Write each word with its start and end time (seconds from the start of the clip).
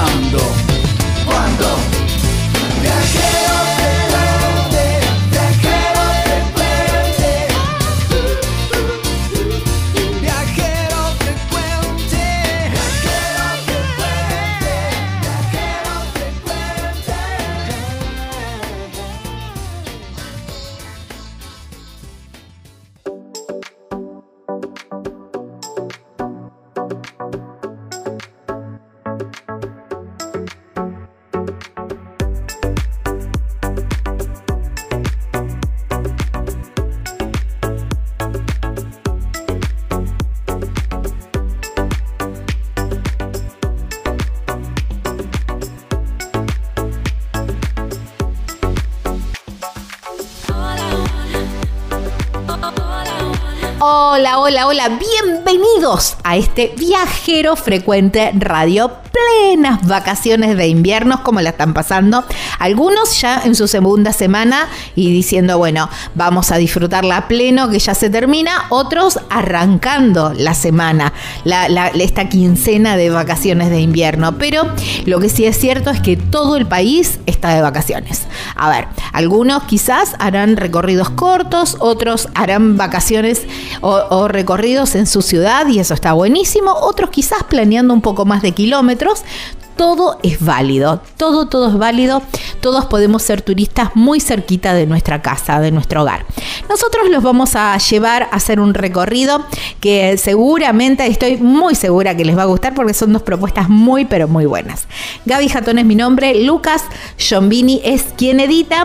Ahora, 0.00 0.49
a 56.24 56.36
este 56.36 56.74
viajero 56.76 57.56
frecuente 57.56 58.32
radio 58.34 58.90
plenas 59.12 59.86
vacaciones 59.86 60.54
de 60.54 60.68
invierno, 60.68 61.22
como 61.24 61.40
la 61.40 61.50
están 61.50 61.72
pasando. 61.72 62.22
Algunos 62.58 63.18
ya 63.18 63.40
en 63.44 63.54
su 63.54 63.66
segunda 63.66 64.12
semana 64.12 64.68
y 64.94 65.12
diciendo, 65.12 65.58
bueno, 65.58 65.88
vamos 66.14 66.50
a 66.52 66.56
disfrutarla 66.56 67.16
a 67.16 67.28
pleno, 67.28 67.68
que 67.70 67.78
ya 67.78 67.94
se 67.94 68.10
termina. 68.10 68.66
Otros 68.70 69.18
arrancando 69.30 70.32
la 70.36 70.54
semana, 70.54 71.12
la- 71.44 71.88
esta 71.88 72.28
quincena 72.28 72.96
de 72.96 73.10
vacaciones 73.10 73.70
de 73.70 73.80
invierno. 73.80 74.38
Pero 74.38 74.62
lo 75.06 75.18
que 75.20 75.28
sí 75.28 75.44
es 75.44 75.58
cierto 75.58 75.90
es 75.90 76.00
que 76.00 76.16
todo 76.16 76.56
el 76.56 76.66
país 76.66 77.20
está 77.26 77.54
de 77.54 77.62
vacaciones. 77.62 78.22
A 78.56 78.68
ver, 78.70 78.86
algunos 79.12 79.64
quizás 79.64 80.14
harán 80.18 80.56
recorridos 80.56 81.10
cortos, 81.10 81.76
otros 81.80 82.28
harán 82.34 82.76
vacaciones 82.76 83.42
o 83.80 84.28
recorridos 84.28 84.94
en 84.94 85.06
su 85.06 85.22
ciudad 85.22 85.66
y 85.68 85.78
eso 85.78 85.94
está 85.94 86.12
buenísimo. 86.12 86.72
Otros 86.72 87.10
quizás 87.10 87.42
planeando 87.44 87.94
un 87.94 88.00
poco 88.02 88.24
más 88.24 88.42
de 88.42 88.52
kilómetros. 88.52 89.22
Todo 89.80 90.18
es 90.22 90.44
válido, 90.44 91.00
todo, 91.16 91.48
todo 91.48 91.68
es 91.68 91.78
válido. 91.78 92.20
Todos 92.60 92.84
podemos 92.84 93.22
ser 93.22 93.40
turistas 93.40 93.92
muy 93.94 94.20
cerquita 94.20 94.74
de 94.74 94.84
nuestra 94.84 95.22
casa, 95.22 95.58
de 95.58 95.70
nuestro 95.70 96.02
hogar. 96.02 96.26
Nosotros 96.68 97.08
los 97.08 97.22
vamos 97.22 97.56
a 97.56 97.78
llevar 97.78 98.24
a 98.24 98.36
hacer 98.36 98.60
un 98.60 98.74
recorrido 98.74 99.42
que 99.80 100.18
seguramente, 100.18 101.06
estoy 101.06 101.38
muy 101.38 101.74
segura 101.74 102.14
que 102.14 102.26
les 102.26 102.36
va 102.36 102.42
a 102.42 102.44
gustar 102.44 102.74
porque 102.74 102.92
son 102.92 103.14
dos 103.14 103.22
propuestas 103.22 103.70
muy, 103.70 104.04
pero 104.04 104.28
muy 104.28 104.44
buenas. 104.44 104.86
Gaby 105.24 105.48
Jatón 105.48 105.78
es 105.78 105.86
mi 105.86 105.94
nombre, 105.94 106.44
Lucas 106.44 106.82
Giombini 107.16 107.80
es 107.82 108.04
quien 108.18 108.38
edita 108.40 108.84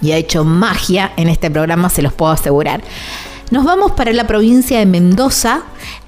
y 0.00 0.12
ha 0.12 0.16
hecho 0.16 0.44
magia 0.44 1.12
en 1.18 1.28
este 1.28 1.50
programa, 1.50 1.90
se 1.90 2.00
los 2.00 2.14
puedo 2.14 2.32
asegurar. 2.32 2.80
Nos 3.50 3.66
vamos 3.66 3.92
para 3.92 4.14
la 4.14 4.26
provincia 4.26 4.78
de 4.78 4.86
Mendoza 4.86 5.60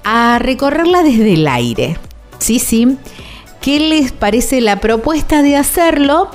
a 0.03 0.39
recorrerla 0.39 1.03
desde 1.03 1.33
el 1.33 1.47
aire. 1.47 1.99
Sí, 2.39 2.57
sí. 2.57 2.97
¿Qué 3.63 3.79
les 3.79 4.11
parece 4.11 4.59
la 4.59 4.81
propuesta 4.81 5.41
de 5.41 5.55
hacerlo 5.55 6.29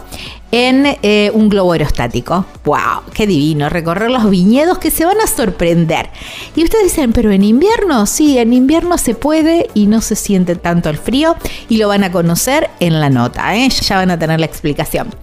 en 0.51 0.97
eh, 1.03 1.31
un 1.35 1.51
globo 1.51 1.73
aerostático? 1.73 2.47
¡Wow! 2.65 3.03
¡Qué 3.13 3.27
divino! 3.27 3.69
Recorrer 3.69 4.11
los 4.11 4.31
viñedos 4.31 4.79
que 4.79 4.91
se 4.91 5.05
van 5.05 5.21
a 5.21 5.27
sorprender. 5.27 6.09
Y 6.57 6.65
ustedes 6.65 6.85
dicen, 6.85 7.13
pero 7.13 7.31
en 7.31 7.45
invierno, 7.45 8.07
sí, 8.07 8.39
en 8.39 8.55
invierno 8.55 8.97
se 8.97 9.15
puede 9.15 9.69
y 9.75 9.89
no 9.89 10.01
se 10.01 10.17
siente 10.17 10.57
tanto 10.57 10.89
el 10.89 10.97
frío 10.97 11.37
y 11.69 11.77
lo 11.77 11.89
van 11.89 12.03
a 12.03 12.11
conocer 12.11 12.71
en 12.81 12.99
la 12.99 13.11
nota, 13.11 13.55
¿eh? 13.55 13.69
ya 13.69 13.97
van 13.97 14.11
a 14.11 14.19
tener 14.19 14.41
la 14.41 14.47
explicación. 14.47 15.15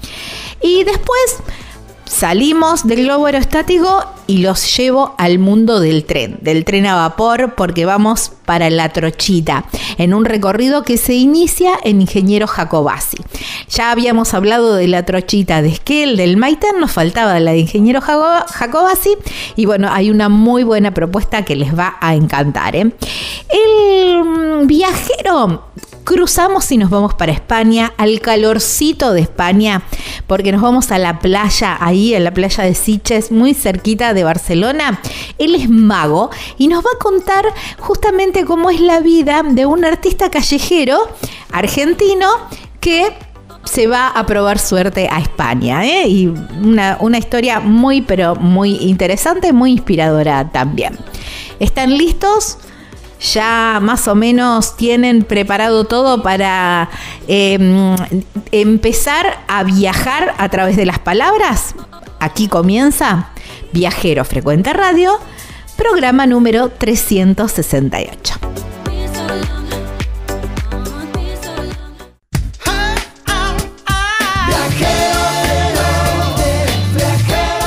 Y 0.61 0.83
después 0.83 1.37
salimos 2.05 2.87
del 2.87 3.03
globo 3.03 3.25
aerostático 3.25 4.05
y 4.27 4.39
los 4.39 4.75
llevo 4.77 5.13
al 5.17 5.37
mundo 5.39 5.79
del 5.79 6.05
tren, 6.05 6.37
del 6.41 6.65
tren 6.65 6.85
a 6.87 6.95
vapor, 6.95 7.53
porque 7.55 7.85
vamos 7.85 8.31
para 8.45 8.69
la 8.69 8.89
Trochita, 8.89 9.65
en 9.97 10.13
un 10.13 10.25
recorrido 10.25 10.83
que 10.83 10.97
se 10.97 11.13
inicia 11.13 11.71
en 11.83 12.01
Ingeniero 12.01 12.47
Jacobasi. 12.47 13.17
Ya 13.69 13.91
habíamos 13.91 14.33
hablado 14.33 14.73
de 14.75 14.87
la 14.87 15.03
Trochita 15.03 15.61
de 15.61 15.69
Esquel, 15.69 16.17
del 16.17 16.37
Maitén, 16.37 16.79
nos 16.79 16.91
faltaba 16.91 17.39
la 17.39 17.51
de 17.51 17.59
Ingeniero 17.59 18.01
Jaco- 18.01 18.45
Jacobasi, 18.47 19.15
y 19.55 19.65
bueno, 19.65 19.89
hay 19.91 20.09
una 20.09 20.29
muy 20.29 20.63
buena 20.63 20.91
propuesta 20.93 21.43
que 21.45 21.55
les 21.55 21.77
va 21.77 21.97
a 22.01 22.15
encantar. 22.15 22.75
¿eh? 22.75 22.91
El 23.49 24.23
mm, 24.23 24.67
viajero 24.67 25.63
cruzamos 26.05 26.71
y 26.71 26.77
nos 26.77 26.89
vamos 26.89 27.13
para 27.15 27.33
España, 27.33 27.91
al 27.97 28.21
calorcito 28.21 29.11
de 29.11 29.21
España, 29.21 29.81
porque 30.27 30.51
nos 30.51 30.61
vamos 30.61 30.91
a 30.91 30.99
la 30.99 31.19
playa, 31.19 31.77
ahí 31.81 32.13
en 32.13 32.23
la 32.23 32.33
playa 32.33 32.63
de 32.63 32.75
Siches, 32.75 33.31
muy 33.31 33.53
cerquita 33.53 34.13
de 34.13 34.23
Barcelona. 34.23 35.01
Él 35.37 35.55
es 35.55 35.69
mago 35.69 36.29
y 36.57 36.67
nos 36.67 36.85
va 36.85 36.89
a 36.95 36.99
contar 36.99 37.45
justamente 37.79 38.45
cómo 38.45 38.69
es 38.69 38.79
la 38.79 39.01
vida 39.01 39.43
de 39.43 39.65
un 39.65 39.83
artista 39.83 40.29
callejero 40.29 40.97
argentino 41.51 42.27
que 42.79 43.11
se 43.63 43.87
va 43.87 44.07
a 44.07 44.25
probar 44.27 44.59
suerte 44.59 45.09
a 45.11 45.19
España. 45.19 45.85
¿eh? 45.85 46.07
Y 46.07 46.27
una, 46.63 46.97
una 47.01 47.17
historia 47.17 47.59
muy, 47.59 48.01
pero 48.01 48.35
muy 48.35 48.75
interesante, 48.75 49.51
muy 49.51 49.71
inspiradora 49.71 50.51
también. 50.51 50.97
¿Están 51.59 51.97
listos? 51.97 52.59
Ya 53.19 53.79
más 53.81 54.07
o 54.07 54.15
menos 54.15 54.75
tienen 54.77 55.23
preparado 55.23 55.85
todo 55.85 56.21
para 56.21 56.89
em, 57.27 57.95
empezar 58.51 59.43
a 59.47 59.63
viajar 59.63 60.33
a 60.37 60.49
través 60.49 60.75
de 60.75 60.85
las 60.85 60.99
palabras. 60.99 61.75
Aquí 62.19 62.47
comienza 62.47 63.29
Viajero 63.71 64.25
Frecuente 64.25 64.73
Radio, 64.73 65.19
programa 65.77 66.25
número 66.25 66.69
368. 66.69 68.35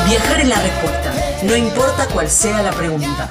Viajar 0.08 0.40
es 0.40 0.48
la 0.48 0.62
respuesta, 0.62 1.12
no 1.42 1.56
importa 1.56 2.06
cuál 2.06 2.28
sea 2.28 2.62
la 2.62 2.70
pregunta. 2.70 3.30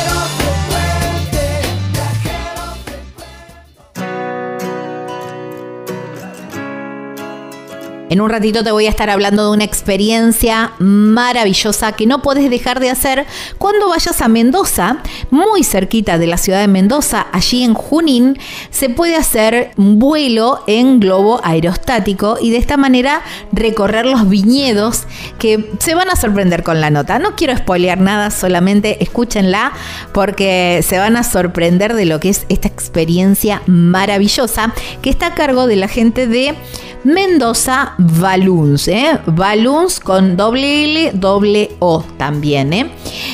En 8.11 8.19
un 8.19 8.29
ratito 8.29 8.61
te 8.61 8.73
voy 8.73 8.87
a 8.87 8.89
estar 8.89 9.09
hablando 9.09 9.45
de 9.45 9.55
una 9.55 9.63
experiencia 9.63 10.73
maravillosa 10.79 11.93
que 11.93 12.05
no 12.05 12.21
puedes 12.21 12.49
dejar 12.49 12.81
de 12.81 12.89
hacer 12.89 13.25
cuando 13.57 13.87
vayas 13.87 14.21
a 14.21 14.27
Mendoza, 14.27 14.97
muy 15.29 15.63
cerquita 15.63 16.17
de 16.17 16.27
la 16.27 16.35
ciudad 16.35 16.59
de 16.59 16.67
Mendoza, 16.67 17.27
allí 17.31 17.63
en 17.63 17.73
Junín, 17.73 18.37
se 18.69 18.89
puede 18.89 19.15
hacer 19.15 19.71
un 19.77 19.97
vuelo 19.97 20.61
en 20.67 20.99
globo 20.99 21.39
aerostático 21.41 22.37
y 22.41 22.51
de 22.51 22.57
esta 22.57 22.75
manera 22.75 23.21
recorrer 23.53 24.05
los 24.05 24.27
viñedos 24.27 25.03
que 25.39 25.71
se 25.79 25.95
van 25.95 26.09
a 26.09 26.17
sorprender 26.17 26.63
con 26.63 26.81
la 26.81 26.89
nota. 26.89 27.17
No 27.17 27.37
quiero 27.37 27.55
spoilear 27.55 28.01
nada, 28.01 28.29
solamente 28.29 29.01
escúchenla 29.01 29.71
porque 30.11 30.83
se 30.85 30.97
van 30.97 31.15
a 31.15 31.23
sorprender 31.23 31.93
de 31.93 32.07
lo 32.07 32.19
que 32.19 32.27
es 32.27 32.45
esta 32.49 32.67
experiencia 32.67 33.61
maravillosa 33.67 34.73
que 35.01 35.09
está 35.09 35.27
a 35.27 35.33
cargo 35.33 35.65
de 35.65 35.77
la 35.77 35.87
gente 35.87 36.27
de 36.27 36.57
Mendoza 37.03 37.95
Balloons, 38.03 38.87
¿eh? 38.87 39.19
Balloons 39.27 39.99
con 39.99 40.35
doble 40.35 40.85
L, 40.85 41.11
doble 41.13 41.71
O 41.79 42.03
también, 42.17 42.73
¿eh? 42.73 42.89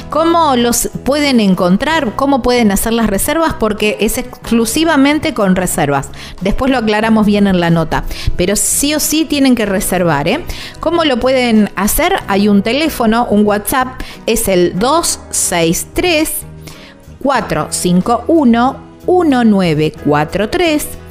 ¿Cómo 0.10 0.58
los 0.58 0.90
pueden 1.06 1.40
encontrar? 1.40 2.16
¿Cómo 2.16 2.42
pueden 2.42 2.72
hacer 2.72 2.94
las 2.94 3.08
reservas? 3.08 3.54
Porque 3.54 3.98
es 4.02 4.18
exclusivamente 4.18 5.34
con 5.34 5.56
reservas. 5.56 6.10
Después 6.42 6.70
lo 6.70 6.78
aclaramos 6.78 7.26
bien 7.26 7.48
en 7.48 7.62
la 7.62 7.70
nota. 7.70 8.04
Pero 8.36 8.58
sí 8.58 8.94
o 8.94 9.00
sí 9.00 9.24
tienen 9.24 9.56
que 9.56 9.66
reservar, 9.66 10.28
¿eh? 10.28 10.44
¿Cómo 10.82 11.06
lo 11.06 11.18
pueden 11.18 11.70
hacer? 11.76 12.18
Hay 12.28 12.50
un 12.50 12.62
teléfono, 12.62 13.26
un 13.30 13.46
WhatsApp, 13.46 14.02
es 14.26 14.50
el 14.50 14.78
263 14.78 16.30
451 17.24 18.76
1943 19.08 21.07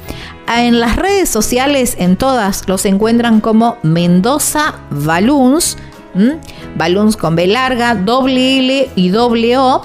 en 0.47 0.79
las 0.79 0.95
redes 0.95 1.27
sociales, 1.29 1.95
en 1.99 2.15
todas, 2.15 2.67
los 2.67 2.85
encuentran 2.85 3.41
como 3.41 3.77
Mendoza 3.83 4.75
Balloons. 4.89 5.77
Balloons 6.77 7.17
con 7.17 7.35
B 7.35 7.47
larga, 7.47 7.95
doble 7.95 8.59
L 8.59 8.89
y 8.95 9.09
doble 9.09 9.57
O. 9.57 9.81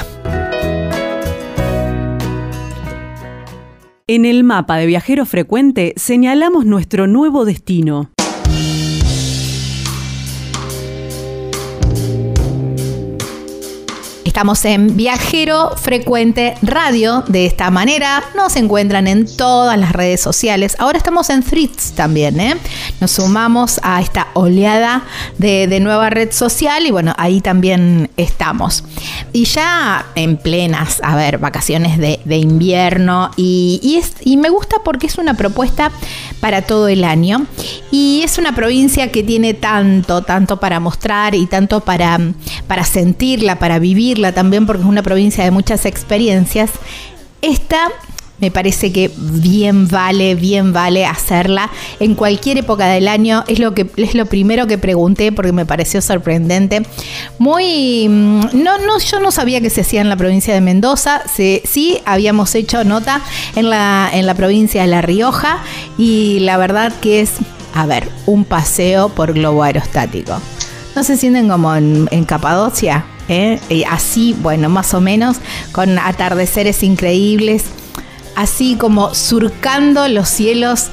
En 4.09 4.25
el 4.25 4.45
mapa 4.45 4.77
de 4.77 4.85
viajero 4.85 5.25
frecuente 5.25 5.93
señalamos 5.97 6.65
nuestro 6.65 7.07
nuevo 7.07 7.43
destino. 7.43 8.09
Estamos 14.37 14.65
en 14.65 14.95
Viajero 14.95 15.71
Frecuente 15.77 16.53
Radio. 16.61 17.23
De 17.27 17.47
esta 17.47 17.71
manera 17.71 18.23
nos 18.35 18.55
encuentran 18.55 19.07
en 19.07 19.25
todas 19.25 19.79
las 19.79 19.93
redes 19.93 20.21
sociales. 20.21 20.75
Ahora 20.77 20.99
estamos 20.99 21.31
en 21.31 21.41
Threads 21.41 21.93
también. 21.93 22.39
¿eh? 22.39 22.55
Nos 23.01 23.09
sumamos 23.09 23.79
a 23.81 23.99
esta 23.99 24.27
oleada 24.35 25.05
de, 25.39 25.79
nueva 25.79 26.11
red 26.11 26.31
social 26.31 26.85
y 26.85 26.91
bueno, 26.91 27.15
ahí 27.17 27.41
también 27.41 28.11
estamos. 28.15 28.83
Y 29.33 29.45
ya 29.45 30.05
en 30.13 30.37
plenas, 30.37 31.01
a 31.03 31.15
ver, 31.15 31.39
vacaciones 31.39 31.97
de, 31.97 32.37
invierno 32.37 33.31
y, 33.37 34.03
y 34.21 34.37
me 34.37 34.49
gusta 34.49 34.75
porque 34.85 35.07
es 35.07 35.17
una 35.17 35.33
propuesta 35.33 35.91
para 36.39 36.61
todo 36.61 36.87
el 36.87 37.03
año 37.03 37.45
y 37.91 38.21
es 38.23 38.37
una 38.37 38.55
provincia 38.55 39.11
que 39.11 39.23
tiene 39.23 39.53
tanto, 39.53 40.21
tanto 40.23 40.59
para 40.59 40.79
mostrar 40.79 41.35
y 41.35 41.45
tanto 41.45 41.81
para, 41.81 42.19
para 42.67 42.83
sentirla, 42.83 43.59
para 43.59 43.79
vivirla 43.79 44.31
también 44.31 44.65
porque 44.65 44.83
es 44.83 44.87
una 44.87 45.03
provincia 45.03 45.43
de 45.43 45.51
muchas 45.51 45.85
experiencias. 45.85 46.71
Esta 47.41 47.89
me 48.39 48.51
parece 48.51 48.91
que 48.91 49.11
bien 49.17 49.87
vale, 49.87 50.35
bien 50.35 50.71
vale 50.71 51.05
hacerla 51.05 51.71
en 51.99 52.13
cualquier 52.13 52.59
época 52.59 52.87
del 52.87 53.07
año. 53.07 53.43
Es 53.47 53.59
lo 53.59 53.73
que 53.73 53.87
es 53.95 54.13
lo 54.13 54.25
primero 54.25 54.67
que 54.67 54.77
pregunté 54.77 55.31
porque 55.31 55.51
me 55.51 55.65
pareció 55.65 56.01
sorprendente. 56.01 56.83
Muy 57.39 58.07
mm, 58.07 58.63
no, 58.63 58.77
no, 58.79 58.99
yo 58.99 59.19
no 59.19 59.31
sabía 59.31 59.59
que 59.59 59.69
se 59.69 59.81
hacía 59.81 60.01
en 60.01 60.09
la 60.09 60.15
provincia 60.15 60.53
de 60.53 60.61
Mendoza. 60.61 61.21
sí, 61.35 61.99
habíamos 62.05 62.53
hecho 62.55 62.83
nota 62.83 63.21
en 63.55 63.69
la, 63.69 64.09
en 64.13 64.25
la 64.25 64.35
provincia 64.35 64.81
de 64.81 64.87
La 64.87 65.01
Rioja. 65.01 65.59
Y 65.97 66.39
la 66.41 66.57
verdad 66.57 66.93
que 67.01 67.21
es, 67.21 67.31
a 67.73 67.85
ver, 67.85 68.07
un 68.27 68.45
paseo 68.45 69.09
por 69.09 69.33
globo 69.33 69.63
aerostático. 69.63 70.39
¿No 70.95 71.03
se 71.03 71.17
sienten 71.17 71.47
como 71.47 71.75
en, 71.75 72.07
en 72.11 72.23
Capadocia? 72.23 73.05
¿eh? 73.29 73.59
así, 73.89 74.35
bueno, 74.41 74.69
más 74.69 74.93
o 74.93 75.01
menos, 75.01 75.37
con 75.71 75.99
atardeceres 75.99 76.83
increíbles 76.83 77.65
así 78.37 78.75
como 78.75 79.15
surcando 79.15 80.07
los 80.07 80.29
cielos 80.29 80.89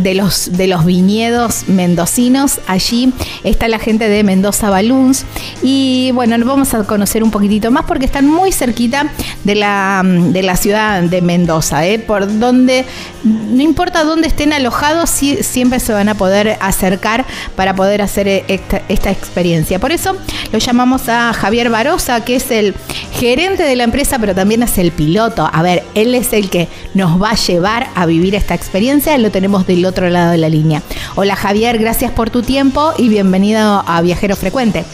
de 0.00 0.14
los, 0.14 0.56
de 0.56 0.66
los 0.66 0.84
viñedos 0.84 1.68
mendocinos. 1.68 2.58
Allí 2.66 3.12
está 3.44 3.68
la 3.68 3.78
gente 3.78 4.08
de 4.08 4.24
Mendoza 4.24 4.70
Balloons. 4.70 5.24
Y 5.62 6.10
bueno, 6.14 6.36
vamos 6.44 6.74
a 6.74 6.82
conocer 6.82 7.22
un 7.22 7.30
poquitito 7.30 7.70
más 7.70 7.84
porque 7.84 8.06
están 8.06 8.26
muy 8.26 8.50
cerquita 8.50 9.06
de 9.44 9.54
la, 9.54 10.02
de 10.04 10.42
la 10.42 10.56
ciudad 10.56 11.00
de 11.00 11.22
Mendoza. 11.22 11.86
¿eh? 11.86 12.00
Por 12.00 12.40
donde, 12.40 12.84
no 13.22 13.62
importa 13.62 14.02
dónde 14.02 14.26
estén 14.26 14.52
alojados, 14.52 15.10
siempre 15.10 15.78
se 15.78 15.92
van 15.92 16.08
a 16.08 16.16
poder 16.16 16.58
acercar 16.60 17.24
para 17.54 17.76
poder 17.76 18.02
hacer 18.02 18.26
esta, 18.48 18.82
esta 18.88 19.12
experiencia. 19.12 19.78
Por 19.78 19.92
eso 19.92 20.16
lo 20.50 20.58
llamamos 20.58 21.08
a 21.08 21.32
Javier 21.34 21.70
Barosa, 21.70 22.24
que 22.24 22.34
es 22.34 22.50
el 22.50 22.74
gerente 23.12 23.62
de 23.62 23.76
la 23.76 23.84
empresa, 23.84 24.18
pero 24.18 24.34
también 24.34 24.64
es 24.64 24.76
el 24.76 24.90
piloto. 24.90 25.48
A 25.52 25.62
ver, 25.62 25.84
él 25.94 26.16
es 26.16 26.32
el 26.32 26.50
que 26.50 26.66
nos 26.94 27.20
va 27.20 27.30
a 27.30 27.34
llevar 27.34 27.88
a 27.94 28.06
vivir 28.06 28.34
esta 28.34 28.54
experiencia. 28.54 29.16
Lo 29.18 29.30
tenemos 29.30 29.66
del 29.66 29.84
otro 29.84 30.08
lado 30.08 30.32
de 30.32 30.38
la 30.38 30.48
línea. 30.48 30.82
Hola 31.16 31.36
Javier, 31.36 31.78
gracias 31.78 32.10
por 32.12 32.30
tu 32.30 32.42
tiempo 32.42 32.92
y 32.98 33.08
bienvenido 33.08 33.82
a 33.86 34.00
Viajero 34.02 34.36
Frecuente. 34.36 34.84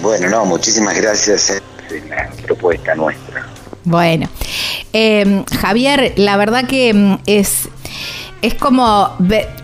Bueno, 0.00 0.28
no, 0.28 0.44
muchísimas 0.44 0.96
gracias 0.96 1.50
eh, 1.50 1.62
por 1.88 2.08
la 2.08 2.30
propuesta 2.44 2.94
nuestra. 2.94 3.48
Bueno, 3.84 4.28
eh, 4.92 5.44
Javier, 5.60 6.12
la 6.16 6.36
verdad 6.36 6.66
que 6.66 6.94
mm, 6.94 7.18
es, 7.26 7.68
es 8.42 8.54
como 8.54 9.16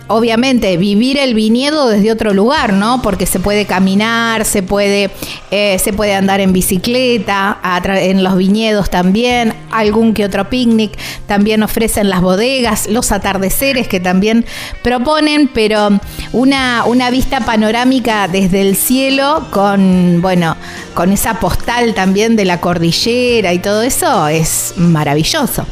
obviamente 0.07 0.77
vivir 0.77 1.19
el 1.19 1.35
viñedo 1.35 1.89
desde 1.89 2.13
otro 2.13 2.33
lugar, 2.33 2.73
¿no? 2.73 3.03
Porque 3.03 3.27
se 3.27 3.41
puede 3.41 3.67
caminar, 3.67 4.45
se 4.45 4.63
puede, 4.63 5.11
eh, 5.51 5.79
se 5.79 5.93
puede 5.93 6.15
andar 6.15 6.41
en 6.41 6.53
bicicleta, 6.53 7.59
en 7.85 8.23
los 8.23 8.37
viñedos 8.37 8.89
también, 8.89 9.53
algún 9.71 10.15
que 10.15 10.25
otro 10.25 10.49
picnic, 10.49 10.97
también 11.27 11.63
ofrecen 11.63 12.09
las 12.09 12.23
bodegas, 12.23 12.89
los 12.89 13.13
atardeceres 13.13 13.89
que 13.89 14.01
también 14.01 14.47
proponen, 14.83 15.49
pero 15.53 16.01
una, 16.33 16.85
una 16.87 17.11
vista 17.11 17.41
panorámica 17.41 18.29
desde 18.29 18.63
el 18.63 18.77
cielo 18.77 19.47
con, 19.51 20.21
bueno, 20.23 20.57
con 20.95 21.13
esa 21.13 21.41
postal 21.41 21.95
también 21.95 22.37
de 22.37 22.45
la 22.45 22.61
cordillera 22.61 23.53
y 23.53 23.59
todo 23.59 23.83
eso 23.83 24.29
es 24.29 24.75
maravilloso. 24.77 25.67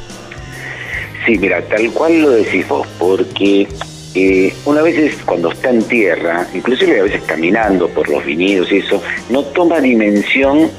Sí, 1.26 1.36
mira, 1.38 1.60
tal 1.62 1.90
cual 1.90 2.20
lo 2.20 2.30
decís 2.30 2.66
vos, 2.68 2.86
porque 3.00 3.66
eh, 4.14 4.54
una 4.64 4.80
vez 4.80 5.18
cuando 5.24 5.50
está 5.50 5.70
en 5.70 5.82
tierra, 5.82 6.46
inclusive 6.54 7.00
a 7.00 7.02
veces 7.02 7.20
caminando 7.26 7.88
por 7.88 8.08
los 8.08 8.24
viñedos 8.24 8.70
y 8.70 8.78
eso, 8.78 9.02
no 9.28 9.42
toma 9.42 9.80
dimensión 9.80 10.70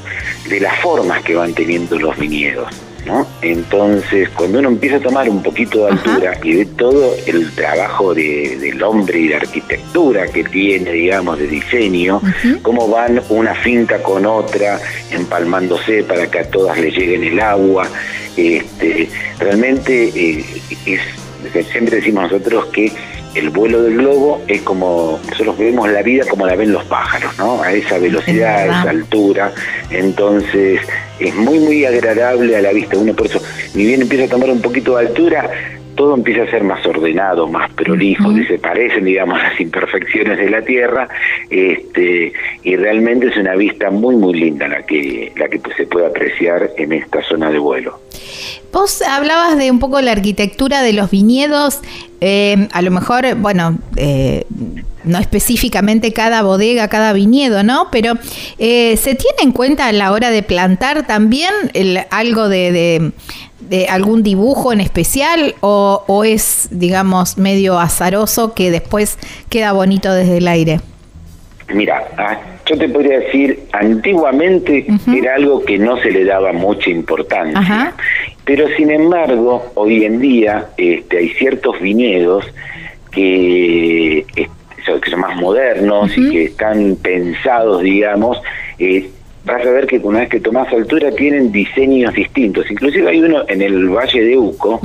de 0.49 0.59
las 0.61 0.79
formas 0.79 1.21
que 1.23 1.35
van 1.35 1.53
teniendo 1.53 1.99
los 1.99 2.17
viñedos. 2.17 2.73
¿no? 3.05 3.27
Entonces, 3.41 4.29
cuando 4.29 4.59
uno 4.59 4.69
empieza 4.69 4.97
a 4.97 4.99
tomar 4.99 5.29
un 5.29 5.43
poquito 5.43 5.85
de 5.85 5.91
altura 5.91 6.39
y 6.43 6.55
ve 6.55 6.65
todo 6.77 7.15
el 7.25 7.53
trabajo 7.53 8.13
de, 8.13 8.57
del 8.57 8.81
hombre 8.83 9.19
y 9.19 9.27
de 9.27 9.35
arquitectura 9.35 10.27
que 10.27 10.43
tiene, 10.43 10.91
digamos, 10.91 11.39
de 11.39 11.47
diseño, 11.47 12.21
cómo 12.61 12.87
van 12.87 13.21
una 13.29 13.53
finca 13.55 14.01
con 14.01 14.25
otra 14.25 14.79
empalmándose 15.11 16.03
para 16.03 16.29
que 16.29 16.39
a 16.39 16.49
todas 16.49 16.77
le 16.79 16.91
lleguen 16.91 17.23
el 17.23 17.39
agua, 17.39 17.87
este, 18.37 19.09
realmente 19.39 20.11
eh, 20.15 20.45
es, 20.85 21.01
siempre 21.71 21.97
decimos 21.97 22.31
nosotros 22.31 22.65
que 22.67 22.91
el 23.35 23.49
vuelo 23.49 23.83
del 23.83 23.97
globo 23.97 24.41
es 24.47 24.61
como, 24.61 25.19
nosotros 25.29 25.57
vemos 25.57 25.89
la 25.89 26.01
vida 26.01 26.25
como 26.27 26.47
la 26.47 26.55
ven 26.55 26.71
los 26.71 26.83
pájaros, 26.85 27.37
¿no? 27.37 27.61
A 27.61 27.71
esa 27.71 27.99
velocidad, 27.99 28.57
a 28.57 28.65
esa 28.65 28.89
altura. 28.89 29.53
Entonces, 29.91 30.81
es 31.19 31.35
muy, 31.35 31.59
muy 31.59 31.85
agradable 31.85 32.55
a 32.55 32.61
la 32.61 32.71
vista. 32.71 32.97
Uno 32.97 33.13
por 33.13 33.27
eso, 33.27 33.41
ni 33.75 33.85
bien 33.85 34.01
empieza 34.01 34.25
a 34.25 34.27
tomar 34.27 34.49
un 34.49 34.61
poquito 34.61 34.97
de 34.97 35.07
altura, 35.07 35.49
todo 35.97 36.15
empieza 36.15 36.43
a 36.43 36.49
ser 36.49 36.63
más 36.63 36.85
ordenado, 36.85 37.47
más 37.47 37.69
prolijo, 37.73 38.31
desaparecen, 38.31 39.03
digamos, 39.03 39.37
las 39.41 39.59
imperfecciones 39.59 40.37
de 40.37 40.49
la 40.49 40.61
Tierra, 40.61 41.09
este, 41.49 42.31
y 42.63 42.75
realmente 42.77 43.27
es 43.27 43.35
una 43.35 43.55
vista 43.55 43.89
muy, 43.89 44.15
muy 44.15 44.33
linda 44.39 44.69
la 44.69 44.83
que, 44.83 45.33
la 45.35 45.49
que 45.49 45.59
se 45.75 45.85
puede 45.87 46.05
apreciar 46.05 46.69
en 46.77 46.93
esta 46.93 47.21
zona 47.23 47.51
de 47.51 47.59
vuelo. 47.59 47.99
Vos 48.71 49.01
hablabas 49.01 49.57
de 49.57 49.71
un 49.71 49.79
poco 49.79 49.99
la 50.01 50.11
arquitectura 50.11 50.81
de 50.83 50.93
los 50.93 51.09
viñedos, 51.09 51.81
eh, 52.21 52.67
a 52.71 52.81
lo 52.81 52.91
mejor, 52.91 53.35
bueno, 53.35 53.77
eh, 53.95 54.43
no 55.03 55.19
específicamente 55.19 56.13
cada 56.13 56.41
bodega, 56.41 56.87
cada 56.87 57.13
viñedo, 57.13 57.63
¿no? 57.63 57.87
Pero 57.91 58.13
eh, 58.59 58.97
¿se 58.97 59.15
tiene 59.15 59.37
en 59.43 59.51
cuenta 59.51 59.87
a 59.87 59.91
la 59.93 60.11
hora 60.11 60.29
de 60.31 60.43
plantar 60.43 61.07
también 61.07 61.51
algo 62.11 62.49
de, 62.49 63.11
algún 63.89 64.23
dibujo 64.23 64.71
en 64.71 64.81
especial 64.81 65.55
o, 65.61 66.03
o, 66.07 66.23
es, 66.23 66.67
digamos, 66.71 67.37
medio 67.37 67.79
azaroso 67.79 68.53
que 68.53 68.71
después 68.71 69.17
queda 69.49 69.71
bonito 69.71 70.13
desde 70.13 70.37
el 70.37 70.47
aire? 70.47 70.79
Mira, 71.73 72.07
ah, 72.17 72.37
yo 72.65 72.77
te 72.77 72.87
podría 72.87 73.19
decir, 73.19 73.59
antiguamente 73.73 74.85
era 75.13 75.35
algo 75.35 75.63
que 75.63 75.77
no 75.77 75.97
se 75.97 76.11
le 76.11 76.23
daba 76.23 76.53
mucha 76.53 76.89
importancia, 76.89 77.93
pero 78.45 78.67
sin 78.77 78.89
embargo, 78.89 79.71
hoy 79.75 80.05
en 80.05 80.19
día 80.19 80.69
este, 80.77 81.17
hay 81.17 81.29
ciertos 81.29 81.79
viñedos 81.81 82.45
que, 83.11 84.25
que 84.33 84.49
son 85.09 85.19
más 85.19 85.35
modernos 85.35 86.17
y 86.17 86.29
que 86.29 86.43
están 86.45 86.95
pensados, 87.01 87.81
digamos, 87.81 88.41
eh, 88.79 89.09
vas 89.47 89.65
a 89.65 89.71
ver 89.71 89.87
que 89.87 89.97
una 89.97 90.19
vez 90.19 90.29
que 90.29 90.39
tomas 90.39 90.71
altura 90.71 91.11
tienen 91.11 91.51
diseños 91.51 92.13
distintos. 92.13 92.69
Inclusive 92.69 93.09
hay 93.09 93.21
uno 93.21 93.43
en 93.47 93.61
el 93.61 93.89
Valle 93.89 94.21
de 94.21 94.37
Uco 94.37 94.79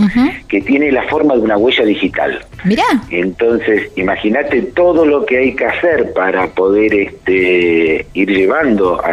que 0.48 0.60
tiene 0.60 0.90
la 0.92 1.02
forma 1.04 1.34
de 1.34 1.40
una 1.40 1.56
huella 1.56 1.84
digital. 1.84 2.40
Mirá. 2.64 2.84
Entonces, 3.10 3.90
imagínate 3.96 4.62
todo 4.62 5.04
lo 5.04 5.26
que 5.26 5.38
hay 5.38 5.54
que 5.54 5.66
hacer 5.66 6.12
para 6.12 6.46
poder 6.46 6.94
este, 6.94 8.06
ir 8.14 8.30
llevando 8.30 9.02
a, 9.04 9.12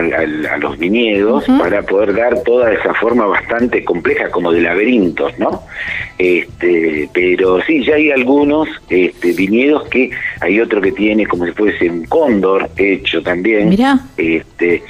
los 0.57 0.77
viñedos, 0.77 1.45
para 1.59 1.81
poder 1.81 2.15
dar 2.15 2.43
toda 2.43 2.71
esa 2.71 2.93
forma 2.93 3.25
bastante 3.25 3.83
compleja, 3.83 4.29
como 4.29 4.51
de 4.51 4.61
laberintos, 4.61 5.37
¿no? 5.39 5.63
Este, 6.17 7.09
pero 7.13 7.61
sí, 7.63 7.83
ya 7.83 7.95
hay 7.95 8.11
algunos 8.11 8.67
este, 8.89 9.31
viñedos 9.31 9.87
que 9.87 10.11
hay 10.41 10.59
otro 10.59 10.81
que 10.81 10.91
tiene 10.91 11.25
como 11.25 11.45
si 11.45 11.53
fuese 11.53 11.89
un 11.89 12.05
cóndor 12.05 12.69
hecho 12.75 13.23
también. 13.23 13.69
Mirá. 13.69 13.99
Este, 14.17 14.83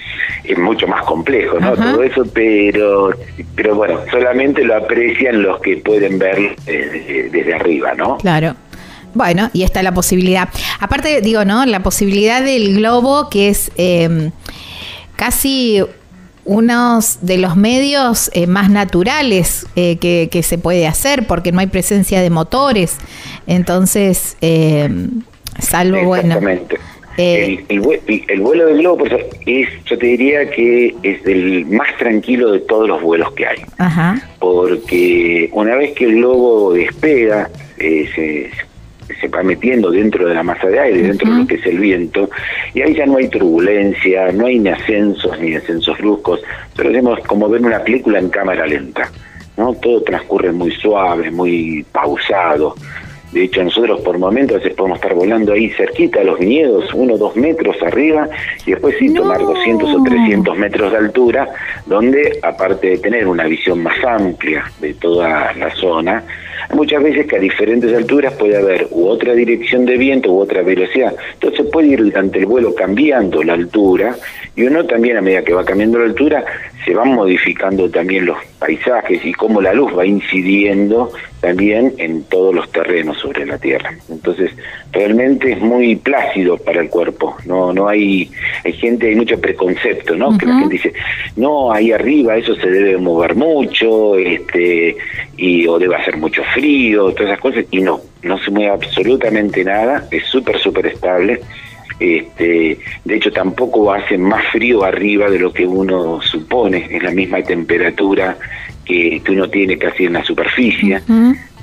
es 0.50 0.58
mucho 0.58 0.88
más 0.88 1.04
complejo, 1.04 1.60
¿no? 1.60 1.74
Todo 1.76 2.02
eso, 2.04 2.24
pero, 2.34 3.12
pero 3.56 3.76
bueno, 3.76 4.00
solamente 4.10 4.64
lo 4.64 4.76
aprecian 4.76 5.44
los 5.44 5.60
que 5.62 5.78
pueden 5.78 6.18
ver 6.18 6.56
desde, 6.66 7.54
arriba, 7.54 7.94
¿no? 7.94 8.18
Claro. 8.18 8.56
Bueno, 9.14 9.50
y 9.54 9.64
está 9.64 9.84
la 9.84 9.94
posibilidad. 9.94 10.50
Aparte, 10.80 11.22
digo, 11.22 11.46
¿no? 11.46 11.66
La 11.66 11.82
posibilidad 11.82 12.44
del 12.44 12.76
globo, 12.76 13.30
que 13.30 13.50
es 13.50 13.72
em, 13.76 14.32
casi 15.16 15.84
uno 16.46 17.00
de 17.22 17.38
los 17.38 17.56
medios 17.56 18.32
eh, 18.34 18.48
más 18.48 18.72
naturales 18.72 19.68
eh, 19.76 19.98
que, 19.98 20.30
que, 20.32 20.42
se 20.42 20.58
puede 20.58 20.88
hacer, 20.88 21.28
porque 21.28 21.52
no 21.52 21.60
hay 21.60 21.68
presencia 21.68 22.22
de 22.22 22.30
motores. 22.32 22.98
Entonces, 23.46 24.36
em, 24.42 25.22
salvo, 25.60 26.04
bueno 26.06 26.40
eh, 27.22 27.66
el, 27.68 27.82
vuelo 28.40 28.68
del 28.68 28.78
globo, 28.78 29.04
es, 29.46 29.68
yo 29.84 29.98
te 29.98 30.06
diría 30.06 30.50
que 30.50 30.96
es 31.04 31.26
el 31.26 31.66
más 31.66 31.90
tranquilo 31.98 32.54
de 32.54 32.62
todos 32.62 32.88
los 32.88 33.02
vuelos 33.02 33.34
que 33.34 33.46
hay. 33.46 33.58
Porque 34.40 35.50
una 35.52 35.76
vez 35.76 35.92
que 35.96 36.06
el 36.06 36.16
globo 36.16 36.72
despega, 36.72 37.50
eh, 37.78 38.10
se, 38.16 39.28
va 39.28 39.44
metiendo 39.44 39.92
dentro 39.92 40.30
de 40.30 40.34
la 40.34 40.44
masa 40.44 40.68
de 40.68 40.80
aire, 40.80 41.02
dentro 41.02 41.30
de 41.30 41.40
lo 41.40 41.46
que 41.48 41.56
es 41.56 41.66
el 41.66 41.80
viento, 41.80 42.30
y 42.74 42.82
ahí 42.84 42.96
ya 42.96 43.06
no 43.06 43.18
hay 43.18 43.28
turbulencia, 43.28 44.32
no 44.32 44.46
hay 44.46 44.60
ni 44.60 44.70
ascensos 44.70 45.38
ni 45.42 45.52
descensos 45.52 45.98
bruscos, 45.98 46.40
pero 46.78 46.90
hacemos 46.90 47.20
como 47.28 47.50
ver 47.50 47.62
una 47.62 47.84
película 47.84 48.20
en 48.20 48.30
cámara 48.30 48.66
lenta. 48.66 49.12
¿no? 49.58 49.74
Todo 49.74 50.02
transcurre 50.04 50.54
muy 50.54 50.72
suave, 50.72 51.30
muy 51.32 51.86
pausado. 51.92 52.76
De 53.32 53.44
hecho, 53.44 53.64
nosotros 53.64 54.02
por 54.02 54.18
momentos 54.18 54.56
a 54.56 54.60
veces 54.60 54.76
podemos 54.76 54.98
estar 54.98 55.14
volando 55.14 55.54
ahí 55.54 55.70
cerquita 55.70 56.22
a 56.22 56.24
los 56.24 56.40
viñedos, 56.40 56.94
uno 56.94 57.14
o 57.14 57.18
dos 57.18 57.36
metros 57.36 57.76
arriba, 57.84 58.28
y 58.66 58.72
después 58.72 58.96
sí 58.98 59.14
tomar 59.14 59.40
200 59.40 59.94
o 59.94 60.04
300 60.04 60.58
metros 60.58 60.92
de 60.92 60.98
altura, 60.98 61.48
donde 61.86 62.40
aparte 62.42 62.90
de 62.90 62.98
tener 62.98 63.28
una 63.28 63.46
visión 63.46 63.84
más 63.84 64.04
amplia 64.04 64.66
de 64.80 64.94
toda 64.96 65.54
la 65.54 65.70
zona, 65.76 66.24
muchas 66.74 67.04
veces 67.04 67.28
que 67.28 67.36
a 67.36 67.40
diferentes 67.40 67.96
alturas 67.96 68.34
puede 68.34 68.58
haber 68.58 68.88
u 68.92 69.08
otra 69.08 69.34
dirección 69.34 69.86
de 69.86 69.98
viento 69.98 70.32
u 70.32 70.40
otra 70.40 70.62
velocidad. 70.62 71.16
Entonces 71.34 71.68
puede 71.72 71.88
ir 71.88 72.04
durante 72.04 72.40
el 72.40 72.46
vuelo 72.46 72.74
cambiando 72.74 73.44
la 73.44 73.54
altura 73.54 74.16
y 74.56 74.64
uno 74.64 74.86
también 74.86 75.18
a 75.18 75.22
medida 75.22 75.44
que 75.44 75.54
va 75.54 75.64
cambiando 75.64 76.00
la 76.00 76.06
altura 76.06 76.44
se 76.86 76.94
van 76.94 77.14
modificando 77.14 77.90
también 77.90 78.26
los 78.26 78.38
paisajes 78.58 79.24
y 79.26 79.34
cómo 79.34 79.62
la 79.62 79.74
luz 79.74 79.96
va 79.98 80.06
incidiendo 80.06 81.12
también 81.42 81.94
en 81.98 82.24
todos 82.24 82.54
los 82.54 82.70
terrenos 82.72 83.19
sobre 83.20 83.46
la 83.46 83.58
Tierra. 83.58 83.94
Entonces, 84.10 84.52
realmente 84.92 85.52
es 85.52 85.60
muy 85.60 85.96
plácido 85.96 86.58
para 86.58 86.82
el 86.82 86.90
cuerpo. 86.90 87.36
No 87.46 87.74
no 87.74 87.88
hay 87.88 88.32
hay 88.64 88.74
gente, 88.74 89.10
hay 89.10 89.16
mucho 89.16 89.40
preconcepto, 89.40 90.16
¿no? 90.16 90.38
Que 90.38 90.46
la 90.46 90.60
gente 90.60 90.74
dice, 90.74 90.94
"No, 91.36 91.72
ahí 91.72 91.92
arriba 91.92 92.38
eso 92.38 92.56
se 92.56 92.70
debe 92.70 92.98
mover 92.98 93.36
mucho, 93.36 94.16
este 94.18 94.96
y 95.38 95.68
o 95.68 95.78
debe 95.78 95.96
hacer 95.96 96.18
mucho 96.18 96.44
frío, 96.54 97.12
todas 97.12 97.32
esas 97.32 97.42
cosas." 97.42 97.66
Y 97.72 97.82
no, 97.82 98.00
no 98.24 98.38
se 98.40 98.52
mueve 98.52 98.72
absolutamente 98.72 99.64
nada, 99.64 100.08
es 100.12 100.24
súper 100.26 100.58
súper 100.60 100.88
estable 100.88 101.42
este, 102.00 102.80
de 103.04 103.16
hecho, 103.16 103.32
tampoco 103.32 103.92
hace 103.92 104.18
más 104.18 104.46
frío 104.52 104.84
arriba 104.86 105.30
de 105.30 105.40
lo 105.40 105.52
que 105.52 105.68
uno 105.68 106.22
supone, 106.22 106.88
es 106.90 107.04
la 107.04 107.12
misma 107.12 107.42
temperatura 107.44 108.38
que, 108.86 109.22
que 109.24 109.32
uno 109.34 109.50
tiene 109.50 109.78
casi 109.78 110.06
en 110.06 110.14
la 110.14 110.24
superficie, 110.24 111.02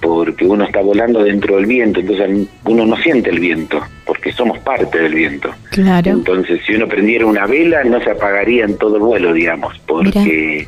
porque 0.01 0.47
uno 0.47 0.65
está 0.65 0.81
volando 0.81 1.23
dentro 1.23 1.57
del 1.57 1.67
viento, 1.67 2.01
entonces 2.01 2.49
uno 2.65 2.87
no 2.87 2.97
siente 2.97 3.31
el 3.31 3.41
viento, 3.41 3.81
porque 4.05 4.33
somos 4.33 4.59
parte 4.61 4.99
del 4.99 5.15
viento. 5.15 5.51
Claro. 5.71 6.11
Entonces, 6.11 6.61
si 6.67 6.75
uno 6.75 6.87
prendiera 6.87 7.27
una 7.27 7.47
vela, 7.47 7.85
no 7.85 8.01
se 8.01 8.11
apagaría 8.11 8.65
en 8.65 8.77
todo 8.77 8.97
el 8.97 9.03
vuelo, 9.03 9.33
digamos, 9.33 9.79
porque 9.87 10.67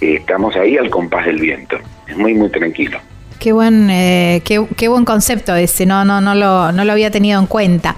estamos 0.00 0.56
ahí 0.56 0.76
al 0.76 0.90
compás 0.90 1.26
del 1.26 1.40
viento. 1.40 1.76
Es 2.08 2.16
muy, 2.16 2.34
muy 2.34 2.50
tranquilo. 2.50 2.98
Qué 3.40 3.52
buen, 3.52 3.88
eh, 3.88 4.42
qué, 4.44 4.88
buen 4.88 5.06
concepto 5.06 5.54
ese, 5.54 5.86
no, 5.86 6.04
no, 6.04 6.20
no, 6.20 6.34
lo, 6.34 6.72
no 6.72 6.84
lo 6.84 6.92
había 6.92 7.10
tenido 7.10 7.40
en 7.40 7.46
cuenta. 7.46 7.96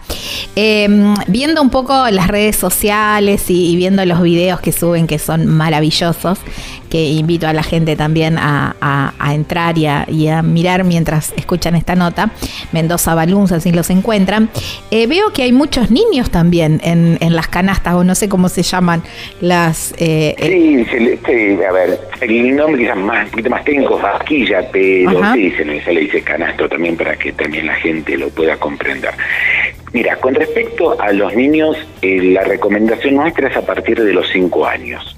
Em, 0.54 1.14
viendo 1.26 1.60
un 1.60 1.68
poco 1.68 2.08
las 2.10 2.28
redes 2.28 2.54
sociales 2.54 3.46
y, 3.48 3.74
viendo 3.74 4.04
los 4.06 4.22
videos 4.22 4.60
que 4.60 4.70
suben, 4.70 5.08
que 5.08 5.18
son 5.18 5.48
maravillosos, 5.48 6.38
que 6.92 7.06
invito 7.06 7.48
a 7.48 7.54
la 7.54 7.62
gente 7.62 7.96
también 7.96 8.36
a, 8.38 9.14
entrar 9.32 9.78
y 9.78 9.86
a, 9.86 10.42
mirar 10.42 10.84
mientras 10.84 11.32
escuchan 11.38 11.74
esta 11.74 11.94
nota, 11.94 12.32
Mendoza 12.72 13.14
Balloons, 13.14 13.50
así 13.50 13.72
los 13.72 13.88
encuentran. 13.88 14.50
Eh, 14.90 15.06
veo 15.06 15.32
que 15.32 15.42
hay 15.42 15.52
muchos 15.52 15.90
niños 15.90 16.30
también 16.30 16.82
en, 16.84 17.16
las 17.34 17.48
canastas, 17.48 17.94
o 17.94 18.04
no 18.04 18.14
sé 18.14 18.28
cómo 18.28 18.50
se 18.50 18.62
llaman 18.62 19.02
las... 19.40 19.94
Eh, 19.96 20.34
sí, 20.38 21.16
sí, 21.24 21.64
a 21.64 21.72
ver, 21.72 21.98
el 22.20 22.56
nombre 22.56 22.82
quizás 22.82 22.98
más, 22.98 23.24
un 23.24 23.30
poquito 23.30 23.48
más 23.48 23.64
técnico, 23.64 23.98
vasquilla, 23.98 24.68
pero 24.70 25.32
sí, 25.32 25.50
se 25.52 25.64
le, 25.94 26.00
dice 26.02 26.20
canasto 26.20 26.68
también 26.68 26.98
para 26.98 27.16
que 27.16 27.32
también 27.32 27.68
la 27.68 27.74
gente 27.76 28.18
lo 28.18 28.28
pueda 28.28 28.58
comprender. 28.58 29.14
Mira, 29.94 30.16
con 30.16 30.34
respecto 30.34 31.00
a 31.00 31.10
los 31.12 31.34
niños, 31.34 31.74
eh, 32.02 32.20
la 32.20 32.44
recomendación 32.44 33.14
nuestra 33.14 33.48
es 33.48 33.56
a 33.56 33.62
partir 33.62 33.98
de 33.98 34.12
los 34.12 34.28
5 34.28 34.66
años. 34.66 35.16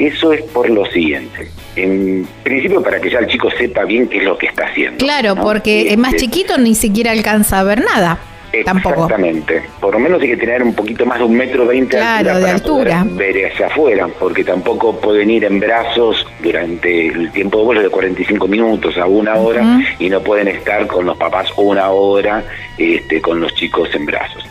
Eso 0.00 0.32
es 0.32 0.42
por 0.44 0.70
lo 0.70 0.86
siguiente. 0.86 1.50
en 1.76 2.26
principio 2.42 2.82
para 2.82 2.98
que 2.98 3.10
ya 3.10 3.18
el 3.18 3.26
chico 3.26 3.50
sepa 3.50 3.84
bien 3.84 4.08
qué 4.08 4.18
es 4.18 4.24
lo 4.24 4.38
que 4.38 4.46
está 4.46 4.64
haciendo. 4.64 4.96
Claro, 4.96 5.36
porque 5.36 5.92
es 5.92 5.98
más 5.98 6.14
este, 6.14 6.24
chiquito 6.24 6.56
ni 6.56 6.74
siquiera 6.74 7.12
alcanza 7.12 7.60
a 7.60 7.64
ver 7.64 7.82
nada. 7.84 8.18
Exactamente. 8.50 9.62
Por 9.78 9.92
lo 9.92 10.00
menos 10.00 10.22
hay 10.22 10.28
que 10.28 10.36
tener 10.38 10.62
un 10.62 10.74
poquito 10.74 11.04
más 11.04 11.18
de 11.18 11.24
un 11.24 11.36
metro 11.36 11.66
veinte 11.66 11.98
de 11.98 12.50
altura, 12.50 13.06
ver 13.10 13.52
hacia 13.52 13.66
afuera, 13.66 14.08
porque 14.18 14.42
tampoco 14.42 14.98
pueden 14.98 15.30
ir 15.30 15.44
en 15.44 15.60
brazos 15.60 16.26
durante 16.42 17.08
el 17.08 17.30
tiempo 17.32 17.58
de 17.58 17.64
vuelo 17.64 17.82
de 17.82 17.90
45 17.90 18.48
minutos 18.48 18.96
a 18.96 19.06
una 19.06 19.34
hora 19.34 19.80
y 19.98 20.08
no 20.08 20.22
pueden 20.22 20.48
estar 20.48 20.86
con 20.86 21.04
los 21.04 21.16
papás 21.18 21.48
una 21.56 21.90
hora 21.90 22.42
este, 22.78 23.20
con 23.20 23.38
los 23.38 23.54
chicos 23.54 23.94
en 23.94 24.06
brazos. 24.06 24.44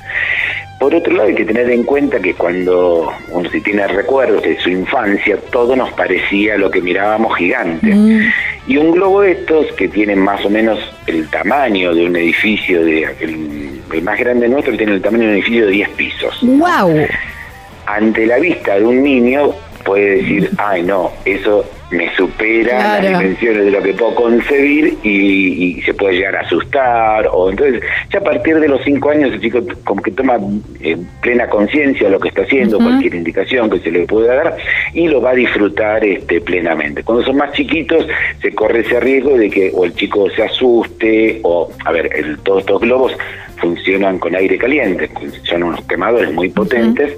Por 0.79 0.95
otro 0.95 1.13
lado, 1.13 1.27
hay 1.27 1.35
que 1.35 1.43
tener 1.43 1.69
en 1.69 1.83
cuenta 1.83 2.19
que 2.19 2.33
cuando 2.33 3.11
uno 3.31 3.49
si 3.49 3.59
tiene 3.59 3.85
recuerdos 3.85 4.41
de 4.43 4.57
su 4.61 4.69
infancia, 4.69 5.37
todo 5.51 5.75
nos 5.75 5.91
parecía 5.91 6.57
lo 6.57 6.71
que 6.71 6.81
mirábamos 6.81 7.35
gigante. 7.35 7.93
Mm. 7.93 8.31
Y 8.65 8.77
un 8.77 8.91
globo 8.91 9.21
de 9.21 9.33
estos, 9.33 9.67
que 9.73 9.89
tiene 9.89 10.15
más 10.15 10.45
o 10.45 10.49
menos 10.49 10.79
el 11.05 11.27
tamaño 11.27 11.93
de 11.93 12.05
un 12.05 12.15
edificio, 12.15 12.85
de 12.85 13.09
el, 13.19 14.01
más 14.01 14.17
grande 14.17 14.47
nuestro, 14.47 14.77
tiene 14.77 14.93
el 14.93 15.01
tamaño 15.01 15.23
de 15.23 15.29
un 15.29 15.33
edificio 15.35 15.65
de 15.65 15.71
10 15.73 15.89
pisos. 15.89 16.39
¡Wow! 16.43 17.05
Ante 17.85 18.25
la 18.25 18.39
vista 18.39 18.75
de 18.75 18.85
un 18.85 19.03
niño, 19.03 19.53
puede 19.83 20.17
decir, 20.17 20.49
ay 20.57 20.83
no, 20.83 21.11
eso 21.25 21.65
me 21.91 22.13
supera 22.15 22.99
las 22.99 23.19
dimensiones 23.19 23.65
de 23.65 23.71
lo 23.71 23.81
que 23.81 23.93
puedo 23.93 24.13
concebir 24.13 24.97
y, 25.03 25.81
se 25.81 25.93
puede 25.93 26.15
llegar 26.15 26.35
a 26.35 26.41
asustar 26.41 27.27
o 27.31 27.49
entonces 27.49 27.81
ya 28.11 28.19
a 28.19 28.23
partir 28.23 28.59
de 28.59 28.67
los 28.67 28.83
cinco 28.83 29.09
años 29.09 29.31
el 29.33 29.41
chico 29.41 29.59
como 29.85 30.01
que 30.01 30.11
toma 30.11 30.37
eh, 30.81 30.97
plena 31.21 31.47
conciencia 31.47 32.07
de 32.07 32.11
lo 32.11 32.19
que 32.19 32.29
está 32.29 32.41
haciendo 32.41 32.77
cualquier 32.77 33.15
indicación 33.15 33.69
que 33.69 33.79
se 33.79 33.91
le 33.91 34.05
pueda 34.05 34.35
dar 34.35 34.57
y 34.93 35.07
lo 35.07 35.21
va 35.21 35.31
a 35.31 35.35
disfrutar 35.35 36.03
este 36.03 36.41
plenamente. 36.41 37.03
Cuando 37.03 37.23
son 37.23 37.37
más 37.37 37.53
chiquitos 37.53 38.05
se 38.41 38.53
corre 38.53 38.81
ese 38.81 38.99
riesgo 38.99 39.37
de 39.37 39.49
que 39.49 39.71
o 39.73 39.85
el 39.85 39.95
chico 39.95 40.29
se 40.31 40.43
asuste 40.43 41.39
o 41.43 41.71
a 41.85 41.91
ver 41.91 42.09
el, 42.13 42.37
todos 42.39 42.59
estos 42.59 42.81
globos 42.81 43.13
funcionan 43.57 44.19
con 44.19 44.35
aire 44.35 44.57
caliente 44.57 45.09
son 45.43 45.63
unos 45.63 45.81
quemadores 45.85 46.31
muy 46.33 46.49
potentes 46.49 47.17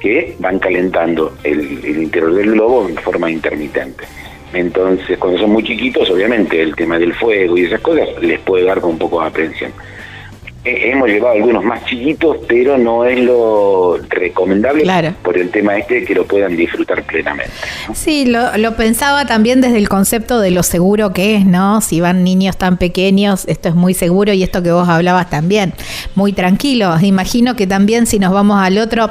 que 0.00 0.34
van 0.38 0.58
calentando 0.58 1.34
el, 1.44 1.60
interior 1.84 2.34
del 2.34 2.52
globo 2.52 2.88
en 2.88 2.96
forma 2.96 3.30
intermitente. 3.30 4.04
Entonces, 4.52 5.16
cuando 5.18 5.38
son 5.38 5.50
muy 5.50 5.62
chiquitos, 5.62 6.10
obviamente 6.10 6.60
el 6.60 6.74
tema 6.74 6.98
del 6.98 7.14
fuego 7.14 7.56
y 7.56 7.66
esas 7.66 7.80
cosas 7.80 8.08
les 8.20 8.40
puede 8.40 8.64
dar 8.64 8.80
con 8.80 8.90
un 8.90 8.98
poco 8.98 9.20
de 9.20 9.28
aprensión. 9.28 9.72
Eh, 10.62 10.90
hemos 10.90 11.08
llevado 11.08 11.36
algunos 11.36 11.64
más 11.64 11.82
chiquitos, 11.86 12.36
pero 12.46 12.76
no 12.76 13.06
es 13.06 13.18
lo 13.18 13.96
recomendable 14.10 14.84
por 15.22 15.38
el 15.38 15.50
tema 15.50 15.78
este 15.78 16.04
que 16.04 16.14
lo 16.14 16.26
puedan 16.26 16.54
disfrutar 16.54 17.02
plenamente. 17.04 17.52
Sí, 17.94 18.26
lo, 18.26 18.54
lo, 18.58 18.76
pensaba 18.76 19.24
también 19.24 19.62
desde 19.62 19.78
el 19.78 19.88
concepto 19.88 20.38
de 20.38 20.50
lo 20.50 20.62
seguro 20.62 21.14
que 21.14 21.36
es, 21.36 21.46
¿no? 21.46 21.80
Si 21.80 22.02
van 22.02 22.24
niños 22.24 22.58
tan 22.58 22.76
pequeños, 22.76 23.44
esto 23.48 23.70
es 23.70 23.74
muy 23.74 23.94
seguro 23.94 24.34
y 24.34 24.42
esto 24.42 24.62
que 24.62 24.70
vos 24.70 24.86
hablabas 24.86 25.30
también, 25.30 25.72
muy 26.14 26.34
tranquilo. 26.34 26.94
Imagino 27.00 27.56
que 27.56 27.66
también 27.66 28.06
si 28.06 28.18
nos 28.18 28.30
vamos 28.30 28.60
al 28.60 28.76
otro 28.76 29.10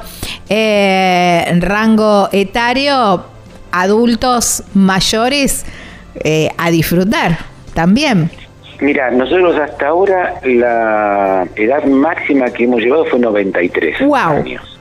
eh, 0.49 1.51
rango 1.61 2.29
etario, 2.31 3.23
adultos 3.71 4.61
mayores, 4.75 5.65
eh, 6.23 6.49
a 6.57 6.69
disfrutar 6.69 7.39
también. 7.73 8.29
Mira, 8.81 9.11
nosotros 9.11 9.57
hasta 9.57 9.87
ahora 9.87 10.39
la 10.43 11.47
edad 11.55 11.83
máxima 11.85 12.49
que 12.51 12.63
hemos 12.63 12.81
llevado 12.81 13.05
fue 13.05 13.19
93 13.19 13.97
años. 14.13 14.79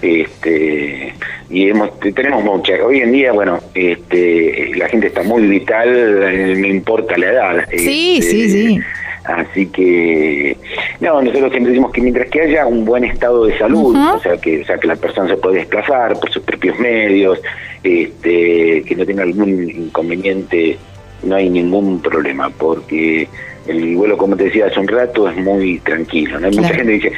Este, 0.00 1.12
y 1.50 1.68
hemos, 1.68 1.98
tenemos 2.00 2.42
mucha. 2.44 2.74
Hoy 2.84 3.00
en 3.00 3.12
día, 3.12 3.32
bueno, 3.32 3.58
este, 3.74 4.72
la 4.76 4.88
gente 4.88 5.08
está 5.08 5.22
muy 5.24 5.42
vital, 5.46 5.88
eh, 5.88 6.54
no 6.56 6.68
importa 6.68 7.18
la 7.18 7.26
edad. 7.26 7.68
Sí, 7.76 8.18
este, 8.18 8.30
sí, 8.30 8.50
sí. 8.50 8.80
Así 9.24 9.66
que, 9.66 10.56
no, 11.00 11.20
nosotros 11.20 11.50
siempre 11.50 11.72
decimos 11.72 11.92
que 11.92 12.00
mientras 12.00 12.30
que 12.30 12.40
haya 12.40 12.66
un 12.66 12.86
buen 12.86 13.04
estado 13.04 13.44
de 13.44 13.58
salud, 13.58 13.94
o, 13.94 14.20
sea, 14.20 14.38
que, 14.38 14.62
o 14.62 14.64
sea, 14.64 14.78
que 14.78 14.86
la 14.86 14.96
persona 14.96 15.28
se 15.28 15.36
puede 15.36 15.56
desplazar 15.56 16.18
por 16.18 16.30
sus 16.30 16.42
propios 16.42 16.78
medios, 16.78 17.38
este, 17.82 18.82
que 18.86 18.94
no 18.96 19.04
tenga 19.04 19.24
algún 19.24 19.68
inconveniente 19.68 20.78
no 21.22 21.36
hay 21.36 21.50
ningún 21.50 22.00
problema, 22.00 22.50
porque 22.50 23.28
el 23.68 23.96
vuelo, 23.96 24.16
como 24.16 24.36
te 24.36 24.44
decía 24.44 24.66
hace 24.66 24.80
un 24.80 24.88
rato, 24.88 25.28
es 25.28 25.36
muy 25.36 25.78
tranquilo. 25.80 26.40
¿no? 26.40 26.50
Mucha 26.50 26.74
gente 26.74 26.92
dice, 26.92 27.12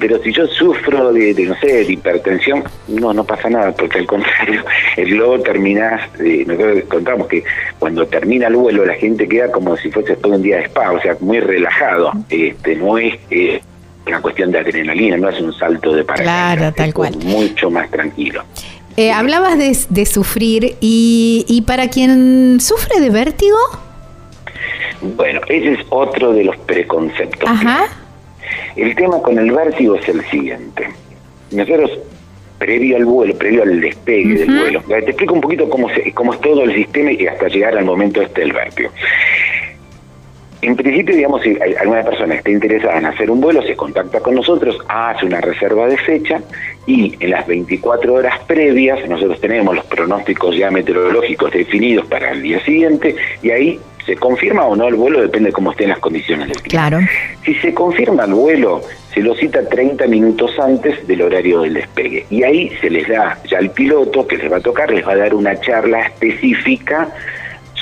pero 0.00 0.18
si 0.22 0.32
yo 0.32 0.46
sufro 0.46 1.12
de, 1.12 1.34
no 1.46 1.54
sé, 1.56 1.84
de 1.84 1.92
hipertensión, 1.92 2.64
no, 2.88 3.12
no 3.12 3.24
pasa 3.24 3.50
nada, 3.50 3.72
porque 3.72 3.98
al 3.98 4.06
contrario, 4.14 4.64
el 4.96 5.10
globo 5.10 5.40
termina, 5.40 6.08
eh, 6.18 6.44
nosotros 6.46 6.84
contamos 6.88 7.26
que 7.28 7.44
cuando 7.78 8.06
termina 8.06 8.48
el 8.48 8.56
vuelo 8.56 8.84
la 8.84 8.94
gente 8.94 9.28
queda 9.28 9.50
como 9.50 9.76
si 9.76 9.90
fuese 9.90 10.16
todo 10.16 10.34
un 10.34 10.42
día 10.42 10.56
de 10.58 10.64
spa, 10.64 10.92
o 10.92 11.00
sea, 11.00 11.16
muy 11.20 11.40
relajado. 11.40 12.12
Este, 12.30 12.76
no 12.76 12.98
es 12.98 13.14
eh, 13.30 13.60
una 14.06 14.20
cuestión 14.20 14.50
de 14.50 14.58
adrenalina, 14.58 15.16
no 15.16 15.28
es 15.28 15.40
un 15.40 15.52
salto 15.52 15.94
de 15.94 16.04
paracaídas. 16.04 16.56
Claro, 16.56 16.74
tal 16.74 16.94
cual. 16.94 17.16
Mucho 17.24 17.70
más 17.70 17.90
tranquilo. 17.90 18.42
Eh, 18.96 19.10
hablabas 19.10 19.58
de, 19.58 20.06
sufrir 20.06 20.76
y, 20.80 21.64
para 21.66 21.88
quien 21.88 22.60
sufre 22.60 23.00
de 23.00 23.10
vértigo. 23.10 23.58
Bueno, 25.00 25.40
ese 25.48 25.72
es 25.72 25.80
otro 25.90 26.32
de 26.32 26.44
los 26.44 26.56
preconceptos. 26.58 27.48
Ajá. 27.48 27.86
El 28.76 28.94
tema 28.94 29.20
con 29.20 29.38
el 29.38 29.50
vértigo 29.50 29.96
es 29.96 30.08
el 30.08 30.24
siguiente. 30.26 30.88
Nosotros, 31.50 31.90
previo 32.58 32.96
al 32.96 33.04
vuelo, 33.04 33.34
previo 33.36 33.62
al 33.62 33.80
despegue 33.80 34.34
del 34.34 34.58
vuelo, 34.58 34.82
te 34.82 35.10
explico 35.10 35.34
un 35.34 35.40
poquito 35.40 35.68
cómo, 35.68 35.88
se, 35.90 36.12
cómo 36.12 36.32
es 36.34 36.40
todo 36.40 36.62
el 36.62 36.74
sistema 36.74 37.10
y 37.12 37.26
hasta 37.26 37.48
llegar 37.48 37.76
al 37.76 37.84
momento 37.84 38.22
este 38.22 38.42
del 38.42 38.52
vértigo. 38.52 38.90
En 40.64 40.76
principio, 40.76 41.14
digamos, 41.14 41.42
si 41.42 41.56
alguna 41.78 42.02
persona 42.02 42.36
está 42.36 42.50
interesada 42.50 42.98
en 42.98 43.04
hacer 43.04 43.30
un 43.30 43.40
vuelo, 43.40 43.62
se 43.62 43.76
contacta 43.76 44.20
con 44.20 44.34
nosotros, 44.34 44.78
hace 44.88 45.26
una 45.26 45.40
reserva 45.40 45.86
de 45.86 45.98
fecha 45.98 46.40
y 46.86 47.14
en 47.20 47.30
las 47.30 47.46
24 47.46 48.14
horas 48.14 48.38
previas 48.46 49.06
nosotros 49.06 49.38
tenemos 49.40 49.74
los 49.74 49.84
pronósticos 49.84 50.56
ya 50.56 50.70
meteorológicos 50.70 51.52
definidos 51.52 52.06
para 52.06 52.30
el 52.30 52.42
día 52.42 52.64
siguiente 52.64 53.14
y 53.42 53.50
ahí 53.50 53.80
se 54.06 54.16
confirma 54.16 54.64
o 54.64 54.74
no 54.74 54.88
el 54.88 54.94
vuelo, 54.94 55.20
depende 55.20 55.48
de 55.48 55.52
cómo 55.52 55.70
estén 55.72 55.90
las 55.90 55.98
condiciones 55.98 56.48
del 56.48 56.56
clima. 56.62 56.88
Claro. 56.88 57.06
Si 57.44 57.54
se 57.56 57.74
confirma 57.74 58.24
el 58.24 58.34
vuelo, 58.34 58.80
se 59.12 59.20
lo 59.20 59.34
cita 59.34 59.66
30 59.68 60.06
minutos 60.06 60.58
antes 60.58 61.06
del 61.06 61.22
horario 61.22 61.60
del 61.60 61.74
despegue 61.74 62.24
y 62.30 62.42
ahí 62.42 62.70
se 62.80 62.88
les 62.88 63.06
da 63.06 63.38
ya 63.50 63.58
al 63.58 63.70
piloto 63.70 64.26
que 64.26 64.38
les 64.38 64.50
va 64.50 64.56
a 64.56 64.60
tocar, 64.60 64.90
les 64.90 65.06
va 65.06 65.12
a 65.12 65.16
dar 65.16 65.34
una 65.34 65.60
charla 65.60 66.06
específica 66.06 67.08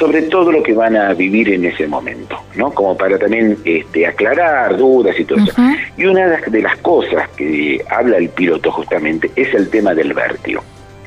sobre 0.02 0.22
todo 0.22 0.50
lo 0.50 0.64
que 0.64 0.72
van 0.72 0.96
a 0.96 1.14
vivir 1.14 1.48
en 1.50 1.64
ese 1.64 1.86
momento, 1.86 2.36
¿no? 2.56 2.72
Como 2.72 2.96
para 2.96 3.16
también 3.20 3.56
este, 3.64 4.04
aclarar 4.04 4.76
dudas 4.76 5.14
y 5.16 5.24
todo 5.24 5.38
eso. 5.38 5.54
Y 5.96 6.06
una 6.06 6.38
de 6.38 6.60
las 6.60 6.76
cosas 6.78 7.28
que 7.36 7.80
habla 7.88 8.16
el 8.16 8.28
piloto 8.30 8.72
justamente 8.72 9.30
es 9.36 9.54
el 9.54 9.70
tema 9.70 9.94
del 9.94 10.12
vértigo. 10.12 10.64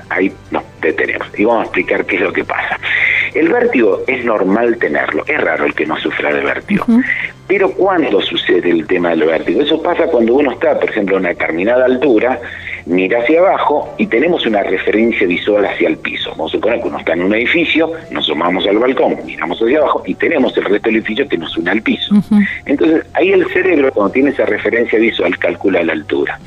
Ahí 0.09 0.31
nos 0.51 0.63
detenemos 0.81 1.27
y 1.37 1.45
vamos 1.45 1.61
a 1.61 1.63
explicar 1.65 2.05
qué 2.05 2.15
es 2.17 2.21
lo 2.21 2.33
que 2.33 2.43
pasa. 2.43 2.79
El 3.33 3.49
vértigo 3.49 4.01
es 4.07 4.23
normal 4.23 4.77
tenerlo, 4.77 5.23
es 5.27 5.41
raro 5.41 5.65
el 5.65 5.73
que 5.73 5.85
no 5.85 5.97
sufra 5.97 6.33
de 6.33 6.41
vértigo. 6.41 6.85
Pero 7.47 7.71
¿cuándo 7.71 8.21
sucede 8.21 8.69
el 8.69 8.87
tema 8.87 9.09
del 9.09 9.23
vértigo? 9.23 9.61
Eso 9.61 9.81
pasa 9.81 10.05
cuando 10.05 10.35
uno 10.35 10.51
está, 10.51 10.79
por 10.79 10.89
ejemplo, 10.89 11.17
a 11.17 11.19
una 11.19 11.29
determinada 11.29 11.85
altura 11.85 12.39
mira 12.85 13.19
hacia 13.19 13.39
abajo 13.39 13.93
y 13.97 14.07
tenemos 14.07 14.45
una 14.45 14.63
referencia 14.63 15.27
visual 15.27 15.65
hacia 15.65 15.89
el 15.89 15.97
piso. 15.97 16.29
Vamos 16.31 16.51
a 16.51 16.57
suponer 16.57 16.81
que 16.81 16.87
uno 16.87 16.99
está 16.99 17.13
en 17.13 17.23
un 17.23 17.33
edificio, 17.33 17.91
nos 18.11 18.25
sumamos 18.25 18.65
al 18.67 18.77
balcón, 18.77 19.17
miramos 19.25 19.61
hacia 19.61 19.79
abajo 19.79 20.03
y 20.05 20.13
tenemos 20.15 20.55
el 20.57 20.65
resto 20.65 20.89
del 20.89 20.97
edificio 20.97 21.27
que 21.27 21.37
nos 21.37 21.57
une 21.57 21.71
al 21.71 21.81
piso. 21.81 22.15
Entonces, 22.65 23.05
ahí 23.13 23.31
el 23.31 23.45
cerebro, 23.51 23.91
cuando 23.91 24.13
tiene 24.13 24.29
esa 24.29 24.45
referencia 24.45 24.99
visual, 24.99 25.37
calcula 25.39 25.83
la 25.83 25.93
altura. 25.93 26.39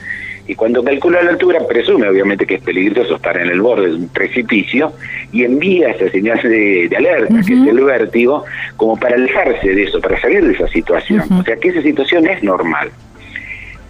Y 0.48 0.54
cuando 0.54 0.82
calcula 0.82 1.22
la 1.22 1.30
altura, 1.30 1.60
presume 1.68 2.08
obviamente 2.08 2.46
que 2.46 2.54
es 2.54 2.62
peligroso 2.62 3.16
estar 3.16 3.36
en 3.36 3.50
el 3.50 3.60
borde 3.60 3.88
de 3.88 3.94
un 3.96 4.08
precipicio 4.08 4.94
y 5.30 5.44
envía 5.44 5.90
esa 5.90 6.10
señal 6.10 6.40
de, 6.40 6.90
alerta, 6.96 7.34
que 7.46 7.52
es 7.52 7.68
el 7.68 7.84
vértigo, 7.84 8.44
como 8.78 8.96
para 8.96 9.16
alejarse 9.16 9.68
de 9.68 9.82
eso, 9.82 10.00
para 10.00 10.18
salir 10.18 10.42
de 10.46 10.54
esa 10.54 10.66
situación. 10.68 11.22
O 11.30 11.42
sea 11.42 11.54
que 11.56 11.68
esa 11.68 11.82
situación 11.82 12.26
es 12.26 12.42
normal. 12.42 12.90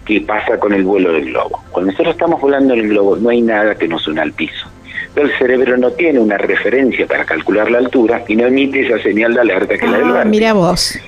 ¿Qué 0.05 0.19
pasa 0.19 0.59
con 0.59 0.73
el 0.73 0.83
vuelo 0.83 1.13
del 1.13 1.27
globo? 1.27 1.63
Cuando 1.71 1.91
nosotros 1.91 2.15
estamos 2.15 2.41
volando 2.41 2.73
en 2.73 2.81
el 2.81 2.89
globo 2.89 3.15
no 3.15 3.29
hay 3.29 3.41
nada 3.41 3.75
que 3.75 3.87
nos 3.87 4.05
una 4.09 4.23
al 4.23 4.33
piso. 4.33 4.67
Pero 5.15 5.27
el 5.27 5.37
cerebro 5.37 5.77
no 5.77 5.91
tiene 5.91 6.19
una 6.19 6.37
referencia 6.37 7.07
para 7.07 7.23
calcular 7.23 7.71
la 7.71 7.77
altura 7.77 8.21
y 8.27 8.35
no 8.35 8.47
emite 8.47 8.85
esa 8.85 9.01
señal 9.01 9.33
de 9.33 9.39
alerta 9.39 9.77
que 9.77 9.87
la 9.87 9.97
del 9.97 10.07
ah, 10.09 10.25
Mira 10.25 10.51
vos. 10.51 10.99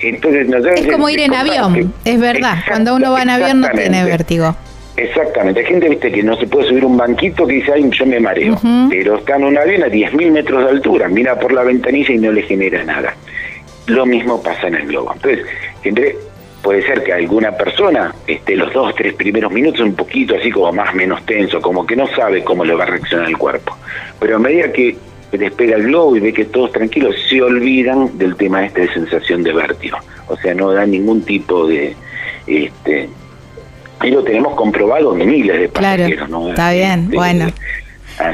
Entonces, 0.00 0.48
es 0.76 0.86
como 0.90 1.08
ir 1.10 1.20
en 1.20 1.34
avión, 1.34 1.94
es 2.04 2.18
verdad. 2.18 2.58
Cuando 2.66 2.96
uno 2.96 3.12
va 3.12 3.22
en 3.22 3.30
avión 3.30 3.60
no 3.60 3.68
tiene 3.68 4.04
vértigo. 4.04 4.56
Exactamente, 5.00 5.60
hay 5.60 5.66
gente 5.66 5.88
viste 5.88 6.12
que 6.12 6.22
no 6.22 6.36
se 6.36 6.46
puede 6.46 6.68
subir 6.68 6.84
un 6.84 6.98
banquito 6.98 7.46
que 7.46 7.54
dice, 7.54 7.72
ay, 7.72 7.88
yo 7.90 8.04
me 8.04 8.20
mareo, 8.20 8.54
pero 8.90 9.16
está 9.16 9.36
en 9.36 9.44
un 9.44 9.56
avión 9.56 9.82
a 9.82 9.86
10.000 9.86 10.30
metros 10.30 10.62
de 10.62 10.70
altura, 10.70 11.08
mira 11.08 11.38
por 11.40 11.52
la 11.52 11.62
ventanilla 11.62 12.12
y 12.12 12.18
no 12.18 12.30
le 12.30 12.42
genera 12.42 12.84
nada. 12.84 13.16
Lo 13.86 14.04
mismo 14.04 14.42
pasa 14.42 14.68
en 14.68 14.74
el 14.74 14.86
globo. 14.88 15.12
Entonces, 15.14 15.46
gente, 15.82 16.16
puede 16.62 16.82
ser 16.82 17.02
que 17.02 17.14
alguna 17.14 17.52
persona 17.52 18.14
esté 18.26 18.56
los 18.56 18.70
dos, 18.74 18.94
tres 18.94 19.14
primeros 19.14 19.50
minutos 19.50 19.80
un 19.80 19.94
poquito 19.94 20.36
así 20.36 20.50
como 20.50 20.70
más 20.70 20.94
menos 20.94 21.24
tenso, 21.24 21.62
como 21.62 21.86
que 21.86 21.96
no 21.96 22.06
sabe 22.08 22.44
cómo 22.44 22.62
le 22.62 22.74
va 22.74 22.84
a 22.84 22.88
reaccionar 22.88 23.26
el 23.26 23.38
cuerpo. 23.38 23.74
Pero 24.18 24.36
a 24.36 24.38
medida 24.38 24.70
que 24.70 24.98
despega 25.32 25.76
el 25.76 25.84
globo 25.84 26.14
y 26.14 26.20
ve 26.20 26.34
que 26.34 26.44
todos 26.44 26.72
tranquilos, 26.72 27.16
se 27.26 27.40
olvidan 27.40 28.18
del 28.18 28.36
tema 28.36 28.66
este 28.66 28.82
de 28.82 28.92
sensación 28.92 29.42
de 29.44 29.54
vértigo. 29.54 29.96
O 30.28 30.36
sea, 30.36 30.54
no 30.54 30.72
da 30.72 30.84
ningún 30.84 31.22
tipo 31.22 31.66
de... 31.66 31.96
este 32.46 33.08
Y 34.02 34.10
lo 34.10 34.22
tenemos 34.22 34.54
comprobado 34.54 35.16
en 35.16 35.28
miles 35.28 35.60
de 35.60 35.68
pasajeros. 35.68 36.28
Claro, 36.28 36.48
Está 36.50 36.72
bien, 36.72 37.10
bueno. 37.10 37.52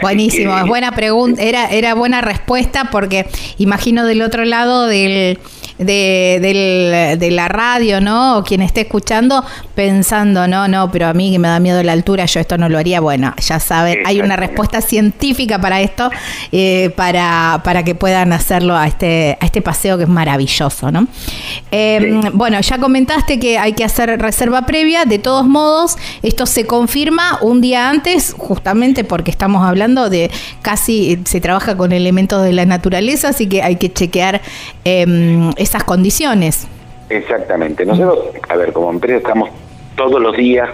Buenísimo, 0.02 0.56
es 0.58 0.66
buena 0.66 0.92
pregunta, 0.92 1.40
era, 1.42 1.68
era 1.68 1.94
buena 1.94 2.20
respuesta 2.20 2.88
porque 2.90 3.26
imagino 3.58 4.04
del 4.04 4.22
otro 4.22 4.44
lado 4.44 4.86
del 4.86 5.38
de, 5.78 7.16
de 7.18 7.30
la 7.30 7.48
radio, 7.48 8.00
¿no? 8.00 8.38
O 8.38 8.44
quien 8.44 8.62
esté 8.62 8.82
escuchando 8.82 9.44
pensando, 9.76 10.48
no, 10.48 10.66
no, 10.66 10.90
pero 10.90 11.06
a 11.06 11.12
mí 11.12 11.30
que 11.30 11.38
me 11.38 11.48
da 11.48 11.60
miedo 11.60 11.82
la 11.82 11.92
altura, 11.92 12.24
yo 12.24 12.40
esto 12.40 12.56
no 12.58 12.68
lo 12.68 12.78
haría. 12.78 13.00
Bueno, 13.00 13.34
ya 13.38 13.60
saben, 13.60 13.98
hay 14.06 14.20
una 14.20 14.34
respuesta 14.34 14.80
científica 14.80 15.60
para 15.60 15.80
esto, 15.82 16.10
eh, 16.50 16.90
para, 16.96 17.60
para 17.62 17.84
que 17.84 17.94
puedan 17.94 18.32
hacerlo 18.32 18.74
a 18.74 18.86
este, 18.86 19.36
a 19.40 19.44
este 19.44 19.62
paseo 19.62 19.98
que 19.98 20.04
es 20.04 20.08
maravilloso, 20.08 20.90
¿no? 20.90 21.06
Em, 21.70 22.22
bueno, 22.32 22.58
ya 22.60 22.78
comentaste 22.78 23.38
que 23.38 23.58
hay 23.58 23.74
que 23.74 23.84
hacer 23.84 24.18
reserva 24.20 24.62
previa, 24.62 25.04
de 25.04 25.18
todos 25.18 25.46
modos, 25.46 25.96
esto 26.22 26.46
se 26.46 26.66
confirma 26.66 27.38
un 27.42 27.60
día 27.60 27.90
antes, 27.90 28.34
justamente 28.36 29.04
porque 29.04 29.30
estamos 29.30 29.62
hablando 29.62 30.08
de 30.08 30.30
casi, 30.62 31.20
se 31.26 31.40
trabaja 31.40 31.76
con 31.76 31.92
elementos 31.92 32.42
de 32.42 32.52
la 32.52 32.64
naturaleza, 32.64 33.28
así 33.28 33.46
que 33.46 33.62
hay 33.62 33.76
que 33.76 33.92
chequear 33.92 34.40
eh, 34.84 35.50
esas 35.66 35.84
condiciones. 35.84 36.66
Exactamente. 37.08 37.84
Nosotros, 37.84 38.34
a 38.48 38.56
ver, 38.56 38.72
como 38.72 38.90
empresa 38.90 39.18
estamos 39.18 39.50
todos 39.96 40.20
los 40.20 40.36
días, 40.36 40.68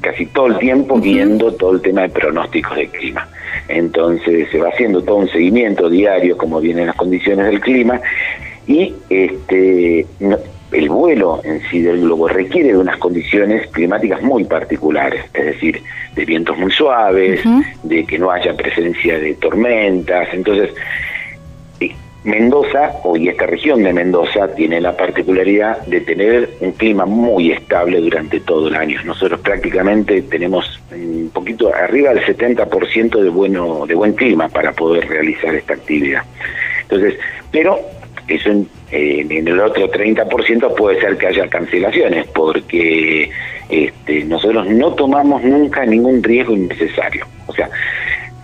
casi 0.00 0.26
todo 0.26 0.46
el 0.46 0.58
tiempo, 0.58 0.98
viendo 0.98 1.52
todo 1.52 1.72
el 1.72 1.82
tema 1.82 2.02
de 2.02 2.10
pronósticos 2.10 2.76
de 2.76 2.88
clima. 2.88 3.28
Entonces 3.68 4.48
se 4.50 4.58
va 4.58 4.68
haciendo 4.68 5.02
todo 5.02 5.16
un 5.16 5.28
seguimiento 5.28 5.88
diario, 5.88 6.36
como 6.36 6.60
vienen 6.60 6.86
las 6.86 6.96
condiciones 6.96 7.46
del 7.46 7.60
clima, 7.60 8.00
y 8.66 8.94
este 9.10 10.06
el 10.72 10.88
vuelo 10.88 11.40
en 11.44 11.60
sí 11.68 11.82
del 11.82 12.00
globo 12.00 12.28
requiere 12.28 12.68
de 12.68 12.78
unas 12.78 12.96
condiciones 12.96 13.66
climáticas 13.72 14.22
muy 14.22 14.44
particulares, 14.44 15.24
es 15.34 15.44
decir, 15.44 15.82
de 16.14 16.24
vientos 16.24 16.56
muy 16.56 16.70
suaves, 16.70 17.40
de 17.82 18.04
que 18.06 18.18
no 18.18 18.30
haya 18.30 18.56
presencia 18.56 19.18
de 19.18 19.34
tormentas. 19.34 20.28
Entonces, 20.32 20.70
Mendoza, 22.24 22.92
hoy 23.02 23.28
esta 23.28 23.46
región 23.46 23.82
de 23.82 23.92
Mendoza, 23.92 24.54
tiene 24.54 24.80
la 24.80 24.96
particularidad 24.96 25.84
de 25.86 26.02
tener 26.02 26.50
un 26.60 26.72
clima 26.72 27.04
muy 27.04 27.50
estable 27.50 27.98
durante 28.00 28.38
todo 28.40 28.68
el 28.68 28.76
año. 28.76 29.00
Nosotros 29.04 29.40
prácticamente 29.40 30.22
tenemos 30.22 30.80
un 30.92 31.30
poquito 31.34 31.74
arriba 31.74 32.14
del 32.14 32.24
70% 32.24 33.20
de, 33.20 33.28
bueno, 33.28 33.86
de 33.86 33.94
buen 33.96 34.12
clima 34.12 34.48
para 34.48 34.72
poder 34.72 35.08
realizar 35.08 35.52
esta 35.54 35.74
actividad. 35.74 36.22
Entonces, 36.82 37.18
pero 37.50 37.80
eso 38.28 38.50
en, 38.50 38.68
el 39.30 39.60
otro 39.60 39.90
30% 39.90 40.74
puede 40.76 41.00
ser 41.00 41.16
que 41.16 41.26
haya 41.26 41.48
cancelaciones, 41.48 42.26
porque 42.28 43.30
este, 43.68 44.24
nosotros 44.24 44.68
no 44.68 44.92
tomamos 44.94 45.42
nunca 45.42 45.84
ningún 45.84 46.22
riesgo 46.22 46.54
innecesario. 46.54 47.26
O 47.48 47.52
sea, 47.52 47.68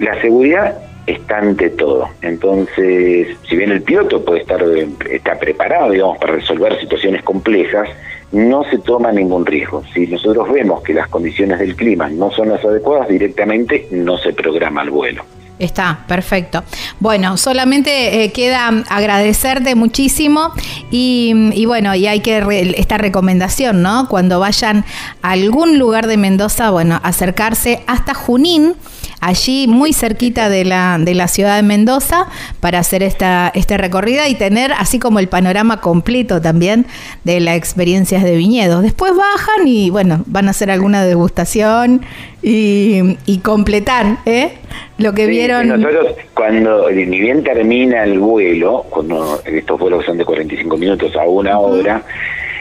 la 0.00 0.20
seguridad 0.20 0.76
está 1.08 1.38
ante 1.38 1.70
todo. 1.70 2.08
Entonces, 2.22 3.36
si 3.48 3.56
bien 3.56 3.72
el 3.72 3.82
piloto 3.82 4.24
puede 4.24 4.40
estar 4.40 4.62
está 5.10 5.38
preparado, 5.38 5.90
digamos, 5.90 6.18
para 6.18 6.34
resolver 6.34 6.78
situaciones 6.80 7.22
complejas, 7.22 7.88
no 8.32 8.64
se 8.64 8.78
toma 8.78 9.10
ningún 9.12 9.46
riesgo. 9.46 9.82
Si 9.94 10.06
nosotros 10.06 10.50
vemos 10.52 10.82
que 10.82 10.92
las 10.92 11.08
condiciones 11.08 11.58
del 11.58 11.74
clima 11.74 12.08
no 12.10 12.30
son 12.30 12.50
las 12.50 12.64
adecuadas, 12.64 13.08
directamente 13.08 13.88
no 13.90 14.18
se 14.18 14.32
programa 14.32 14.82
el 14.82 14.90
vuelo. 14.90 15.24
Está, 15.58 16.04
perfecto. 16.06 16.62
Bueno, 17.00 17.36
solamente 17.36 18.22
eh, 18.22 18.32
queda 18.32 18.68
agradecerte 18.88 19.74
muchísimo 19.74 20.52
y, 20.90 21.64
bueno, 21.66 21.94
y 21.96 22.06
hay 22.06 22.20
que 22.20 22.38
esta 22.76 22.96
recomendación, 22.96 23.82
¿no? 23.82 24.08
Cuando 24.08 24.38
vayan 24.38 24.84
a 25.20 25.32
algún 25.32 25.78
lugar 25.78 26.06
de 26.06 26.16
Mendoza, 26.16 26.70
bueno, 26.70 27.00
acercarse 27.02 27.82
hasta 27.88 28.14
Junín 28.14 28.74
allí 29.20 29.66
muy 29.68 29.92
cerquita 29.92 30.48
de 30.48 30.64
la, 30.64 30.98
de 31.00 31.14
la 31.14 31.28
ciudad 31.28 31.56
de 31.56 31.62
Mendoza 31.62 32.26
para 32.60 32.78
hacer 32.78 33.02
esta, 33.02 33.50
este 33.54 33.76
recorrida 33.76 34.28
y 34.28 34.34
tener 34.34 34.72
así 34.72 34.98
como 34.98 35.18
el 35.18 35.28
panorama 35.28 35.80
completo 35.80 36.40
también 36.40 36.86
de 37.24 37.40
las 37.40 37.56
experiencias 37.56 38.22
de 38.22 38.36
viñedos. 38.36 38.82
Después 38.82 39.12
bajan 39.16 39.66
y 39.66 39.90
bueno, 39.90 40.22
van 40.26 40.48
a 40.48 40.50
hacer 40.50 40.70
alguna 40.70 41.04
degustación 41.04 42.02
y, 42.42 43.16
y 43.26 43.38
completar 43.38 44.18
¿eh? 44.26 44.52
lo 44.98 45.12
que 45.12 45.26
vieron. 45.26 45.68
Nosotros 45.68 46.14
cuando 46.34 46.90
ni 46.90 47.20
bien 47.20 47.42
termina 47.42 48.04
el 48.04 48.18
vuelo, 48.18 48.84
cuando 48.88 49.40
estos 49.44 49.78
vuelos 49.78 50.04
son 50.04 50.18
de 50.18 50.24
45 50.24 50.76
minutos 50.76 51.16
a 51.16 51.24
una 51.24 51.58
hora, 51.58 52.02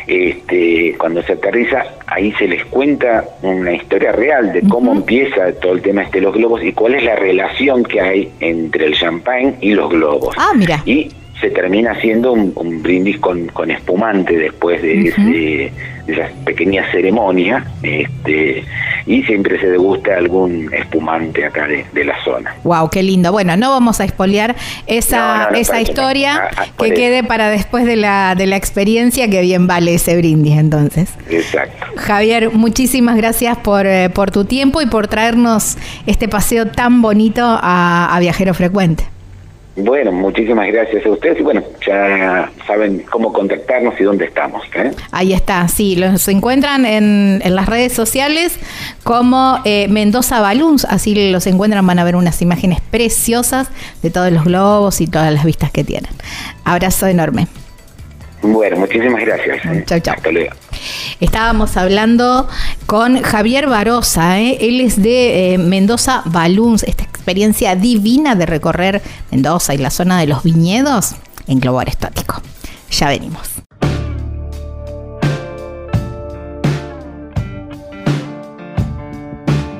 este, 0.08 0.96
cuando 0.98 1.22
se 1.24 1.34
aterriza, 1.34 1.84
ahí 2.08 2.32
se 2.34 2.48
les 2.48 2.63
cuenta 2.65 3.26
una 3.41 3.74
historia 3.74 4.12
real 4.12 4.54
de 4.54 4.62
cómo 4.67 4.93
empieza 4.93 5.52
todo 5.62 5.74
el 5.74 5.82
tema 5.82 6.04
este 6.04 6.20
de 6.20 6.26
los 6.26 6.34
globos 6.34 6.63
y 6.63 6.72
cuál 6.74 6.96
es 6.96 7.04
la 7.04 7.15
relación 7.15 7.84
que 7.84 8.02
hay 8.02 8.32
entre 8.39 8.86
el 8.86 8.93
champagne 8.93 9.56
y 9.62 9.72
los 9.72 9.89
globos. 9.89 10.36
Ah, 10.38 10.52
mira. 10.56 10.82
Y 10.86 11.10
se 11.39 11.50
termina 11.52 11.91
haciendo 11.91 12.34
un, 12.34 12.82
brindis 12.82 13.19
con, 13.19 13.47
con, 13.47 13.69
espumante 13.69 14.36
después 14.38 14.82
de, 14.82 15.10
ese, 15.10 15.21
de 15.21 15.71
esa 16.08 16.30
pequeña 16.45 16.89
ceremonia 16.91 17.63
este, 17.84 18.63
y 19.06 19.23
siempre 19.23 19.60
se 19.60 19.67
degusta 19.67 20.17
algún 20.17 20.73
espumante 20.73 21.45
acá 21.45 21.67
de, 21.67 21.86
la 22.04 22.23
zona. 22.23 22.56
Wow, 22.63 22.89
qué 22.89 23.04
lindo. 23.04 23.32
Bueno, 23.32 23.56
no 23.58 23.69
vamos 23.69 24.00
a 24.00 24.06
espolear 24.06 24.56
esa, 24.88 25.50
esa 25.54 25.82
historia 25.82 26.38
ah, 26.43 26.50
ah, 26.58 26.65
que 26.78 26.93
quede 26.93 27.23
para 27.23 27.50
después 27.50 27.86
de 27.86 27.97
la, 27.97 28.34
de 28.36 28.47
la 28.47 28.56
experiencia 28.56 29.30
que 29.30 29.41
bien 29.41 29.67
vale 29.67 29.93
ese 29.93 30.15
brindis 30.17 30.58
entonces. 30.58 31.10
Exacto. 31.30 31.86
Javier, 31.97 32.52
muchísimas 32.52 33.17
gracias 33.17 33.58
por, 33.58 33.86
eh, 33.86 34.10
por 34.10 34.32
tu 34.32 34.45
tiempo 34.45 34.82
y 34.82 34.88
por 34.88 35.08
traernos 35.08 35.78
este 36.08 36.28
paseo 36.28 36.67
tan 36.67 37.02
bonito 37.02 37.43
a 37.43 38.17
Viajero 38.19 38.54
Frecuente. 38.54 39.16
Bueno, 39.77 40.11
muchísimas 40.11 40.67
gracias 40.67 41.05
a 41.05 41.11
ustedes 41.11 41.39
y 41.39 41.43
bueno, 41.43 41.61
ya 41.85 42.51
saben 42.65 43.05
cómo 43.11 43.31
contactarnos 43.31 43.93
y 43.99 44.03
dónde 44.03 44.25
estamos. 44.25 44.63
¿eh? 44.75 44.91
Ahí 45.11 45.33
está, 45.33 45.67
sí, 45.67 45.95
los 45.95 46.27
encuentran 46.27 46.83
en, 46.83 47.41
en 47.43 47.55
las 47.55 47.67
redes 47.67 47.93
sociales 47.93 48.57
como 49.03 49.59
eh, 49.65 49.87
Mendoza 49.87 50.41
Balloons, 50.41 50.85
así 50.85 51.31
los 51.31 51.45
encuentran, 51.45 51.85
van 51.85 51.99
a 51.99 52.03
ver 52.03 52.15
unas 52.15 52.41
imágenes 52.41 52.79
preciosas 52.89 53.69
de 54.01 54.09
todos 54.09 54.31
los 54.31 54.45
globos 54.45 54.99
y 54.99 55.05
todas 55.05 55.31
las 55.31 55.45
vistas 55.45 55.69
que 55.69 55.83
tienen. 55.83 56.11
Abrazo 56.63 57.05
enorme. 57.05 57.47
Bueno, 58.41 58.78
muchísimas 58.78 59.21
gracias. 59.21 59.86
Chao, 59.86 60.00
chao. 60.00 60.15
Estábamos 61.19 61.76
hablando 61.78 62.47
con 62.86 63.21
Javier 63.21 63.67
Barosa, 63.67 64.39
¿eh? 64.39 64.58
él 64.62 64.82
es 64.82 65.02
de 65.02 65.54
eh, 65.54 65.58
Mendoza 65.58 66.21
Balloons, 66.26 66.84
esta 66.84 67.04
experiencia 67.04 67.76
divina 67.76 68.36
de 68.36 68.45
recorrer 68.45 69.02
Mendoza 69.32 69.73
y 69.73 69.78
la 69.78 69.89
zona 69.89 70.19
de 70.19 70.28
los 70.28 70.43
viñedos 70.43 71.15
en 71.47 71.60
globo 71.60 71.80
aerostático. 71.80 72.41
Ya 72.91 73.10
venimos. 73.10 73.66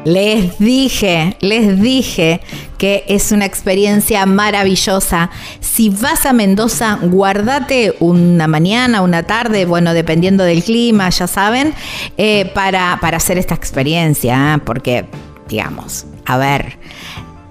Les 0.08 0.58
dije, 0.58 1.36
les 1.41 1.82
dije 1.82 2.39
que 2.78 3.04
es 3.10 3.34
una 3.34 3.43
experiencia 3.43 4.26
maravillosa. 4.26 5.30
Si 5.60 5.89
vas 5.89 6.26
a 6.26 6.32
Mendoza, 6.32 6.98
guardate 7.02 7.93
una 8.00 8.48
mañana, 8.48 9.02
una 9.02 9.24
tarde, 9.24 9.65
bueno, 9.65 9.93
dependiendo 9.93 10.46
del 10.46 10.63
clima, 10.63 11.10
ya 11.10 11.28
saben, 11.28 11.74
eh, 12.15 12.50
para, 12.54 13.00
para 13.02 13.17
hacer 13.17 13.38
esta 13.38 13.56
experiencia, 13.56 14.54
¿eh? 14.54 14.62
porque, 14.63 15.04
digamos, 15.50 16.06
a 16.26 16.38
ver, 16.38 16.78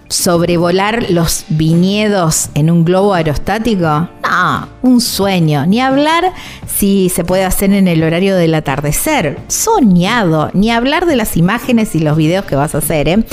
sobrevolar 0.08 1.10
los 1.10 1.44
viñedos 1.48 2.50
en 2.54 2.70
un 2.70 2.84
globo 2.84 3.14
aerostático? 3.14 4.08
No, 4.22 4.68
un 4.82 5.00
sueño. 5.00 5.66
Ni 5.66 5.80
hablar 5.80 6.32
si 6.66 7.08
se 7.08 7.24
puede 7.24 7.44
hacer 7.44 7.72
en 7.72 7.88
el 7.88 8.02
horario 8.02 8.36
del 8.36 8.54
atardecer. 8.54 9.38
Soñado. 9.48 10.50
Ni 10.52 10.70
hablar 10.70 11.06
de 11.06 11.16
las 11.16 11.36
imágenes 11.36 11.94
y 11.94 12.00
los 12.00 12.16
videos 12.16 12.44
que 12.44 12.56
vas 12.56 12.74
a 12.74 12.78
hacer. 12.78 13.08
¿eh? 13.08 13.24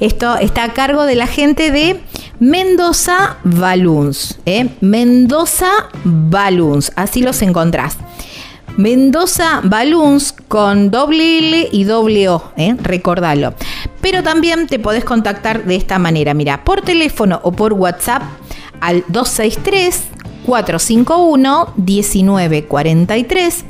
Esto 0.00 0.36
está 0.36 0.64
a 0.64 0.72
cargo 0.72 1.04
de 1.04 1.14
la 1.14 1.26
gente 1.26 1.70
de 1.70 2.00
Mendoza 2.40 3.36
Balloons. 3.44 4.38
¿eh? 4.46 4.68
Mendoza 4.80 5.70
Balloons. 6.04 6.92
Así 6.96 7.22
los 7.22 7.42
encontrás. 7.42 7.96
Mendoza 8.76 9.60
Balloons 9.64 10.34
con 10.48 10.90
doble 10.90 11.38
L 11.38 11.68
y 11.72 11.84
doble 11.84 12.28
O, 12.28 12.52
¿eh? 12.56 12.76
recordalo. 12.80 13.54
Pero 14.00 14.22
también 14.22 14.66
te 14.66 14.78
podés 14.78 15.04
contactar 15.04 15.64
de 15.64 15.76
esta 15.76 15.98
manera, 15.98 16.34
mira, 16.34 16.64
por 16.64 16.82
teléfono 16.82 17.40
o 17.42 17.52
por 17.52 17.72
WhatsApp 17.72 18.22
al 18.80 19.04
263 19.08 20.02
451 20.46 21.74
1943 21.76 23.64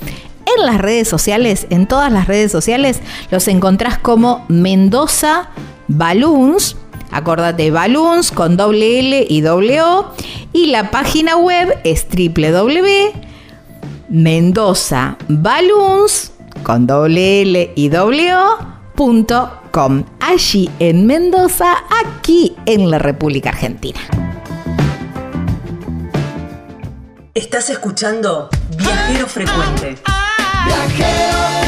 en 0.56 0.66
las 0.66 0.78
redes 0.78 1.08
sociales, 1.08 1.66
en 1.70 1.86
todas 1.86 2.10
las 2.10 2.26
redes 2.26 2.50
sociales, 2.50 3.00
los 3.30 3.48
encontrás 3.48 3.98
como 3.98 4.44
Mendoza 4.48 5.50
Balloons 5.88 6.76
Acordate, 7.10 7.70
Balloons 7.70 8.32
con 8.32 8.56
doble 8.56 8.98
L 8.98 9.26
y 9.28 9.40
doble 9.40 9.82
O. 9.82 10.12
Y 10.52 10.66
la 10.66 10.90
página 10.90 11.36
web 11.36 11.78
es 11.84 12.06
www.mendozaballoons 14.08 16.32
con 16.62 16.86
doble 16.86 17.42
L 17.42 17.72
y 17.74 17.88
doble 17.88 18.32
Allí 20.20 20.68
en 20.80 21.06
Mendoza, 21.06 21.76
aquí 22.04 22.56
en 22.66 22.90
la 22.90 22.98
República 22.98 23.50
Argentina. 23.50 24.00
Estás 27.32 27.70
escuchando 27.70 28.48
Viajero 28.76 29.28
Frecuente. 29.28 29.98
Viajero 30.66 31.67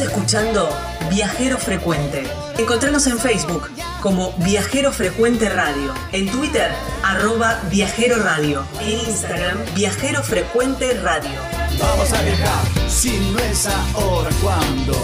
Escuchando 0.00 0.68
Viajero 1.10 1.58
Frecuente. 1.58 2.24
Encontranos 2.58 3.06
en 3.06 3.18
Facebook 3.18 3.68
como 4.02 4.32
Viajero 4.38 4.92
Frecuente 4.92 5.48
Radio, 5.48 5.92
en 6.12 6.30
Twitter 6.30 6.70
arroba 7.02 7.60
Viajero 7.70 8.16
Radio, 8.22 8.64
en 8.80 8.98
Instagram 9.08 9.58
Viajero 9.74 10.22
Frecuente 10.22 10.94
Radio. 11.00 11.38
Vamos 11.78 12.12
a 12.12 12.22
viajar, 12.22 12.64
si 12.88 13.18
no 13.32 13.38
es 13.38 13.66
ahora, 13.66 14.30
¿cuándo? 14.42 14.94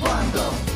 ¿Cuándo? 0.00 0.69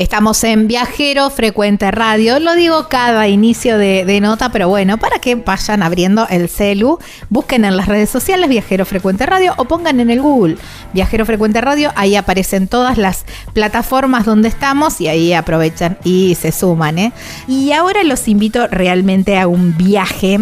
Estamos 0.00 0.42
en 0.44 0.66
Viajero 0.66 1.28
Frecuente 1.28 1.90
Radio. 1.90 2.40
Lo 2.40 2.54
digo 2.54 2.88
cada 2.88 3.28
inicio 3.28 3.76
de, 3.76 4.18
nota, 4.22 4.50
pero 4.50 4.66
bueno, 4.66 4.96
para 4.96 5.18
que 5.18 5.34
vayan 5.34 5.82
abriendo 5.82 6.26
el 6.30 6.48
celu, 6.48 6.98
busquen 7.28 7.66
en 7.66 7.76
las 7.76 7.86
redes 7.86 8.08
sociales 8.08 8.48
Viajero 8.48 8.86
Frecuente 8.86 9.26
Radio 9.26 9.52
o 9.58 9.66
pongan 9.66 10.00
en 10.00 10.08
el 10.08 10.22
Google 10.22 10.56
Viajero 10.94 11.26
Frecuente 11.26 11.60
Radio. 11.60 11.92
Ahí 11.96 12.16
aparecen 12.16 12.66
todas 12.66 12.96
las 12.96 13.26
plataformas 13.52 14.24
donde 14.24 14.48
estamos 14.48 15.02
y 15.02 15.08
ahí 15.08 15.34
aprovechan 15.34 15.98
y 16.02 16.34
se 16.34 16.50
suman. 16.50 16.98
¿eh? 16.98 17.12
Y 17.46 17.72
ahora 17.72 18.02
los 18.02 18.26
invito 18.26 18.68
realmente 18.68 19.38
a 19.38 19.48
un 19.48 19.76
viaje, 19.76 20.40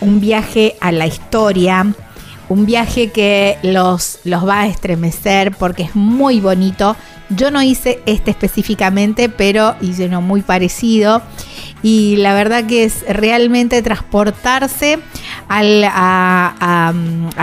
un 0.00 0.18
viaje 0.18 0.76
a 0.80 0.92
la 0.92 1.06
historia, 1.06 1.92
un 2.48 2.66
viaje 2.66 3.10
que 3.10 3.58
los, 3.62 4.20
los 4.24 4.46
va 4.46 4.62
a 4.62 4.66
estremecer 4.66 5.52
porque 5.52 5.84
es 5.84 5.94
muy 5.94 6.40
bonito 6.40 6.96
yo 7.30 7.50
no 7.50 7.62
hice 7.62 8.00
este 8.06 8.30
específicamente, 8.30 9.28
pero 9.28 9.76
hice 9.80 10.06
uno 10.06 10.20
muy 10.20 10.42
parecido. 10.42 11.22
Y 11.82 12.16
la 12.16 12.34
verdad 12.34 12.64
que 12.64 12.84
es 12.84 13.04
realmente 13.08 13.82
transportarse 13.82 14.98
a, 15.48 16.92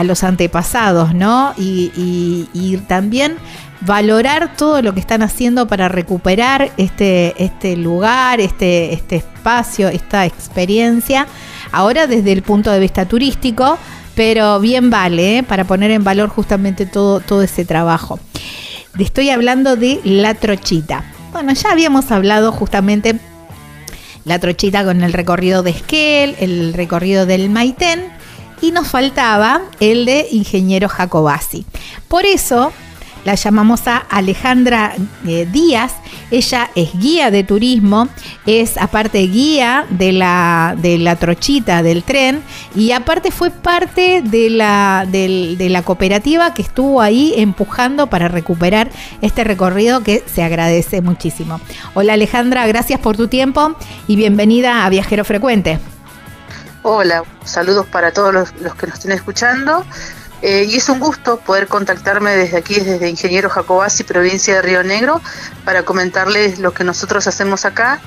los 0.04 0.24
antepasados, 0.24 1.14
¿no? 1.14 1.54
Y, 1.58 2.80
también 2.88 3.36
valorar 3.82 4.56
todo 4.56 4.84
lo 4.84 4.94
que 4.94 5.00
están 5.00 5.24
haciendo 5.24 5.68
para 5.68 5.90
recuperar 5.90 6.72
este, 6.78 7.34
este 7.44 7.76
lugar, 7.76 8.40
este, 8.40 8.94
este 8.94 9.16
espacio, 9.18 9.88
esta 9.90 10.26
experiencia. 10.26 11.26
Ahora 11.72 12.06
desde 12.06 12.32
el 12.32 12.44
punto 12.44 12.70
de 12.72 12.80
vista 12.80 13.06
turístico, 13.06 13.80
pero 14.16 14.60
bien 14.60 14.90
vale 14.90 15.40
¿eh? 15.40 15.44
para 15.44 15.66
poner 15.66 15.92
en 15.92 16.04
valor 16.04 16.30
justamente 16.30 16.86
todo, 16.86 17.20
todo 17.20 17.42
ese 17.44 17.66
trabajo 17.66 18.20
estoy 19.00 19.30
hablando 19.30 19.76
de 19.76 20.00
la 20.04 20.34
trochita. 20.34 21.04
Bueno, 21.32 21.54
ya 21.54 21.72
habíamos 21.72 22.12
hablado 22.12 22.52
justamente 22.52 23.20
la 24.26 24.40
trochita 24.40 24.84
con 24.84 25.02
el 25.02 25.14
recorrido 25.14 25.64
de 25.64 25.72
Esquel, 25.72 26.36
el 26.40 26.74
recorrido 26.74 27.26
del 27.26 27.50
Maitén 27.50 28.04
y 28.62 28.72
nos 28.72 28.90
faltaba 28.90 29.62
el 29.80 30.06
de 30.06 30.28
Ingeniero 30.32 30.90
Jacobasi. 30.90 31.66
Por 32.08 32.26
eso 32.26 32.72
la 33.24 33.36
llamamos 33.36 33.88
a 33.88 33.98
Alejandra 33.98 34.94
eh, 35.28 35.48
Díaz. 35.52 35.94
Ella 36.32 36.70
es 36.76 36.98
guía 36.98 37.30
de 37.30 37.44
turismo, 37.44 38.08
es 38.46 38.78
aparte 38.78 39.20
guía 39.20 39.86
de 39.90 40.14
la, 40.14 40.76
de 40.78 40.98
la 40.98 41.18
trochita 41.18 41.84
del 41.84 42.04
tren 42.04 42.42
y 42.74 42.94
aparte 42.94 43.32
fue 43.32 43.52
parte 43.52 44.22
de 44.24 44.50
la, 44.50 45.06
de 45.10 45.68
la 45.70 45.84
cooperativa 45.84 46.54
que 46.54 46.62
estuvo 46.62 47.02
ahí 47.02 47.34
empujando 47.36 48.08
para 48.08 48.30
recuperar 48.30 48.90
este 49.22 49.44
recorrido 49.44 50.02
que 50.02 50.24
se 50.26 50.44
agradece 50.44 51.02
muchísimo. 51.02 51.60
Hola 51.94 52.14
Alejandra, 52.14 52.66
gracias 52.68 53.00
por 53.00 53.18
tu 53.18 53.28
tiempo 53.28 53.76
y 54.08 54.16
bienvenida 54.16 54.86
a 54.86 54.90
Viajero 54.90 55.26
Frecuente. 55.26 55.80
Hola, 56.84 57.24
saludos 57.44 57.86
para 57.88 58.12
todos 58.12 58.34
los, 58.34 58.54
los 58.62 58.74
que 58.76 58.88
nos 58.88 58.96
estén 58.96 59.12
escuchando. 59.12 59.86
Eh, 60.42 60.66
y 60.68 60.76
es 60.78 60.90
un 60.90 61.00
gusto 61.00 61.40
poder 61.40 61.68
contactarme 61.68 62.36
desde 62.36 62.58
aquí, 62.58 62.80
desde 62.80 63.10
Ingeniero 63.10 63.50
Jacobasi, 63.50 64.04
provincia 64.04 64.56
de 64.56 64.62
Río 64.62 64.84
Negro, 64.84 65.22
para 65.64 65.84
comentarles 65.84 66.60
lo 66.60 66.74
que 66.74 66.84
nosotros 66.84 67.28
hacemos 67.28 67.66
acá. 67.66 68.00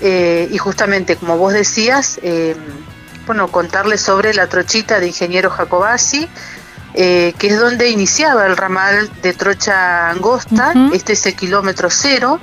Eh, 0.00 0.48
y 0.50 0.58
justamente, 0.58 1.16
como 1.16 1.36
vos 1.36 1.52
decías, 1.52 2.18
eh, 2.22 2.56
bueno, 3.26 3.48
contarles 3.48 4.00
sobre 4.00 4.32
la 4.34 4.46
trochita 4.46 5.00
de 5.00 5.08
Ingeniero 5.08 5.50
Jacobasi, 5.50 6.28
que 6.94 7.34
es 7.38 7.60
donde 7.60 7.90
iniciaba 7.90 8.46
el 8.46 8.56
ramal 8.56 9.10
de 9.20 9.34
Trocha 9.34 10.08
Angosta. 10.08 10.72
Este 10.94 11.12
es 11.12 11.26
el 11.26 11.36
kilómetro 11.36 11.90
cero. 11.90 12.40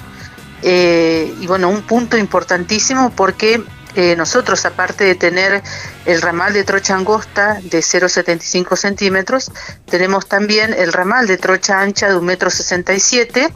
y 0.62 1.48
bueno, 1.48 1.70
un 1.70 1.82
punto 1.82 2.18
importantísimo 2.18 3.10
porque 3.10 3.64
eh, 3.96 4.16
nosotros, 4.16 4.66
aparte 4.66 5.04
de 5.04 5.16
tener 5.16 5.62
el 6.06 6.22
ramal 6.22 6.54
de 6.54 6.64
trocha 6.64 6.96
angosta 6.96 7.60
de 7.62 7.80
0,75 7.80 8.76
centímetros, 8.76 9.52
tenemos 9.90 10.28
también 10.28 10.74
el 10.74 10.94
ramal 10.94 11.28
de 11.28 11.38
trocha 11.38 11.80
ancha 11.80 12.10
de 12.10 12.16
1,67 12.16 13.38
m 13.38 13.54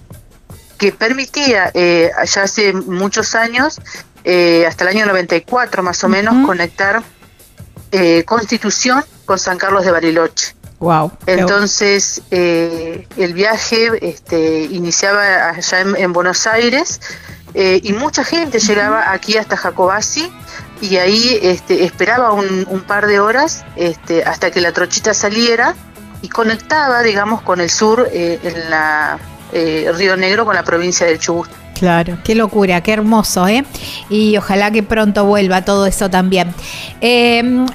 que 0.78 0.92
permitía 0.92 1.72
eh, 1.74 2.12
allá 2.16 2.44
hace 2.44 2.72
muchos 2.72 3.34
años, 3.34 3.82
eh, 4.24 4.66
hasta 4.68 4.84
el 4.84 4.96
año 4.96 5.06
94 5.08 5.82
más 5.82 6.04
o 6.04 6.10
menos, 6.10 6.46
conectar 6.46 7.02
Constitución 8.26 9.04
con 9.26 9.40
San 9.40 9.58
Carlos 9.58 9.86
de 9.86 9.92
Bariloche. 9.92 10.58
Wow. 10.80 11.12
Entonces, 11.26 12.22
eh, 12.30 13.08
el 13.18 13.34
viaje 13.34 13.90
este, 14.02 14.64
iniciaba 14.64 15.50
allá 15.50 15.82
en, 15.82 16.14
Buenos 16.14 16.46
Aires 16.46 17.02
eh, 17.54 17.80
y 17.84 17.94
mucha 17.94 18.24
gente 18.24 18.60
llegaba 18.60 19.12
aquí 19.12 19.38
hasta 19.38 19.58
Jacobasi 19.58 20.32
y 20.82 20.98
ahí 20.98 21.40
este, 21.42 21.84
esperaba 21.84 22.32
un, 22.34 22.66
un, 22.70 22.82
par 22.82 23.08
de 23.08 23.20
horas 23.20 23.66
este, 23.76 24.24
hasta 24.24 24.52
que 24.52 24.62
la 24.62 24.72
trochita 24.74 25.14
saliera 25.14 25.76
y 26.22 26.30
conectaba, 26.30 27.02
digamos, 27.02 27.42
con 27.42 27.62
el 27.62 27.70
sur 27.70 28.08
eh, 28.12 28.40
en 28.44 28.70
la 28.70 29.20
Río 29.52 30.18
Negro 30.18 30.46
con 30.46 30.56
la 30.56 30.64
provincia 30.64 31.06
del 31.06 31.20
Chubut. 31.20 31.50
Claro, 31.78 32.18
qué 32.24 32.34
locura, 32.34 32.82
qué 32.82 32.94
hermoso, 32.94 33.48
¿eh? 33.48 33.64
Y 34.10 34.36
ojalá 34.38 34.72
que 34.72 34.82
pronto 34.82 35.26
vuelva 35.26 35.64
todo 35.64 35.86
eso 35.86 36.10
también. 36.10 36.54
Eh, 37.02 37.66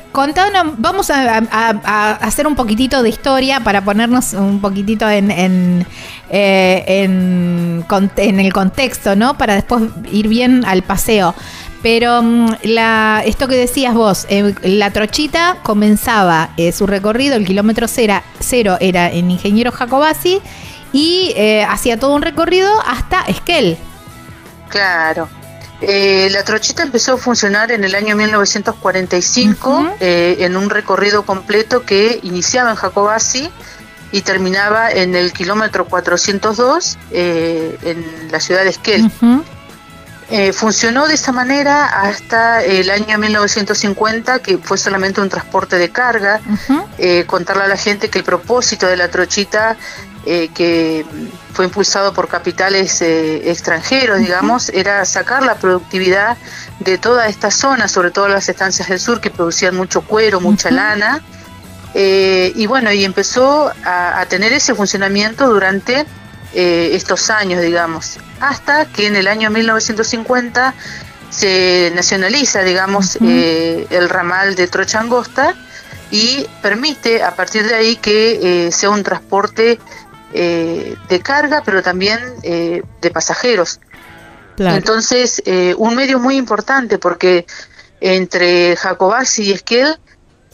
vamos 0.78 1.10
a, 1.10 2.16
hacer 2.20 2.46
un 2.48 2.56
poquitito 2.56 3.02
de 3.02 3.10
historia 3.10 3.60
para 3.60 3.84
ponernos 3.84 4.32
un 4.32 4.60
poquitito 4.60 5.08
en, 5.08 5.30
en, 5.30 5.86
eh, 6.30 7.04
en, 7.04 8.40
el 8.40 8.52
contexto, 8.52 9.14
¿no? 9.14 9.38
Para 9.38 9.54
después 9.54 9.84
ir 10.10 10.26
bien 10.26 10.64
al 10.64 10.82
paseo. 10.82 11.34
Pero 11.82 12.22
mm, 12.22 12.54
la, 12.64 13.22
esto 13.24 13.46
que 13.46 13.56
decías 13.56 13.94
vos, 13.94 14.26
eh, 14.30 14.54
la 14.62 14.90
trochita 14.90 15.58
comenzaba 15.62 16.50
eh, 16.56 16.72
su 16.72 16.86
recorrido, 16.86 17.36
el 17.36 17.46
kilómetro 17.46 17.86
cero, 17.86 18.76
era 18.80 19.10
en 19.10 19.30
Ingeniero 19.30 19.70
Jacobasi 19.70 20.40
y 20.92 21.34
hacía 21.68 21.98
todo 21.98 22.14
un 22.14 22.22
recorrido 22.22 22.70
hasta 22.86 23.22
Esquel. 23.22 23.78
Claro. 24.68 25.28
Eh, 25.82 26.28
la 26.30 26.44
trochita 26.44 26.84
empezó 26.84 27.14
a 27.14 27.16
funcionar 27.16 27.72
en 27.72 27.82
el 27.82 27.96
año 27.96 28.14
1945 28.14 29.96
eh, 29.98 30.36
en 30.38 30.56
un 30.56 30.70
recorrido 30.70 31.24
completo 31.24 31.82
que 31.84 32.20
iniciaba 32.22 32.70
en 32.70 32.76
Jacobasi 32.76 33.50
y 34.12 34.20
terminaba 34.20 34.92
en 34.92 35.16
el 35.16 35.32
kilómetro 35.32 35.86
402 35.86 36.98
eh, 37.10 37.78
en 37.82 38.30
la 38.30 38.38
ciudad 38.38 38.62
de 38.62 38.70
Esquel. 38.70 39.10
funcionó 40.52 41.08
de 41.08 41.14
esa 41.14 41.32
manera 41.32 41.86
hasta 41.86 42.62
el 42.62 42.88
año 42.88 43.18
1950, 43.18 44.38
que 44.38 44.58
fue 44.58 44.78
solamente 44.78 45.20
un 45.20 45.28
transporte 45.28 45.78
de 45.78 45.90
carga. 45.90 46.40
contarle 47.26 47.64
a 47.64 47.68
la 47.68 47.76
gente 47.76 48.08
que 48.08 48.18
el 48.18 48.24
propósito 48.24 48.86
de 48.86 48.96
la 48.96 49.08
trochita 49.08 49.76
eh, 50.24 50.50
que 50.54 51.04
fue 51.52 51.64
impulsado 51.64 52.14
por 52.14 52.28
capitales 52.28 53.02
eh, 53.02 53.50
extranjeros, 53.50 54.20
digamos, 54.20 54.68
era 54.68 55.04
sacar 55.04 55.42
la 55.42 55.56
productividad 55.56 56.36
de 56.78 56.96
toda 56.96 57.26
esta 57.26 57.50
zona, 57.50 57.88
sobre 57.88 58.12
todo 58.12 58.28
las 58.28 58.48
estancias 58.48 58.88
del 58.88 59.00
sur 59.00 59.20
que 59.20 59.30
producían 59.30 59.74
mucho 59.74 60.02
cuero, 60.02 60.40
mucha 60.40 60.70
lana. 60.70 61.20
Eh, 61.94 62.52
y 62.54 62.66
bueno, 62.66 62.92
y 62.92 63.04
empezó 63.04 63.72
a, 63.84 64.24
tener 64.28 64.52
ese 64.52 64.76
funcionamiento 64.76 65.48
durante 65.48 66.06
estos 66.54 67.28
años, 67.30 67.60
digamos, 67.60 68.18
hasta 68.38 68.84
que 68.84 69.06
en 69.08 69.16
el 69.16 69.26
año 69.26 69.50
1950 69.50 70.74
se 71.30 71.90
nacionaliza, 71.96 72.62
digamos, 72.62 73.16
el 73.16 74.08
ramal 74.08 74.54
de 74.54 74.68
Trochangosta 74.68 75.56
y 76.10 76.46
permite 76.60 77.22
a 77.22 77.34
partir 77.34 77.66
de 77.66 77.74
ahí 77.74 77.96
que 77.96 78.68
sea 78.70 78.90
un 78.90 79.02
transporte 79.02 79.78
eh, 80.34 80.96
de 81.08 81.20
carga, 81.20 81.62
pero 81.64 81.82
también 81.82 82.18
eh, 82.42 82.82
de 83.00 83.10
pasajeros. 83.10 83.80
Entonces, 84.58 85.42
eh, 85.44 85.74
un 85.76 85.96
medio 85.96 86.18
muy 86.18 86.36
importante 86.36 86.98
porque 86.98 87.46
entre 88.00 88.76
Jacobasi 88.76 89.44
y 89.44 89.52
Esquel 89.52 89.98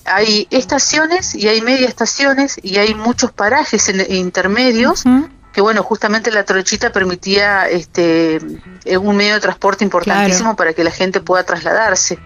hay 0.04 0.46
estaciones 0.50 1.34
y 1.34 1.48
hay 1.48 1.60
media 1.60 1.86
estaciones 1.86 2.58
y 2.62 2.78
hay 2.78 2.94
muchos 2.94 3.32
parajes 3.32 3.88
intermedios 4.08 5.04
que 5.52 5.60
bueno, 5.60 5.82
justamente 5.82 6.30
la 6.30 6.44
trochita 6.44 6.92
permitía 6.92 7.68
este 7.68 8.38
un 9.00 9.16
medio 9.16 9.34
de 9.34 9.40
transporte 9.40 9.84
importantísimo 9.84 10.56
para 10.56 10.72
que 10.72 10.84
la 10.84 10.90
gente 10.90 11.20
pueda 11.20 11.44
trasladarse. 11.44 12.18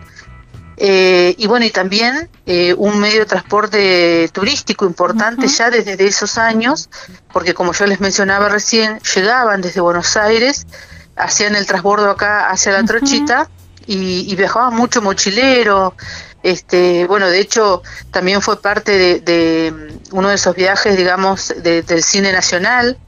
Eh, 0.84 1.36
y 1.38 1.46
bueno, 1.46 1.64
y 1.64 1.70
también 1.70 2.28
eh, 2.44 2.74
un 2.76 2.98
medio 2.98 3.20
de 3.20 3.26
transporte 3.26 4.28
turístico 4.32 4.84
importante 4.84 5.46
ya 5.46 5.70
desde 5.70 6.04
esos 6.04 6.38
años, 6.38 6.90
porque 7.32 7.54
como 7.54 7.72
yo 7.72 7.86
les 7.86 8.00
mencionaba 8.00 8.48
recién, 8.48 8.98
llegaban 9.14 9.60
desde 9.60 9.80
Buenos 9.80 10.16
Aires, 10.16 10.66
hacían 11.14 11.54
el 11.54 11.66
transbordo 11.66 12.10
acá 12.10 12.50
hacia 12.50 12.72
la 12.72 12.82
Trochita 12.82 13.48
y, 13.86 14.34
viajaban 14.34 14.74
mucho 14.74 15.00
mochilero. 15.00 15.94
Este, 16.42 17.06
bueno, 17.06 17.28
de 17.28 17.38
hecho, 17.38 17.84
también 18.10 18.42
fue 18.42 18.60
parte 18.60 19.20
de, 19.20 19.70
mm, 19.70 20.16
uno 20.16 20.30
de 20.30 20.34
esos 20.34 20.56
viajes, 20.56 20.96
digamos, 20.96 21.54
del 21.62 22.02
cine 22.02 22.32
nacional. 22.32 22.98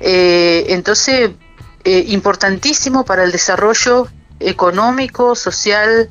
Eh, 0.00 0.64
entonces, 0.70 1.30
importantísimo 1.84 3.04
para 3.04 3.22
el 3.22 3.30
desarrollo 3.30 4.08
económico, 4.48 5.34
social, 5.34 6.08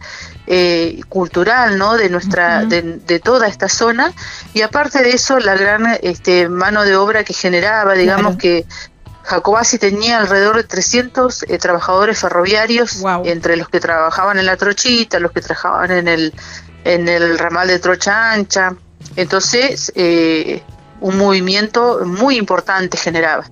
eh, 0.47 0.99
cultural 1.07 1.77
¿no? 1.77 1.95
de 1.95 2.09
nuestra 2.09 2.65
de, 2.65 3.19
toda 3.23 3.47
esta 3.47 3.69
zona. 3.69 4.11
Y 4.53 4.61
aparte 4.61 5.01
de 5.03 5.11
eso 5.11 5.39
la 5.39 5.55
gran 5.55 5.97
este, 6.01 6.49
mano 6.49 6.83
de 6.83 6.95
obra 6.95 7.23
que 7.23 7.33
generaba 7.33 7.93
digamos 7.93 8.37
que 8.37 8.65
Jacobasi 9.23 9.77
tenía 9.77 10.17
alrededor 10.17 10.57
de 10.57 10.63
300 10.63 11.43
eh, 11.43 11.57
trabajadores 11.57 12.19
ferroviarios 12.19 13.03
entre 13.23 13.55
los 13.55 13.69
que 13.69 13.79
trabajaban 13.79 14.39
en 14.39 14.45
la 14.45 14.57
trochita 14.57 15.19
los 15.19 15.31
que 15.31 15.41
trabajaban 15.41 15.91
en 15.91 16.07
el 16.07 16.33
en 16.83 17.07
el 17.07 17.37
ramal 17.37 17.67
de 17.67 17.77
trocha 17.77 18.31
ancha. 18.31 18.75
Entonces 19.15 19.91
eh, 19.95 20.63
un 20.99 21.17
movimiento 21.17 22.01
muy 22.05 22.37
importante 22.37 22.97
generaba 22.97 23.45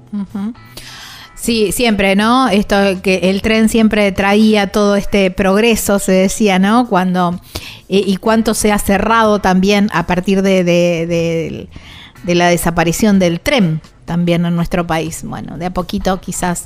Sí, 1.41 1.71
siempre, 1.71 2.17
¿no? 2.17 2.49
Esto 2.49 2.75
que 3.01 3.29
el 3.29 3.41
tren 3.41 3.69
siempre 3.69 4.11
traía 4.11 4.67
todo 4.67 4.97
este 4.97 5.31
progreso, 5.31 5.97
se 5.97 6.11
decía, 6.11 6.59
¿no? 6.59 6.87
Cuando 6.89 7.39
y, 7.87 8.17
cuánto 8.17 8.53
se 8.53 8.71
ha 8.71 8.77
cerrado 8.77 9.39
también 9.39 9.89
a 9.93 10.05
partir 10.05 10.41
de, 10.41 10.63
de, 10.65 12.35
la 12.35 12.49
desaparición 12.49 13.19
del 13.19 13.39
tren 13.39 13.81
también 14.03 14.45
en 14.45 14.55
nuestro 14.55 14.85
país. 14.85 15.23
Bueno, 15.23 15.57
de 15.57 15.67
a 15.67 15.73
poquito 15.73 16.19
quizás 16.19 16.65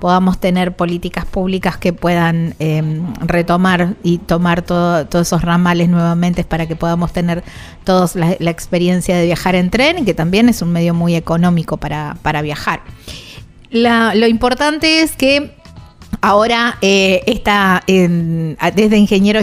podamos 0.00 0.38
tener 0.38 0.76
políticas 0.76 1.24
públicas 1.24 1.76
que 1.76 1.92
puedan 1.92 2.54
em, 2.60 3.12
retomar 3.20 3.96
y 4.04 4.18
tomar 4.18 4.62
todos 4.62 5.14
esos 5.14 5.42
ramales 5.42 5.88
nuevamente 5.88 6.44
para 6.44 6.66
que 6.66 6.76
podamos 6.76 7.12
tener 7.12 7.42
todos 7.84 8.14
la, 8.14 8.30
experiencia 8.32 9.16
de 9.16 9.26
viajar 9.26 9.56
en 9.56 9.70
tren, 9.70 9.98
y 9.98 10.04
que 10.04 10.14
también 10.14 10.48
es 10.48 10.62
un 10.62 10.70
medio 10.70 10.94
muy 10.94 11.16
económico 11.16 11.76
para, 11.76 12.16
para 12.22 12.40
viajar 12.40 12.82
lo 13.72 14.26
importante 14.26 15.02
es 15.02 15.16
que 15.16 15.56
ahora 16.20 16.78
eh, 16.82 17.22
está 17.26 17.82
desde 17.86 18.96
Ingeniero 18.96 19.40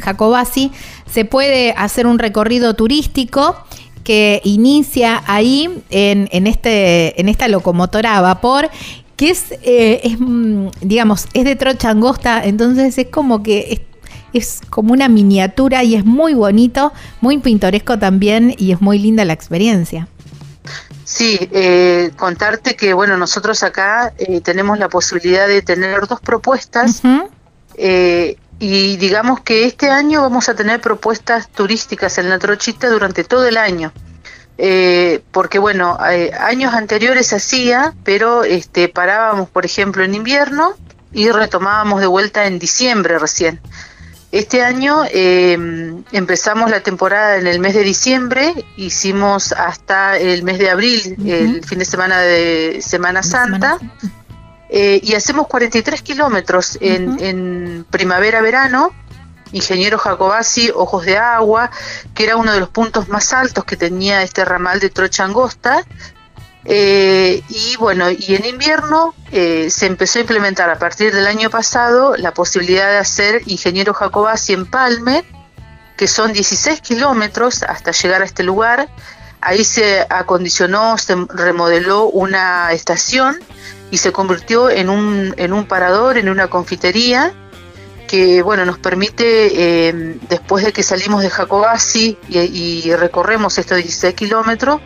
Jacobasi 0.00 0.72
se 1.06 1.24
puede 1.24 1.72
hacer 1.72 2.06
un 2.06 2.18
recorrido 2.18 2.74
turístico 2.74 3.56
que 4.04 4.40
inicia 4.44 5.22
ahí 5.26 5.82
en, 5.90 6.46
este, 6.46 7.20
en 7.20 7.28
esta 7.28 7.46
locomotora 7.46 8.16
a 8.16 8.22
vapor 8.22 8.70
que 9.18 9.30
es, 9.30 9.52
eh, 9.62 10.00
es, 10.04 10.18
mm, 10.18 10.68
digamos, 10.80 11.26
es 11.34 11.44
de 11.44 11.56
trocha 11.56 11.90
angosta, 11.90 12.44
entonces 12.44 12.96
es 12.96 13.08
como 13.08 13.42
que 13.42 13.66
es, 13.70 13.80
es, 14.32 14.60
como 14.70 14.92
una 14.92 15.08
miniatura 15.08 15.82
y 15.82 15.96
es 15.96 16.04
muy 16.04 16.34
bonito, 16.34 16.92
muy 17.20 17.38
pintoresco 17.38 17.98
también 17.98 18.54
y 18.56 18.70
es 18.70 18.80
muy 18.80 19.00
linda 19.00 19.24
la 19.24 19.32
experiencia. 19.32 20.06
Sí, 21.08 21.38
eh, 21.52 22.10
contarte 22.18 22.76
que 22.76 22.92
bueno, 22.92 23.16
nosotros 23.16 23.62
acá 23.62 24.12
eh, 24.18 24.42
tenemos 24.42 24.78
la 24.78 24.90
posibilidad 24.90 25.48
de 25.48 25.62
tener 25.62 26.06
dos 26.06 26.20
propuestas 26.20 27.00
eh, 27.76 28.36
y 28.58 28.96
digamos 28.98 29.40
que 29.40 29.64
este 29.64 29.88
año 29.88 30.20
vamos 30.20 30.50
a 30.50 30.54
tener 30.54 30.82
propuestas 30.82 31.48
turísticas 31.48 32.18
en 32.18 32.28
la 32.28 32.38
Trochita 32.38 32.90
durante 32.90 33.24
todo 33.24 33.46
el 33.46 33.56
año. 33.56 33.90
porque 35.32 35.58
bueno, 35.58 35.96
años 35.98 36.74
anteriores 36.74 37.32
hacía, 37.32 37.94
pero 38.04 38.44
este, 38.44 38.90
parábamos 38.90 39.48
por 39.48 39.64
ejemplo 39.64 40.04
en 40.04 40.14
invierno 40.14 40.74
y 41.10 41.30
retomábamos 41.30 42.02
de 42.02 42.06
vuelta 42.06 42.44
en 42.44 42.58
diciembre 42.58 43.18
recién. 43.18 43.62
Este 44.30 44.62
año 44.62 45.04
em, 45.10 46.04
empezamos 46.12 46.70
la 46.70 46.80
temporada 46.80 47.38
en 47.38 47.46
el 47.46 47.60
mes 47.60 47.74
de 47.74 47.82
diciembre, 47.82 48.52
hicimos 48.76 49.52
hasta 49.52 50.18
el 50.18 50.42
mes 50.42 50.58
de 50.58 50.68
abril, 50.68 51.16
el 51.26 51.64
fin 51.64 51.78
de 51.78 51.86
semana 51.86 52.20
de 52.20 52.80
Semana 52.82 53.22
Santa, 53.22 53.78
eh, 54.68 55.00
y 55.02 55.14
hacemos 55.14 55.46
43 55.46 56.02
kilómetros 56.02 56.76
en, 56.80 57.18
en 57.20 57.86
primavera-verano. 57.90 58.92
Ingeniero 59.50 59.96
Jacobasi, 59.96 60.70
Ojos 60.74 61.06
de 61.06 61.16
Agua, 61.16 61.70
que 62.14 62.24
era 62.24 62.36
uno 62.36 62.52
de 62.52 62.60
los 62.60 62.68
puntos 62.68 63.08
más 63.08 63.32
altos 63.32 63.64
que 63.64 63.78
tenía 63.78 64.22
este 64.22 64.44
ramal 64.44 64.78
de 64.78 64.90
Trocha 64.90 65.24
Angosta, 65.24 65.86
eh, 66.64 67.42
y 67.48 67.76
bueno, 67.76 68.10
y 68.10 68.34
en 68.34 68.44
invierno 68.44 69.14
eh, 69.30 69.70
se 69.70 69.86
empezó 69.86 70.18
a 70.18 70.22
implementar 70.22 70.68
a 70.70 70.78
partir 70.78 71.14
del 71.14 71.26
año 71.26 71.50
pasado 71.50 72.16
la 72.16 72.34
posibilidad 72.34 72.90
de 72.90 72.98
hacer 72.98 73.42
Ingeniero 73.46 73.94
Jacobasi 73.94 74.52
en 74.52 74.66
Palme, 74.66 75.24
que 75.96 76.08
son 76.08 76.32
16 76.32 76.80
kilómetros 76.80 77.62
hasta 77.62 77.92
llegar 77.92 78.22
a 78.22 78.24
este 78.24 78.42
lugar. 78.42 78.88
Ahí 79.40 79.64
se 79.64 80.04
acondicionó, 80.10 80.98
se 80.98 81.14
remodeló 81.28 82.04
una 82.06 82.72
estación 82.72 83.38
y 83.90 83.98
se 83.98 84.12
convirtió 84.12 84.68
en 84.68 84.90
un, 84.90 85.34
en 85.36 85.52
un 85.52 85.66
parador, 85.66 86.18
en 86.18 86.28
una 86.28 86.48
confitería 86.48 87.32
que 88.08 88.42
bueno 88.42 88.64
nos 88.64 88.78
permite 88.78 89.88
eh, 89.88 90.18
después 90.28 90.64
de 90.64 90.72
que 90.72 90.82
salimos 90.82 91.22
de 91.22 91.30
Jacobasi 91.30 92.16
y, 92.28 92.92
recorremos 92.94 93.58
estos 93.58 93.76
16 93.76 94.14
kilómetros 94.14 94.80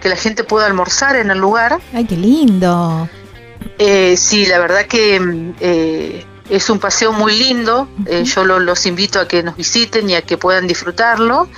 que 0.00 0.08
la 0.08 0.16
gente 0.16 0.44
pueda 0.44 0.66
almorzar 0.66 1.16
en 1.16 1.30
el 1.30 1.38
lugar. 1.38 1.78
Ay 1.92 2.04
qué 2.04 2.16
lindo. 2.16 3.08
Eh, 3.78 4.16
sí 4.16 4.46
la 4.46 4.58
verdad 4.58 4.86
que 4.86 5.52
eh, 5.60 6.24
es 6.50 6.70
un 6.70 6.78
paseo 6.78 7.12
muy 7.12 7.36
lindo. 7.36 7.88
Eh, 8.06 8.24
yo 8.24 8.44
los 8.44 8.86
invito 8.86 9.20
a 9.20 9.28
que 9.28 9.42
nos 9.42 9.56
visiten 9.56 10.08
y 10.10 10.14
a 10.14 10.22
que 10.22 10.36
puedan 10.36 10.66
disfrutarlo. 10.66 11.48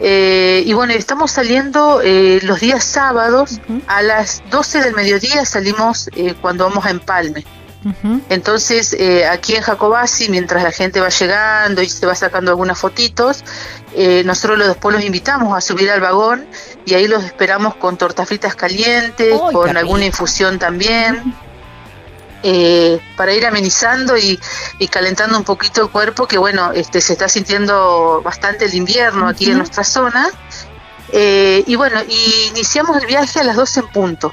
Y 0.00 0.72
bueno, 0.74 0.92
estamos 0.92 1.30
saliendo 1.30 2.02
los 2.42 2.60
días 2.60 2.84
sábados 2.84 3.60
a 3.86 4.02
las 4.02 4.42
12 4.50 4.82
del 4.82 4.94
mediodía 4.94 5.46
salimos 5.46 6.10
cuando 6.42 6.64
vamos 6.64 6.84
a 6.84 6.90
Empalme. 6.90 7.44
Entonces, 8.28 8.94
eh, 8.98 9.26
aquí 9.26 9.54
en 9.54 9.62
Jacobasi, 9.62 10.28
mientras 10.28 10.62
la 10.62 10.72
gente 10.72 11.00
va 11.00 11.08
llegando 11.08 11.82
y 11.82 11.88
se 11.88 12.06
va 12.06 12.14
sacando 12.14 12.50
algunas 12.50 12.78
fotitos, 12.78 13.44
eh, 13.94 14.22
nosotros 14.24 14.66
después 14.66 14.94
los 14.94 15.04
invitamos 15.04 15.56
a 15.56 15.60
subir 15.60 15.90
al 15.90 16.00
vagón 16.00 16.46
y 16.86 16.94
ahí 16.94 17.06
los 17.06 17.24
esperamos 17.24 17.74
con 17.76 17.96
tortas 17.96 18.28
fritas 18.28 18.54
calientes, 18.54 19.38
con 19.52 19.76
alguna 19.76 20.06
infusión 20.06 20.58
también. 20.58 21.34
Eh, 22.46 23.00
para 23.16 23.32
ir 23.32 23.46
amenizando 23.46 24.18
y, 24.18 24.38
calentando 24.90 25.38
un 25.38 25.44
poquito 25.44 25.82
el 25.82 25.90
cuerpo, 25.90 26.26
que 26.26 26.36
bueno, 26.36 26.72
este, 26.72 27.00
se 27.00 27.14
está 27.14 27.26
sintiendo 27.26 28.20
bastante 28.22 28.66
el 28.66 28.74
invierno 28.74 29.28
aquí 29.28 29.50
en 29.50 29.58
nuestra 29.58 29.82
zona. 29.84 30.28
y 31.10 31.76
bueno, 31.76 32.00
iniciamos 32.50 32.96
el 32.98 33.06
viaje 33.06 33.40
a 33.40 33.44
las 33.44 33.56
12 33.56 33.80
en 33.80 33.88
punto. 33.88 34.32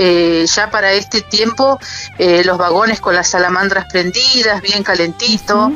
Eh, 0.00 0.46
ya 0.46 0.70
para 0.70 0.92
este 0.92 1.22
tiempo 1.22 1.76
eh, 2.18 2.44
los 2.44 2.56
vagones 2.56 3.00
con 3.00 3.16
las 3.16 3.30
salamandras 3.30 3.86
prendidas, 3.90 4.62
bien 4.62 4.84
calentito. 4.84 5.72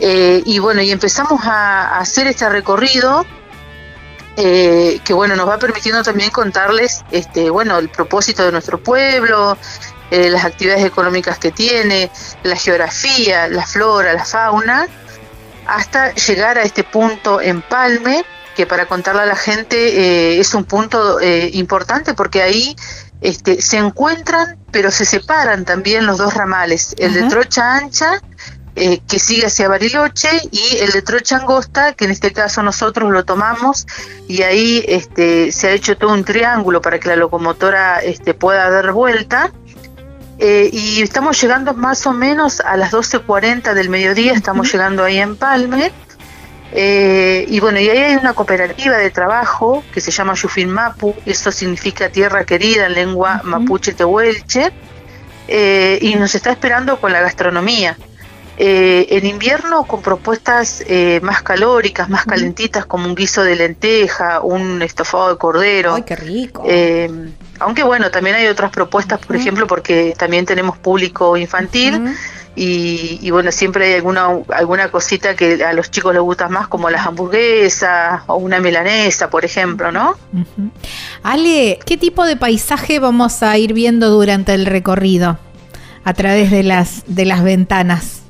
Eh, 0.00 0.42
y 0.44 0.58
bueno, 0.58 0.82
y 0.82 0.90
empezamos 0.90 1.40
a, 1.44 1.98
hacer 1.98 2.26
este 2.26 2.46
recorrido 2.48 3.24
que 4.36 5.12
bueno, 5.14 5.34
nos 5.34 5.48
va 5.48 5.58
permitiendo 5.58 6.00
también 6.04 6.30
contarles 6.30 7.02
este, 7.10 7.50
bueno, 7.50 7.76
el 7.78 7.88
propósito 7.88 8.44
de 8.44 8.52
nuestro 8.52 8.80
pueblo, 8.80 9.58
las 10.12 10.44
actividades 10.44 10.84
económicas 10.84 11.38
que 11.38 11.50
tiene, 11.50 12.08
la 12.44 12.54
geografía, 12.54 13.48
la 13.48 13.66
flora, 13.66 14.12
la 14.12 14.24
fauna, 14.24 14.86
hasta 15.66 16.14
llegar 16.14 16.56
a 16.56 16.62
este 16.62 16.84
punto 16.84 17.40
en 17.40 17.62
Palme, 17.62 18.24
que 18.54 18.64
para 18.64 18.86
contarle 18.86 19.22
a 19.22 19.26
la 19.26 19.34
gente 19.34 20.38
es 20.38 20.54
un 20.54 20.62
punto 20.62 21.18
importante 21.20 22.14
porque 22.14 22.40
ahí 22.40 22.76
este, 23.20 23.60
se 23.60 23.78
encuentran, 23.78 24.58
pero 24.70 24.90
se 24.90 25.04
separan 25.04 25.64
también 25.64 26.06
los 26.06 26.18
dos 26.18 26.34
ramales, 26.34 26.94
el 26.98 27.14
de 27.14 27.24
trocha 27.24 27.76
ancha, 27.76 28.22
eh, 28.76 29.00
que 29.08 29.18
sigue 29.18 29.46
hacia 29.46 29.68
Bariloche, 29.68 30.28
y 30.52 30.76
el 30.78 30.92
de 30.92 31.02
trocha 31.02 31.38
angosta, 31.38 31.94
que 31.94 32.04
en 32.04 32.12
este 32.12 32.32
caso 32.32 32.62
nosotros 32.62 33.10
lo 33.10 33.24
tomamos, 33.24 33.86
y 34.28 34.42
ahí 34.42 34.84
este, 34.86 35.50
se 35.50 35.68
ha 35.68 35.70
hecho 35.72 35.96
todo 35.96 36.12
un 36.12 36.24
triángulo 36.24 36.80
para 36.80 37.00
que 37.00 37.08
la 37.08 37.16
locomotora 37.16 37.98
este, 37.98 38.34
pueda 38.34 38.70
dar 38.70 38.92
vuelta. 38.92 39.52
Eh, 40.40 40.70
y 40.72 41.02
estamos 41.02 41.40
llegando 41.40 41.74
más 41.74 42.06
o 42.06 42.12
menos 42.12 42.60
a 42.60 42.76
las 42.76 42.92
12.40 42.92 43.74
del 43.74 43.88
mediodía, 43.88 44.32
estamos 44.32 44.70
llegando 44.72 45.02
ahí 45.02 45.18
en 45.18 45.34
Palme. 45.34 45.90
Eh, 46.72 47.46
y 47.48 47.60
bueno, 47.60 47.80
y 47.80 47.88
ahí 47.88 47.98
hay 47.98 48.16
una 48.16 48.34
cooperativa 48.34 48.96
de 48.96 49.10
trabajo 49.10 49.82
que 49.92 50.00
se 50.00 50.10
llama 50.10 50.34
Yufin 50.34 50.68
Mapu, 50.68 51.14
eso 51.24 51.50
significa 51.50 52.10
tierra 52.10 52.44
querida 52.44 52.86
en 52.86 52.94
lengua 52.94 53.40
mapuche 53.44 53.92
tehuelche, 53.92 54.70
eh, 55.46 55.98
y 56.02 56.14
nos 56.16 56.34
está 56.34 56.50
esperando 56.50 57.00
con 57.00 57.12
la 57.12 57.20
gastronomía. 57.20 57.96
Eh, 58.60 59.06
en 59.16 59.24
invierno 59.24 59.84
con 59.84 60.02
propuestas 60.02 60.84
más 61.22 61.42
calóricas, 61.42 62.08
más 62.08 62.24
calentitas, 62.24 62.86
como 62.86 63.06
un 63.06 63.14
guiso 63.14 63.44
de 63.44 63.54
lenteja, 63.54 64.40
un 64.40 64.82
estofado 64.82 65.30
de 65.30 65.38
cordero. 65.38 65.94
¡Ay, 65.94 66.02
qué 66.02 66.16
rico! 66.16 66.64
aunque 67.60 67.82
bueno, 67.84 68.10
también 68.10 68.36
hay 68.36 68.46
otras 68.48 68.72
propuestas, 68.72 69.20
por 69.24 69.36
ejemplo, 69.36 69.66
porque 69.68 70.14
también 70.18 70.44
tenemos 70.44 70.76
público 70.76 71.36
infantil. 71.36 72.14
Y, 72.56 73.30
bueno, 73.30 73.52
siempre 73.52 73.86
hay 73.86 73.94
alguna, 73.94 74.30
alguna 74.48 74.90
cosita 74.90 75.36
que 75.36 75.62
a 75.64 75.72
los 75.72 75.90
chicos 75.90 76.12
les 76.12 76.22
gusta 76.22 76.48
más, 76.48 76.66
como 76.66 76.90
las 76.90 77.06
hamburguesas 77.06 78.22
o 78.26 78.36
una 78.36 78.58
milanesa, 78.58 79.30
por 79.30 79.44
ejemplo, 79.44 79.92
¿no? 79.92 80.16
Ale, 81.22 81.78
¿qué 81.86 81.96
tipo 81.96 82.24
de 82.24 82.36
paisaje 82.36 82.98
vamos 82.98 83.44
a 83.44 83.56
ir 83.58 83.74
viendo 83.74 84.10
durante 84.10 84.54
el 84.54 84.66
recorrido 84.66 85.38
a 86.02 86.14
través 86.14 86.50
de 86.50 86.64
las, 86.64 87.04
de 87.06 87.26
las 87.26 87.44
ventanas? 87.44 88.22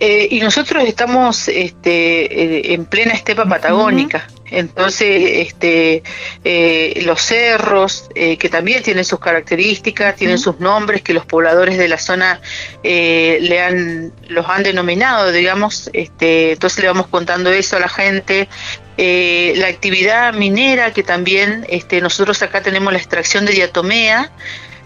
Eh, 0.00 0.28
y 0.30 0.40
nosotros 0.40 0.82
estamos 0.84 1.46
este, 1.46 2.24
eh, 2.24 2.74
en 2.74 2.86
plena 2.86 3.12
estepa 3.12 3.44
patagónica. 3.46 4.26
Entonces, 4.52 5.46
este, 5.46 6.02
eh, 6.44 7.02
los 7.06 7.22
cerros, 7.22 8.10
eh, 8.14 8.36
que 8.36 8.50
también 8.50 8.82
tienen 8.82 9.04
sus 9.04 9.18
características, 9.18 10.14
tienen 10.16 10.38
sus 10.38 10.60
nombres 10.60 11.00
que 11.00 11.14
los 11.14 11.24
pobladores 11.24 11.78
de 11.78 11.88
la 11.88 11.98
zona 11.98 12.40
eh, 12.82 13.38
le 13.40 13.62
han, 13.62 14.12
los 14.28 14.46
han 14.48 14.62
denominado, 14.62 15.32
digamos, 15.32 15.88
este, 15.94 16.52
entonces 16.52 16.82
le 16.82 16.88
vamos 16.88 17.06
contando 17.06 17.50
eso 17.50 17.76
a 17.76 17.80
la 17.80 17.88
gente. 17.88 18.48
la 18.96 19.66
actividad 19.68 20.34
minera, 20.34 20.92
que 20.92 21.02
también 21.02 21.66
este, 21.70 22.00
nosotros 22.02 22.42
acá 22.42 22.60
tenemos 22.60 22.92
la 22.92 22.98
extracción 22.98 23.46
de 23.46 23.52
diatomea, 23.52 24.30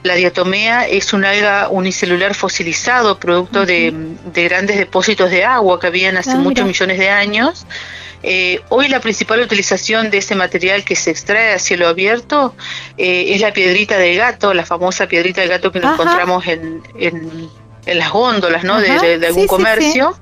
la 0.06 0.14
diatomea 0.14 0.86
es 0.86 1.12
un 1.12 1.24
alga 1.24 1.68
unicelular 1.68 2.34
fosilizado, 2.34 3.18
producto 3.18 3.66
de, 3.66 3.92
grandes 4.32 4.78
depósitos 4.78 5.30
de 5.30 5.44
agua 5.44 5.78
que 5.80 5.88
habían 5.88 6.16
hace 6.16 6.32
ah, 6.32 6.36
muchos 6.36 6.66
millones 6.66 6.98
de 6.98 7.10
años. 7.10 7.66
Eh, 8.22 8.60
hoy 8.70 8.88
la 8.88 9.00
principal 9.00 9.40
utilización 9.40 10.10
de 10.10 10.18
ese 10.18 10.34
material 10.34 10.84
que 10.84 10.96
se 10.96 11.10
extrae 11.10 11.52
a 11.52 11.58
cielo 11.58 11.86
abierto 11.86 12.54
eh, 12.96 13.34
es 13.34 13.40
la 13.40 13.52
piedrita 13.52 13.98
del 13.98 14.16
gato, 14.16 14.54
la 14.54 14.64
famosa 14.64 15.06
piedrita 15.06 15.42
del 15.42 15.50
gato 15.50 15.70
que 15.70 15.80
nos 15.80 15.92
encontramos 15.92 16.46
en, 16.46 16.82
en, 16.98 17.50
las 17.86 18.10
góndolas 18.10 18.64
¿no? 18.64 18.80
de, 18.80 19.24
algún 19.26 19.46
comercio. 19.46 20.18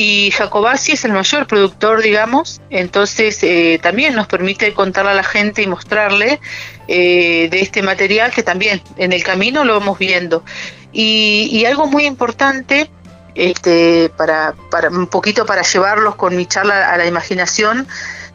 Y 0.00 0.30
Jacobasi 0.30 0.92
es 0.92 1.04
el 1.04 1.12
mayor 1.12 1.48
productor, 1.48 2.02
digamos, 2.02 2.60
entonces 2.70 3.42
eh, 3.42 3.80
también 3.82 4.14
nos 4.14 4.28
permite 4.28 4.72
contarle 4.72 5.10
a 5.10 5.14
la 5.14 5.24
gente 5.24 5.62
y 5.62 5.66
mostrarle 5.66 6.40
de 6.86 7.48
este 7.52 7.82
material 7.82 8.30
que 8.30 8.42
también 8.42 8.80
en 8.96 9.12
el 9.12 9.22
camino 9.24 9.64
lo 9.64 9.74
vamos 9.74 9.98
viendo. 9.98 10.44
Y, 10.92 11.48
y 11.50 11.66
algo 11.66 11.86
muy 11.86 12.06
importante 12.06 12.90
este, 13.38 14.10
para, 14.16 14.54
para 14.70 14.90
un 14.90 15.06
poquito 15.06 15.46
para 15.46 15.62
llevarlos 15.62 16.16
con 16.16 16.36
mi 16.36 16.46
charla 16.46 16.92
a 16.92 16.96
la 16.96 17.06
imaginación 17.06 17.86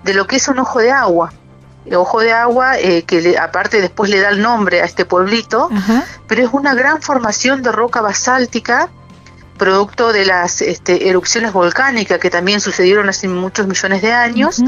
de 0.04 0.14
lo 0.14 0.28
que 0.28 0.38
es 0.38 0.48
un 0.48 0.60
ojo 0.60 0.80
de 0.80 0.92
agua. 0.92 1.34
El 1.86 1.96
ojo 1.96 2.22
de 2.22 2.32
agua 2.32 2.80
eh, 2.80 3.04
que 3.04 3.38
aparte 3.38 3.82
después 3.82 4.10
le 4.10 4.22
da 4.22 4.30
el 4.30 4.42
nombre 4.42 4.82
a 4.82 4.86
este 4.86 5.04
pueblito, 5.04 5.70
pero 6.28 6.44
es 6.46 6.50
una 6.54 6.74
gran 6.74 7.02
formación 7.02 7.62
de 7.62 7.74
roca 7.74 8.00
basáltica 8.02 8.90
producto 9.64 10.12
de 10.12 10.26
las 10.26 10.62
este, 10.62 11.08
erupciones 11.08 11.54
volcánicas 11.54 12.20
que 12.20 12.30
también 12.30 12.60
sucedieron 12.60 13.08
hace 13.08 13.30
muchos 13.30 13.66
millones 13.66 14.02
de 14.02 14.12
años, 14.12 14.62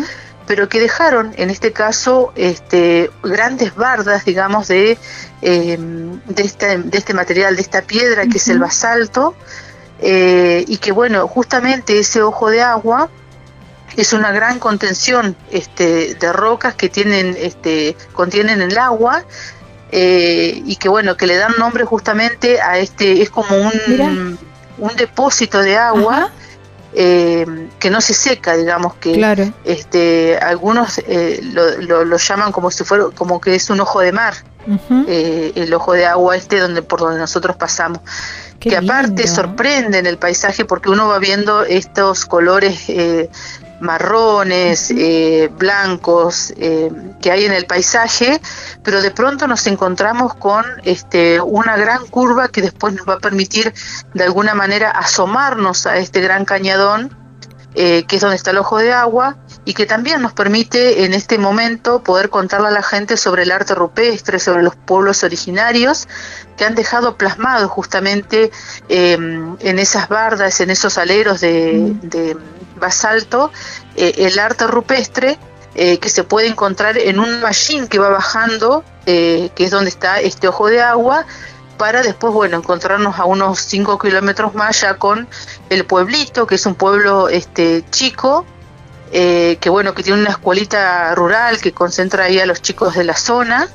pero 0.48 0.70
que 0.70 0.80
dejaron, 0.80 1.34
en 1.36 1.50
este 1.50 1.74
caso, 1.74 2.32
este, 2.38 3.12
grandes 3.22 3.76
bardas, 3.76 4.24
digamos, 4.24 4.70
de, 4.70 4.98
em, 5.42 6.22
de, 6.28 6.44
este, 6.44 6.78
de 6.78 6.98
este 6.98 7.14
material, 7.14 7.58
de 7.58 7.62
esta 7.62 7.82
piedra 7.82 8.26
que 8.26 8.38
es 8.38 8.48
el 8.48 8.60
basalto, 8.60 9.36
eh, 10.00 10.64
y 10.66 10.78
que 10.78 10.94
bueno, 10.94 11.28
justamente 11.28 12.00
ese 12.00 12.22
ojo 12.22 12.50
de 12.50 12.62
agua 12.62 13.10
es 13.98 14.14
una 14.14 14.32
gran 14.32 14.60
contención 14.60 15.36
este, 15.52 16.16
de 16.16 16.32
rocas 16.32 16.76
que 16.76 16.88
tienen, 16.88 17.36
este, 17.38 17.98
contienen 18.14 18.62
el 18.62 18.78
agua 18.78 19.26
eh, 19.92 20.62
y 20.66 20.78
que 20.78 20.88
bueno, 20.88 21.18
que 21.18 21.28
le 21.28 21.36
dan 21.36 21.54
nombre 21.60 21.84
justamente 21.84 22.62
a 22.62 22.78
este, 22.78 23.22
es 23.22 23.30
como 23.30 23.58
un, 23.58 24.38
un 24.78 24.96
depósito 24.96 25.62
de 25.62 25.78
agua. 25.78 26.32
Eh, 26.98 27.68
que 27.78 27.90
no 27.90 28.00
se 28.00 28.14
seca, 28.14 28.56
digamos 28.56 28.94
que 28.96 29.52
este, 29.66 30.38
algunos 30.38 31.02
lo, 31.42 32.06
lo, 32.06 32.16
llaman 32.16 32.54
como 32.54 32.72
si 32.72 32.86
fuera 32.86 33.08
como 33.14 33.42
que 33.42 33.54
es 33.54 33.70
un 33.70 33.82
ojo 33.82 34.00
de 34.00 34.14
mar, 34.14 34.34
el 35.06 35.74
ojo 35.74 35.92
de 35.92 36.06
agua 36.06 36.38
este 36.38 36.58
donde 36.58 36.84
por 36.84 37.02
donde 37.02 37.20
nosotros 37.20 37.58
pasamos. 37.58 38.00
Que 38.60 38.78
aparte 38.78 39.28
sorprenden 39.28 40.06
el 40.06 40.18
paisaje 40.18 40.66
porque 40.66 40.90
uno 40.90 41.08
va 41.08 41.20
viendo 41.20 41.64
estos 41.64 42.26
colores 42.26 42.86
eh, 42.88 43.30
marrones, 43.80 44.92
eh, 44.92 45.50
blancos 45.58 46.54
eh, 46.58 46.92
que 47.22 47.32
hay 47.32 47.46
en 47.46 47.54
el 47.54 47.66
paisaje, 47.66 48.42
pero 48.84 49.02
de 49.02 49.12
pronto 49.12 49.48
nos 49.48 49.68
encontramos 49.68 50.36
con 50.36 50.66
este, 50.84 51.42
una 51.42 51.78
gran 51.78 52.06
curva 52.08 52.48
que 52.48 52.62
después 52.62 52.94
nos 52.94 53.08
va 53.08 53.16
a 53.16 53.20
permitir 53.20 53.74
de 54.14 54.24
alguna 54.24 54.54
manera 54.54 54.92
asomarnos 54.92 55.86
a 55.86 55.98
este 55.98 56.22
gran 56.22 56.46
cañadón 56.46 57.16
que 57.76 58.06
es 58.10 58.22
donde 58.22 58.38
está 58.38 58.52
el 58.52 58.58
ojo 58.60 58.78
de 58.78 58.94
agua, 58.94 59.36
y 59.66 59.74
que 59.74 59.88
también 59.88 60.22
nos 60.22 60.34
permite 60.34 61.04
en 61.04 61.14
este 61.14 61.40
momento 61.40 62.04
poder 62.04 62.30
contarle 62.30 62.68
a 62.68 62.72
la 62.72 62.84
gente 62.84 63.18
sobre 63.18 63.44
el 63.44 63.52
arte 63.52 63.74
rupestre, 63.74 64.40
sobre 64.40 64.62
los 64.62 64.76
pueblos 64.76 65.24
originarios 65.24 66.08
que 66.56 66.66
han 66.66 66.76
dejado 66.76 67.18
plasmado 67.18 67.68
justamente 67.68 68.52
em, 68.88 69.58
en 69.60 69.80
esas 69.80 70.08
bardas, 70.08 70.62
en 70.62 70.70
esos 70.70 71.00
aleros 71.00 71.42
de, 71.42 72.38
basalto, 72.76 73.52
eh, 73.96 74.14
el 74.18 74.40
arte 74.40 74.68
rupestre 74.68 75.38
eh, 75.76 76.00
que 76.00 76.10
se 76.10 76.24
puede 76.24 76.48
encontrar 76.48 76.98
en 76.98 77.20
un 77.20 77.42
machine 77.42 77.88
que 77.88 78.00
va 78.00 78.10
bajando, 78.10 78.84
eh, 79.06 79.50
que 79.56 79.66
es 79.66 79.72
donde 79.72 79.90
está 79.90 80.20
este 80.20 80.48
ojo 80.48 80.68
de 80.68 80.82
agua, 80.82 81.26
para 81.78 82.02
después, 82.02 82.34
bueno, 82.34 82.58
encontrarnos 82.58 83.20
a 83.20 83.26
unos 83.26 83.60
5 83.60 84.00
kilómetros 84.00 84.56
más 84.56 84.82
ya 84.82 84.98
con 84.98 85.28
el 85.70 85.86
pueblito, 85.86 86.48
que 86.48 86.56
es 86.56 86.66
un 86.66 86.76
pueblo 86.76 87.30
este 87.30 87.84
chico, 87.92 88.46
eh, 89.12 89.58
que 89.60 89.70
bueno, 89.70 89.94
que 89.94 90.04
tiene 90.04 90.22
una 90.22 90.32
escuelita 90.32 91.14
rural 91.16 91.60
que 91.60 91.72
concentra 91.72 92.26
ahí 92.26 92.40
a 92.40 92.46
los 92.46 92.62
chicos 92.62 92.96
de 92.96 93.04
la 93.04 93.16
zona, 93.16 93.68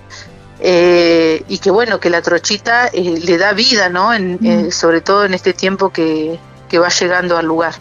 eh, 0.61 1.44
y 1.48 1.59
que 1.59 1.70
bueno, 1.70 2.01
que 2.01 2.11
la 2.11 2.20
trochita 2.20 2.88
eh, 2.88 3.20
le 3.24 3.38
da 3.38 3.53
vida, 3.53 3.88
¿no? 3.88 4.12
En, 4.12 4.70
sobre 4.72 5.01
todo 5.01 5.24
en 5.24 5.34
este 5.34 5.53
tiempo 5.53 5.90
que, 5.90 6.38
va 6.74 6.88
llegando 6.88 7.36
al 7.36 7.46
lugar. 7.46 7.74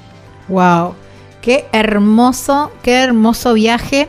Wow. 0.48 0.96
Qué 1.50 1.66
hermoso, 1.72 2.72
qué 2.84 3.00
hermoso 3.02 3.56
viaje. 3.56 4.08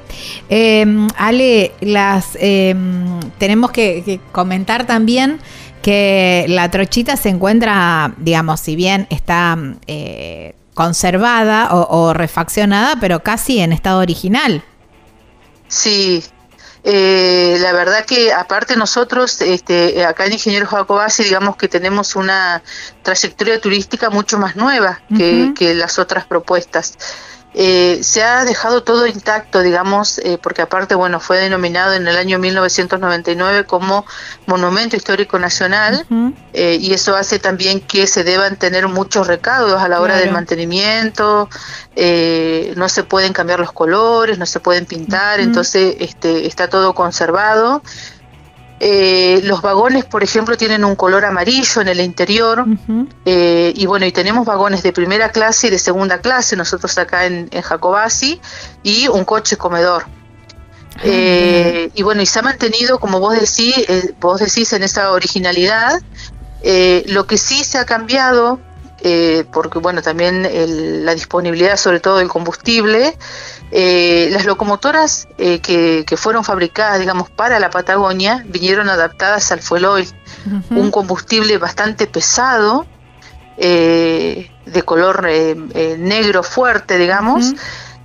Em, 0.51 1.09
Ale, 1.17 1.73
las 1.81 2.37
em, 2.39 3.19
tenemos 3.39 3.71
que, 3.71 4.21
comentar 4.31 4.87
también 4.87 5.39
que 5.81 6.45
la 6.49 6.71
trochita 6.71 7.17
se 7.17 7.31
encuentra, 7.31 8.13
digamos, 8.19 8.61
si 8.61 8.77
bien 8.77 9.07
está 9.09 9.57
conservada 10.75 11.71
o, 11.73 12.13
refaccionada, 12.13 12.97
pero 13.01 13.23
casi 13.23 13.61
en 13.61 13.73
estado 13.73 14.01
original. 14.01 14.63
Sí, 15.67 16.23
eh, 16.83 17.59
la 17.61 17.73
verdad 17.73 18.05
que 18.07 18.33
aparte 18.33 18.77
nosotros, 18.77 19.41
este, 19.43 20.05
acá 20.05 20.27
en 20.27 20.33
Ingeniero 20.33 20.67
Jacobasi, 20.67 21.25
digamos 21.25 21.57
que 21.57 21.69
tenemos 21.69 22.17
una 22.17 22.63
trayectoria 23.03 23.61
turística 23.61 24.09
mucho 24.11 24.39
más 24.39 24.57
nueva 24.57 25.01
que, 25.17 25.53
que 25.57 25.75
las 25.75 25.99
otras 25.99 26.25
propuestas. 26.25 26.97
Eh, 27.53 27.99
se 28.05 28.23
ha 28.23 28.45
dejado 28.45 28.85
todo 28.85 29.09
intacto, 29.09 29.61
digamos, 29.61 30.19
eh, 30.19 30.39
porque 30.41 30.63
aparte, 30.63 30.95
bueno, 30.95 31.19
fue 31.19 31.39
denominado 31.39 31.95
en 31.95 32.07
el 32.07 32.17
año 32.17 32.39
1999 32.39 33.65
como 33.65 34.07
Monumento 34.47 34.95
Histórico 34.95 35.37
Nacional 35.37 36.07
eh, 36.53 36.79
y 36.81 36.93
eso 36.93 37.17
hace 37.17 37.41
también 37.41 37.81
que 37.81 38.07
se 38.07 38.23
deban 38.23 38.57
tener 38.57 38.87
muchos 38.87 39.27
recaudos 39.27 39.83
a 39.83 39.89
la 39.89 40.01
hora 40.01 40.17
del 40.17 40.31
mantenimiento, 40.31 41.49
no 41.97 42.89
se 42.89 43.03
pueden 43.03 43.33
cambiar 43.33 43.59
los 43.59 43.73
colores, 43.73 44.39
no 44.39 44.47
se 44.47 44.61
pueden 44.61 44.87
pintar, 44.87 45.41
entonces 45.41 45.97
este, 45.99 46.47
está 46.47 46.69
todo 46.69 46.95
conservado. 46.95 47.83
Eh, 48.83 49.43
los 49.45 49.61
vagones, 49.61 50.07
por 50.07 50.25
ejemplo, 50.25 50.57
tienen 50.57 50.87
un 50.87 50.97
color 50.97 51.27
amarillo 51.27 51.83
en 51.83 51.89
el 51.89 52.01
interior. 52.01 52.65
Eh, 53.27 53.75
y 53.77 53.85
bueno, 53.85 54.07
y 54.07 54.13
tenemos 54.13 54.47
vagones 54.47 54.83
de 54.83 54.91
primera 54.93 55.29
clase 55.31 55.67
y 55.67 55.71
de 55.71 55.79
segunda 55.79 56.21
clase, 56.23 56.57
nosotros 56.57 56.97
acá 56.97 57.27
en, 57.27 57.51
Jacobasi, 57.51 58.41
y 58.83 59.07
un 59.09 59.27
coche 59.27 59.59
comedor. 59.59 60.07
Ah, 60.97 61.01
eh, 61.05 61.91
y 61.95 62.03
bueno, 62.03 62.23
y 62.23 62.27
se 62.27 62.39
ha 62.39 62.43
mantenido, 62.43 62.99
como 62.99 63.21
vos 63.21 63.35
decís, 63.35 63.75
vos 64.19 64.41
decís 64.41 64.73
en 64.73 64.83
esa 64.83 65.13
originalidad, 65.13 66.01
lo 67.07 67.27
que 67.27 67.37
sí 67.37 67.63
se 67.65 67.77
ha 67.77 67.85
cambiado, 67.85 68.61
porque 69.53 69.79
bueno, 69.79 70.03
también 70.03 70.47
la 71.05 71.15
disponibilidad 71.15 71.77
sobre 71.77 72.01
todo 72.01 72.19
del 72.19 72.29
combustible, 72.29 73.17
eh, 73.73 74.29
las 74.33 74.47
locomotoras 74.47 75.29
eh, 75.39 75.61
que, 75.61 76.17
fueron 76.17 76.45
fabricadas, 76.45 76.99
digamos, 76.99 77.31
para 77.31 77.61
la 77.61 77.71
Patagonia, 77.71 78.45
vinieron 78.49 78.89
adaptadas 78.89 79.53
al 79.53 79.61
fuel 79.61 79.85
oil, 79.85 80.09
un 80.71 80.91
combustible 80.91 81.57
bastante 81.59 82.07
pesado, 82.07 82.87
eh, 83.57 84.51
de 84.67 84.83
color 84.83 85.25
negro 85.99 86.43
fuerte, 86.43 86.99
digamos, 86.99 87.55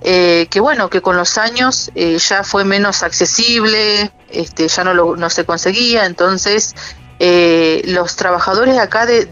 que 0.00 0.60
bueno, 0.60 0.88
que 0.88 1.02
con 1.02 1.16
los 1.16 1.36
años 1.36 1.90
ya 1.94 2.44
fue 2.44 2.64
menos 2.64 3.02
accesible, 3.02 4.12
este, 4.30 4.68
ya 4.68 4.84
no, 4.84 4.94
lo, 4.94 5.16
no 5.16 5.30
se 5.30 5.44
conseguía, 5.44 6.06
entonces 6.06 6.74
eh, 7.18 7.82
los 7.86 8.16
trabajadores 8.16 8.76
acá 8.78 9.06
de, 9.06 9.24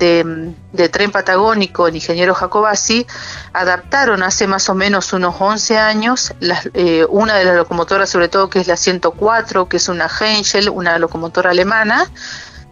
de, 0.72 0.88
Tren 0.88 1.10
Patagónico, 1.10 1.86
el 1.86 1.94
ingeniero 1.94 2.34
Jacobasi, 2.34 3.06
adaptaron 3.52 4.22
hace 4.22 4.46
más 4.46 4.68
o 4.70 4.74
menos 4.74 5.12
unos 5.12 5.34
11 5.38 5.78
años 5.78 6.32
eh, 6.72 7.04
una 7.10 7.36
de 7.36 7.44
las 7.44 7.56
locomotoras, 7.56 8.08
sobre 8.08 8.28
todo 8.28 8.48
que 8.48 8.60
es 8.60 8.68
la 8.68 8.76
104, 8.76 9.68
que 9.68 9.76
es 9.76 9.88
una 9.88 10.08
Henschel, 10.08 10.70
una 10.70 10.98
locomotora 10.98 11.50
alemana, 11.50 12.10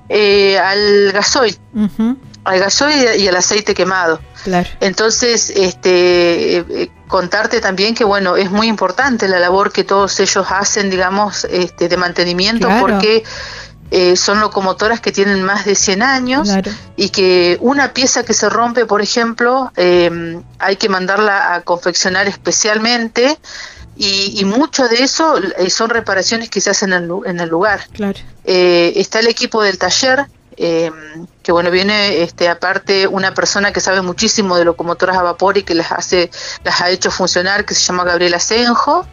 eh, 0.09 0.59
al 0.59 1.13
gasoil. 1.13 1.59
al 2.45 2.59
gasoil 2.59 3.21
y 3.21 3.29
al 3.29 3.37
aceite 3.37 3.75
quemado. 3.75 4.19
Entonces, 4.81 5.51
este, 5.51 6.91
contarte 7.07 7.61
también 7.61 7.95
que 7.95 8.05
bueno, 8.05 8.37
es 8.37 8.51
muy 8.51 8.67
importante 8.67 9.29
la 9.29 9.39
labor 9.39 9.73
que 9.73 9.85
todos 9.85 10.19
ellos 10.21 10.47
hacen, 10.51 10.89
digamos, 10.89 11.45
este, 11.45 11.89
de 11.89 11.97
mantenimiento, 11.99 12.69
porque 12.81 13.23
eh, 13.95 14.17
son 14.17 14.41
locomotoras 14.41 15.03
que 15.03 15.13
tienen 15.13 15.43
más 15.43 15.67
de 15.67 15.75
100 15.75 16.03
años 16.03 16.49
y 16.97 17.11
que 17.11 17.59
una 17.61 17.93
pieza 17.93 18.25
que 18.25 18.33
se 18.33 18.49
rompe, 18.49 18.87
por 18.87 19.03
ejemplo, 19.03 19.71
em, 19.77 20.43
hay 20.59 20.77
que 20.77 20.89
mandarla 20.89 21.53
a 21.53 21.61
confeccionar 21.61 22.27
especialmente 22.27 23.39
y, 23.95 24.43
mucho 24.47 24.89
de 24.89 25.03
eso 25.03 25.37
eh, 25.59 25.69
son 25.69 25.91
reparaciones 25.91 26.49
que 26.49 26.63
se 26.63 26.71
hacen 26.71 26.95
en, 26.95 27.41
el 27.41 27.49
lugar. 27.51 27.81
Eh, 28.45 28.95
está 28.97 29.21
el 29.21 29.27
equipo 29.27 29.63
del 29.63 29.77
taller, 29.77 30.25
em, 30.57 31.27
que 31.43 31.53
bueno, 31.53 31.71
viene 31.71 32.23
este, 32.23 32.49
aparte 32.49 33.07
una 33.07 33.35
persona 33.35 33.75
que 33.75 33.81
sabe 33.81 34.01
muchísimo 34.01 34.57
de 34.57 34.65
locomotoras 34.65 35.19
a 35.19 35.23
vapor 35.23 35.59
y 35.59 35.65
que 35.65 35.75
las, 35.75 35.93
hace, 35.93 36.31
las 36.65 36.81
ha 36.81 36.89
hecho 36.89 37.11
funcionar, 37.11 37.67
que 37.67 37.75
se 37.75 37.83
llama 37.83 38.05
Gabriela 38.05 38.39
Senjo. 38.39 39.07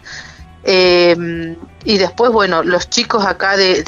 Eh, 0.64 1.56
y 1.86 1.98
después, 1.98 2.32
bueno, 2.32 2.62
los 2.64 2.90
chicos 2.90 3.26
acá 3.26 3.56
de, 3.56 3.84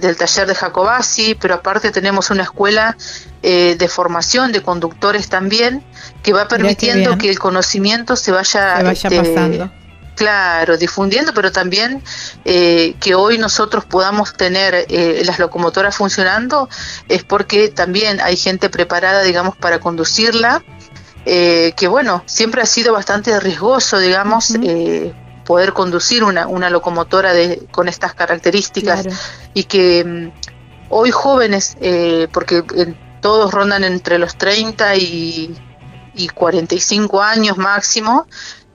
del 0.00 0.16
taller 0.16 0.46
de 0.46 0.54
Jacobasi, 0.54 1.34
pero 1.34 1.54
aparte 1.54 1.90
tenemos 1.90 2.30
una 2.30 2.44
escuela 2.44 2.96
eh, 3.42 3.74
de 3.76 3.88
formación 3.88 4.52
de 4.52 4.62
conductores 4.62 5.28
también, 5.28 5.82
que 6.22 6.32
va 6.32 6.46
permitiendo 6.46 7.18
que 7.18 7.28
el 7.28 7.38
conocimiento 7.38 8.14
se 8.14 8.30
vaya, 8.30 8.80
este, 8.92 9.16
pasando. 9.16 9.72
Claro, 10.14 10.76
difundiendo, 10.76 11.34
pero 11.34 11.50
también 11.50 12.02
eh, 12.44 12.94
que 13.00 13.14
hoy 13.14 13.38
nosotros 13.38 13.84
podamos 13.84 14.34
tener 14.34 14.86
eh, 14.88 15.22
las 15.24 15.38
locomotoras 15.38 15.96
funcionando 15.96 16.68
es 17.08 17.24
porque 17.24 17.70
también 17.70 18.20
hay 18.20 18.36
gente 18.36 18.68
preparada, 18.68 19.22
digamos, 19.22 19.56
para 19.56 19.80
conducirla. 19.80 20.62
que 21.24 21.86
bueno, 21.88 22.22
siempre 22.26 22.62
ha 22.62 22.66
sido 22.66 22.92
bastante 22.92 23.38
riesgoso, 23.40 23.98
digamos, 23.98 24.54
poder 25.44 25.72
conducir 25.72 26.24
una, 26.24 26.46
una 26.46 26.70
locomotora 26.70 27.32
de, 27.32 27.66
con 27.70 27.88
estas 27.88 28.14
características 28.14 29.06
y 29.54 29.64
que 29.64 30.04
mm, 30.04 30.30
hoy 30.90 31.10
jóvenes, 31.10 31.76
eh, 31.80 32.28
porque 32.32 32.64
todos 33.20 33.52
rondan 33.52 33.84
entre 33.84 34.18
los 34.18 34.36
30 34.36 34.96
y, 34.96 35.56
y 36.14 36.28
45 36.28 37.22
años 37.22 37.56
máximo, 37.56 38.26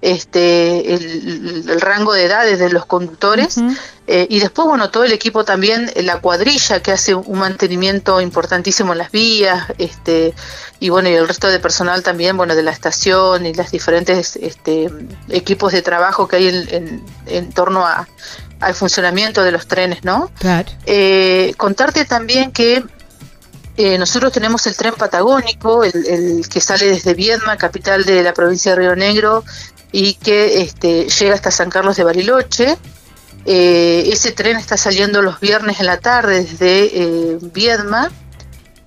este, 0.01 0.93
el, 0.93 1.81
rango 1.81 2.13
de 2.13 2.25
edades 2.25 2.59
de 2.59 2.69
los 2.69 2.85
conductores 2.85 3.57
eh, 4.05 4.27
y 4.29 4.39
después 4.39 4.67
bueno 4.67 4.91
todo 4.91 5.03
el 5.03 5.11
equipo 5.11 5.43
también 5.43 5.91
la 5.95 6.21
cuadrilla 6.21 6.81
que 6.81 6.91
hace 6.91 7.15
un 7.15 7.39
mantenimiento 7.39 8.21
importantísimo 8.21 8.91
en 8.91 8.99
las 8.99 9.11
vías 9.11 9.65
este 9.79 10.35
y 10.79 10.89
bueno 10.89 11.09
y 11.09 11.13
el 11.13 11.27
resto 11.27 11.47
de 11.47 11.59
personal 11.59 12.03
también 12.03 12.37
bueno 12.37 12.55
de 12.55 12.61
la 12.61 12.71
estación 12.71 13.47
y 13.47 13.53
las 13.55 13.71
diferentes 13.71 14.35
este, 14.35 14.89
equipos 15.29 15.71
de 15.71 15.81
trabajo 15.81 16.27
que 16.27 16.35
hay 16.35 16.47
en, 16.47 17.03
en, 17.25 17.51
torno 17.51 17.85
a, 17.85 18.07
al 18.59 18.75
funcionamiento 18.75 19.43
de 19.43 19.51
los 19.51 19.67
trenes 19.67 20.03
no 20.03 20.29
eh, 20.85 21.53
contarte 21.57 22.05
también 22.05 22.51
que 22.51 22.83
eh, 23.77 23.97
nosotros 23.99 24.31
tenemos 24.33 24.65
el 24.65 24.75
tren 24.75 24.95
patagónico, 24.95 25.83
el, 25.83 26.47
que 26.49 26.59
sale 26.59 26.87
desde 26.87 27.13
Viedma, 27.13 27.57
capital 27.57 28.05
de 28.05 28.23
la 28.23 28.33
provincia 28.33 28.71
de 28.71 28.77
Río 28.79 28.95
Negro, 28.95 29.43
y 29.91 30.15
que 30.15 30.61
este, 30.61 31.07
llega 31.07 31.35
hasta 31.35 31.51
San 31.51 31.69
Carlos 31.69 31.95
de 31.95 32.03
Bariloche. 32.03 32.77
Eh, 33.45 34.09
ese 34.11 34.31
tren 34.31 34.57
está 34.57 34.77
saliendo 34.77 35.21
los 35.21 35.39
viernes 35.39 35.79
en 35.79 35.85
la 35.85 35.99
tarde 35.99 36.43
desde 36.43 36.85
eh, 36.85 37.37
Viedma 37.53 38.11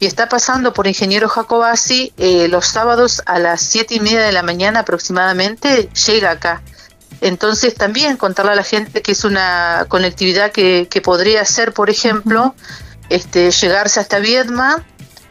y 0.01 0.07
está 0.07 0.29
pasando 0.29 0.73
por 0.73 0.87
Ingeniero 0.87 1.29
Jacobasi 1.29 2.13
eh, 2.19 2.49
los 2.49 2.67
sábados 2.67 3.23
a 3.27 3.39
las 3.39 3.63
siete 3.63 3.95
y 3.95 4.01
media 4.01 4.23
de 4.23 4.33
la 4.33 4.43
mañana 4.43 4.81
aproximadamente, 4.81 5.89
llega 6.07 6.33
acá. 6.33 6.63
Entonces 7.21 7.75
también 7.75 8.17
contarle 8.17 8.53
a 8.53 8.57
la 8.57 8.65
gente 8.65 9.03
que 9.03 9.13
es 9.13 9.25
una 9.25 9.87
conectividad 9.89 10.51
que 10.51 11.03
podría 11.03 11.45
ser, 11.45 11.73
por 11.73 11.91
ejemplo, 11.91 12.55
este, 13.11 13.51
llegarse 13.51 14.01
hasta 14.01 14.19
Viedma, 14.19 14.85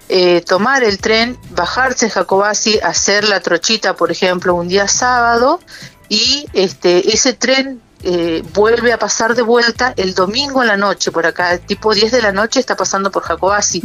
eh, 0.07 0.41
tomar 0.41 0.83
el 0.83 0.99
tren, 0.99 1.37
bajarse 1.51 2.05
en 2.05 2.11
Jacobasi, 2.11 2.79
hacer 2.79 3.27
la 3.27 3.39
trochita, 3.39 3.95
por 3.95 4.11
ejemplo, 4.11 4.53
un 4.53 4.67
día 4.67 4.87
sábado, 4.87 5.59
y 6.07 6.45
este, 6.53 7.13
ese 7.13 7.33
tren 7.33 7.81
eh, 8.03 8.43
vuelve 8.53 8.93
a 8.93 8.99
pasar 8.99 9.35
de 9.35 9.41
vuelta 9.41 9.93
el 9.97 10.13
domingo 10.13 10.61
en 10.61 10.67
la 10.67 10.77
noche, 10.77 11.11
por 11.11 11.25
acá, 11.25 11.57
tipo 11.57 11.93
10 11.93 12.11
de 12.11 12.21
la 12.21 12.31
noche 12.31 12.59
está 12.59 12.75
pasando 12.75 13.11
por 13.11 13.23
Jacobasi. 13.23 13.83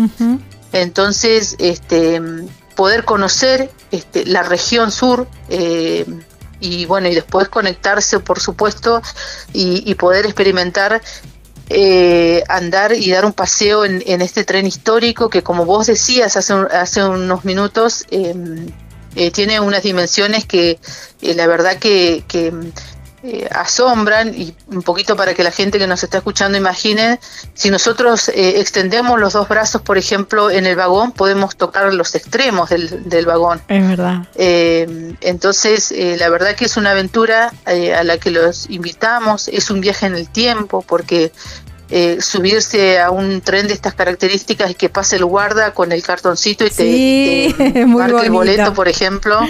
Entonces, 0.73 1.57
este, 1.59 2.21
poder 2.75 3.05
conocer 3.05 3.71
este, 3.91 4.27
la 4.27 4.43
región 4.43 4.91
sur, 4.91 5.29
eh, 5.49 6.05
y 6.61 6.87
bueno, 6.87 7.09
y 7.09 7.15
después 7.15 7.49
conectarse, 7.49 8.21
por 8.21 8.41
supuesto, 8.41 9.03
y, 9.53 9.95
poder 9.97 10.25
experimentar 10.25 11.03
eh, 11.71 12.45
andar 12.49 12.93
y 12.93 13.11
dar 13.11 13.25
un 13.25 13.33
paseo 13.33 13.85
en, 13.85 14.03
este 14.21 14.45
tren 14.45 14.67
histórico 14.67 15.31
que, 15.31 15.43
como 15.43 15.65
vos 15.65 15.87
decías 15.87 16.37
hace, 16.37 16.53
hace 16.53 17.05
unos 17.05 17.45
minutos, 17.45 18.05
em, 18.11 18.67
eh, 19.17 19.31
tiene 19.31 19.61
unas 19.61 19.83
dimensiones 19.83 20.45
que 20.45 20.79
eh, 21.23 21.35
la 21.35 21.47
verdad 21.47 21.79
que, 21.79 22.25
que 22.29 22.53
eh, 23.27 23.49
asombran 23.51 24.35
y 24.39 24.55
un 24.67 24.83
poquito 24.83 25.17
para 25.17 25.33
que 25.33 25.43
la 25.43 25.51
gente 25.51 25.79
que 25.79 25.87
nos 25.87 26.03
está 26.05 26.19
escuchando 26.19 26.59
imagine, 26.59 27.19
si 27.55 27.71
nosotros 27.71 28.29
eh, 28.29 28.61
extendemos 28.61 29.19
los 29.19 29.33
dos 29.33 29.49
brazos, 29.49 29.81
por 29.81 29.97
ejemplo, 29.97 30.51
en 30.51 30.67
el 30.67 30.77
vagón, 30.77 31.11
podemos 31.11 31.57
tocar 31.57 31.95
los 31.95 32.15
extremos 32.15 32.69
del, 32.69 33.09
del 33.09 33.25
vagón. 33.25 33.63
Es 33.69 33.89
verdad. 33.89 34.29
Eh, 34.35 35.15
entonces, 35.23 35.95
la 36.19 36.29
verdad 36.29 36.55
que 36.55 36.67
es 36.67 36.77
una 36.77 36.91
aventura 36.91 37.51
a 37.65 38.05
la 38.05 38.19
que 38.19 38.31
los 38.31 38.69
invitamos, 38.69 39.49
es 39.49 39.71
un 39.71 39.81
viaje 39.81 40.05
en 40.05 40.17
el 40.17 40.29
tiempo, 40.29 40.85
porque 40.87 41.33
subirse 42.21 43.01
a 43.01 43.11
un 43.11 43.41
tren 43.41 43.69
de 43.69 43.73
estas 43.73 43.95
características 43.95 44.73
y 44.73 44.75
que 44.75 44.91
pase 44.91 45.17
el 45.17 45.25
guarda 45.25 45.73
con 45.73 45.93
el 45.93 46.03
cartoncito 46.03 46.67
y 46.67 46.71
te, 46.71 47.55
te 47.73 47.87
marque 47.87 48.27
el 48.27 48.33
boleto, 48.33 48.75
por 48.75 48.87
ejemplo. 48.87 49.41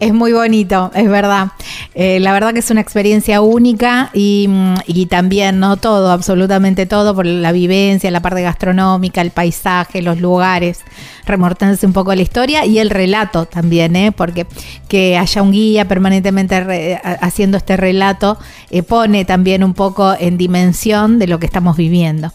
Es 0.00 0.14
muy 0.14 0.32
bonito, 0.32 0.92
es 0.94 1.08
verdad. 1.08 1.48
Eh, 1.94 2.20
la 2.20 2.32
verdad 2.32 2.52
que 2.52 2.60
es 2.60 2.70
una 2.70 2.80
experiencia 2.80 3.40
única 3.40 4.10
y, 4.14 4.46
mm, 4.48 4.74
y, 4.86 5.06
también, 5.06 5.58
¿no? 5.58 5.76
Todo, 5.76 6.12
absolutamente 6.12 6.86
todo, 6.86 7.16
por 7.16 7.26
la 7.26 7.50
vivencia, 7.50 8.08
la 8.12 8.20
parte 8.20 8.40
gastronómica, 8.42 9.20
el 9.20 9.32
paisaje, 9.32 10.00
los 10.00 10.20
lugares, 10.20 10.82
remortándose 11.26 11.84
un 11.84 11.92
poco 11.92 12.14
la 12.14 12.22
historia 12.22 12.64
y 12.64 12.78
el 12.78 12.90
relato 12.90 13.46
también, 13.46 13.96
¿eh? 13.96 14.12
Porque 14.12 14.46
que 14.88 15.18
haya 15.18 15.42
un 15.42 15.50
guía 15.50 15.88
permanentemente 15.88 17.00
haciendo 17.20 17.56
este 17.56 17.76
relato 17.76 18.38
eh, 18.70 18.84
pone 18.84 19.24
también 19.24 19.64
un 19.64 19.74
poco 19.74 20.14
en 20.18 20.38
dimensión 20.38 21.18
de 21.18 21.26
lo 21.26 21.40
que 21.40 21.46
estamos 21.46 21.76
viviendo. 21.76 22.32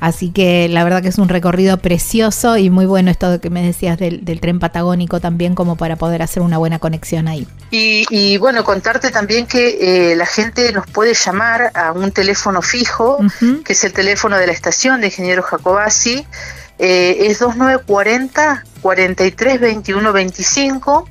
Así 0.00 0.30
que 0.30 0.68
la 0.68 0.84
verdad 0.84 1.02
que 1.02 1.08
es 1.08 1.18
un 1.18 1.28
recorrido 1.28 1.76
precioso 1.78 2.56
y 2.56 2.70
muy 2.70 2.86
bueno 2.86 3.10
esto 3.10 3.40
que 3.40 3.50
me 3.50 3.62
decías 3.62 3.98
del, 3.98 4.22
tren 4.40 4.60
patagónico 4.60 5.20
también 5.20 5.54
como 5.54 5.76
para 5.76 5.96
poder 5.96 6.22
hacer 6.22 6.42
una 6.42 6.58
buena 6.58 6.78
conexión 6.78 7.26
ahí. 7.26 7.48
Y, 7.70 8.36
bueno, 8.38 8.64
contarte 8.64 9.10
también 9.10 9.46
que 9.46 10.12
eh, 10.12 10.16
la 10.16 10.26
gente 10.26 10.72
nos 10.72 10.86
puede 10.86 11.14
llamar 11.14 11.72
a 11.74 11.92
un 11.92 12.12
teléfono 12.12 12.62
fijo, 12.62 13.18
que 13.64 13.72
es 13.72 13.84
el 13.84 13.92
teléfono 13.92 14.36
de 14.36 14.46
la 14.46 14.52
estación 14.52 15.00
de 15.00 15.08
Ingeniero 15.08 15.42
Jacobasi, 15.42 16.24
eh, 16.78 17.26
es 17.28 17.40
2940 17.40 18.64
43 18.80 19.60
21 19.60 20.12
25. 20.12 21.08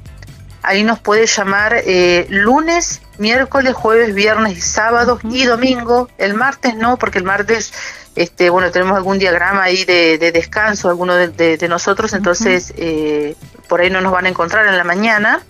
Ahí 0.64 0.84
nos 0.84 1.00
puede 1.00 1.28
llamar 1.28 1.76
eh, 1.86 2.26
lunes, 2.30 3.02
miércoles, 3.18 3.74
jueves, 3.74 4.14
viernes 4.14 4.58
y 4.58 4.62
sábados 4.62 5.20
y 5.24 5.46
domingo. 5.46 6.10
El 6.18 6.34
martes 6.34 6.76
no, 6.76 6.98
porque 6.98 7.20
el 7.20 7.26
martes 7.26 7.74
este, 8.18 8.50
bueno, 8.50 8.72
tenemos 8.72 8.98
algún 8.98 9.20
diagrama 9.20 9.62
ahí 9.62 9.86
de, 9.86 10.18
descanso, 10.18 10.90
alguno 10.90 11.14
de, 11.16 11.68
nosotros, 11.70 12.14
entonces 12.14 12.74
eh, 12.76 13.36
por 13.70 13.80
ahí 13.80 13.92
no 13.92 14.02
nos 14.02 14.12
van 14.12 14.26
a 14.26 14.30
encontrar 14.30 14.66
en 14.68 14.76
la 14.76 14.84
mañana. 14.84 15.42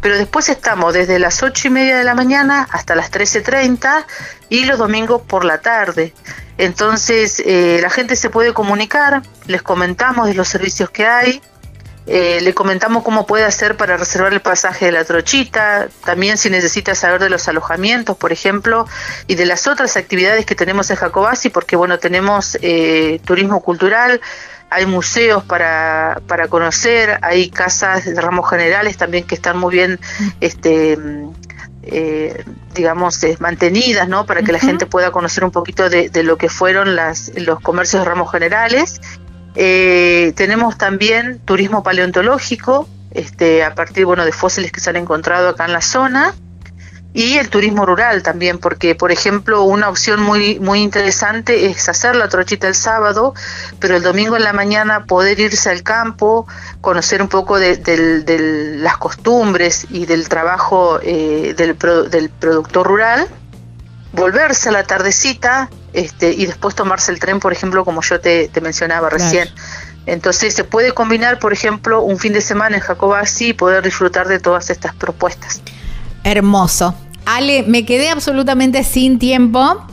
Pero 0.00 0.18
después 0.18 0.48
estamos 0.48 0.92
desde 0.92 1.18
las 1.18 1.42
ocho 1.42 1.68
y 1.68 1.70
media 1.70 1.96
de 1.96 2.04
la 2.04 2.14
mañana 2.14 2.68
hasta 2.72 2.94
las 2.94 3.10
13.30 3.10 4.04
y 4.50 4.64
los 4.64 4.76
domingos 4.76 5.22
por 5.22 5.44
la 5.44 5.58
tarde. 5.58 6.12
Entonces 6.58 7.40
eh, 7.46 7.78
la 7.80 7.90
gente 7.90 8.16
se 8.16 8.28
puede 8.28 8.52
comunicar, 8.52 9.22
les 9.46 9.62
comentamos 9.62 10.26
de 10.26 10.34
los 10.34 10.48
servicios 10.48 10.90
que 10.90 11.06
hay, 11.06 11.40
eh, 12.06 12.40
le 12.42 12.52
comentamos 12.52 13.02
cómo 13.02 13.26
puede 13.26 13.44
hacer 13.44 13.78
para 13.78 13.96
reservar 13.96 14.34
el 14.34 14.40
pasaje 14.40 14.86
de 14.86 14.92
la 14.92 15.04
trochita, 15.04 15.88
también 16.04 16.36
si 16.36 16.50
necesita 16.50 16.94
saber 16.94 17.20
de 17.20 17.30
los 17.30 17.48
alojamientos, 17.48 18.16
por 18.16 18.30
ejemplo, 18.30 18.86
y 19.26 19.36
de 19.36 19.46
las 19.46 19.66
otras 19.66 19.96
actividades 19.96 20.44
que 20.44 20.54
tenemos 20.54 20.90
en 20.90 20.96
Jacobasi, 20.96 21.48
porque 21.48 21.76
bueno, 21.76 21.98
tenemos 21.98 22.58
eh, 22.60 23.20
turismo 23.24 23.62
cultural, 23.62 24.20
hay 24.68 24.84
museos 24.84 25.44
para, 25.44 26.20
para 26.26 26.48
conocer, 26.48 27.18
hay 27.22 27.48
casas 27.48 28.04
de 28.04 28.20
ramos 28.20 28.50
generales 28.50 28.98
también 28.98 29.24
que 29.24 29.34
están 29.34 29.56
muy 29.56 29.72
bien, 29.72 29.98
este, 30.40 30.98
eh, 31.84 32.44
digamos, 32.74 33.20
mantenidas, 33.38 34.08
¿no? 34.08 34.26
Para 34.26 34.42
que 34.42 34.52
la 34.52 34.58
gente 34.58 34.84
pueda 34.84 35.10
conocer 35.10 35.44
un 35.44 35.52
poquito 35.52 35.88
de, 35.88 36.10
de 36.10 36.22
lo 36.22 36.36
que 36.36 36.50
fueron 36.50 36.96
las, 36.96 37.30
los 37.36 37.60
comercios 37.60 38.02
de 38.02 38.08
ramos 38.10 38.30
generales 38.30 39.00
eh, 39.54 40.32
tenemos 40.36 40.76
también 40.76 41.38
turismo 41.44 41.82
paleontológico, 41.82 42.88
este, 43.12 43.62
a 43.62 43.74
partir 43.74 44.04
bueno, 44.04 44.24
de 44.24 44.32
fósiles 44.32 44.72
que 44.72 44.80
se 44.80 44.90
han 44.90 44.96
encontrado 44.96 45.48
acá 45.48 45.66
en 45.66 45.72
la 45.72 45.80
zona, 45.80 46.34
y 47.14 47.38
el 47.38 47.48
turismo 47.48 47.86
rural 47.86 48.24
también, 48.24 48.58
porque 48.58 48.96
por 48.96 49.12
ejemplo 49.12 49.62
una 49.62 49.88
opción 49.88 50.20
muy, 50.20 50.58
muy 50.58 50.80
interesante 50.80 51.66
es 51.66 51.88
hacer 51.88 52.16
la 52.16 52.28
trochita 52.28 52.66
el 52.66 52.74
sábado, 52.74 53.34
pero 53.78 53.96
el 53.96 54.02
domingo 54.02 54.36
en 54.36 54.42
la 54.42 54.52
mañana 54.52 55.04
poder 55.04 55.38
irse 55.38 55.70
al 55.70 55.84
campo, 55.84 56.48
conocer 56.80 57.22
un 57.22 57.28
poco 57.28 57.60
de, 57.60 58.78
las 58.80 58.96
costumbres 58.96 59.86
y 59.90 60.06
del 60.06 60.28
trabajo 60.28 60.98
eh, 61.02 61.54
del, 61.56 61.78
del 62.10 62.30
productor 62.30 62.88
rural, 62.88 63.28
volverse 64.12 64.70
a 64.70 64.72
la 64.72 64.82
tardecita 64.82 65.70
este, 65.94 66.32
y 66.32 66.46
después 66.46 66.74
tomarse 66.74 67.12
el 67.12 67.20
tren, 67.20 67.40
por 67.40 67.52
ejemplo, 67.52 67.84
como 67.84 68.02
yo 68.02 68.20
te, 68.20 68.50
mencionaba 68.60 69.08
recién. 69.08 69.48
Entonces 70.06 70.52
se 70.52 70.64
puede 70.64 70.92
combinar, 70.92 71.38
por 71.38 71.52
ejemplo, 71.52 72.02
un 72.02 72.18
fin 72.18 72.32
de 72.32 72.40
semana 72.40 72.76
en 72.76 72.82
Jacobasi 72.82 73.48
y 73.48 73.52
poder 73.54 73.82
disfrutar 73.82 74.28
de 74.28 74.38
todas 74.38 74.68
estas 74.70 74.94
propuestas. 74.94 75.62
Hermoso. 76.24 76.94
Ale, 77.26 77.62
me 77.62 77.86
quedé 77.86 78.10
absolutamente 78.10 78.84
sin 78.84 79.18
tiempo. 79.18 79.86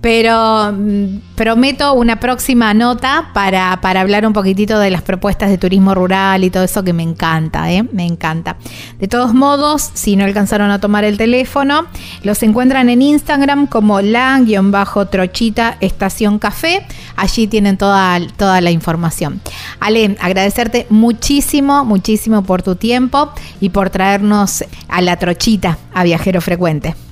Pero 0.00 0.72
mm, 0.72 1.34
prometo 1.34 1.92
una 1.94 2.20
próxima 2.20 2.72
nota 2.72 3.30
para, 3.34 3.80
para, 3.80 4.00
hablar 4.00 4.26
un 4.26 4.32
poquitito 4.32 4.78
de 4.78 4.90
las 4.90 5.02
propuestas 5.02 5.50
de 5.50 5.58
turismo 5.58 5.94
rural 5.94 6.44
y 6.44 6.50
todo 6.50 6.62
eso 6.64 6.84
que 6.84 6.92
me 6.92 7.02
encanta, 7.02 7.72
¿eh? 7.72 7.82
me 7.92 8.06
encanta. 8.06 8.56
De 8.98 9.08
todos 9.08 9.34
modos, 9.34 9.90
si 9.94 10.14
no 10.14 10.24
alcanzaron 10.24 10.70
a 10.70 10.80
tomar 10.80 11.04
el 11.04 11.18
teléfono, 11.18 11.86
los 12.22 12.42
encuentran 12.44 12.88
en 12.90 13.02
Instagram 13.02 13.66
como 13.66 14.00
la-trochita 14.00 15.76
estación 15.80 16.38
café. 16.38 16.86
Allí 17.16 17.48
tienen 17.48 17.76
toda, 17.76 18.20
toda 18.36 18.60
la 18.60 18.70
información. 18.70 19.40
Ale, 19.80 20.16
agradecerte 20.20 20.86
muchísimo, 20.90 21.84
muchísimo 21.84 22.42
por 22.44 22.62
tu 22.62 22.76
tiempo 22.76 23.32
y 23.60 23.70
por 23.70 23.90
traernos 23.90 24.64
a 24.88 25.00
la 25.02 25.16
trochita 25.16 25.78
a 25.92 26.04
Viajero 26.04 26.40
Frecuente. 26.40 27.07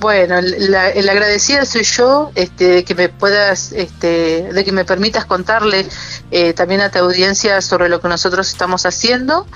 Bueno, 0.00 0.38
el 0.38 1.08
agradecido 1.10 1.66
soy 1.66 1.82
yo, 1.82 2.32
este, 2.34 2.68
de 2.68 2.84
que 2.84 2.94
me 2.94 3.10
puedas, 3.10 3.72
este, 3.72 4.50
de 4.50 4.64
que 4.64 4.72
me 4.72 4.86
permitas 4.86 5.26
contarle 5.26 5.86
eh, 6.30 6.54
también 6.54 6.80
a 6.80 6.90
tu 6.90 7.00
audiencia 7.00 7.60
sobre 7.60 7.90
lo 7.90 8.00
que 8.00 8.08
nosotros 8.08 8.48
estamos 8.48 8.86
haciendo. 8.86 9.46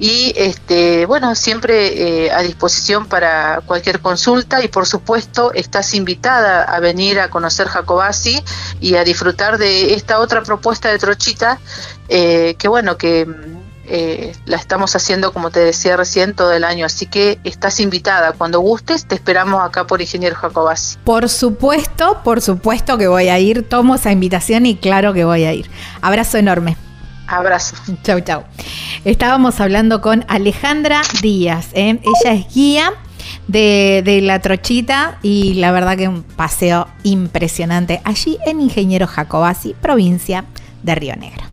Y, 0.00 0.32
este, 0.34 1.06
bueno, 1.06 1.36
siempre 1.36 2.24
eh, 2.24 2.32
a 2.32 2.42
disposición 2.42 3.06
para 3.06 3.60
cualquier 3.64 4.00
consulta. 4.00 4.60
Y, 4.64 4.66
por 4.66 4.88
supuesto, 4.88 5.52
estás 5.54 5.94
invitada 5.94 6.64
a 6.64 6.80
venir 6.80 7.20
a 7.20 7.30
conocer 7.30 7.68
Jacobasi 7.68 8.42
y 8.80 8.96
a 8.96 9.04
disfrutar 9.04 9.56
de 9.56 9.94
esta 9.94 10.18
otra 10.18 10.42
propuesta 10.42 10.88
de 10.88 10.98
Trochita, 10.98 11.60
eh, 12.08 12.56
que 12.58 12.66
bueno, 12.66 12.96
que 12.96 13.28
eh, 13.86 14.32
la 14.46 14.56
estamos 14.56 14.94
haciendo, 14.94 15.32
como 15.32 15.50
te 15.50 15.60
decía 15.60 15.96
recién, 15.96 16.34
todo 16.34 16.52
el 16.52 16.64
año. 16.64 16.86
Así 16.86 17.06
que 17.06 17.38
estás 17.44 17.80
invitada. 17.80 18.32
Cuando 18.32 18.60
gustes, 18.60 19.06
te 19.06 19.14
esperamos 19.14 19.62
acá 19.62 19.86
por 19.86 20.00
Ingeniero 20.00 20.36
Jacobasi. 20.36 20.98
Por 21.04 21.28
supuesto, 21.28 22.20
por 22.22 22.40
supuesto 22.40 22.98
que 22.98 23.08
voy 23.08 23.28
a 23.28 23.38
ir. 23.38 23.68
Tomo 23.68 23.96
esa 23.96 24.12
invitación 24.12 24.66
y 24.66 24.76
claro 24.76 25.12
que 25.12 25.24
voy 25.24 25.44
a 25.44 25.52
ir. 25.52 25.70
Abrazo 26.00 26.38
enorme. 26.38 26.76
Abrazo. 27.26 27.76
Chau, 28.02 28.20
chau. 28.20 28.44
Estábamos 29.04 29.60
hablando 29.60 30.00
con 30.00 30.24
Alejandra 30.28 31.02
Díaz. 31.20 31.68
¿eh? 31.72 31.98
Ella 32.02 32.34
es 32.34 32.54
guía. 32.54 32.92
De, 33.48 34.02
de, 34.04 34.20
la 34.20 34.40
trochita 34.40 35.18
y 35.22 35.54
la 35.54 35.72
verdad 35.72 35.96
que 35.96 36.08
un 36.08 36.22
paseo 36.22 36.88
impresionante 37.02 38.00
allí 38.04 38.38
en 38.46 38.60
Ingeniero 38.60 39.06
Jacobasi, 39.06 39.74
provincia 39.80 40.44
de 40.82 40.94
Río 40.94 41.16
Negro. 41.16 41.51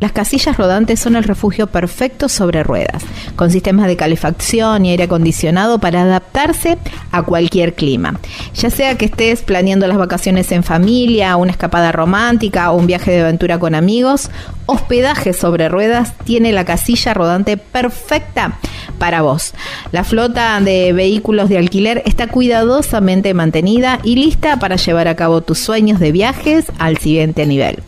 Las 0.00 0.12
casillas 0.12 0.56
rodantes 0.56 0.98
son 0.98 1.14
el 1.14 1.24
refugio 1.24 1.66
perfecto 1.66 2.28
sobre 2.28 2.62
ruedas, 2.62 3.02
con 3.36 3.50
sistemas 3.50 3.86
de 3.86 3.96
calefacción 3.96 4.86
y 4.86 4.90
aire 4.90 5.04
acondicionado 5.04 5.78
para 5.78 6.02
adaptarse 6.02 6.78
a 7.12 7.22
cualquier 7.22 7.74
clima. 7.74 8.18
Ya 8.54 8.70
sea 8.70 8.96
que 8.96 9.04
estés 9.04 9.42
planeando 9.42 9.86
las 9.86 9.98
vacaciones 9.98 10.50
en 10.52 10.62
familia, 10.62 11.36
una 11.36 11.52
escapada 11.52 11.92
romántica 11.92 12.72
o 12.72 12.78
un 12.78 12.86
viaje 12.86 13.10
de 13.10 13.20
aventura 13.20 13.58
con 13.58 13.74
amigos, 13.74 14.30
Hospedaje 14.72 15.32
sobre 15.32 15.68
Ruedas 15.68 16.14
tiene 16.24 16.52
la 16.52 16.64
casilla 16.64 17.12
rodante 17.12 17.56
perfecta 17.56 18.56
para 19.00 19.20
vos. 19.20 19.52
La 19.90 20.04
flota 20.04 20.60
de 20.60 20.92
vehículos 20.92 21.48
de 21.48 21.58
alquiler 21.58 22.04
está 22.06 22.28
cuidadosamente 22.28 23.34
mantenida 23.34 23.98
y 24.04 24.14
lista 24.14 24.60
para 24.60 24.76
llevar 24.76 25.08
a 25.08 25.16
cabo 25.16 25.40
tus 25.40 25.58
sueños 25.58 25.98
de 25.98 26.12
viajes 26.12 26.66
al 26.78 26.98
siguiente 26.98 27.46
nivel. 27.46 27.82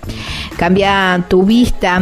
Cambia 0.57 1.25
tu 1.29 1.45
vista 1.45 2.02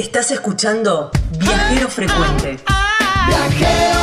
Estás 0.00 0.30
escuchando 0.30 1.10
Viajero 1.32 1.90
Frecuente. 1.90 2.56
Viajero 3.26 4.00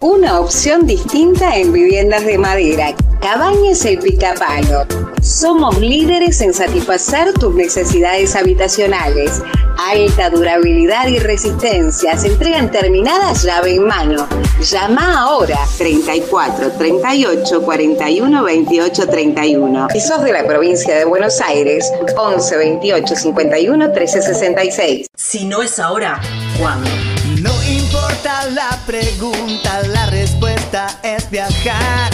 Una 0.00 0.40
opción 0.40 0.86
distinta 0.86 1.58
en 1.58 1.74
viviendas 1.74 2.24
de 2.24 2.38
madera. 2.38 2.94
Cabañas 3.24 3.82
El 3.86 4.00
Picapalo. 4.00 4.84
Somos 5.22 5.80
líderes 5.80 6.42
en 6.42 6.52
satisfacer 6.52 7.32
tus 7.32 7.54
necesidades 7.54 8.36
habitacionales. 8.36 9.40
Alta 9.78 10.28
durabilidad 10.28 11.08
y 11.08 11.18
resistencia. 11.18 12.18
Se 12.18 12.26
entregan 12.26 12.70
terminadas 12.70 13.42
llave 13.42 13.76
en 13.76 13.86
mano. 13.86 14.28
Llama 14.60 15.22
ahora 15.22 15.58
34 15.78 16.72
38 16.72 17.62
41 17.62 18.44
28 18.44 19.08
31. 19.08 19.88
Si 19.90 20.00
sos 20.02 20.22
de 20.22 20.32
la 20.34 20.46
provincia 20.46 20.94
de 20.94 21.06
Buenos 21.06 21.40
Aires, 21.40 21.90
11 22.14 22.56
28 22.58 23.16
51 23.16 23.90
13 23.90 24.20
66. 24.20 25.06
Si 25.16 25.46
no 25.46 25.62
es 25.62 25.78
ahora, 25.78 26.20
¿cuándo? 26.60 26.90
No 27.40 27.54
importa 27.62 28.50
la 28.50 28.78
pregunta, 28.86 29.82
la 29.88 30.10
respuesta 30.10 31.00
es 31.02 31.30
viajar. 31.30 32.13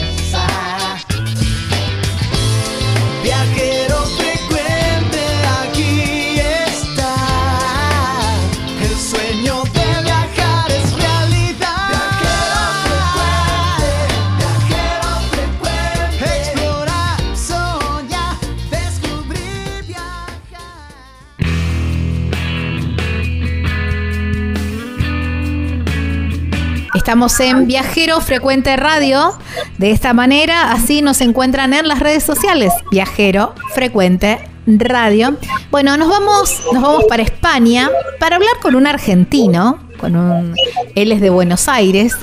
Estamos 27.11 27.41
en 27.41 27.67
Viajero 27.67 28.21
Frecuente 28.21 28.77
Radio. 28.77 29.33
De 29.77 29.91
esta 29.91 30.13
manera, 30.13 30.71
así 30.71 31.01
nos 31.01 31.19
encuentran 31.19 31.73
en 31.73 31.89
las 31.89 31.99
redes 31.99 32.23
sociales. 32.23 32.71
Viajero 32.89 33.53
Frecuente 33.73 34.47
Radio. 34.65 35.35
Bueno, 35.71 35.97
nos 35.97 36.07
vamos, 36.07 36.61
nos 36.71 36.81
vamos 36.81 37.03
para 37.09 37.21
España 37.21 37.91
para 38.17 38.37
hablar 38.37 38.53
con 38.61 38.75
un 38.75 38.87
argentino. 38.87 39.83
Con 39.99 40.15
un, 40.15 40.55
él 40.95 41.11
es 41.11 41.19
de 41.19 41.29
Buenos 41.29 41.67
Aires. 41.67 42.15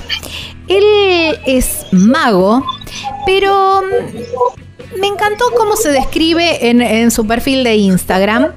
Él 0.69 1.39
es 1.45 1.85
mago, 1.93 2.65
pero 3.27 3.83
mm, 3.83 5.01
me 5.01 5.07
encantó 5.07 5.51
cómo 5.55 5.77
se 5.77 5.93
describe 5.93 6.71
en, 6.71 6.81
en 6.81 7.11
su 7.11 7.27
perfil 7.27 7.63
de 7.63 7.77
Instagram, 7.77 8.55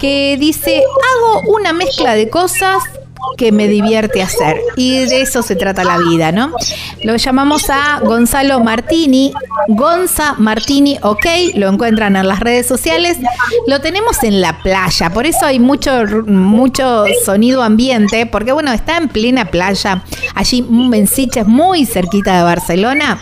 que 0.00 0.38
dice, 0.40 0.78
hago 0.78 1.50
una 1.50 1.74
mezcla 1.74 2.14
de 2.14 2.30
cosas 2.30 2.82
que 3.36 3.52
me 3.52 3.68
divierte 3.68 4.22
hacer. 4.22 4.60
Y 4.76 5.04
de 5.04 5.22
eso 5.22 5.42
se 5.42 5.56
trata 5.56 5.84
la 5.84 5.98
vida, 5.98 6.32
¿no? 6.32 6.52
Lo 7.02 7.16
llamamos 7.16 7.68
a 7.70 8.00
Gonzalo 8.00 8.60
Martini, 8.60 9.32
Gonza 9.68 10.34
Martini, 10.38 10.98
ok, 11.02 11.26
lo 11.54 11.68
encuentran 11.68 12.16
en 12.16 12.28
las 12.28 12.40
redes 12.40 12.66
sociales. 12.66 13.18
Lo 13.66 13.80
tenemos 13.80 14.22
en 14.22 14.40
la 14.40 14.62
playa, 14.62 15.10
por 15.10 15.26
eso 15.26 15.44
hay 15.44 15.58
mucho, 15.58 15.90
mucho 16.26 17.04
sonido 17.24 17.62
ambiente, 17.62 18.26
porque 18.26 18.52
bueno, 18.52 18.72
está 18.72 18.96
en 18.96 19.08
plena 19.08 19.46
playa, 19.46 20.02
allí 20.34 20.66
en 20.92 21.06
Siches, 21.06 21.46
muy 21.46 21.86
cerquita 21.86 22.36
de 22.36 22.42
Barcelona. 22.42 23.20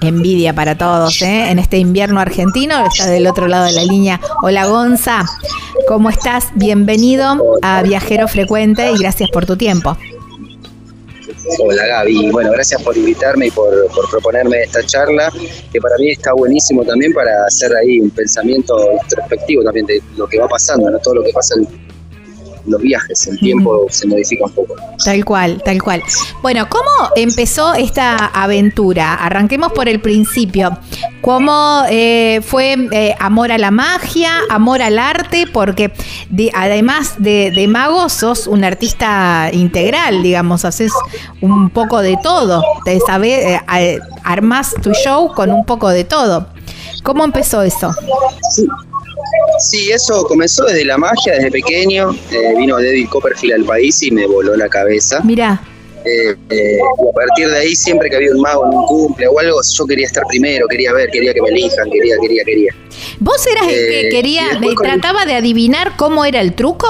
Envidia 0.00 0.54
para 0.54 0.78
todos, 0.78 1.20
¿eh? 1.22 1.50
En 1.50 1.58
este 1.58 1.78
invierno 1.78 2.20
argentino, 2.20 2.86
está 2.86 3.06
del 3.06 3.26
otro 3.26 3.48
lado 3.48 3.64
de 3.64 3.72
la 3.72 3.82
línea. 3.82 4.20
Hola 4.42 4.66
Gonza, 4.66 5.24
¿cómo 5.88 6.10
estás? 6.10 6.48
Bienvenido 6.54 7.56
a 7.62 7.82
Viajero 7.82 8.28
Frecuente 8.28 8.92
y 8.92 8.98
gracias 8.98 9.30
por 9.30 9.46
tu 9.46 9.56
tiempo. 9.56 9.96
Hola 11.60 11.86
Gaby, 11.86 12.30
bueno, 12.30 12.52
gracias 12.52 12.82
por 12.82 12.94
invitarme 12.94 13.46
y 13.46 13.50
por, 13.50 13.70
por, 13.94 14.10
proponerme 14.10 14.64
esta 14.64 14.84
charla, 14.84 15.32
que 15.72 15.80
para 15.80 15.96
mí 15.96 16.10
está 16.10 16.34
buenísimo 16.34 16.84
también 16.84 17.14
para 17.14 17.30
hacer 17.46 17.74
ahí 17.74 18.00
un 18.00 18.10
pensamiento 18.10 18.76
introspectivo 19.02 19.64
también 19.64 19.86
de 19.86 20.02
lo 20.18 20.26
que 20.26 20.38
va 20.38 20.46
pasando, 20.46 20.90
¿no? 20.90 20.98
todo 20.98 21.14
lo 21.14 21.22
que 21.24 21.32
pasa 21.32 21.54
en 21.54 21.66
los 22.68 22.80
viajes, 22.80 23.26
el 23.26 23.38
tiempo 23.38 23.86
se 23.90 24.06
modifica 24.06 24.44
un 24.46 24.52
poco. 24.52 24.74
Tal 25.04 25.24
cual, 25.24 25.62
tal 25.64 25.82
cual. 25.82 26.02
Bueno, 26.42 26.68
¿cómo 26.68 26.90
empezó 27.16 27.74
esta 27.74 28.16
aventura? 28.26 29.14
Arranquemos 29.14 29.72
por 29.72 29.88
el 29.88 30.00
principio. 30.00 30.78
¿Cómo 31.20 31.82
eh, 31.90 32.40
fue 32.44 32.76
eh, 32.92 33.14
amor 33.18 33.52
a 33.52 33.58
la 33.58 33.70
magia, 33.70 34.30
amor 34.50 34.82
al 34.82 34.98
arte? 34.98 35.46
Porque 35.52 35.92
de, 36.30 36.50
además 36.54 37.14
de, 37.18 37.50
de, 37.50 37.68
mago, 37.68 38.08
sos 38.08 38.46
un 38.46 38.64
artista 38.64 39.50
integral, 39.52 40.22
digamos, 40.22 40.64
haces 40.64 40.92
un 41.40 41.70
poco 41.70 42.00
de 42.00 42.16
todo. 42.22 42.62
Te 42.84 42.98
sabes, 43.00 43.60
eh, 43.72 44.00
armas 44.24 44.74
tu 44.82 44.92
show 44.92 45.32
con 45.34 45.50
un 45.50 45.64
poco 45.64 45.88
de 45.88 46.04
todo. 46.04 46.48
¿Cómo 47.02 47.24
empezó 47.24 47.62
eso? 47.62 47.92
Sí. 48.50 48.66
Sí, 49.58 49.90
eso 49.90 50.24
comenzó 50.24 50.64
desde 50.64 50.84
la 50.84 50.98
magia, 50.98 51.34
desde 51.34 51.50
pequeño. 51.50 52.12
Eh, 52.30 52.54
vino 52.56 52.76
David 52.76 53.08
Copperfield 53.08 53.54
al 53.54 53.64
país 53.64 54.02
y 54.02 54.10
me 54.10 54.26
voló 54.26 54.56
la 54.56 54.68
cabeza. 54.68 55.20
Mira. 55.24 55.60
Eh, 56.04 56.34
eh, 56.50 56.78
y 56.78 57.08
a 57.08 57.12
partir 57.12 57.48
de 57.48 57.58
ahí, 57.58 57.74
siempre 57.74 58.08
que 58.08 58.16
había 58.16 58.30
un 58.30 58.40
mago 58.40 58.64
en 58.66 58.78
un 58.78 58.86
cumple 58.86 59.26
o 59.26 59.38
algo, 59.38 59.60
yo 59.62 59.86
quería 59.86 60.06
estar 60.06 60.24
primero, 60.28 60.66
quería 60.68 60.92
ver, 60.92 61.10
quería 61.10 61.34
que 61.34 61.42
me 61.42 61.48
elijan, 61.48 61.90
quería, 61.90 62.16
quería, 62.20 62.44
quería. 62.44 62.74
¿Vos 63.18 63.46
eras 63.46 63.66
el 63.68 63.90
que 63.90 64.08
quería, 64.10 64.44
trataba 64.80 65.26
de 65.26 65.34
adivinar 65.34 65.96
cómo 65.96 66.24
era 66.24 66.40
el 66.40 66.54
truco? 66.54 66.88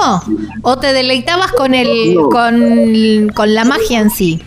¿O 0.61 0.79
te 0.79 0.93
deleitabas 0.93 1.51
con 1.51 1.73
el, 1.73 2.15
no. 2.15 2.29
con, 2.29 3.29
con 3.35 3.53
la 3.53 3.65
magia 3.65 3.99
en 3.99 4.09
sí? 4.09 4.41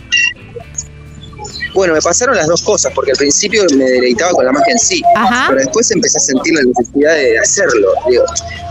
Bueno, 1.73 1.93
me 1.93 2.01
pasaron 2.01 2.35
las 2.35 2.47
dos 2.47 2.61
cosas, 2.61 2.91
porque 2.93 3.11
al 3.11 3.17
principio 3.17 3.63
me 3.75 3.85
deleitaba 3.85 4.31
con 4.33 4.45
la 4.45 4.51
magia 4.51 4.73
en 4.73 4.79
sí, 4.79 5.01
Ajá. 5.15 5.45
pero 5.49 5.61
después 5.61 5.89
empecé 5.91 6.17
a 6.17 6.21
sentir 6.21 6.53
la 6.53 6.61
necesidad 6.63 7.15
de 7.15 7.39
hacerlo. 7.39 7.93
Digo, 8.09 8.23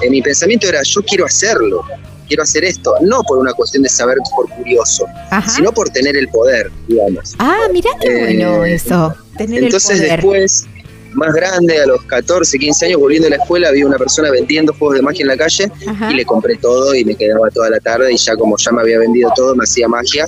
en 0.02 0.10
mi 0.10 0.22
pensamiento 0.22 0.68
era, 0.68 0.82
yo 0.84 1.02
quiero 1.02 1.26
hacerlo, 1.26 1.82
quiero 2.28 2.44
hacer 2.44 2.64
esto, 2.64 2.94
no 3.00 3.22
por 3.22 3.38
una 3.38 3.52
cuestión 3.54 3.82
de 3.82 3.88
saber 3.88 4.18
por 4.34 4.48
curioso, 4.50 5.06
Ajá. 5.30 5.50
sino 5.50 5.72
por 5.72 5.90
tener 5.90 6.16
el 6.16 6.28
poder, 6.28 6.70
digamos. 6.86 7.34
Ah, 7.38 7.66
mirá 7.72 7.90
qué 8.00 8.08
eh, 8.08 8.20
bueno 8.20 8.64
eso, 8.64 9.14
tener 9.36 9.64
entonces 9.64 10.00
el 10.00 10.20
poder. 10.20 10.42
después, 10.42 10.66
más 11.12 11.34
grande, 11.34 11.78
a 11.80 11.86
los 11.86 12.02
14, 12.04 12.58
15 12.58 12.86
años, 12.86 13.00
volviendo 13.00 13.26
a 13.26 13.30
la 13.30 13.36
escuela, 13.36 13.70
vi 13.70 13.82
una 13.82 13.98
persona 13.98 14.30
vendiendo 14.30 14.72
juegos 14.72 14.96
de 14.96 15.02
magia 15.02 15.22
en 15.22 15.28
la 15.28 15.36
calle 15.36 15.70
Ajá. 15.88 16.10
y 16.10 16.14
le 16.14 16.24
compré 16.24 16.56
todo 16.56 16.94
y 16.94 17.04
me 17.04 17.14
quedaba 17.16 17.50
toda 17.50 17.68
la 17.68 17.80
tarde 17.80 18.12
y 18.12 18.16
ya 18.16 18.36
como 18.36 18.56
ya 18.56 18.70
me 18.72 18.80
había 18.80 18.98
vendido 18.98 19.30
todo, 19.34 19.54
me 19.54 19.64
hacía 19.64 19.88
magia 19.88 20.26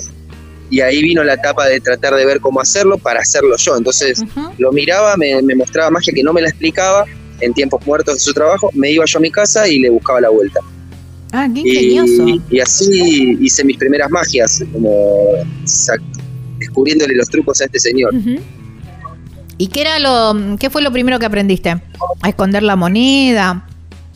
y 0.69 0.81
ahí 0.81 1.01
vino 1.01 1.23
la 1.23 1.33
etapa 1.33 1.67
de 1.67 1.79
tratar 1.79 2.15
de 2.15 2.25
ver 2.25 2.39
cómo 2.39 2.59
hacerlo 2.59 2.97
para 2.97 3.21
hacerlo 3.21 3.55
yo. 3.57 3.77
Entonces 3.77 4.23
lo 4.57 4.71
miraba, 4.71 5.15
me, 5.17 5.41
mostraba 5.55 5.91
magia 5.91 6.13
que 6.13 6.23
no 6.23 6.33
me 6.33 6.41
la 6.41 6.49
explicaba 6.49 7.05
en 7.41 7.53
tiempos 7.53 7.85
muertos 7.85 8.15
de 8.15 8.19
su 8.19 8.33
trabajo, 8.33 8.69
me 8.73 8.91
iba 8.91 9.03
yo 9.05 9.19
a 9.19 9.21
mi 9.21 9.29
casa 9.29 9.67
y 9.67 9.79
le 9.79 9.89
buscaba 9.89 10.21
la 10.21 10.29
vuelta. 10.29 10.59
Ah, 11.31 11.49
qué 11.53 11.59
ingenioso. 11.59 12.41
Y, 12.49 12.59
así 12.59 13.37
hice 13.41 13.63
mis 13.63 13.77
primeras 13.77 14.09
magias, 14.09 14.63
como 14.71 15.27
descubriéndole 16.57 17.15
los 17.15 17.29
trucos 17.29 17.59
a 17.61 17.65
este 17.65 17.79
señor. 17.79 18.13
¿Y 19.57 19.67
qué 19.67 19.81
era 19.81 19.99
lo, 19.99 20.57
qué 20.57 20.69
fue 20.69 20.81
lo 20.81 20.91
primero 20.91 21.19
que 21.19 21.25
aprendiste? 21.25 21.69
A 21.69 22.29
esconder 22.29 22.63
la 22.63 22.75
moneda. 22.75 23.67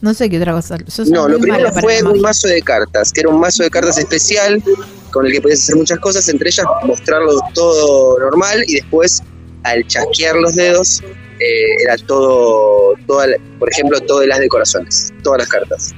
No 0.01 0.13
sé 0.13 0.29
qué 0.29 0.37
otra 0.37 0.53
cosa. 0.53 0.77
no, 1.07 1.27
lo 1.27 1.39
primero 1.39 1.73
fue 1.73 2.01
un 2.03 2.21
mazo 2.21 2.47
de 2.47 2.61
cartas, 2.61 3.11
que 3.11 3.21
era 3.21 3.29
un 3.29 3.39
mazo 3.39 3.63
de 3.63 3.69
cartas 3.69 3.97
especial 3.97 4.63
con 5.11 5.25
el 5.25 5.31
que 5.31 5.41
podías 5.41 5.59
hacer 5.59 5.75
muchas 5.75 5.99
cosas, 5.99 6.27
entre 6.29 6.49
ellas 6.49 6.65
mostrarlo 6.83 7.39
todo 7.53 8.19
normal 8.19 8.63
y 8.67 8.75
después 8.75 9.21
al 9.63 9.85
chasquear 9.87 10.35
los 10.35 10.55
dedos 10.55 11.01
eh, 11.39 11.83
era 11.83 11.97
todo, 11.97 12.93
toda, 13.07 13.27
por 13.57 13.71
ejemplo, 13.71 13.99
todo 14.01 14.21
el 14.21 14.31
as 14.31 14.39
de 14.39 14.47
corazones, 14.47 15.13
todas 15.23 15.39
las 15.39 15.49
cartas. 15.49 15.93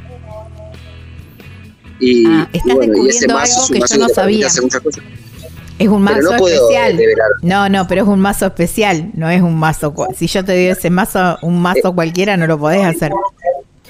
Y, 1.99 2.25
ah, 2.25 2.49
bueno, 2.73 3.05
y 3.05 3.09
ese 3.09 3.27
mazo, 3.27 3.61
algo 3.61 3.73
que 3.73 3.93
yo 3.93 3.99
no 3.99 4.09
sabía. 4.09 4.47
Es 4.47 5.87
un 5.87 6.01
mazo 6.03 6.35
especial. 6.35 6.99
No, 7.41 7.69
no, 7.69 7.87
pero 7.87 8.03
es 8.03 8.07
un 8.07 8.19
mazo 8.19 8.47
especial, 8.47 9.11
no 9.13 9.29
es 9.29 9.41
un 9.41 9.57
mazo. 9.57 9.93
Si 10.15 10.27
yo 10.27 10.43
te 10.43 10.53
digo 10.53 10.73
ese 10.73 10.89
mazo, 10.89 11.37
un 11.41 11.61
mazo 11.61 11.89
eh, 11.89 11.95
cualquiera, 11.95 12.37
no 12.37 12.47
lo 12.47 12.59
podés 12.59 12.85
hacer 12.85 13.11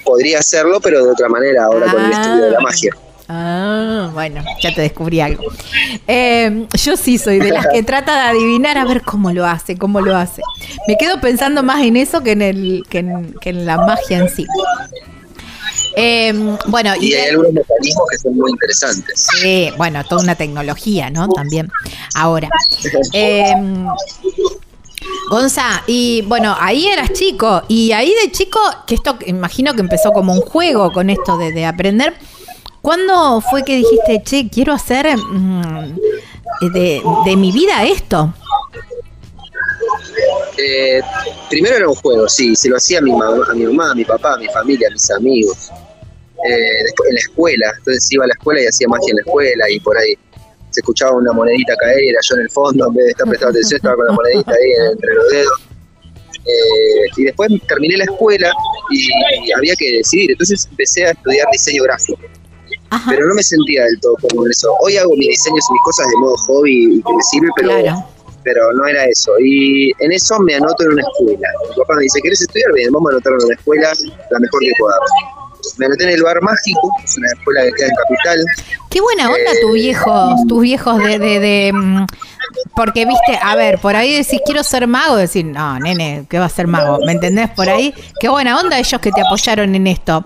podría 0.04 0.38
hacerlo, 0.38 0.80
pero 0.80 1.04
de 1.04 1.10
otra 1.10 1.28
manera, 1.28 1.64
ahora 1.64 1.90
con 1.90 2.04
el 2.04 2.12
estudio 2.12 2.44
de 2.44 2.50
la 2.50 2.58
ah. 2.58 2.62
magia. 2.62 2.92
Ah, 3.28 4.10
bueno, 4.12 4.42
ya 4.60 4.74
te 4.74 4.80
descubrí 4.82 5.20
algo. 5.20 5.44
Eh, 6.06 6.66
yo 6.74 6.96
sí 6.96 7.18
soy 7.18 7.38
de 7.38 7.50
las 7.50 7.66
que 7.68 7.82
trata 7.82 8.14
de 8.14 8.38
adivinar 8.38 8.78
a 8.78 8.84
ver 8.84 9.02
cómo 9.02 9.32
lo 9.32 9.46
hace, 9.46 9.76
cómo 9.78 10.00
lo 10.00 10.16
hace. 10.16 10.42
Me 10.88 10.96
quedo 10.96 11.20
pensando 11.20 11.62
más 11.62 11.82
en 11.82 11.96
eso 11.96 12.22
que 12.22 12.32
en, 12.32 12.42
el, 12.42 12.84
que 12.90 12.98
en, 12.98 13.66
la 13.66 13.78
magia 13.78 14.18
en 14.18 14.28
sí. 14.28 14.46
Eh, 15.96 16.32
bueno, 16.66 16.94
y, 17.00 17.12
hay 17.12 17.30
algunos 17.30 17.52
mecanismos 17.52 18.08
que 18.10 18.18
son 18.18 18.36
muy 18.36 18.50
interesantes. 18.50 19.28
Sí, 19.40 19.70
bueno, 19.76 20.02
toda 20.04 20.22
una 20.22 20.34
tecnología, 20.34 21.10
¿no? 21.10 21.28
También. 21.28 21.68
Ahora. 22.14 22.48
Eh, 23.12 23.54
Gonza, 25.28 25.82
y 25.86 26.22
bueno, 26.22 26.54
ahí 26.60 26.86
eras 26.86 27.12
chico, 27.12 27.62
y 27.68 27.92
ahí 27.92 28.12
de 28.22 28.30
chico, 28.30 28.60
que 28.86 28.94
esto 28.94 29.16
imagino 29.26 29.74
que 29.74 29.80
empezó 29.80 30.12
como 30.12 30.34
un 30.34 30.40
juego 30.40 30.92
con 30.92 31.10
esto 31.10 31.38
de, 31.38 31.64
aprender, 31.64 32.14
¿cuándo 32.82 33.40
fue 33.40 33.62
que 33.64 33.76
dijiste, 33.76 34.22
che, 34.22 34.50
quiero 34.50 34.74
hacer 34.74 35.16
mm, 35.16 35.96
de, 36.74 37.36
mi 37.36 37.52
vida 37.52 37.84
esto? 37.84 38.34
Eh, 40.58 41.00
primero 41.48 41.76
era 41.76 41.88
un 41.88 41.94
juego, 41.94 42.28
sí, 42.28 42.54
se 42.54 42.68
lo 42.68 42.76
hacía 42.76 42.98
a 42.98 43.02
mi, 43.02 43.12
mamá, 43.12 43.46
a 43.50 43.54
mi 43.54 43.64
mamá, 43.64 43.92
a 43.92 43.94
mi 43.94 44.04
papá, 44.04 44.34
a 44.34 44.36
mi 44.36 44.48
familia, 44.48 44.88
a 44.88 44.92
mis 44.92 45.10
amigos. 45.10 45.70
Eh, 46.48 46.82
después 46.84 47.08
en 47.08 47.14
la 47.14 47.20
escuela, 47.20 47.72
entonces 47.78 48.12
iba 48.12 48.24
a 48.24 48.26
la 48.26 48.34
escuela 48.34 48.60
y 48.60 48.66
hacía 48.66 48.88
magia 48.88 49.10
en 49.10 49.16
la 49.16 49.22
escuela 49.22 49.70
y 49.70 49.80
por 49.80 49.96
ahí 49.96 50.14
se 50.70 50.80
escuchaba 50.80 51.16
una 51.16 51.32
monedita 51.32 51.76
caer 51.76 52.02
y 52.02 52.08
era 52.08 52.18
yo 52.22 52.34
en 52.34 52.42
el 52.42 52.50
fondo, 52.50 52.88
en 52.88 52.94
vez 52.94 53.04
de 53.04 53.10
estar 53.12 53.28
prestando 53.28 53.50
atención, 53.50 53.76
estaba 53.76 53.94
con 53.94 54.06
la 54.06 54.12
monedita 54.12 54.52
ahí 54.52 54.92
entre 54.92 55.14
los 55.14 55.30
dedos. 55.30 55.60
Eh, 56.44 57.10
y 57.16 57.24
después 57.24 57.50
terminé 57.68 57.96
la 57.96 58.04
escuela 58.04 58.52
y, 58.90 59.52
había 59.52 59.76
que 59.76 59.98
decidir, 59.98 60.32
entonces 60.32 60.66
empecé 60.68 61.06
a 61.06 61.10
estudiar 61.12 61.46
diseño 61.52 61.84
gráfico. 61.84 62.20
Pero 63.08 63.26
no 63.26 63.34
me 63.34 63.42
sentía 63.42 63.84
del 63.84 64.00
todo 64.00 64.14
como 64.28 64.46
eso. 64.46 64.74
Hoy 64.80 64.96
hago 64.96 65.14
mis 65.16 65.28
diseños 65.28 65.64
y 65.68 65.72
mis 65.72 65.82
cosas 65.84 66.06
de 66.08 66.16
modo 66.18 66.36
hobby 66.46 66.96
y 66.96 67.02
que 67.02 67.12
me 67.12 67.22
sirve, 67.22 67.48
pero, 67.56 68.04
pero 68.44 68.72
no 68.74 68.86
era 68.86 69.04
eso. 69.04 69.32
Y 69.40 69.92
en 69.98 70.12
eso 70.12 70.38
me 70.40 70.54
anoto 70.54 70.84
en 70.84 70.92
una 70.92 71.02
escuela. 71.02 71.48
Mi 71.70 71.76
papá 71.76 71.94
me 71.96 72.02
dice, 72.02 72.20
¿quieres 72.20 72.40
estudiar? 72.40 72.72
Bien, 72.74 72.92
vamos 72.92 73.10
a 73.10 73.14
anotar 73.14 73.32
en 73.32 73.44
una 73.44 73.54
escuela 73.54 73.92
la 74.30 74.38
mejor 74.38 74.60
que 74.60 74.72
podamos 74.78 75.10
me 75.78 75.86
anoté 75.86 76.04
en 76.04 76.10
el 76.10 76.22
Bar 76.22 76.42
Mágico, 76.42 76.90
es 77.04 77.16
una 77.16 77.28
escuela 77.28 77.62
que 77.62 77.72
queda 77.72 77.88
en 77.88 77.94
Capital. 77.94 78.44
Qué 78.90 79.00
buena 79.00 79.30
onda 79.30 79.50
tus 79.60 79.72
viejos, 79.72 80.40
tus 80.48 80.62
viejos 80.62 80.98
de, 80.98 81.18
de, 81.18 81.72
mm, 81.72 82.06
porque 82.74 83.06
viste, 83.06 83.38
a 83.40 83.54
ver, 83.54 83.78
por 83.78 83.96
ahí 83.96 84.16
decís 84.16 84.40
quiero 84.44 84.62
ser 84.62 84.86
mago, 84.86 85.16
decir, 85.16 85.44
no, 85.44 85.78
nene, 85.78 86.26
¿qué 86.28 86.38
va 86.38 86.46
a 86.46 86.50
ser 86.50 86.66
mago? 86.66 86.98
¿Me 87.06 87.12
entendés? 87.12 87.50
Por 87.50 87.68
ahí, 87.68 87.94
qué 88.20 88.28
buena 88.28 88.58
onda 88.58 88.78
ellos 88.78 89.00
que 89.00 89.12
te 89.12 89.20
apoyaron 89.20 89.74
en 89.74 89.86
esto. 89.86 90.24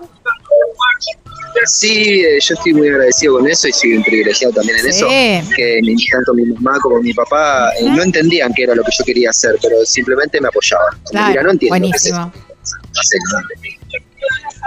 Sí, 1.65 2.21
eh, 2.23 2.39
yo 2.41 2.55
estoy 2.55 2.73
muy 2.73 2.87
agradecido 2.87 3.37
con 3.37 3.47
eso 3.47 3.67
y 3.67 3.73
soy 3.73 4.03
privilegiado 4.03 4.53
también 4.53 4.79
en 4.79 4.87
eso. 4.87 5.07
Que 5.07 5.81
tanto 6.11 6.33
mi 6.33 6.45
mamá 6.45 6.79
como 6.81 7.01
mi 7.01 7.13
papá 7.13 7.71
eh, 7.79 7.83
no 7.83 8.03
entendían 8.03 8.53
qué 8.53 8.63
era 8.63 8.75
lo 8.75 8.83
que 8.83 8.91
yo 8.97 9.05
quería 9.05 9.29
hacer, 9.29 9.55
pero 9.61 9.85
simplemente 9.85 10.39
me 10.39 10.47
apoyaban. 10.47 10.99
Claro, 11.09 11.43
no 11.43 11.51
entiendo 11.51 11.73
buenísimo. 11.73 12.31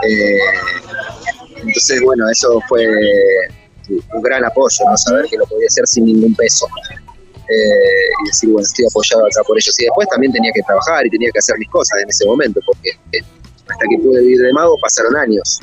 Eh, 0.03 0.39
entonces, 1.57 2.01
bueno, 2.03 2.27
eso 2.31 2.59
fue 2.69 2.87
un 3.89 4.23
gran 4.23 4.45
apoyo, 4.45 4.79
¿no? 4.89 4.97
Saber 4.97 5.27
que 5.27 5.37
lo 5.37 5.45
podía 5.45 5.67
hacer 5.67 5.87
sin 5.87 6.07
ningún 6.07 6.35
peso. 6.35 6.67
Eh, 7.51 8.23
y 8.23 8.27
decir, 8.29 8.49
bueno, 8.51 8.67
estoy 8.67 8.87
apoyado 8.87 9.27
acá 9.27 9.43
por 9.47 9.59
ellos. 9.59 9.79
Y 9.79 9.85
después 9.85 10.09
también 10.09 10.33
tenía 10.33 10.53
que 10.55 10.63
trabajar 10.63 11.07
y 11.07 11.11
tenía 11.11 11.31
que 11.33 11.39
hacer 11.39 11.59
mis 11.59 11.69
cosas 11.69 12.01
en 12.03 12.09
ese 12.09 12.25
momento, 12.25 12.61
porque 12.65 12.91
hasta 13.69 13.85
que 13.91 13.99
pude 13.99 14.21
vivir 14.21 14.41
de 14.41 14.53
mago 14.53 14.77
pasaron 14.81 15.17
años. 15.17 15.61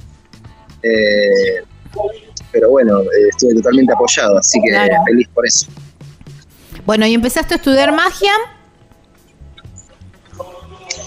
Pero 2.52 2.70
bueno, 2.70 3.02
estuve 3.30 3.56
totalmente 3.56 3.94
apoyado, 3.94 4.38
así 4.38 4.60
que 4.62 4.72
feliz 5.06 5.28
por 5.34 5.46
eso. 5.46 5.68
Bueno, 6.86 7.06
y 7.06 7.14
empezaste 7.14 7.56
a 7.56 7.58
estudiar 7.58 7.92
magia 7.92 8.34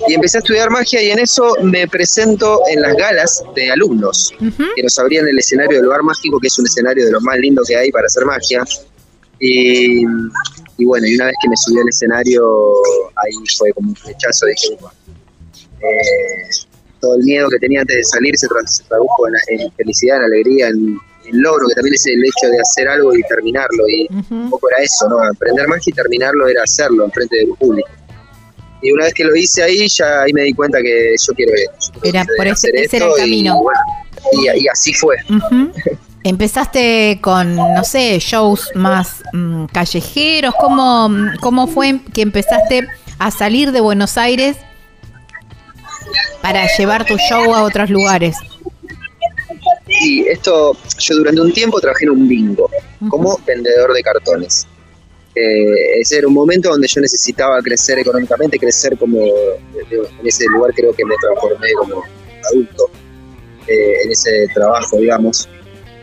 y 0.07 0.14
empecé 0.14 0.39
a 0.39 0.41
estudiar 0.41 0.70
magia 0.70 1.03
y 1.03 1.11
en 1.11 1.18
eso 1.18 1.55
me 1.62 1.87
presento 1.87 2.61
en 2.68 2.83
las 2.83 2.97
galas 2.97 3.43
de 3.55 3.70
alumnos 3.70 4.33
que 4.74 4.83
nos 4.83 4.99
abrían 4.99 5.28
el 5.28 5.39
escenario 5.39 5.76
del 5.76 5.85
lugar 5.85 6.03
mágico, 6.03 6.39
que 6.41 6.49
es 6.49 6.59
un 6.59 6.66
escenario 6.66 7.05
de 7.05 7.12
los 7.12 7.22
más 7.22 7.39
lindos 7.39 7.68
que 7.68 7.76
hay 7.76 7.91
para 7.91 8.07
hacer 8.07 8.24
magia. 8.24 8.64
Y, 9.39 10.05
bueno, 10.85 11.07
y 11.07 11.14
una 11.14 11.26
vez 11.26 11.35
que 11.43 11.49
me 11.49 11.57
subí 11.57 11.81
al 11.81 11.89
escenario, 11.89 12.72
ahí 13.16 13.33
fue 13.57 13.72
como 13.72 13.91
un 13.91 13.97
flechazo, 13.97 14.47
dije, 14.47 14.78
eh, 15.81 16.49
todo 17.01 17.16
el 17.16 17.24
miedo 17.24 17.48
que 17.48 17.59
tenía 17.59 17.80
antes 17.80 17.96
de 17.96 18.05
salir 18.05 18.36
se, 18.36 18.48
tradujo 18.84 19.28
en, 19.48 19.72
felicidad, 19.72 20.18
en 20.18 20.22
alegría, 20.24 20.68
en, 20.68 20.98
logro, 21.32 21.68
que 21.68 21.74
también 21.74 21.94
es 21.94 22.07
el 22.07 22.24
hecho 22.24 22.51
de 22.51 22.59
hacer 22.61 22.88
algo 22.88 23.14
y 23.14 23.22
terminarlo. 23.22 23.88
Y 23.88 24.09
un 24.30 24.51
poco 24.51 24.68
era 24.70 24.82
eso, 24.82 25.09
¿no? 25.09 25.22
Aprender 25.22 25.68
magia 25.68 25.90
y 25.90 25.92
terminarlo 25.92 26.48
era 26.48 26.64
hacerlo 26.64 27.05
en 27.05 27.12
frente 27.12 27.36
del 27.36 27.48
público. 27.59 27.88
Y 28.82 28.92
una 28.92 29.05
vez 29.05 29.14
que 29.14 29.24
lo 29.24 29.36
hice 29.36 29.62
ahí, 29.62 29.86
ya 29.88 30.22
ahí 30.22 30.32
me 30.32 30.42
di 30.42 30.53
cuenta 30.55 30.80
que 30.80 31.14
yo 31.24 31.32
quiero, 31.34 31.53
era 32.03 32.24
por 32.36 32.46
ese, 32.46 32.70
era 32.90 33.07
el 33.07 33.14
camino. 33.16 33.62
Y, 34.32 34.66
así 34.68 34.92
fue. 34.92 35.16
Empezaste 36.24 37.18
con, 37.22 37.55
no 37.55 37.84
sé, 37.84 38.18
shows 38.18 38.70
más 38.74 39.22
mm, 39.32 39.66
callejeros. 39.66 40.55
¿Cómo, 40.59 41.11
¿Cómo 41.40 41.66
fue 41.66 42.01
que 42.12 42.22
empezaste 42.22 42.88
a 43.18 43.30
salir 43.30 43.72
de 43.72 43.80
Buenos 43.80 44.18
Aires 44.18 44.57
para 46.43 46.66
llevar 46.76 47.05
tu 47.05 47.16
show 47.16 47.55
a 47.55 47.62
otros 47.62 47.91
lugares? 47.91 48.36
Sí, 49.86 50.26
esto, 50.28 50.76
yo 50.99 51.16
durante 51.16 51.41
un 51.41 51.53
tiempo 51.53 51.80
trabajé 51.80 52.05
en 52.05 52.11
un 52.11 52.28
bingo 52.28 52.70
como 53.09 53.38
vendedor 53.47 53.93
de 53.93 54.03
cartones. 54.03 54.66
Eh, 55.34 56.01
ese 56.01 56.18
era 56.18 56.26
un 56.26 56.34
momento 56.34 56.70
donde 56.70 56.88
yo 56.88 57.01
necesitaba 57.01 57.61
crecer 57.62 57.99
económicamente, 57.99 58.59
crecer 58.59 58.97
como 58.99 59.18
en 59.20 60.26
ese 60.26 60.45
lugar 60.47 60.72
creo 60.74 60.93
que 60.93 61.05
me 61.05 61.14
transformé 61.20 61.72
como 61.74 62.03
adulto 62.51 62.91
eh, 63.66 64.03
en 64.05 64.11
ese 64.11 64.49
trabajo, 64.55 64.97
digamos. 64.97 65.49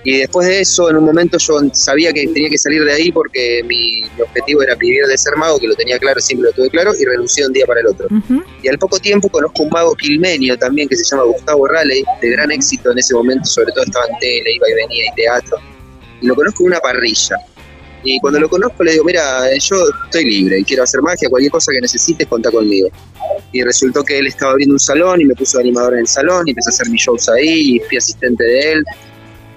Y 0.04 0.20
después 0.20 0.48
de 0.48 0.62
eso, 0.62 0.90
en 0.90 0.98
un 0.98 1.04
momento 1.04 1.38
yo 1.38 1.60
sabía 1.74 2.14
que 2.14 2.28
tenía 2.28 2.50
que 2.50 2.58
salir 2.58 2.84
de 2.84 2.94
ahí 2.94 3.12
porque 3.12 3.62
mi, 3.66 4.04
objetivo 4.22 4.62
era 4.64 4.76
vivir 4.76 5.06
de 5.06 5.18
ser 5.18 5.36
mago, 5.36 5.60
que 5.60 5.68
lo 5.68 5.76
tenía 5.76 6.00
claro, 6.00 6.20
siempre 6.22 6.50
lo 6.50 6.54
tuve 6.54 6.70
claro, 6.70 6.92
y 6.98 7.04
renuncié 7.04 7.46
un 7.46 7.54
día 7.54 7.66
para 7.66 7.82
el 7.82 7.88
otro. 7.88 8.08
Y 8.64 8.68
al 8.68 8.78
poco 8.78 9.00
tiempo 9.00 9.28
conozco 9.30 9.64
un 9.64 9.70
mago 9.70 9.96
quilmenio 9.96 10.58
también 10.58 10.88
que 10.88 10.96
se 10.96 11.04
llama 11.04 11.24
Gustavo 11.24 11.68
Raleigh, 11.68 12.06
de 12.22 12.30
gran 12.30 12.52
éxito 12.52 12.92
en 12.92 13.00
ese 13.00 13.14
momento, 13.14 13.46
sobre 13.46 13.72
todo 13.74 13.84
estaba 13.84 14.06
en 14.06 14.20
tele, 14.20 14.54
iba 14.56 14.70
y 14.70 14.74
venía 14.74 15.06
y 15.12 15.16
teatro. 15.16 15.58
Y 16.22 16.28
lo 16.28 16.36
conozco 16.36 16.64
en 16.64 16.68
una 16.68 16.80
parrilla 16.80 17.38
y 18.04 18.20
cuando 18.20 18.40
lo 18.40 18.50
conozco 18.50 18.84
le 18.84 18.94
digo, 18.94 19.04
mira, 19.04 19.22
yo 19.58 19.76
estoy 20.06 20.24
libre 20.24 20.60
y 20.60 20.64
quiero 20.64 20.84
hacer 20.84 21.02
magia, 21.02 21.30
cualquier 21.30 21.52
cosa 21.52 21.72
que 21.74 21.82
necesites, 21.82 22.28
contá 22.28 22.52
conmigo. 22.52 22.90
Y 23.52 23.62
resultó 23.64 24.04
que 24.04 24.20
él 24.20 24.28
estaba 24.28 24.52
abriendo 24.52 24.76
un 24.76 24.80
salón 24.80 25.22
y 25.22 25.26
me 25.26 25.36
puso 25.36 25.60
animador 25.60 25.94
en 25.94 26.00
el 26.00 26.08
salón 26.08 26.48
y 26.48 26.52
empecé 26.52 26.70
a 26.70 26.72
hacer 26.72 26.90
mis 26.90 27.02
shows 27.02 27.28
ahí 27.30 27.76
y 27.76 27.80
fui 27.82 27.98
asistente 27.98 28.44
de 28.44 28.72
él. 28.74 28.86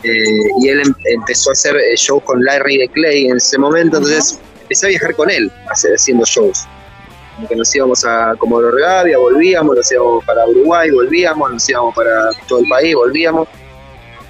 Eh, 0.03 0.25
y 0.61 0.69
él 0.69 0.81
em, 0.81 0.95
empezó 1.05 1.51
a 1.51 1.53
hacer 1.53 1.77
eh, 1.77 1.95
shows 1.97 2.23
con 2.25 2.43
Larry 2.43 2.79
de 2.79 2.89
Clay 2.89 3.27
en 3.27 3.37
ese 3.37 3.59
momento, 3.59 3.99
entonces 3.99 4.39
empecé 4.63 4.87
a 4.87 4.89
viajar 4.91 5.15
con 5.15 5.31
él, 5.31 5.51
haciendo 5.69 6.25
shows. 6.25 6.67
Que 7.49 7.57
nos 7.57 7.75
íbamos 7.75 8.05
a 8.05 8.35
Comodoro 8.39 8.71
Rivadavia, 8.71 9.17
volvíamos, 9.17 9.75
nos 9.75 9.91
íbamos 9.91 10.25
para 10.25 10.47
Uruguay, 10.47 10.91
volvíamos, 10.91 11.51
nos 11.51 11.69
íbamos 11.69 11.95
para 11.95 12.31
todo 12.47 12.61
el 12.61 12.69
país, 12.69 12.95
volvíamos. 12.95 13.49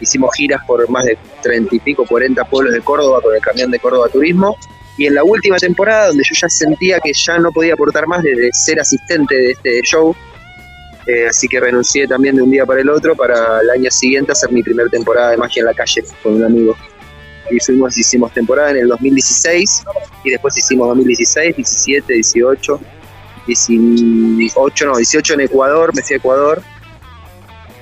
Hicimos 0.01 0.35
giras 0.37 0.63
por 0.67 0.89
más 0.89 1.05
de 1.05 1.19
treinta 1.43 1.75
y 1.75 1.81
pico, 1.81 2.07
40 2.07 2.45
pueblos 2.45 2.73
de 2.73 2.81
Córdoba 2.81 3.21
con 3.21 3.35
el 3.35 3.41
camión 3.41 3.71
de 3.71 3.81
Córdoba 3.81 4.09
Turismo. 4.09 4.57
Y 4.97 5.07
en 5.07 5.15
la 5.15 5.25
última 5.25 5.57
temporada, 5.57 6.09
donde 6.09 6.23
yo 6.23 6.35
ya 6.41 6.49
sentía 6.49 7.01
que 7.01 7.13
ya 7.13 7.39
no 7.39 7.51
podía 7.51 7.75
aportar 7.75 8.07
más 8.07 8.23
desde 8.23 8.51
ser 8.53 8.79
asistente 8.79 9.35
de 9.35 9.51
este 9.53 9.81
show, 9.83 10.15
eh, 11.11 11.27
así 11.29 11.49
que 11.49 11.59
renuncié 11.59 12.07
también 12.07 12.37
de 12.37 12.43
un 12.43 12.51
día 12.51 12.65
para 12.65 12.81
el 12.81 12.89
otro 12.89 13.17
para 13.17 13.61
el 13.61 13.71
año 13.71 13.91
siguiente 13.91 14.31
hacer 14.31 14.53
mi 14.53 14.63
primera 14.63 14.89
temporada 14.89 15.31
de 15.31 15.39
magia 15.39 15.61
en 15.61 15.67
la 15.67 15.75
calle 15.75 16.05
con 16.23 16.35
un 16.35 16.45
amigo. 16.45 16.77
Y 17.51 17.59
fuimos, 17.59 17.99
hicimos 17.99 18.33
temporada 18.33 18.71
en 18.71 18.77
el 18.77 18.89
2016 18.89 19.83
y 20.23 20.31
después 20.31 20.57
hicimos 20.57 20.87
2016, 20.87 21.57
17, 21.57 22.13
18, 22.13 22.81
18, 23.47 24.87
no, 24.87 24.97
18 24.97 25.35
en 25.35 25.41
Ecuador, 25.41 25.93
me 25.97 26.03
fui 26.03 26.15
a 26.15 26.19
Ecuador, 26.19 26.63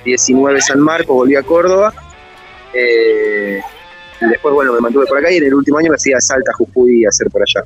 19 0.05 0.61
San 0.61 0.79
Marcos, 0.79 1.15
volví 1.15 1.35
a 1.35 1.43
Córdoba. 1.43 1.93
Eh, 2.73 3.59
y 4.21 4.25
después, 4.25 4.55
bueno, 4.55 4.73
me 4.73 4.79
mantuve 4.79 5.05
por 5.05 5.19
acá 5.19 5.31
y 5.31 5.37
en 5.37 5.43
el 5.43 5.53
último 5.53 5.77
año 5.77 5.91
me 5.91 5.99
fui 5.99 6.13
a 6.13 6.19
Salta, 6.19 6.51
Jujuy 6.57 7.05
a 7.05 7.09
hacer 7.09 7.29
por 7.29 7.43
allá. 7.43 7.63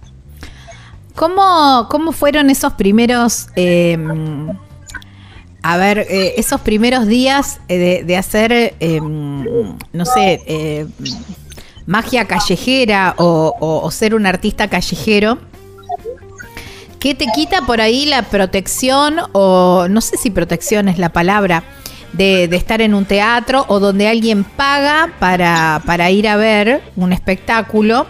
¿Cómo, 1.16 1.88
cómo 1.89 2.11
fueron 2.11 2.49
esos 2.49 2.74
primeros, 2.74 3.47
eh, 3.55 3.97
a 5.64 5.78
ver, 5.78 5.99
eh, 5.99 6.36
esos 6.38 6.61
primeros 6.61 7.07
días 7.07 7.59
de, 7.68 8.18
hacer, 8.18 8.76
no 8.80 10.05
sé, 10.05 10.88
magia 11.86 12.26
callejera 12.26 13.16
o, 13.18 13.89
ser 13.91 14.14
un 14.14 14.26
artista 14.26 14.68
callejero? 14.68 15.39
¿Qué 16.99 17.16
te 17.16 17.26
quita 17.36 17.61
por 17.64 17.82
ahí 17.82 18.05
la 18.05 18.24
protección 18.24 19.16
o 19.34 19.88
no 19.89 20.01
sé 20.01 20.18
si 20.18 20.30
protección 20.30 20.88
es 20.88 20.97
la 20.97 21.09
palabra? 21.09 21.64
de, 22.14 22.43
estar 22.55 22.82
en 22.82 22.93
un 22.93 23.05
teatro 23.05 23.66
o 23.68 23.80
donde 23.80 24.07
alguien 24.07 24.43
paga 24.43 25.11
para, 25.20 25.82
para 25.86 26.11
ir 26.11 26.28
a 26.28 26.38
ver 26.38 26.82
un 26.95 27.11
espectáculo 27.11 28.05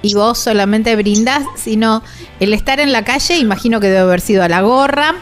y 0.00 0.14
vos 0.14 0.38
solamente 0.38 0.94
brindás, 0.96 1.44
sino 1.56 2.02
el 2.40 2.54
estar 2.54 2.80
en 2.80 2.92
la 2.92 3.04
calle, 3.04 3.36
imagino 3.36 3.80
que 3.80 3.88
debe 3.88 4.00
haber 4.00 4.20
sido 4.20 4.42
a 4.42 4.48
la 4.48 4.62
gorra 4.62 5.16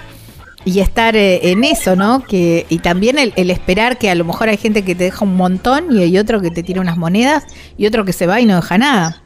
y 0.64 0.80
estar 0.80 1.16
eh, 1.16 1.50
en 1.50 1.64
eso, 1.64 1.96
¿no? 1.96 2.24
Que, 2.26 2.66
y 2.68 2.78
también 2.78 3.18
el, 3.18 3.50
esperar 3.50 3.98
que 3.98 4.11
a 4.11 4.14
lo 4.14 4.24
mejor 4.24 4.48
hay 4.48 4.56
gente 4.56 4.84
que 4.84 4.94
te 4.94 5.04
deja 5.04 5.24
un 5.24 5.36
montón 5.36 5.90
y 5.90 6.02
hay 6.02 6.18
otro 6.18 6.40
que 6.40 6.50
te 6.50 6.62
tira 6.62 6.80
unas 6.80 6.96
monedas 6.96 7.44
y 7.76 7.86
otro 7.86 8.04
que 8.04 8.12
se 8.12 8.26
va 8.26 8.40
y 8.40 8.46
no 8.46 8.56
deja 8.56 8.78
nada. 8.78 9.22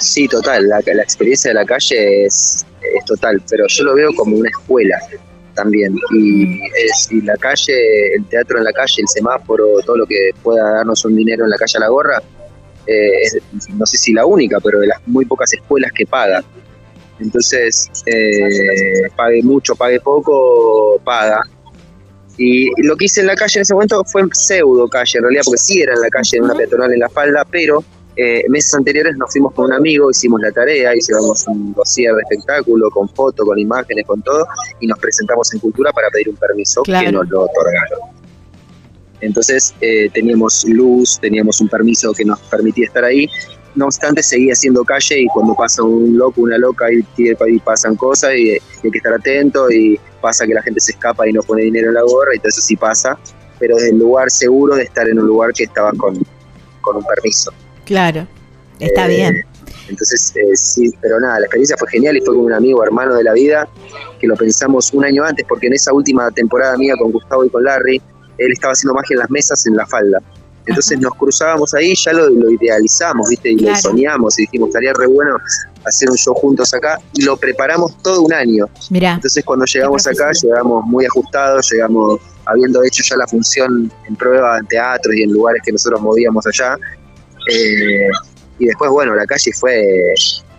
Sí, 0.00 0.26
total, 0.28 0.68
la, 0.68 0.80
la 0.84 1.02
experiencia 1.02 1.50
de 1.50 1.54
la 1.54 1.64
calle 1.64 2.24
es, 2.24 2.66
es 2.80 3.04
total, 3.04 3.42
pero 3.48 3.66
yo 3.68 3.84
lo 3.84 3.94
veo 3.94 4.10
como 4.16 4.36
una 4.36 4.48
escuela 4.48 4.98
también. 5.54 5.96
Y, 6.12 6.60
es, 6.84 7.08
la 7.24 7.36
calle, 7.36 8.14
el 8.14 8.24
teatro 8.26 8.58
en 8.58 8.64
la 8.64 8.72
calle, 8.72 9.02
el 9.02 9.08
semáforo, 9.08 9.80
todo 9.84 9.98
lo 9.98 10.06
que 10.06 10.30
pueda 10.42 10.76
darnos 10.76 11.04
un 11.04 11.16
dinero 11.16 11.44
en 11.44 11.50
la 11.50 11.56
calle 11.56 11.76
a 11.76 11.80
la 11.80 11.88
gorra, 11.88 12.22
eh, 12.86 13.22
es, 13.22 13.38
no 13.70 13.86
sé 13.86 13.96
si 13.96 14.12
la 14.12 14.26
única, 14.26 14.58
pero 14.60 14.80
de 14.80 14.88
las 14.88 15.06
muy 15.06 15.24
pocas 15.24 15.52
escuelas 15.52 15.92
que 15.92 16.06
paga. 16.06 16.42
Entonces, 17.22 17.90
eh, 18.06 19.08
pague 19.16 19.42
mucho, 19.42 19.74
pague 19.74 20.00
poco, 20.00 21.00
paga. 21.04 21.40
Y 22.36 22.70
lo 22.82 22.96
que 22.96 23.04
hice 23.04 23.20
en 23.20 23.28
la 23.28 23.36
calle 23.36 23.58
en 23.58 23.62
ese 23.62 23.74
momento 23.74 24.02
fue 24.04 24.22
pseudo 24.32 24.88
calle, 24.88 25.18
en 25.18 25.22
realidad, 25.22 25.42
porque 25.44 25.58
sí 25.58 25.80
era 25.80 25.94
en 25.94 26.00
la 26.00 26.08
calle, 26.08 26.38
en 26.38 26.44
una 26.44 26.54
peatonal 26.54 26.92
en 26.92 26.98
la 26.98 27.08
falda, 27.08 27.46
pero 27.50 27.84
eh, 28.16 28.44
meses 28.48 28.74
anteriores 28.74 29.16
nos 29.16 29.30
fuimos 29.30 29.54
con 29.54 29.66
un 29.66 29.72
amigo, 29.72 30.10
hicimos 30.10 30.40
la 30.40 30.50
tarea, 30.50 30.94
hicimos 30.94 31.46
un 31.46 31.72
dossier 31.72 32.14
de 32.14 32.22
espectáculo 32.22 32.90
con 32.90 33.08
fotos, 33.08 33.46
con 33.46 33.58
imágenes, 33.58 34.06
con 34.06 34.20
todo, 34.22 34.46
y 34.80 34.86
nos 34.86 34.98
presentamos 34.98 35.52
en 35.54 35.60
Cultura 35.60 35.92
para 35.92 36.10
pedir 36.10 36.28
un 36.30 36.36
permiso 36.36 36.82
que 36.82 37.12
nos 37.12 37.28
lo 37.28 37.42
otorgaron. 37.42 38.00
Entonces 39.20 39.72
eh, 39.80 40.10
teníamos 40.12 40.64
luz, 40.64 41.18
teníamos 41.20 41.60
un 41.60 41.68
permiso 41.68 42.12
que 42.12 42.24
nos 42.24 42.40
permitía 42.40 42.86
estar 42.86 43.04
ahí. 43.04 43.28
No 43.74 43.86
obstante, 43.86 44.22
seguía 44.22 44.54
siendo 44.54 44.84
calle 44.84 45.20
y 45.20 45.26
cuando 45.28 45.54
pasa 45.54 45.82
un 45.82 46.16
loco, 46.16 46.42
una 46.42 46.58
loca, 46.58 46.86
y, 46.92 47.04
y 47.16 47.58
pasan 47.60 47.96
cosas 47.96 48.32
y, 48.34 48.50
hay 48.50 48.90
que 48.90 48.98
estar 48.98 49.14
atento 49.14 49.70
y 49.70 49.98
pasa 50.20 50.46
que 50.46 50.54
la 50.54 50.62
gente 50.62 50.80
se 50.80 50.92
escapa 50.92 51.26
y 51.28 51.32
no 51.32 51.42
pone 51.42 51.62
dinero 51.62 51.88
en 51.88 51.94
la 51.94 52.02
gorra 52.02 52.34
y 52.34 52.38
todo 52.38 52.48
eso 52.48 52.60
sí 52.60 52.76
pasa, 52.76 53.18
pero 53.58 53.76
desde 53.76 53.90
el 53.90 53.98
lugar 53.98 54.30
seguro 54.30 54.76
de 54.76 54.84
estar 54.84 55.08
en 55.08 55.18
un 55.18 55.26
lugar 55.26 55.52
que 55.52 55.64
estaba 55.64 55.92
con, 55.92 56.18
con 56.80 56.96
un 56.96 57.04
permiso. 57.04 57.52
Claro, 57.84 58.26
está 58.78 59.06
eh, 59.06 59.16
bien. 59.16 59.46
Entonces, 59.88 60.32
eh, 60.36 60.56
sí, 60.56 60.92
pero 61.00 61.20
nada, 61.20 61.40
la 61.40 61.46
experiencia 61.46 61.76
fue 61.76 61.88
genial 61.90 62.16
y 62.16 62.20
fue 62.20 62.34
con 62.34 62.44
un 62.44 62.52
amigo, 62.52 62.82
hermano 62.84 63.14
de 63.14 63.24
la 63.24 63.32
vida, 63.32 63.68
que 64.20 64.26
lo 64.26 64.36
pensamos 64.36 64.92
un 64.92 65.04
año 65.04 65.24
antes, 65.24 65.44
porque 65.48 65.66
en 65.66 65.74
esa 65.74 65.92
última 65.92 66.30
temporada 66.30 66.76
mía 66.76 66.94
con 66.98 67.12
Gustavo 67.12 67.44
y 67.44 67.50
con 67.50 67.64
Larry, 67.64 68.00
él 68.38 68.52
estaba 68.52 68.72
haciendo 68.72 68.94
magia 68.94 69.14
en 69.14 69.20
las 69.20 69.30
mesas 69.30 69.66
en 69.66 69.76
la 69.76 69.86
falda. 69.86 70.20
Entonces 70.66 70.98
nos 71.00 71.14
cruzábamos 71.14 71.74
ahí, 71.74 71.94
ya 71.94 72.12
lo, 72.12 72.50
idealizamos, 72.50 73.28
¿viste? 73.28 73.50
Y 73.50 73.56
lo 73.56 73.74
soñamos 73.76 74.38
y 74.38 74.42
dijimos, 74.42 74.68
estaría 74.68 74.92
re 74.92 75.06
bueno 75.06 75.36
hacer 75.84 76.08
un 76.10 76.16
show 76.16 76.34
juntos 76.34 76.72
acá. 76.72 76.98
Y 77.14 77.22
lo 77.22 77.36
preparamos 77.36 78.00
todo 78.02 78.22
un 78.22 78.32
año. 78.32 78.66
Mira. 78.90 79.14
Entonces 79.14 79.44
cuando 79.44 79.64
llegamos 79.64 80.06
acá, 80.06 80.30
llegamos 80.40 80.84
muy 80.86 81.04
ajustados, 81.06 81.68
llegamos 81.70 82.20
habiendo 82.44 82.82
hecho 82.84 83.02
ya 83.08 83.16
la 83.16 83.26
función 83.26 83.92
en 84.06 84.16
prueba 84.16 84.58
en 84.58 84.66
teatros 84.66 85.14
y 85.14 85.22
en 85.22 85.32
lugares 85.32 85.62
que 85.64 85.72
nosotros 85.72 86.00
movíamos 86.00 86.46
allá. 86.46 86.76
Eh, 87.50 88.08
y 88.58 88.66
después, 88.66 88.90
bueno, 88.90 89.14
la 89.14 89.26
calle 89.26 89.50
fue 89.52 89.84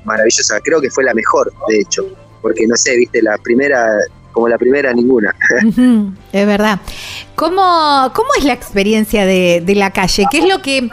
maravillosa. 0.03 0.59
Creo 0.61 0.81
que 0.81 0.89
fue 0.89 1.03
la 1.03 1.13
mejor, 1.13 1.51
de 1.69 1.79
hecho. 1.79 2.05
Porque 2.41 2.67
no 2.67 2.75
sé, 2.75 2.97
viste, 2.97 3.21
la 3.21 3.37
primera, 3.37 3.87
como 4.33 4.49
la 4.49 4.57
primera, 4.57 4.91
ninguna. 4.93 5.33
es 6.33 6.45
verdad. 6.45 6.79
¿Cómo, 7.35 8.11
¿Cómo 8.13 8.29
es 8.37 8.43
la 8.43 8.53
experiencia 8.53 9.25
de, 9.25 9.63
la 9.75 9.91
calle? 9.91 10.25
¿Qué 10.29 10.39
es 10.39 10.47
lo 10.47 10.61
que... 10.61 10.89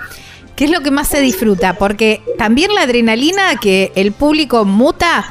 ¿Qué 0.55 0.67
es 0.67 0.71
lo 0.71 0.83
que 0.83 0.91
más 0.91 1.09
se 1.09 1.23
disfruta? 1.23 1.79
Porque 1.79 2.21
también 2.37 2.75
la 2.75 2.83
adrenalina 2.83 3.57
que 3.57 3.93
el 3.95 4.13
público 4.13 4.67
muta 4.67 5.25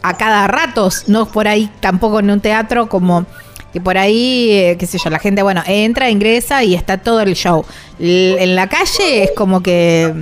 a 0.00 0.16
cada 0.16 0.46
rato, 0.46 0.90
no 1.08 1.26
por 1.26 1.48
ahí 1.48 1.68
tampoco 1.80 2.20
en 2.20 2.30
un 2.30 2.40
teatro 2.40 2.88
como 2.88 3.26
que 3.72 3.80
por 3.80 3.96
ahí, 3.98 4.50
eh, 4.50 4.76
qué 4.78 4.86
sé 4.86 4.98
yo, 5.02 5.10
la 5.10 5.18
gente, 5.18 5.42
bueno, 5.42 5.62
entra, 5.66 6.10
ingresa 6.10 6.64
y 6.64 6.74
está 6.74 6.98
todo 6.98 7.20
el 7.20 7.34
show. 7.34 7.64
en 7.98 8.56
la 8.56 8.68
calle 8.68 9.24
es 9.24 9.30
como 9.36 9.62
que 9.62 10.12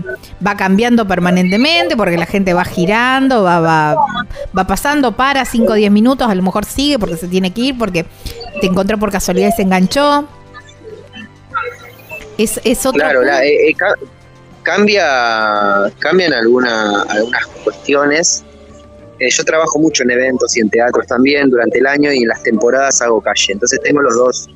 va 0.47 0.57
cambiando 0.57 1.07
permanentemente 1.07 1.97
porque 1.97 2.19
la 2.19 2.27
gente 2.27 2.53
va 2.53 2.65
girando, 2.65 3.43
va, 3.43 3.61
va, 3.61 3.97
va 4.57 4.67
pasando, 4.67 5.13
para 5.13 5.45
5 5.45 5.73
o 5.73 5.77
10 5.77 5.91
minutos, 5.91 6.29
a 6.29 6.35
lo 6.35 6.43
mejor 6.43 6.65
sigue 6.65 6.99
porque 6.99 7.17
se 7.17 7.29
tiene 7.29 7.53
que 7.53 7.61
ir, 7.63 7.79
porque 7.79 8.05
te 8.61 8.67
encontró 8.67 8.99
por 8.99 9.11
casualidad 9.11 9.49
y 9.49 9.53
se 9.53 9.63
enganchó. 9.63 10.29
Es, 12.37 12.61
es 12.65 12.85
otro 12.87 13.01
Claro, 13.01 13.23
eh, 13.25 13.71
eh, 13.71 13.77
cambia, 14.63 15.91
cambian 15.99 16.33
alguna, 16.35 17.03
algunas 17.03 17.47
cuestiones 17.65 18.45
eh, 19.19 19.31
yo 19.31 19.45
trabajo 19.45 19.79
mucho 19.79 20.05
en 20.05 20.11
eventos 20.11 20.57
y 20.57 20.61
en 20.61 20.71
teatros 20.71 21.07
también 21.07 21.51
durante 21.51 21.79
el 21.79 21.87
año 21.87 22.13
y 22.13 22.19
en 22.23 22.29
las 22.29 22.43
temporadas 22.43 23.03
hago 23.03 23.21
calle. 23.21 23.53
Entonces 23.53 23.81
tengo 23.83 24.01
los 24.01 24.15
dos 24.15 24.49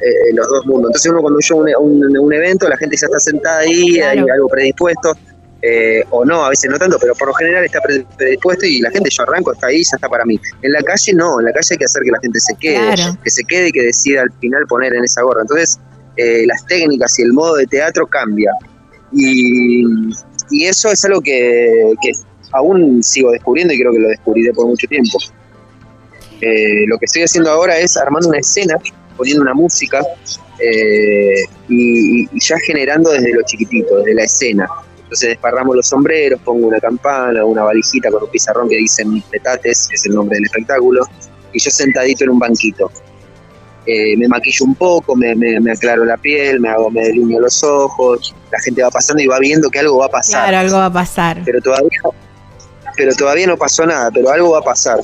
eh, 0.00 0.34
los 0.34 0.48
dos 0.48 0.66
mundos. 0.66 0.90
Entonces 0.90 1.10
uno 1.10 1.20
cuando 1.20 1.38
yo 1.40 1.56
un, 1.56 2.18
un, 2.18 2.32
evento, 2.32 2.68
la 2.68 2.76
gente 2.76 2.96
ya 2.96 3.06
está 3.06 3.18
sentada 3.18 3.58
ahí, 3.60 4.00
hay 4.00 4.18
algo 4.18 4.48
predispuesto, 4.48 5.16
eh, 5.62 6.04
o 6.10 6.24
no, 6.24 6.44
a 6.44 6.50
veces 6.50 6.70
no 6.70 6.78
tanto, 6.78 6.98
pero 7.00 7.14
por 7.14 7.28
lo 7.28 7.34
general 7.34 7.64
está 7.64 7.80
predispuesto 8.16 8.66
y 8.66 8.80
la 8.80 8.90
gente 8.90 9.10
yo 9.10 9.22
arranco, 9.22 9.52
está 9.52 9.68
ahí, 9.68 9.82
ya 9.82 9.96
está 9.96 10.08
para 10.08 10.24
mí. 10.24 10.38
En 10.62 10.72
la 10.72 10.82
calle 10.82 11.14
no, 11.14 11.38
en 11.38 11.46
la 11.46 11.52
calle 11.52 11.68
hay 11.70 11.78
que 11.78 11.84
hacer 11.84 12.02
que 12.02 12.10
la 12.10 12.20
gente 12.20 12.40
se 12.40 12.54
quede, 12.56 12.94
que 13.22 13.30
se 13.30 13.44
quede 13.44 13.68
y 13.68 13.72
que 13.72 13.82
decida 13.82 14.22
al 14.22 14.32
final 14.40 14.66
poner 14.68 14.94
en 14.94 15.04
esa 15.04 15.22
gorra. 15.22 15.42
Entonces 15.42 15.78
las 16.16 16.66
técnicas 16.66 17.16
y 17.20 17.22
el 17.22 17.32
modo 17.32 17.54
de 17.54 17.66
teatro 17.66 18.06
cambia. 18.08 18.50
Y, 19.12 19.84
y 20.50 20.66
eso 20.66 20.90
es 20.90 21.04
algo 21.04 21.20
que, 21.20 21.94
que 22.02 22.12
aún 22.52 23.02
sigo 23.02 23.30
descubriendo 23.30 23.74
y 23.74 23.78
creo 23.78 23.92
que 23.92 23.98
lo 23.98 24.08
descubriré 24.08 24.52
por 24.52 24.66
mucho 24.66 24.86
tiempo. 24.86 25.18
Eh, 26.40 26.86
lo 26.86 26.98
que 26.98 27.06
estoy 27.06 27.22
haciendo 27.22 27.50
ahora 27.50 27.76
es 27.78 27.96
armando 27.96 28.28
una 28.28 28.38
escena, 28.38 28.76
poniendo 29.16 29.42
una 29.42 29.54
música 29.54 30.00
eh, 30.60 31.44
y, 31.68 32.40
ya 32.40 32.56
generando 32.66 33.10
desde 33.10 33.32
lo 33.32 33.42
chiquitito, 33.42 33.98
desde 33.98 34.14
la 34.14 34.24
escena. 34.24 34.68
Entonces 35.02 35.30
desparramos 35.30 35.74
los 35.74 35.88
sombreros, 35.88 36.40
pongo 36.42 36.68
una 36.68 36.80
campana, 36.80 37.44
una 37.44 37.64
valijita 37.64 38.10
con 38.10 38.22
un 38.24 38.30
pizarrón 38.30 38.68
que 38.68 38.76
dice 38.76 39.04
Petates, 39.30 39.88
que 39.88 39.94
es 39.94 40.06
el 40.06 40.14
nombre 40.14 40.36
del 40.36 40.44
espectáculo, 40.44 41.02
y 41.52 41.58
yo 41.58 41.70
sentadito 41.70 42.24
en 42.24 42.30
un 42.30 42.38
banquito. 42.38 42.90
Eh, 43.86 44.18
me 44.18 44.28
maquillo 44.28 44.66
un 44.66 44.74
poco, 44.74 45.16
me, 45.16 45.32
aclaro 45.72 46.04
la 46.04 46.18
piel, 46.18 46.60
me 46.60 46.68
hago, 46.68 46.90
me 46.90 47.04
delineo 47.04 47.40
los 47.40 47.64
ojos, 47.64 48.34
la 48.52 48.60
gente 48.60 48.82
va 48.82 48.90
pasando 48.90 49.22
y 49.22 49.26
va 49.26 49.38
viendo 49.38 49.70
que 49.70 49.78
algo 49.78 49.96
va 49.96 50.06
a 50.06 50.10
pasar. 50.10 50.42
Claro, 50.42 50.58
algo 50.58 50.76
va 50.76 50.86
a 50.86 50.92
pasar. 50.92 51.40
Pero 51.42 51.62
todavía 51.62 51.98
pero 52.98 53.14
todavía 53.14 53.46
no 53.46 53.56
pasó 53.56 53.86
nada, 53.86 54.10
pero 54.10 54.28
algo 54.28 54.50
va 54.50 54.58
a 54.58 54.62
pasar. 54.62 54.98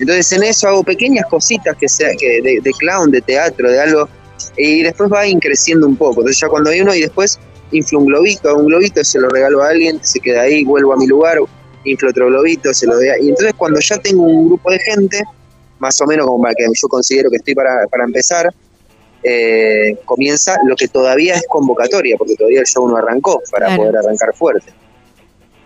Entonces 0.00 0.32
en 0.32 0.42
eso 0.42 0.68
hago 0.68 0.82
pequeñas 0.82 1.26
cositas 1.28 1.76
que 1.76 1.86
sea 1.86 2.08
que 2.18 2.40
de, 2.40 2.70
clown, 2.78 3.10
de 3.10 3.20
teatro, 3.20 3.70
de 3.70 3.78
algo, 3.78 4.08
y 4.56 4.82
después 4.82 5.12
va 5.12 5.20
creciendo 5.38 5.86
un 5.86 5.96
poco. 5.96 6.22
Entonces 6.22 6.40
ya 6.40 6.48
cuando 6.48 6.70
hay 6.70 6.80
uno 6.80 6.94
y 6.94 7.02
después 7.02 7.38
inflo 7.72 7.98
un 7.98 8.06
globito, 8.06 8.56
un 8.56 8.66
globito 8.66 9.04
se 9.04 9.20
lo 9.20 9.28
regalo 9.28 9.62
a 9.62 9.68
alguien, 9.68 10.00
se 10.02 10.18
queda 10.18 10.42
ahí, 10.42 10.64
vuelvo 10.64 10.94
a 10.94 10.96
mi 10.96 11.06
lugar, 11.06 11.38
inflo 11.84 12.08
otro 12.08 12.26
globito, 12.28 12.72
se 12.72 12.86
lo 12.86 12.96
doy 12.96 13.08
a... 13.08 13.18
Y 13.18 13.28
entonces 13.28 13.54
cuando 13.54 13.78
ya 13.80 13.98
tengo 13.98 14.22
un 14.22 14.48
grupo 14.48 14.70
de 14.70 14.78
gente, 14.78 15.22
más 15.78 16.00
o 16.00 16.06
menos 16.06 16.26
como 16.26 16.42
para 16.42 16.54
que 16.54 16.64
yo 16.64 16.88
considero 16.88 17.28
que 17.30 17.36
estoy 17.36 17.54
para, 17.54 17.86
para 17.90 18.04
empezar, 18.04 18.48
eh, 19.22 19.98
comienza 20.06 20.56
lo 20.66 20.74
que 20.74 20.88
todavía 20.88 21.34
es 21.34 21.44
convocatoria, 21.48 22.16
porque 22.16 22.34
todavía 22.34 22.60
el 22.60 22.66
show 22.66 22.88
no 22.88 22.96
arrancó 22.96 23.42
para 23.50 23.76
poder 23.76 23.96
arrancar 23.98 24.34
fuerte. 24.34 24.72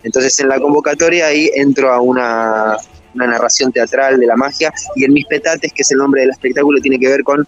Entonces 0.03 0.39
en 0.39 0.49
la 0.49 0.59
convocatoria 0.59 1.27
ahí 1.27 1.49
entro 1.55 1.91
a 1.91 2.01
una, 2.01 2.77
narración 3.13 3.73
teatral 3.73 4.19
de 4.21 4.25
la 4.25 4.37
magia 4.37 4.73
y 4.95 5.03
en 5.03 5.11
mis 5.11 5.25
petates, 5.25 5.73
que 5.73 5.81
es 5.81 5.91
el 5.91 5.97
nombre 5.97 6.21
del 6.21 6.29
espectáculo, 6.29 6.79
tiene 6.79 6.97
que 6.97 7.09
ver 7.09 7.23
con 7.23 7.41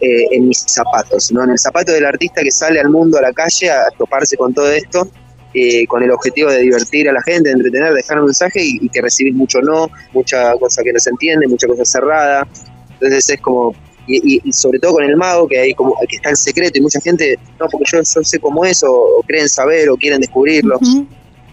eh, 0.00 0.26
en 0.30 0.46
mis 0.46 0.64
zapatos, 0.68 1.32
¿no? 1.32 1.42
en 1.42 1.50
el 1.50 1.58
zapato 1.58 1.90
del 1.90 2.04
artista 2.04 2.40
que 2.40 2.52
sale 2.52 2.78
al 2.78 2.88
mundo, 2.88 3.18
a 3.18 3.22
la 3.22 3.32
calle, 3.32 3.68
a 3.68 3.88
toparse 3.98 4.36
con 4.36 4.54
todo 4.54 4.70
esto, 4.70 5.08
eh, 5.54 5.88
con 5.88 6.04
el 6.04 6.12
objetivo 6.12 6.50
de 6.50 6.60
divertir 6.60 7.08
a 7.08 7.12
la 7.12 7.22
gente, 7.22 7.48
de 7.48 7.56
entretener, 7.56 7.92
dejar 7.94 8.20
un 8.20 8.26
mensaje 8.26 8.60
y, 8.62 8.88
que 8.90 9.02
recibís 9.02 9.34
mucho 9.34 9.60
no, 9.60 9.90
mucha 10.12 10.52
cosa 10.52 10.84
que 10.84 10.92
no 10.92 11.00
se 11.00 11.10
entiende, 11.10 11.48
mucha 11.48 11.66
cosa 11.66 11.84
cerrada. 11.84 12.46
Entonces 12.92 13.30
es 13.30 13.40
como 13.40 13.74
y, 14.08 14.52
sobre 14.52 14.78
todo 14.78 14.94
con 14.94 15.04
el 15.04 15.16
mago, 15.16 15.46
que 15.48 15.58
hay 15.58 15.74
como 15.74 15.94
que 16.08 16.16
está 16.16 16.30
en 16.30 16.36
secreto 16.36 16.78
y 16.78 16.80
mucha 16.80 17.00
gente, 17.00 17.38
no, 17.60 17.68
porque 17.68 17.84
yo, 17.92 18.04
sé 18.04 18.38
cómo 18.38 18.64
es, 18.64 18.82
o, 18.82 19.22
creen 19.26 19.48
saber, 19.48 19.90
o 19.90 19.96
quieren 19.96 20.20
descubrirlo. 20.20 20.78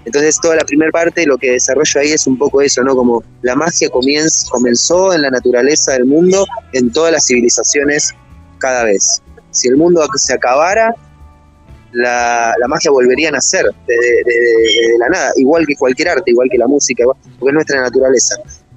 Entonces 0.06 0.40
toda 0.40 0.56
la 0.56 0.64
primera 0.64 0.92
parte 0.92 1.26
lo 1.26 1.38
que 1.38 1.52
desarrollo 1.52 2.00
ahí 2.00 2.12
es 2.12 2.28
un 2.28 2.38
poco 2.38 2.62
eso, 2.62 2.84
¿no? 2.84 2.96
Como 2.96 3.24
la 3.42 3.56
magia 3.56 3.90
comienza, 3.90 4.48
comenzó 4.50 5.14
en 5.14 5.24
la 5.24 5.32
naturaleza 5.32 5.94
del 5.94 6.06
mundo, 6.06 6.46
en 6.74 6.92
todas 6.92 7.12
las 7.12 7.26
civilizaciones 7.26 8.14
cada 8.60 8.86
vez. 8.86 9.22
Si 9.52 9.68
el 9.68 9.78
mundo 9.78 10.06
se 10.16 10.34
acabara, 10.34 10.94
la, 11.92 12.54
magia 12.68 12.92
volvería 12.92 13.30
a 13.30 13.32
nacer 13.32 13.66
de, 13.88 14.98
la 15.00 15.10
nada, 15.10 15.32
igual 15.38 15.66
que 15.66 15.76
cualquier 15.76 16.10
arte, 16.10 16.32
igual 16.32 16.50
que 16.52 16.58
la 16.58 16.68
música, 16.68 17.04
porque 17.40 17.50
es 17.50 17.54
nuestra 17.54 17.82
naturaleza 17.82 18.36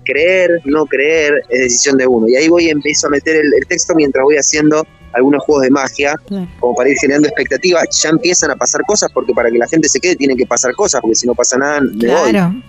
creer, 0.09 0.63
no 0.65 0.87
creer, 0.87 1.45
es 1.51 1.61
decisión 1.61 1.99
de 1.99 2.07
uno. 2.07 2.29
Y 2.29 2.37
ahí 2.37 2.49
voy 2.49 2.67
y 2.67 2.71
empiezo 2.71 3.07
a 3.07 3.11
meter 3.11 3.37
el, 3.37 3.67
texto 3.69 3.95
mientras 3.95 4.25
voy 4.25 4.37
haciendo 4.37 4.87
algunos 5.13 5.43
juegos 5.45 5.65
de 5.65 5.71
magia, 5.71 6.15
como 6.61 6.75
para 6.75 6.91
ir 6.91 6.99
generando 6.99 7.29
expectativas. 7.29 7.85
Ya 8.03 8.11
empiezan 8.11 8.51
a 8.51 8.57
pasar 8.57 8.83
cosas, 8.87 9.11
porque 9.13 9.33
para 9.33 9.51
que 9.51 9.59
la 9.59 9.67
gente 9.67 9.89
se 9.89 10.01
quede 10.01 10.17
tienen 10.17 10.37
que 10.37 10.47
pasar 10.47 10.73
cosas, 10.75 11.01
porque 11.01 11.17
si 11.17 11.27
no 11.27 11.35
pasa 11.35 11.57
nada, 11.59 11.81
me 11.81 11.99
claro. 11.99 12.49
voy. 12.51 12.63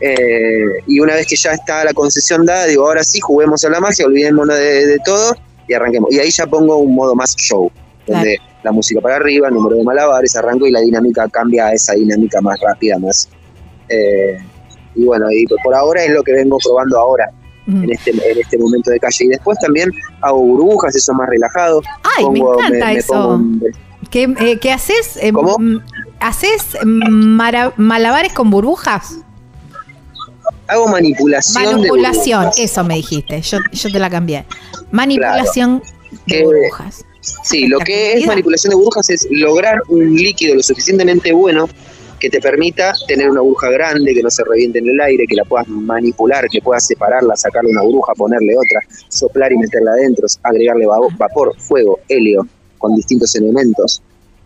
Eh, 0.00 0.84
y 0.86 1.00
una 1.00 1.14
vez 1.14 1.26
que 1.26 1.36
ya 1.36 1.52
está 1.52 1.84
la 1.84 1.92
concesión 1.92 2.46
dada, 2.46 2.66
digo, 2.66 2.86
ahora 2.86 3.02
sí, 3.02 3.20
juguemos 3.20 3.64
a 3.64 3.70
la 3.70 3.80
magia, 3.80 4.06
olvidémonos 4.06 4.56
de, 4.56 4.98
todo 5.04 5.36
y 5.66 5.74
arranquemos. 5.74 6.12
Y 6.12 6.18
ahí 6.18 6.30
ya 6.30 6.46
pongo 6.46 6.76
un 6.76 6.94
modo 6.94 7.14
más 7.14 7.34
show, 7.36 7.70
donde 8.06 8.38
la 8.62 8.72
música 8.72 9.00
para 9.00 9.16
arriba, 9.16 9.48
el 9.48 9.54
número 9.54 9.76
de 9.76 9.84
malabares, 9.84 10.36
arranco 10.36 10.66
y 10.66 10.70
la 10.70 10.80
dinámica 10.80 11.28
cambia 11.28 11.66
a 11.66 11.72
esa 11.72 11.94
dinámica 11.94 12.40
más 12.40 12.58
rápida, 12.60 12.98
más... 12.98 13.28
Eh, 13.88 14.38
y 14.94 15.04
bueno, 15.04 15.30
y 15.30 15.46
por 15.62 15.74
ahora 15.74 16.02
es 16.04 16.10
lo 16.10 16.22
que 16.22 16.32
vengo 16.32 16.58
probando 16.58 16.98
ahora. 16.98 17.30
En 17.68 17.90
este, 17.90 18.10
en 18.10 18.38
este 18.40 18.56
momento 18.56 18.90
de 18.90 18.98
calle. 18.98 19.26
Y 19.26 19.28
después 19.28 19.58
también 19.58 19.92
hago 20.22 20.38
burbujas, 20.38 20.96
eso 20.96 21.12
más 21.12 21.28
relajado. 21.28 21.82
Ay, 22.16 22.24
me 22.30 22.38
encanta 22.38 22.92
eso. 22.92 23.40
Eh, 24.10 24.58
¿Qué, 24.58 24.72
haces? 24.72 25.18
Eh, 25.20 25.32
¿Cómo? 25.32 25.56
Mm, 25.58 25.80
¿Haces 26.20 26.78
malabares 26.84 28.32
con 28.32 28.50
burbujas? 28.50 29.18
Hago 30.66 30.88
manipulación. 30.88 31.64
Manipulación, 31.64 32.50
eso 32.56 32.84
me 32.84 32.94
dijiste. 32.94 33.42
Yo, 33.42 33.58
yo 33.70 33.92
te 33.92 33.98
la 33.98 34.08
cambié. 34.08 34.46
Manipulación 34.90 35.82
de 36.26 36.44
burbujas. 36.44 37.04
Sí, 37.42 37.66
lo 37.66 37.78
que 37.80 38.14
es 38.14 38.26
manipulación 38.26 38.70
de 38.70 38.76
burbujas 38.76 39.10
es 39.10 39.26
lograr 39.30 39.78
un 39.88 40.14
líquido 40.14 40.54
lo 40.54 40.62
suficientemente 40.62 41.32
bueno 41.32 41.68
que 42.18 42.30
te 42.30 42.40
permita 42.40 42.92
tener 43.06 43.30
una 43.30 43.40
burbuja 43.40 43.70
grande, 43.70 44.14
que 44.14 44.22
no 44.22 44.30
se 44.30 44.44
reviente 44.44 44.78
en 44.78 44.88
el 44.88 45.00
aire, 45.00 45.26
que 45.26 45.34
la 45.34 45.44
puedas 45.44 45.68
manipular, 45.68 46.46
que 46.48 46.60
puedas 46.60 46.86
separarla, 46.86 47.36
sacarle 47.36 47.70
una 47.70 47.82
burbuja, 47.82 48.12
ponerle 48.14 48.54
otra, 48.56 48.80
soplar 49.08 49.52
y 49.52 49.58
meterla 49.58 49.92
adentro, 49.92 50.26
agregarle 50.42 50.86
vapor, 51.18 51.54
fuego, 51.58 52.00
helio, 52.08 52.46
con 52.78 52.94
distintos 52.94 53.34
elementos. 53.36 54.02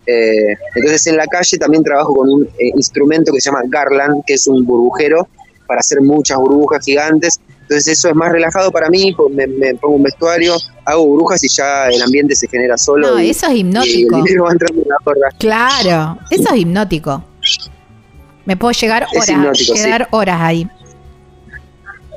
Eh, 0.06 0.56
entonces 0.74 1.06
en 1.06 1.16
la 1.16 1.26
calle 1.26 1.58
también 1.58 1.84
trabajo 1.84 2.14
con 2.14 2.28
un 2.28 2.44
eh, 2.44 2.72
instrumento 2.74 3.32
que 3.32 3.40
se 3.40 3.50
llama 3.50 3.62
Garland, 3.68 4.24
que 4.26 4.34
es 4.34 4.46
un 4.48 4.64
burbujero 4.66 5.28
para 5.66 5.80
hacer 5.80 6.00
muchas 6.00 6.38
burbujas 6.38 6.84
gigantes. 6.84 7.40
Entonces 7.62 7.98
eso 7.98 8.08
es 8.08 8.14
más 8.14 8.32
relajado 8.32 8.70
para 8.72 8.90
mí, 8.90 9.14
pues 9.16 9.32
me, 9.32 9.74
pongo 9.76 9.96
un 9.96 10.02
vestuario, 10.02 10.56
hago 10.84 11.06
burbujas 11.06 11.42
y 11.44 11.48
ya 11.48 11.88
el 11.88 12.02
ambiente 12.02 12.34
se 12.34 12.48
genera 12.48 12.76
solo. 12.76 13.12
No, 13.12 13.18
eso 13.18 13.46
es 13.46 13.54
hipnótico. 13.54 14.18
claro, 15.38 16.18
eso 16.30 16.48
es 16.52 16.60
hipnótico. 16.60 17.31
Me 18.44 18.56
puedo 18.56 18.72
llegar 18.72 19.06
horas, 19.14 19.70
quedar 19.72 20.08
horas 20.10 20.40
ahí. 20.40 20.68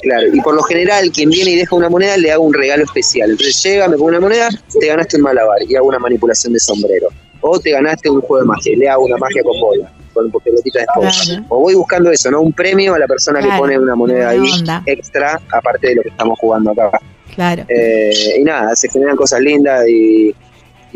Claro, 0.02 0.28
y 0.32 0.42
por 0.42 0.54
lo 0.54 0.62
general 0.64 1.12
quien 1.12 1.30
viene 1.30 1.52
y 1.52 1.56
deja 1.56 1.76
una 1.76 1.90
moneda 1.90 2.16
le 2.18 2.32
hago 2.32 2.44
un 2.44 2.54
regalo 2.54 2.84
especial. 2.84 3.32
Entonces 3.32 3.62
llega, 3.64 3.88
me 3.88 3.96
pongo 3.96 4.10
una 4.10 4.20
moneda, 4.20 4.50
te 4.80 4.88
ganaste 4.88 5.18
un 5.18 5.24
malabar 5.24 5.58
y 5.68 5.76
hago 5.76 5.88
una 5.88 6.00
manipulación 6.00 6.54
de 6.54 6.60
sombrero. 6.60 7.10
O 7.42 7.60
te 7.60 7.72
ganaste 7.72 8.10
un 8.10 8.22
juego 8.22 8.44
de 8.44 8.48
magia 8.48 8.74
y 8.74 8.76
le 8.76 8.90
hago 8.90 9.06
una 9.06 9.18
magia 9.18 9.44
con 9.44 9.60
bola, 9.60 9.92
con 10.14 10.32
pelotita 10.32 10.80
de 10.80 10.86
esponja. 10.86 11.46
O 11.50 11.60
voy 11.60 11.76
buscando 11.76 12.12
eso, 12.12 12.30
¿no? 12.32 12.42
Un 12.42 12.54
premio 12.54 12.96
a 12.96 13.00
la 13.00 13.08
persona 13.08 13.40
que 13.40 13.50
pone 13.58 13.78
una 13.78 13.96
moneda 13.96 14.30
ahí 14.30 14.48
extra, 14.86 15.40
aparte 15.52 15.88
de 15.88 15.96
lo 15.96 16.02
que 16.04 16.10
estamos 16.10 16.38
jugando 16.40 16.72
acá. 16.72 17.00
Claro. 17.34 17.66
Eh, 17.68 18.36
y 18.40 18.44
nada, 18.44 18.76
se 18.76 18.90
generan 18.90 19.16
cosas 19.16 19.42
lindas 19.42 19.88
y, 19.88 20.36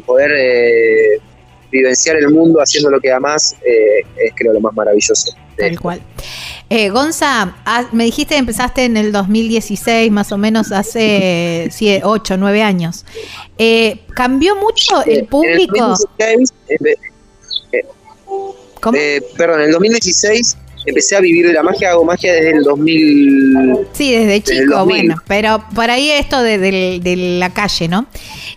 poder 0.06 0.32
eh, 0.32 1.20
vivenciar 1.72 2.16
el 2.18 2.30
mundo 2.30 2.60
haciendo 2.60 2.90
lo 2.90 3.00
que 3.00 3.12
amas 3.12 3.56
eh, 3.64 4.02
es 4.18 4.34
creo 4.36 4.54
lo 4.54 4.60
más 4.60 4.74
maravilloso. 4.74 5.32
Tal 5.58 5.80
cual. 5.80 6.02
Eh, 6.70 6.90
Gonza, 6.90 7.56
ah, 7.66 7.90
me 7.92 8.06
dijiste 8.06 8.36
que 8.36 8.40
empezaste 8.40 8.86
en 8.86 8.96
el 8.96 9.12
2016, 9.12 10.12
más 10.12 10.32
o 10.32 10.38
menos 10.38 10.72
hace 10.72 11.70
8, 12.04 12.38
9 12.38 12.62
años. 12.62 13.06
Eh, 13.58 14.02
¿Cambió 14.16 14.56
mucho 14.56 15.04
el 15.06 15.26
público? 15.26 15.96
En 16.18 16.46
el 16.68 16.96
¿Cómo? 18.82 18.98
perdón, 19.36 19.60
en 19.60 19.66
el 19.66 19.72
2016 19.74 20.58
empecé 20.86 21.16
a 21.16 21.20
vivir 21.20 21.48
de 21.48 21.54
la 21.54 21.64
magia, 21.64 21.92
hago 21.92 22.04
magia 22.04 22.34
desde 22.34 22.52
el 22.52 22.64
2000. 22.64 23.78
Sí, 23.94 24.16
desde 24.16 24.42
chico, 24.42 24.86
bueno, 24.86 25.16
pero 25.28 25.64
por 25.74 25.90
ahí 25.90 26.12
esto 26.12 26.42
de, 26.42 27.38
la 27.40 27.50
calle, 27.52 27.88
¿no? 27.88 28.08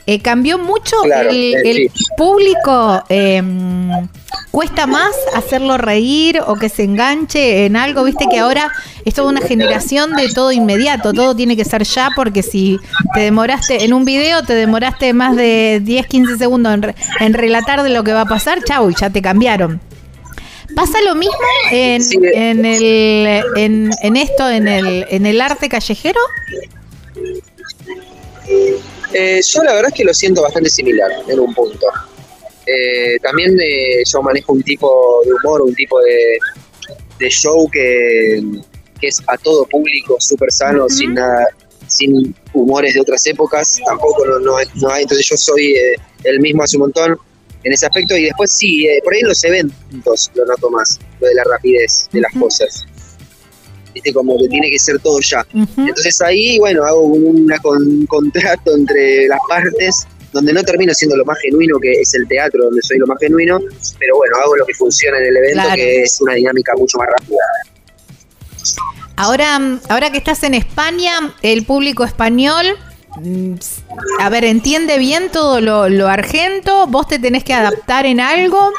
Eh, 0.07 0.21
cambió 0.21 0.59
mucho 0.59 0.97
el, 1.05 1.91
público. 2.17 3.03
Em, 3.09 3.91
¿Cuesta 4.51 4.87
más 4.87 5.15
hacerlo 5.35 5.79
reír 5.79 6.41
o 6.47 6.57
que 6.57 6.69
se 6.69 6.85
enganche 6.85 7.65
en 7.65 7.75
algo? 7.75 8.05
Viste 8.05 8.27
que 8.31 8.39
ahora 8.39 8.71
es 9.05 9.15
toda 9.15 9.31
una 9.31 9.41
generación 9.41 10.15
de 10.15 10.29
todo 10.29 10.53
inmediato, 10.53 11.15
todo 11.15 11.35
tiene 11.35 11.57
que 11.57 11.65
ser 11.65 11.85
ya 11.85 12.11
porque 12.15 12.43
si 12.43 12.79
te 13.15 13.21
demoraste 13.21 13.85
en 13.85 13.95
un 13.95 14.05
video, 14.05 14.43
te 14.43 14.55
demoraste 14.55 15.15
más 15.15 15.37
de 15.37 15.81
10, 15.83 16.07
15 16.07 16.37
segundos 16.37 16.75
en, 16.75 16.95
en 17.21 17.35
relatar 17.35 17.83
de 17.83 17.91
lo 17.91 18.05
que 18.05 18.13
va 18.13 18.23
a 18.23 18.27
pasar, 18.27 18.63
chau, 18.63 18.91
y 18.91 18.95
ya 18.95 19.09
te 19.09 19.23
cambiaron. 19.23 19.81
¿Pasa 20.75 21.01
lo 21.03 21.15
mismo 21.15 21.37
en, 21.71 22.03
en, 22.35 22.65
el, 22.65 23.93
en, 24.03 24.17
esto, 24.17 24.49
en 24.49 24.69
el, 24.69 25.07
en 25.09 25.27
el 25.27 25.41
arte 25.41 25.69
callejero? 25.69 26.21
Eh, 29.13 29.41
yo 29.43 29.63
la 29.63 29.75
verdad 29.75 29.91
es 29.91 29.95
que 29.95 30.05
lo 30.05 30.15
siento 30.15 30.43
bastante 30.43 30.71
similar 30.71 31.11
en 31.29 31.41
un 31.41 31.55
punto. 31.55 31.87
Eh, 32.67 33.19
también 33.23 33.59
eh, 33.61 34.03
yo 34.11 34.23
manejo 34.23 34.53
un 34.53 34.63
tipo 34.63 35.23
de 35.25 35.33
humor, 35.35 35.63
un 35.63 35.75
tipo 35.75 36.01
de, 36.01 36.39
show 37.29 37.69
que, 37.71 38.43
es 39.01 39.23
a 39.27 39.37
todo 39.37 39.65
público, 39.67 40.17
súper 40.19 40.51
sano, 40.53 40.89
sin 40.89 41.15
nada, 41.15 41.47
sin 41.87 42.35
humores 42.53 42.95
de 42.95 43.01
otras 43.01 43.25
épocas, 43.27 43.81
tampoco 43.85 44.25
no, 44.27 44.39
no, 44.39 44.57
hay, 44.57 45.03
entonces 45.03 45.29
yo 45.29 45.37
soy 45.37 45.77
el 46.25 46.41
mismo 46.41 46.63
hace 46.63 46.77
un 46.77 46.83
montón 46.83 47.19
en 47.65 47.73
ese 47.73 47.87
aspecto. 47.87 48.17
Y 48.17 48.25
después 48.25 48.53
sí, 48.53 48.87
eh, 48.87 49.01
por 49.03 49.15
ahí 49.15 49.21
en 49.21 49.29
los 49.29 49.45
eventos 49.45 50.31
lo 50.35 50.47
noto 50.47 50.71
más, 50.71 50.99
lo 51.21 51.29
de 51.29 51.35
la 51.35 51.45
rapidez 51.45 52.09
de 52.13 52.21
las 52.21 52.33
cosas. 52.39 52.87
Viste, 53.95 54.13
como 54.13 54.39
que 54.39 54.49
tiene 54.49 54.71
que 54.71 54.79
ser 54.79 54.99
todo 55.01 55.21
ya. 55.21 55.47
Entonces 55.53 56.21
ahí, 56.23 56.59
bueno, 56.59 56.83
hago 56.85 57.03
un 57.03 58.07
contrato 58.07 58.75
entre 58.75 59.27
las 59.29 59.41
partes 59.49 60.07
donde 60.33 60.53
no 60.53 60.63
termino 60.63 60.93
siendo 60.95 61.17
lo 61.17 61.25
más 61.25 61.39
genuino, 61.41 61.79
que 61.79 61.93
es 61.93 62.15
el 62.15 62.27
teatro, 62.27 62.65
donde 62.65 62.81
soy 62.83 62.99
lo 62.99 63.07
más 63.07 63.19
genuino, 63.21 63.61
pero 63.99 64.17
bueno, 64.17 64.35
hago 64.43 64.57
lo 64.57 64.67
que 64.67 64.75
funciona 64.75 65.19
en 65.19 65.27
el 65.27 65.37
evento, 65.37 65.69
que 65.75 66.03
es 66.03 66.21
una 66.21 66.35
dinámica 66.35 66.73
mucho 66.77 66.99
más 66.99 67.09
rápida. 67.19 67.39
Ahora, 69.17 69.79
ahora 69.89 70.11
que 70.11 70.19
estás 70.19 70.43
en 70.43 70.55
España, 70.55 71.35
el 71.43 71.65
público 71.67 72.05
español 72.05 72.67
a 74.21 74.29
ver, 74.31 74.45
entiende 74.45 74.99
bien 74.99 75.31
todo 75.31 75.61
lo, 75.61 76.09
argento, 76.09 76.87
vos 76.87 77.07
te 77.09 77.19
tenés 77.19 77.45
que 77.45 77.53
adaptar 77.53 78.07
en 78.07 78.21
algo. 78.21 78.73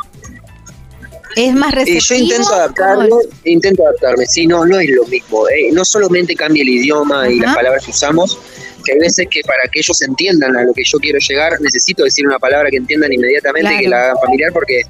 ¿Es 1.36 1.54
más 1.54 1.74
receptivo? 1.74 2.00
yo 2.00 2.16
intento 2.16 2.54
adaptarme, 2.54 3.10
intento 3.44 3.84
adaptarme, 3.88 4.26
sí, 4.28 4.46
no, 4.46 4.66
no 4.66 4.80
es 4.80 4.90
lo 4.90 5.06
mismo. 5.06 5.48
Eh. 5.50 5.70
No 5.72 5.84
solamente 5.84 6.36
cambia 6.36 6.62
el 6.62 6.70
idioma 6.70 7.28
y 7.28 7.40
las 7.40 7.56
palabras 7.56 7.86
que 7.86 7.92
usamos, 7.92 8.38
que 8.86 8.94
hay 8.94 9.00
veces 9.00 9.28
que 9.30 9.42
para 9.42 9.64
que 9.72 9.80
ellos 9.80 10.00
entiendan 10.04 10.56
a 10.56 10.64
lo 10.64 10.74
que 10.74 10.84
yo 10.86 11.00
quiero 11.00 11.18
llegar, 11.18 11.60
necesito 11.60 12.04
decir 12.04 12.28
una 12.28 12.38
palabra 12.38 12.70
que 12.70 12.78
entiendan 12.78 13.14
inmediatamente 13.14 13.74
y 13.74 13.80
que 13.80 13.88
la 13.88 14.04
hagan 14.04 14.18
familiar 14.24 14.54
porque 14.54 14.84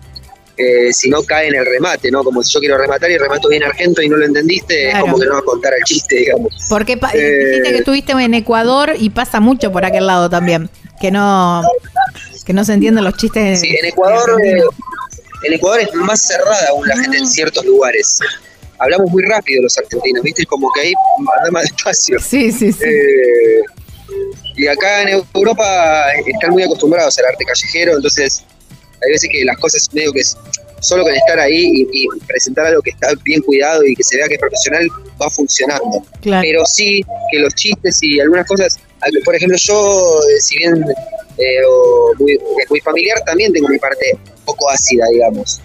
eh, 0.56 0.94
si 0.94 1.10
no 1.10 1.24
cae 1.24 1.48
en 1.48 1.56
el 1.56 1.66
remate, 1.66 2.12
¿no? 2.12 2.24
Como 2.24 2.44
si 2.44 2.54
yo 2.54 2.60
quiero 2.60 2.78
rematar 2.78 3.10
y 3.10 3.18
remato 3.18 3.50
bien 3.50 3.64
argento 3.64 4.02
y 4.04 4.10
no 4.10 4.18
lo 4.18 4.26
entendiste, 4.26 4.90
es 4.90 5.00
como 5.00 5.20
que 5.20 5.26
no 5.26 5.34
va 5.34 5.40
a 5.40 5.44
contar 5.44 5.74
el 5.74 5.84
chiste, 5.84 6.16
digamos. 6.16 6.54
Porque 6.70 6.94
eh, 6.94 7.46
dijiste 7.46 7.72
que 7.72 7.78
estuviste 7.78 8.12
en 8.12 8.34
Ecuador 8.36 8.94
y 8.98 9.10
pasa 9.10 9.40
mucho 9.40 9.72
por 9.72 9.84
aquel 9.84 10.06
lado 10.06 10.30
también, 10.30 10.70
que 11.02 11.10
no 11.10 11.64
que 12.46 12.54
no 12.54 12.64
se 12.66 12.74
entienden 12.74 13.04
los 13.04 13.16
chistes. 13.16 13.62
Sí, 13.62 13.70
en 13.70 13.86
Ecuador, 13.86 14.40
eh, 14.44 14.62
en 15.44 15.54
Ecuador 15.54 15.80
es 15.80 15.94
más 15.96 16.22
cerrada 16.22 16.68
aún 16.70 16.88
la 16.88 16.98
gente 16.98 17.18
en 17.18 17.28
ciertos 17.28 17.66
lugares. 17.66 18.20
Hablamos 18.78 19.10
muy 19.10 19.24
rápido 19.24 19.64
los 19.64 19.78
argentinos, 19.78 20.22
¿viste? 20.24 20.46
Como 20.46 20.70
que 20.74 20.82
ahí 20.82 20.94
anda 21.40 21.52
más 21.52 21.64
despacio. 21.64 22.20
Sí, 22.20 22.52
sí, 22.52 22.72
sí. 22.72 22.86
y 24.56 24.68
acá 24.68 25.04
en 25.04 25.24
Europa 25.34 26.12
están 26.28 26.52
muy 26.52 26.64
acostumbrados 26.64 27.18
al 27.18 27.26
arte 27.26 27.44
callejero, 27.46 27.96
entonces 27.96 28.44
hay 29.06 29.12
veces 29.12 29.30
que 29.32 29.44
las 29.46 29.58
cosas 29.58 29.88
medio 29.94 30.12
que 30.12 30.22
es, 30.22 30.38
solo 30.80 31.04
con 31.04 31.14
estar 31.14 31.40
ahí 31.40 31.88
y, 31.92 32.08
presentar 32.28 32.66
algo 32.68 32.82
que 32.82 32.92
está 32.92 33.10
bien 33.24 33.42
cuidado 33.42 33.84
y 33.86 33.96
que 33.96 34.04
se 34.04 34.18
vea 34.18 34.28
que 34.28 34.36
es 34.36 34.40
profesional 34.40 34.88
va 35.22 35.30
funcionando. 35.30 36.04
Pero 36.22 36.66
sí 36.66 37.02
que 37.32 37.40
los 37.40 37.54
chistes 37.56 38.00
y 38.02 38.20
algunas 38.20 38.46
cosas, 38.48 38.78
por 39.24 39.36
ejemplo, 39.36 39.58
yo, 39.58 40.20
eh, 40.30 40.42
si 40.42 40.58
bien 40.58 40.84
eh, 41.38 41.62
muy, 42.20 42.38
muy, 42.70 42.80
familiar, 42.82 43.22
también 43.26 43.54
tengo 43.54 43.70
mi 43.70 43.80
parte 43.80 44.14
un 44.14 44.46
poco 44.46 44.70
ácida, 44.70 45.06
digamos, 45.12 45.62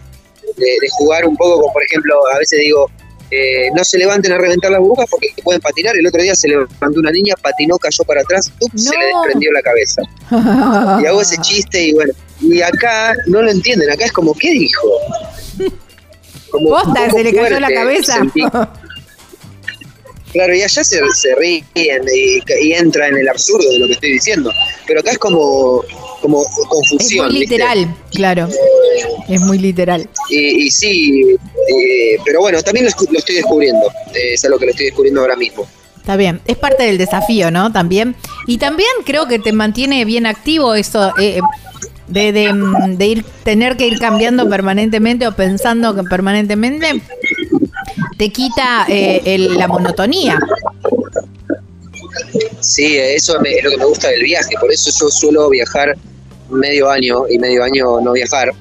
de, 0.56 0.89
jugar 0.90 1.27
un 1.27 1.36
poco 1.36 1.62
con, 1.62 1.73
por 1.73 1.82
ejemplo, 1.82 2.15
a 2.35 2.39
veces 2.39 2.60
digo, 2.60 2.89
eh, 3.31 3.70
no 3.74 3.85
se 3.85 3.98
levanten 3.98 4.32
a 4.32 4.39
reventar 4.39 4.70
las 4.70 4.81
burbujas 4.81 5.06
porque 5.10 5.28
pueden 5.43 5.60
patinar. 5.60 5.97
El 5.97 6.06
otro 6.06 6.23
día 6.23 6.35
se 6.35 6.48
levantó 6.48 7.01
una 7.01 7.10
niña, 7.10 7.35
patinó, 7.40 7.77
cayó 7.78 8.05
para 8.05 8.23
atrás, 8.23 8.51
se 8.74 8.98
le 8.98 9.06
desprendió 9.06 9.52
la 9.52 9.62
cabeza. 9.62 10.02
y 11.02 11.06
hago 11.06 11.20
ese 11.20 11.36
chiste 11.39 11.82
y 11.82 11.93
bueno, 11.93 12.12
y 12.40 12.62
acá 12.62 13.15
no 13.27 13.43
lo 13.43 13.51
entienden, 13.51 13.90
acá 13.90 14.05
es 14.05 14.12
como, 14.12 14.35
¿qué 14.35 14.51
dijo? 14.51 14.89
Como 16.51 16.70
Posta, 16.70 17.10
se 17.10 17.24
le 17.24 17.35
cayó 17.35 17.60
la 17.60 17.69
cabeza. 17.69 18.20
Claro, 20.32 20.55
y 20.55 20.62
allá 20.62 20.85
se, 20.85 21.01
se 21.15 21.35
ríen 21.36 21.65
y, 21.74 22.73
entra 22.73 23.09
en 23.09 23.16
el 23.16 23.28
absurdo 23.28 23.70
de 23.73 23.78
lo 23.78 23.86
que 23.86 23.94
estoy 23.94 24.12
diciendo. 24.12 24.52
Pero 24.86 25.01
acá 25.01 25.12
es 25.12 25.19
como, 25.19 25.82
como 26.20 26.44
confusión. 26.69 27.27
Es 27.27 27.32
muy 27.32 27.40
literal, 27.40 27.97
claro. 28.12 28.48
Es 29.28 29.40
muy 29.40 29.59
literal. 29.59 30.09
Y, 30.28 30.66
y 30.66 30.70
sí, 30.70 31.23
eh, 31.23 32.19
pero 32.24 32.40
bueno, 32.40 32.62
también 32.62 32.86
lo, 32.86 33.19
estoy 33.19 33.36
descubriendo. 33.36 33.86
Eh, 34.15 34.35
es 34.35 34.44
algo 34.44 34.59
que 34.59 34.66
lo 34.66 34.70
estoy 34.73 34.86
descubriendo 34.86 35.20
ahora 35.23 35.36
mismo. 35.36 35.66
Está 35.97 36.16
bien, 36.16 36.40
es 36.47 36.56
parte 36.56 36.85
del 36.85 36.98
desafío, 36.98 37.51
¿no? 37.51 37.73
También. 37.73 38.15
Y 38.47 38.59
también 38.59 38.89
creo 39.05 39.28
que 39.28 39.39
te 39.39 39.52
mantiene 39.52 40.05
bien 40.05 40.27
activo 40.27 40.74
eso. 40.74 41.12
Eh, 41.20 41.40
de, 42.09 42.33
de, 42.33 43.07
ir 43.07 43.25
tener 43.45 43.77
que 43.77 43.87
ir 43.87 43.99
cambiando 43.99 44.49
permanentemente 44.49 45.27
o 45.27 45.33
pensando 45.33 45.95
que 45.95 46.03
permanentemente 46.05 47.03
te 48.17 48.31
quita 48.31 48.87
eh, 48.89 49.39
la 49.39 49.69
monotonía. 49.69 50.39
Sí, 52.61 52.97
eso 52.97 53.41
es 53.43 53.65
lo 53.65 53.71
que 53.71 53.77
me 53.77 53.85
gusta 53.85 54.09
del 54.09 54.23
viaje, 54.23 54.55
por 54.61 54.73
eso 54.73 54.91
yo 54.99 55.09
suelo 55.09 55.49
viajar 55.51 55.97
medio 56.51 56.91
año 56.91 57.29
y 57.29 57.39
medio 57.39 57.63
año 57.63 58.01
no 58.01 58.13
viajar 58.13 58.53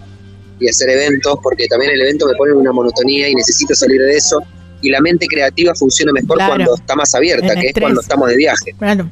y 0.60 0.68
hacer 0.68 0.90
eventos, 0.90 1.38
porque 1.42 1.68
también 1.68 1.92
el 1.92 2.02
evento 2.02 2.26
me 2.28 2.36
pone 2.36 2.54
una 2.54 2.72
monotonía 2.72 3.30
y 3.30 3.36
necesito 3.36 3.76
salir 3.76 4.02
de 4.02 4.16
eso. 4.16 4.42
Y 4.82 4.90
la 4.90 5.02
mente 5.02 5.28
creativa 5.28 5.74
funciona 5.76 6.12
mejor 6.12 6.38
cuando 6.38 6.76
está 6.76 6.96
más 6.96 7.14
abierta, 7.16 7.56
que 7.56 7.68
es 7.68 7.74
cuando 7.80 8.02
estamos 8.02 8.30
de 8.30 8.38
viaje. 8.38 8.74
Claro. 8.78 9.10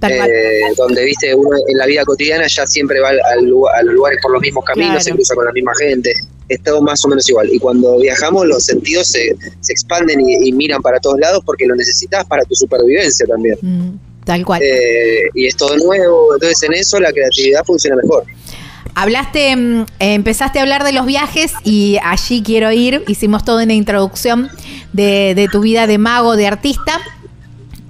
Eh, 0.00 0.60
donde 0.76 1.04
viste 1.04 1.34
uno 1.34 1.56
en 1.66 1.76
la 1.76 1.86
vida 1.86 2.04
cotidiana 2.04 2.46
ya 2.46 2.66
siempre 2.66 3.00
va 3.00 3.08
al, 3.08 3.20
a 3.20 3.82
los 3.82 3.94
lugares 3.94 4.20
por 4.22 4.32
los 4.32 4.40
mismos 4.40 4.64
caminos, 4.64 5.02
se 5.02 5.10
cruza 5.10 5.34
con 5.34 5.44
la 5.44 5.52
misma 5.52 5.72
gente, 5.78 6.12
es 6.48 6.62
todo 6.62 6.80
más 6.82 7.04
o 7.04 7.08
menos 7.08 7.28
igual. 7.28 7.48
Y 7.52 7.58
cuando 7.58 7.98
viajamos 7.98 8.46
los 8.46 8.64
sentidos 8.64 9.08
se, 9.08 9.34
se 9.60 9.72
expanden 9.72 10.20
y, 10.20 10.52
miran 10.52 10.82
para 10.82 11.00
todos 11.00 11.18
lados 11.18 11.42
porque 11.44 11.66
lo 11.66 11.74
necesitas 11.74 12.24
para 12.26 12.44
tu 12.44 12.54
supervivencia 12.54 13.26
también. 13.26 13.58
Mm, 13.60 14.24
tal 14.24 14.44
cual. 14.44 14.62
Eh, 14.62 15.28
y 15.34 15.46
es 15.46 15.56
todo 15.56 15.76
nuevo, 15.76 16.34
entonces 16.34 16.62
en 16.62 16.74
eso 16.74 17.00
la 17.00 17.12
creatividad 17.12 17.64
funciona 17.64 17.96
mejor. 17.96 18.24
Hablaste, 18.94 19.54
mm, 19.54 19.86
empezaste 19.98 20.58
a 20.58 20.62
hablar 20.62 20.84
de 20.84 20.92
los 20.92 21.06
viajes 21.06 21.52
y 21.64 21.98
allí 22.02 22.42
quiero 22.42 22.70
ir. 22.72 23.04
Hicimos 23.08 23.44
toda 23.44 23.64
una 23.64 23.74
introducción 23.74 24.48
de, 24.92 25.34
de 25.34 25.48
tu 25.48 25.60
vida 25.60 25.86
de 25.86 25.98
mago, 25.98 26.36
de 26.36 26.46
artista. 26.46 27.00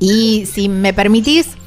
Y 0.01 0.47
si 0.47 0.68
me 0.68 0.93
permitís, 0.93 1.57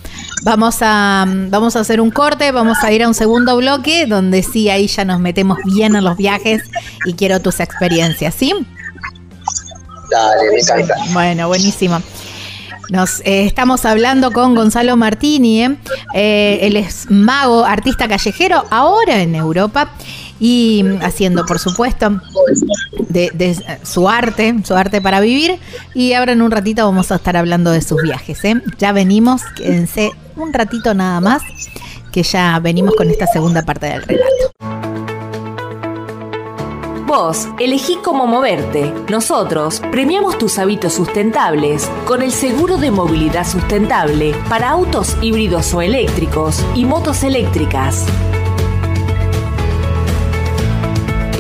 Vamos 0.44 0.78
a, 0.82 1.26
vamos 1.28 1.76
a 1.76 1.82
hacer 1.82 2.02
un 2.02 2.10
corte, 2.10 2.52
vamos 2.52 2.78
a 2.84 2.92
ir 2.92 3.04
a 3.04 3.08
un 3.08 3.14
segundo 3.14 3.56
bloque 3.58 4.08
donde 4.08 4.42
sí, 4.42 4.70
ahí 4.70 4.88
ya 4.88 5.06
nos 5.06 5.20
metemos 5.20 5.60
bien 5.66 5.96
en 5.96 6.04
los 6.04 6.18
viajes 6.18 6.64
y 7.06 7.14
quiero 7.14 7.40
tus 7.40 7.60
experiencias, 7.60 8.34
¿sí? 8.34 8.54
Dale, 10.10 10.52
me 10.52 10.60
encanta. 10.60 10.96
Bueno, 11.14 11.48
buenísimo. 11.48 12.02
Nos 12.90 13.22
eh, 13.22 13.46
estamos 13.46 13.86
hablando 13.86 14.32
con 14.32 14.56
Gonzalo 14.56 14.98
Martini, 14.98 15.64
¿eh? 15.64 15.78
Eh, 16.14 16.60
él 16.64 16.76
es 16.76 17.10
mago, 17.10 17.64
artista 17.64 18.08
callejero, 18.08 18.66
ahora 18.70 19.22
en 19.22 19.36
Europa 19.36 19.92
y 20.42 20.84
haciendo, 21.04 21.46
por 21.46 21.60
supuesto, 21.60 22.20
su 23.84 24.10
arte, 24.10 24.56
su 24.66 24.74
arte 24.76 25.00
para 25.00 25.20
vivir. 25.20 25.60
Y 25.94 26.14
ahora 26.14 26.32
en 26.34 26.42
un 26.42 26.50
ratito 26.50 26.84
vamos 26.84 27.12
a 27.12 27.16
estar 27.16 27.38
hablando 27.38 27.70
de 27.70 27.82
sus 27.82 28.02
viajes. 28.02 28.44
¿eh? 28.44 28.56
Ya 28.80 28.92
venimos, 28.92 29.44
quédense 29.56 30.12
un 30.36 30.52
ratito 30.52 30.96
nada 30.96 31.22
más, 31.22 31.44
que 32.12 32.24
ya 32.24 32.60
venimos 32.60 32.96
con 32.96 33.12
esta 33.12 33.28
segunda 33.28 33.62
parte 33.62 33.86
del 33.86 34.02
relato. 34.02 34.52
Vos 37.06 37.48
elegí 37.60 37.98
cómo 38.04 38.26
moverte. 38.26 38.92
Nosotros 39.10 39.82
premiamos 39.92 40.40
tus 40.40 40.58
hábitos 40.58 40.94
sustentables 40.94 41.88
con 42.06 42.24
el 42.24 42.32
seguro 42.32 42.78
de 42.78 42.90
movilidad 42.90 43.46
sustentable 43.46 44.34
para 44.50 44.72
autos 44.72 45.18
híbridos 45.22 45.72
o 45.76 45.82
eléctricos 45.82 46.66
y 46.74 46.86
motos 46.86 47.24
eléctricas. 47.24 48.08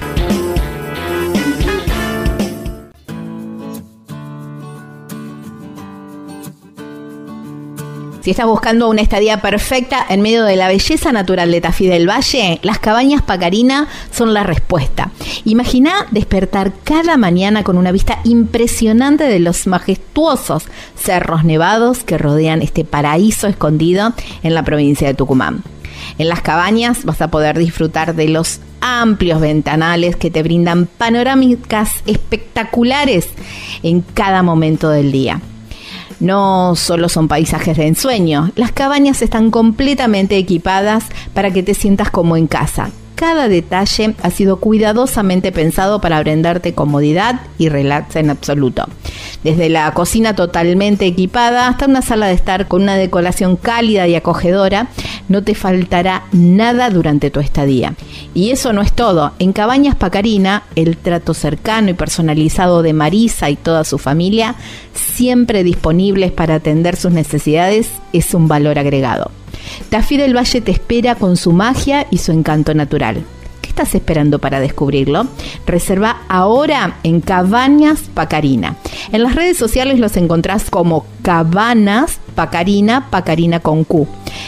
Si 8.27 8.31
estás 8.31 8.45
buscando 8.45 8.89
una 8.89 9.01
estadía 9.01 9.39
perfecta 9.39 10.05
en 10.09 10.21
medio 10.21 10.43
de 10.43 10.57
la 10.57 10.67
belleza 10.67 11.13
natural 11.13 11.49
de 11.49 11.61
Tafí 11.61 11.87
del 11.87 12.09
Valle, 12.09 12.59
las 12.61 12.77
cabañas 12.77 13.21
Pacarina 13.21 13.87
son 14.11 14.33
la 14.33 14.43
respuesta. 14.43 15.11
Imagina 15.45 16.05
despertar 16.11 16.73
cada 16.83 17.15
mañana 17.15 17.63
con 17.63 17.77
una 17.77 17.93
vista 17.93 18.19
impresionante 18.25 19.23
de 19.23 19.39
los 19.39 19.65
majestuosos 19.65 20.65
cerros 20.97 21.45
nevados 21.45 22.03
que 22.03 22.17
rodean 22.17 22.61
este 22.61 22.83
paraíso 22.83 23.47
escondido 23.47 24.11
en 24.43 24.53
la 24.53 24.63
provincia 24.63 25.07
de 25.07 25.13
Tucumán. 25.13 25.63
En 26.17 26.27
las 26.27 26.41
cabañas 26.41 27.05
vas 27.05 27.21
a 27.21 27.31
poder 27.31 27.57
disfrutar 27.57 28.13
de 28.13 28.27
los 28.27 28.59
amplios 28.81 29.39
ventanales 29.39 30.17
que 30.17 30.31
te 30.31 30.43
brindan 30.43 30.87
panorámicas 30.87 32.03
espectaculares 32.05 33.29
en 33.83 34.01
cada 34.01 34.43
momento 34.43 34.89
del 34.89 35.13
día 35.13 35.39
no 36.19 36.75
solo 36.75 37.09
son 37.09 37.27
paisajes 37.27 37.77
de 37.77 37.87
ensueño, 37.87 38.51
las 38.55 38.71
cabañas 38.71 39.21
están 39.21 39.51
completamente 39.51 40.37
equipadas 40.37 41.05
para 41.33 41.51
que 41.51 41.63
te 41.63 41.73
sientas 41.73 42.09
como 42.09 42.37
en 42.37 42.47
casa. 42.47 42.91
Cada 43.17 43.47
detalle 43.47 44.13
ha 44.21 44.29
sido 44.29 44.57
cuidadosamente 44.57 45.51
pensado 45.51 45.99
para 45.99 46.19
brindarte 46.19 46.75
comodidad 46.75 47.41
y 47.57 47.67
relax 47.67 48.15
en 48.15 48.29
absoluto. 48.29 48.83
Desde 49.43 49.69
la 49.69 49.91
cocina 49.95 50.35
totalmente 50.35 51.07
equipada 51.07 51.67
hasta 51.67 51.87
una 51.87 52.03
sala 52.03 52.27
de 52.27 52.35
estar 52.35 52.67
con 52.67 52.83
una 52.83 52.95
decoración 52.95 53.55
cálida 53.55 54.07
y 54.07 54.13
acogedora, 54.13 54.89
no 55.29 55.43
te 55.43 55.55
faltará 55.55 56.25
nada 56.31 56.91
durante 56.91 57.31
tu 57.31 57.39
estadía. 57.39 57.95
Y 58.35 58.51
eso 58.51 58.71
no 58.71 58.83
es 58.83 58.93
todo. 58.93 59.31
En 59.39 59.51
Cabañas 59.51 59.95
Pacarina, 59.95 60.65
el 60.75 60.95
trato 60.95 61.33
cercano 61.33 61.89
y 61.89 61.95
personalizado 61.95 62.83
de 62.83 62.93
Marisa 62.93 63.49
y 63.49 63.55
toda 63.55 63.83
su 63.83 63.97
familia, 63.97 64.53
siempre 64.93 65.63
disponibles 65.63 66.31
para 66.31 66.53
atender 66.53 66.95
sus 66.95 67.11
necesidades, 67.11 67.89
es 68.13 68.35
un 68.35 68.47
valor 68.47 68.77
agregado. 68.77 69.31
Tafí 69.89 70.17
del 70.17 70.35
Valle 70.35 70.61
te 70.61 70.71
espera 70.71 71.15
con 71.15 71.37
su 71.37 71.51
magia 71.51 72.07
y 72.09 72.17
su 72.17 72.31
encanto 72.31 72.73
natural. 72.73 73.23
¿Qué 73.61 73.69
estás 73.69 73.93
esperando 73.95 74.39
para 74.39 74.59
descubrirlo? 74.59 75.27
Reserva 75.65 76.17
ahora 76.27 76.97
en 77.03 77.21
Cabañas 77.21 78.01
Pacarina. 78.13 78.75
En 79.11 79.23
las 79.23 79.35
redes 79.35 79.57
sociales 79.57 79.99
los 79.99 80.17
encontrás 80.17 80.69
como 80.69 81.05
Cabanas 81.21 82.19
Pacarina, 82.35 83.09
Pacarina 83.09 83.59
con 83.59 83.83
Q. 83.83 84.07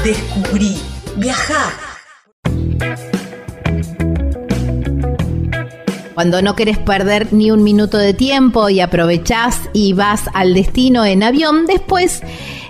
Descubrí, 0.07 0.77
viajar. 1.17 1.73
Cuando 6.15 6.41
no 6.43 6.55
querés 6.55 6.79
perder 6.79 7.33
ni 7.33 7.51
un 7.51 7.65
minuto 7.65 7.99
de 7.99 8.15
tiempo 8.15 8.69
y 8.69 8.79
aprovechás 8.79 9.69
y 9.73 9.95
vas 9.95 10.31
al 10.33 10.55
destino 10.55 11.05
en 11.05 11.25
avión, 11.25 11.67
después 11.67 12.23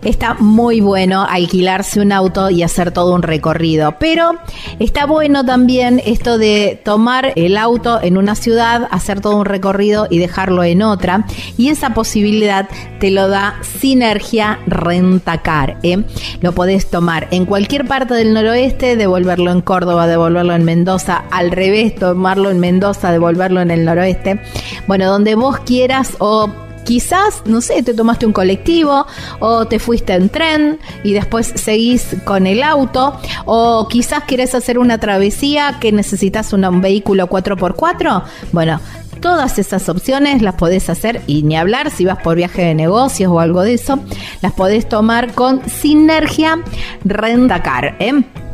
está 0.03 0.35
muy 0.35 0.81
bueno 0.81 1.27
alquilarse 1.29 2.01
un 2.01 2.13
auto 2.13 2.51
y 2.51 2.63
hacer 2.63 2.91
todo 2.91 3.15
un 3.15 3.23
recorrido. 3.23 3.97
Pero 3.99 4.33
está 4.79 5.07
bueno 5.07 5.45
también 5.45 6.01
esto 6.05 6.39
de 6.39 6.81
tomar 6.85 7.33
el 7.37 7.57
auto 7.57 8.01
en 8.03 8.17
una 8.17 8.35
ciudad, 8.35 8.89
hacer 8.91 9.21
todo 9.21 9.37
un 9.37 9.45
recorrido 9.45 10.07
y 10.11 10.19
dejarlo 10.19 10.65
en 10.65 10.83
otra. 10.83 11.27
Y 11.57 11.69
esa 11.69 11.95
posibilidad 11.95 12.69
te 13.01 13.11
lo 13.11 13.29
da 13.29 13.57
Sinergia 13.63 14.59
Rentacar. 14.67 15.79
¿eh? 15.83 16.03
Lo 16.41 16.53
podés 16.53 16.91
tomar 16.91 17.29
en 17.31 17.47
cualquier 17.47 17.87
parte 17.87 18.15
del 18.15 18.35
noroeste, 18.35 18.97
devolverlo 18.97 19.51
en 19.51 19.61
Córdoba, 19.61 20.07
devolverlo 20.07 20.55
en 20.55 20.65
Mendoza, 20.65 21.25
al 21.31 21.51
revés, 21.51 21.95
tomarlo 21.95 22.51
en 22.51 22.61
Mendoza, 22.61 23.13
devolverlo 23.13 23.61
en 23.61 23.71
el 23.71 23.85
noroeste. 23.85 24.41
Bueno, 24.87 25.07
donde 25.07 25.35
vos 25.35 25.59
quieras 25.61 26.15
o 26.19 26.51
quizás, 26.87 27.43
no 27.45 27.61
sé, 27.61 27.83
te 27.83 27.93
tomaste 27.93 28.25
un 28.25 28.33
colectivo 28.33 29.07
o 29.41 29.67
te 29.67 29.79
fuiste 29.79 30.15
en 30.15 30.31
tren 30.31 30.79
y 31.03 31.13
después 31.13 31.53
seguís 31.55 32.17
con 32.25 32.47
el 32.47 32.63
auto 32.63 33.19
o 33.45 33.89
quizás 33.89 34.25
quieres 34.25 34.55
hacer 34.55 34.79
una 34.79 34.99
travesía 34.99 35.79
que 35.81 35.93
necesitas 35.93 36.53
un 36.53 36.81
vehículo 36.81 37.29
4x4. 37.29 38.23
Bueno, 38.53 38.81
todas 39.21 39.59
esas 39.59 39.89
opciones 39.89 40.41
las 40.43 40.55
podés 40.55 40.89
hacer 40.89 41.21
y 41.27 41.43
ni 41.43 41.57
hablar 41.57 41.91
si 41.91 42.05
vas 42.05 42.19
por 42.23 42.37
viaje 42.37 42.63
de 42.63 42.75
negocios 42.75 43.31
o 43.31 43.41
algo 43.41 43.63
de 43.63 43.75
eso, 43.75 43.99
las 44.41 44.53
podés 44.53 44.89
tomar 44.89 45.33
con 45.33 45.69
Sinergia 45.69 46.63
Rendacar. 47.05 47.97
¿eh? 47.99 48.46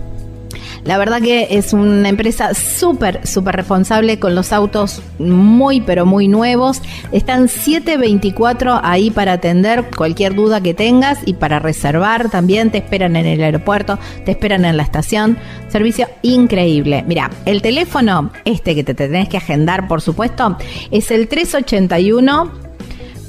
La 0.85 0.99
verdad 0.99 1.23
que 1.23 1.47
es 1.51 1.73
una 1.73 2.09
empresa 2.09 2.55
súper, 2.55 3.25
súper 3.27 3.55
responsable 3.55 4.19
con 4.19 4.35
los 4.35 4.53
autos 4.53 5.01
muy, 5.21 5.81
pero 5.81 6.07
muy 6.07 6.27
nuevos. 6.27 6.83
Están 7.13 7.49
724 7.49 8.81
ahí 8.83 9.13
para 9.13 9.35
atender 9.35 9.91
cualquier 9.97 10.35
duda 10.35 10.61
que 10.61 10.75
tengas 10.75 11.21
y 11.25 11.35
para 11.35 11.61
reservar 11.61 12.31
también. 12.31 12.73
Te 12.73 12.79
esperan 12.79 13.15
en 13.15 13.27
el 13.27 13.43
aeropuerto, 13.43 14.01
te 14.25 14.33
esperan 14.33 14.65
en 14.65 14.77
la 14.77 14.83
estación. 14.83 15.39
Servicio 15.69 16.09
increíble. 16.23 17.05
Mira, 17.07 17.31
el 17.47 17.63
teléfono, 17.63 18.33
este 18.45 18.75
que 18.75 18.83
te 18.83 18.95
tenés 18.95 19.29
que 19.29 19.37
agendar, 19.37 19.87
por 19.87 20.01
supuesto, 20.01 20.59
es 20.91 21.13
el 21.13 21.29
381 21.29 22.51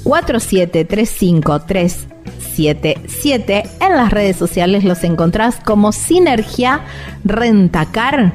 47353 0.02 2.13
77. 2.54 3.64
En 3.80 3.96
las 3.96 4.10
redes 4.10 4.36
sociales 4.36 4.84
los 4.84 5.02
encontrás 5.04 5.56
como 5.64 5.92
Sinergia 5.92 6.82
Rentacar 7.24 8.32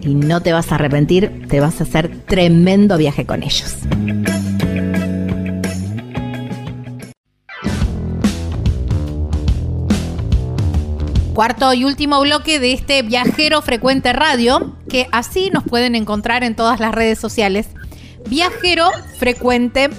y 0.00 0.14
no 0.14 0.42
te 0.42 0.52
vas 0.52 0.70
a 0.70 0.74
arrepentir, 0.74 1.46
te 1.48 1.60
vas 1.60 1.80
a 1.80 1.84
hacer 1.84 2.10
tremendo 2.26 2.98
viaje 2.98 3.24
con 3.24 3.42
ellos. 3.42 3.74
Cuarto 11.34 11.74
y 11.74 11.84
último 11.84 12.20
bloque 12.20 12.60
de 12.60 12.72
este 12.72 13.02
viajero 13.02 13.60
frecuente 13.60 14.12
radio, 14.12 14.76
que 14.88 15.08
así 15.10 15.50
nos 15.50 15.64
pueden 15.64 15.96
encontrar 15.96 16.44
en 16.44 16.54
todas 16.54 16.78
las 16.78 16.94
redes 16.94 17.18
sociales. 17.18 17.66
Viajero 18.28 18.88
frecuente 19.18 19.90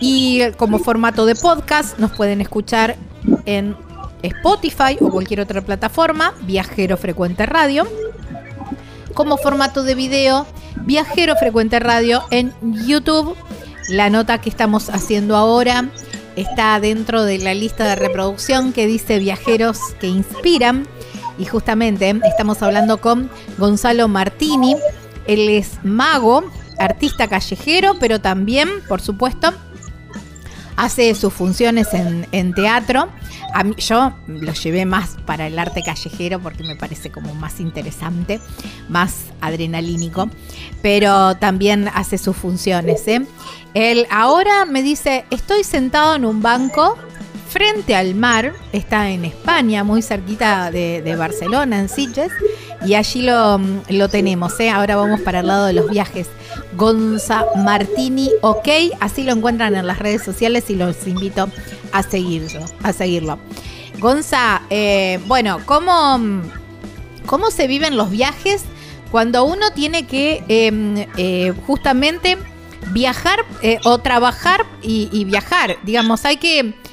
y 0.00 0.42
como 0.56 0.78
formato 0.78 1.24
de 1.26 1.34
podcast 1.34 1.98
nos 1.98 2.12
pueden 2.12 2.40
escuchar 2.40 2.96
en 3.46 3.76
Spotify 4.22 4.96
o 5.00 5.10
cualquier 5.10 5.40
otra 5.40 5.60
plataforma, 5.62 6.34
Viajero 6.42 6.96
Frecuente 6.96 7.46
Radio. 7.46 7.88
como 9.14 9.36
formato 9.36 9.82
de 9.84 9.94
video 9.94 10.46
Viajero 10.82 11.36
Frecuente 11.36 11.78
Radio 11.78 12.24
en 12.30 12.52
YouTube. 12.86 13.36
La 13.88 14.10
nota 14.10 14.40
que 14.40 14.48
estamos 14.48 14.90
haciendo 14.90 15.36
ahora 15.36 15.88
está 16.36 16.78
dentro 16.80 17.24
de 17.24 17.38
la 17.38 17.54
lista 17.54 17.84
de 17.84 17.96
reproducción 17.96 18.72
que 18.72 18.86
dice 18.86 19.18
Viajeros 19.18 19.78
que 20.00 20.08
Inspiran. 20.08 20.86
Y 21.38 21.46
justamente 21.46 22.20
estamos 22.24 22.62
hablando 22.62 23.00
con 23.00 23.30
Gonzalo 23.58 24.08
Martini. 24.08 24.76
Él 25.26 25.48
es 25.48 25.78
mago, 25.82 26.44
artista 26.78 27.28
callejero, 27.28 27.96
pero 27.98 28.20
también, 28.20 28.68
por 28.88 29.00
supuesto, 29.00 29.52
hace 30.76 31.14
sus 31.14 31.32
funciones 31.32 31.88
en, 31.92 32.54
teatro. 32.54 33.08
A 33.52 33.64
mí, 33.64 33.74
yo 33.78 34.14
lo 34.26 34.52
llevé 34.52 34.84
más 34.84 35.16
para 35.26 35.46
el 35.46 35.58
arte 35.58 35.82
callejero 35.82 36.40
porque 36.40 36.64
me 36.64 36.76
parece 36.76 37.10
como 37.10 37.34
más 37.34 37.60
interesante, 37.60 38.40
más 38.88 39.26
adrenalínico, 39.40 40.28
pero 40.82 41.36
también 41.36 41.88
hace 41.94 42.18
sus 42.18 42.36
funciones. 42.36 43.06
¿eh? 43.08 43.24
Él 43.74 44.06
ahora 44.10 44.64
me 44.64 44.82
dice, 44.82 45.24
estoy 45.30 45.64
sentado 45.64 46.14
en 46.14 46.24
un 46.24 46.42
banco 46.42 46.96
frente 47.54 47.94
al 47.94 48.16
mar, 48.16 48.52
está 48.72 49.10
en 49.10 49.24
España, 49.24 49.84
muy 49.84 50.02
cerquita 50.02 50.72
de, 50.72 51.14
Barcelona, 51.16 51.78
en 51.78 51.88
Sitges, 51.88 52.32
y 52.84 52.94
allí 52.94 53.22
lo, 53.22 53.60
lo 53.90 54.08
tenemos. 54.08 54.58
¿eh? 54.58 54.70
Ahora 54.70 54.96
vamos 54.96 55.20
para 55.20 55.38
el 55.38 55.46
lado 55.46 55.66
de 55.66 55.72
los 55.72 55.88
viajes. 55.88 56.26
Gonza 56.76 57.46
Martini, 57.54 58.28
ok, 58.42 58.68
así 58.98 59.22
lo 59.22 59.30
encuentran 59.30 59.76
en 59.76 59.86
las 59.86 60.00
redes 60.00 60.24
sociales 60.24 60.68
y 60.68 60.74
los 60.74 61.06
invito 61.06 61.48
a 61.92 62.02
seguirlo. 62.02 62.64
A 62.82 62.92
seguirlo. 62.92 63.38
Gonza, 64.00 64.62
eh, 64.68 65.20
bueno, 65.26 65.60
¿cómo, 65.64 66.42
¿cómo 67.24 67.52
se 67.52 67.68
viven 67.68 67.96
los 67.96 68.10
viajes 68.10 68.64
cuando 69.12 69.44
uno 69.44 69.70
tiene 69.70 70.08
que 70.08 70.42
em, 70.48 71.06
eh, 71.16 71.52
justamente 71.68 72.36
viajar 72.90 73.38
o 73.84 73.98
trabajar 73.98 74.66
y, 74.82 75.24
viajar? 75.24 75.76
Digamos, 75.84 76.24
hay 76.24 76.38
que... 76.38 76.83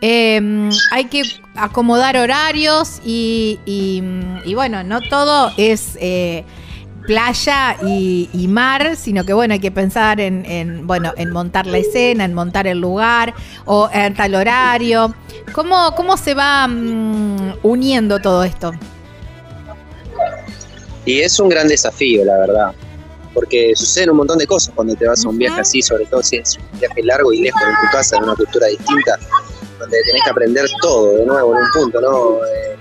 Em, 0.00 0.70
hay 0.92 1.04
que 1.06 1.22
acomodar 1.54 2.16
horarios 2.16 3.00
y, 3.04 3.60
y, 3.66 4.54
bueno, 4.54 4.82
no 4.82 5.00
todo 5.02 5.52
es 5.56 5.98
playa 7.06 7.76
y, 7.82 8.46
mar, 8.48 8.96
sino 8.96 9.24
que 9.24 9.32
bueno, 9.32 9.54
hay 9.54 9.60
que 9.60 9.70
pensar 9.70 10.20
en, 10.20 10.86
bueno, 10.86 11.12
en 11.16 11.30
montar 11.32 11.66
la 11.66 11.78
escena, 11.78 12.24
en 12.24 12.34
montar 12.34 12.66
el 12.66 12.78
lugar 12.78 13.34
o 13.64 13.90
en 13.92 14.14
tal 14.14 14.34
horario. 14.34 15.14
¿Cómo, 15.52 15.94
cómo 15.96 16.16
se 16.16 16.34
va 16.34 16.68
mm, 16.68 17.58
uniendo 17.62 18.20
todo 18.20 18.44
esto? 18.44 18.72
Y 21.04 21.20
es 21.20 21.40
un 21.40 21.48
gran 21.48 21.66
desafío, 21.66 22.24
la 22.24 22.38
verdad, 22.38 22.72
porque 23.34 23.72
suceden 23.74 24.10
un 24.10 24.18
montón 24.18 24.38
de 24.38 24.46
cosas 24.46 24.72
cuando 24.74 24.94
te 24.94 25.06
vas 25.06 25.24
a 25.24 25.28
un 25.28 25.38
viaje 25.38 25.60
así, 25.60 25.82
sobre 25.82 26.06
todo 26.06 26.22
si 26.22 26.36
es 26.36 26.58
un 26.58 26.78
viaje 26.78 27.02
largo 27.02 27.32
y 27.32 27.40
lejos 27.40 27.60
de 27.60 27.86
tu 27.86 27.92
casa, 27.92 28.16
en 28.16 28.24
una 28.24 28.36
cultura 28.36 28.66
distinta, 28.68 29.18
donde 29.80 30.02
tenés 30.04 30.22
que 30.22 30.30
aprender 30.30 30.66
todo 30.80 31.16
de 31.16 31.26
nuevo 31.26 31.56
en 31.56 31.62
un 31.62 31.70
punto, 31.72 32.00
¿no? 32.00 32.44
Eh, 32.44 32.76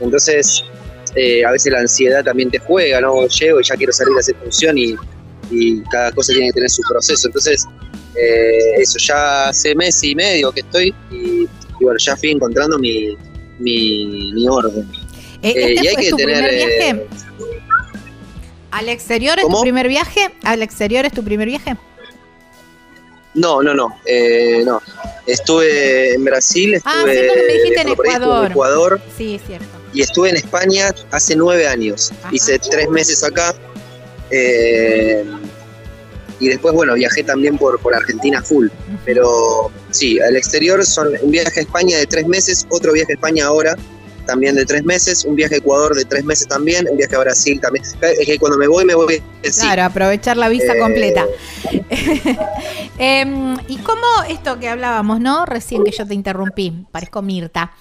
entonces, 0.00 0.62
eh, 1.16 1.44
a 1.44 1.50
veces 1.50 1.72
la 1.72 1.80
ansiedad 1.80 2.22
también 2.22 2.50
te 2.50 2.58
juega, 2.58 3.00
¿no? 3.00 3.26
Llego 3.26 3.60
y 3.60 3.64
ya 3.64 3.74
quiero 3.76 3.92
salir 3.92 4.14
a 4.16 4.20
hacer 4.20 4.36
función 4.36 4.78
y, 4.78 4.96
cada 5.90 6.10
cosa 6.10 6.32
tiene 6.32 6.48
que 6.48 6.54
tener 6.54 6.70
su 6.70 6.82
proceso. 6.88 7.28
Entonces, 7.28 7.64
eh, 8.16 8.80
eso, 8.80 8.98
ya 8.98 9.48
hace 9.48 9.74
mes 9.74 10.02
y 10.02 10.14
medio 10.14 10.50
que 10.50 10.60
estoy 10.60 10.94
y, 11.10 11.46
bueno, 11.80 11.96
ya 11.98 12.16
fui 12.16 12.30
encontrando 12.30 12.78
mi, 12.78 13.16
mi, 13.60 14.48
orden. 14.48 14.88
¿Este 15.42 15.74
y 15.74 15.86
hay 15.86 15.96
que 15.96 16.10
tu 16.10 16.16
tener. 16.16 16.50
Viaje? 16.50 17.06
¿Al 18.70 18.88
exterior 18.88 19.38
es 19.38 19.46
tu 19.46 19.60
primer 19.60 19.86
viaje? 19.86 20.34
¿Al 20.42 20.62
exterior 20.62 21.04
es 21.04 21.12
tu 21.12 21.22
primer 21.22 21.46
viaje? 21.46 21.76
No, 23.34 23.62
no, 23.62 23.74
no, 23.74 23.88
no. 24.64 24.82
Estuve 25.26 26.14
en 26.14 26.24
Brasil, 26.24 26.80
ah, 26.84 27.04
estuve 27.06 27.30
ah, 27.30 27.34
me 27.34 27.52
dijiste 27.54 27.80
en 27.80 27.88
Ecuador. 27.88 28.50
Ecuador. 28.50 29.00
Sí, 29.16 29.34
es 29.36 29.42
cierto 29.46 29.84
y 29.94 30.02
estuve 30.02 30.30
en 30.30 30.36
España 30.36 30.92
hace 31.12 31.36
nueve 31.36 31.66
años. 31.66 32.12
Hice 32.32 32.58
tres 32.58 32.90
meses 32.90 33.22
acá. 33.22 33.54
Eh, 34.30 35.24
y 36.40 36.48
después, 36.48 36.74
bueno, 36.74 36.94
viajé 36.94 37.22
también 37.22 37.56
por, 37.56 37.78
por 37.78 37.94
Argentina 37.94 38.42
full. 38.42 38.68
Pero 39.04 39.70
sí, 39.90 40.20
al 40.20 40.36
exterior 40.36 40.84
son 40.84 41.12
un 41.22 41.30
viaje 41.30 41.60
a 41.60 41.62
España 41.62 41.96
de 41.98 42.06
tres 42.06 42.26
meses, 42.26 42.66
otro 42.70 42.92
viaje 42.92 43.12
a 43.12 43.14
España 43.14 43.46
ahora 43.46 43.76
también 44.24 44.54
de 44.54 44.64
tres 44.64 44.84
meses, 44.84 45.24
un 45.24 45.34
viaje 45.36 45.56
a 45.56 45.58
Ecuador 45.58 45.94
de 45.94 46.04
tres 46.04 46.24
meses 46.24 46.48
también, 46.48 46.86
un 46.90 46.96
viaje 46.96 47.14
a 47.16 47.20
Brasil 47.20 47.60
también. 47.60 47.84
Es 47.84 48.26
que 48.26 48.38
cuando 48.38 48.58
me 48.58 48.66
voy, 48.66 48.84
me 48.84 48.94
voy. 48.94 49.22
Claro, 49.58 49.84
aprovechar 49.84 50.36
la 50.36 50.48
visa 50.48 50.74
eh, 50.74 50.78
completa. 50.78 51.26
Em, 52.96 53.56
y 53.66 53.78
cómo 53.78 54.06
esto 54.28 54.60
que 54.60 54.68
hablábamos, 54.68 55.18
¿no? 55.18 55.46
Recién 55.46 55.82
que 55.82 55.90
yo 55.90 56.06
te 56.06 56.14
interrumpí, 56.14 56.86
parezco 56.92 57.22
Mirta. 57.22 57.72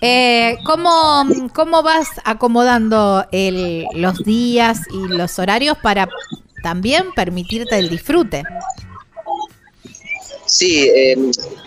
Eh, 0.00 0.56
¿cómo, 0.64 1.24
¿Cómo 1.52 1.82
vas 1.82 2.08
acomodando 2.24 3.26
el, 3.32 3.86
los 3.94 4.18
días 4.24 4.80
y 4.92 5.08
los 5.08 5.38
horarios 5.38 5.76
para 5.82 6.08
también 6.62 7.12
permitirte 7.14 7.78
el 7.78 7.90
disfrute? 7.90 8.44
Sí, 10.46 10.88
eh, 10.88 11.16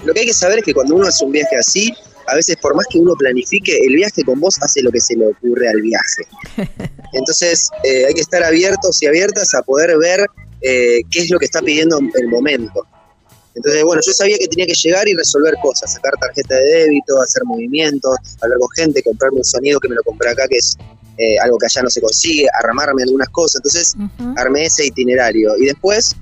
lo 0.04 0.14
que 0.14 0.22
hay 0.22 0.26
que 0.26 0.34
saber 0.34 0.60
es 0.60 0.66
que 0.66 0.74
cuando 0.74 0.96
uno 0.96 1.08
hace 1.08 1.24
un 1.24 1.32
viaje 1.32 1.56
así, 1.58 1.94
a 2.28 2.36
veces 2.36 2.58
por 2.58 2.76
más 2.76 2.86
que 2.90 3.00
uno 3.00 3.14
planifique, 3.16 3.78
el 3.86 3.96
viaje 3.96 4.24
con 4.24 4.40
vos 4.40 4.58
hace 4.62 4.82
lo 4.82 4.92
que 4.92 5.00
se 5.00 5.16
le 5.16 5.28
ocurre 5.28 5.70
al 5.70 5.82
viaje. 5.82 6.28
Entonces 7.14 7.70
eh, 7.84 8.06
hay 8.08 8.14
que 8.14 8.22
estar 8.22 8.44
abiertos 8.44 9.02
y 9.02 9.08
abiertas 9.08 9.54
a 9.54 9.62
poder 9.62 9.98
ver 9.98 10.26
qué 10.62 11.20
es 11.20 11.30
lo 11.30 11.40
que 11.40 11.46
está 11.46 11.62
pidiendo 11.62 12.00
el 12.00 12.28
momento. 12.30 12.88
Entonces, 13.56 13.84
bueno, 13.84 14.02
yo 14.06 14.14
sabía 14.14 14.38
que 14.38 14.48
tenía 14.48 14.66
que 14.66 14.74
llegar 14.74 15.08
y 15.08 15.14
resolver 15.14 15.54
cosas, 15.62 15.94
sacar 15.94 16.14
tarjeta 16.20 16.56
de 16.56 16.64
débito, 16.64 17.22
hacer 17.22 17.44
movimientos, 17.46 18.16
hablar 18.42 18.58
con 18.60 18.70
gente, 18.76 19.04
comprarme 19.04 19.38
un 19.38 19.44
sonido 19.44 19.80
que 19.80 19.90
me 19.90 19.96
lo 19.96 20.04
compré 20.04 20.30
acá, 20.30 20.48
que 20.48 20.58
es 20.58 20.78
eh, 21.18 21.38
algo 21.40 21.58
que 21.60 21.68
allá 21.68 21.84
no 21.84 21.90
se 21.90 22.02
consigue, 22.02 22.48
arramarme 22.60 23.04
algunas 23.04 23.30
cosas. 23.30 23.62
Entonces, 23.64 23.96
armé 24.38 24.66
ese 24.66 24.88
itinerario. 24.88 25.56
Y 25.60 25.66
después 25.66 26.16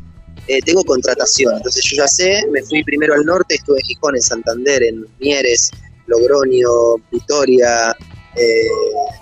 eh, 0.47 0.59
tengo 0.61 0.83
contratación. 0.83 1.55
Entonces, 1.55 1.83
yo 1.85 1.97
ya 1.97 2.07
sé, 2.07 2.45
me 2.51 2.61
fui 2.63 2.83
primero 2.83 3.13
al 3.13 3.23
norte, 3.23 3.55
estuve 3.55 3.79
en 3.79 3.85
Gijón, 3.85 4.15
en 4.15 4.21
Santander, 4.21 4.83
en 4.83 5.05
Mieres, 5.19 5.71
Logroño, 6.11 6.97
Vitoria, 7.11 7.95
eh, 8.35 8.67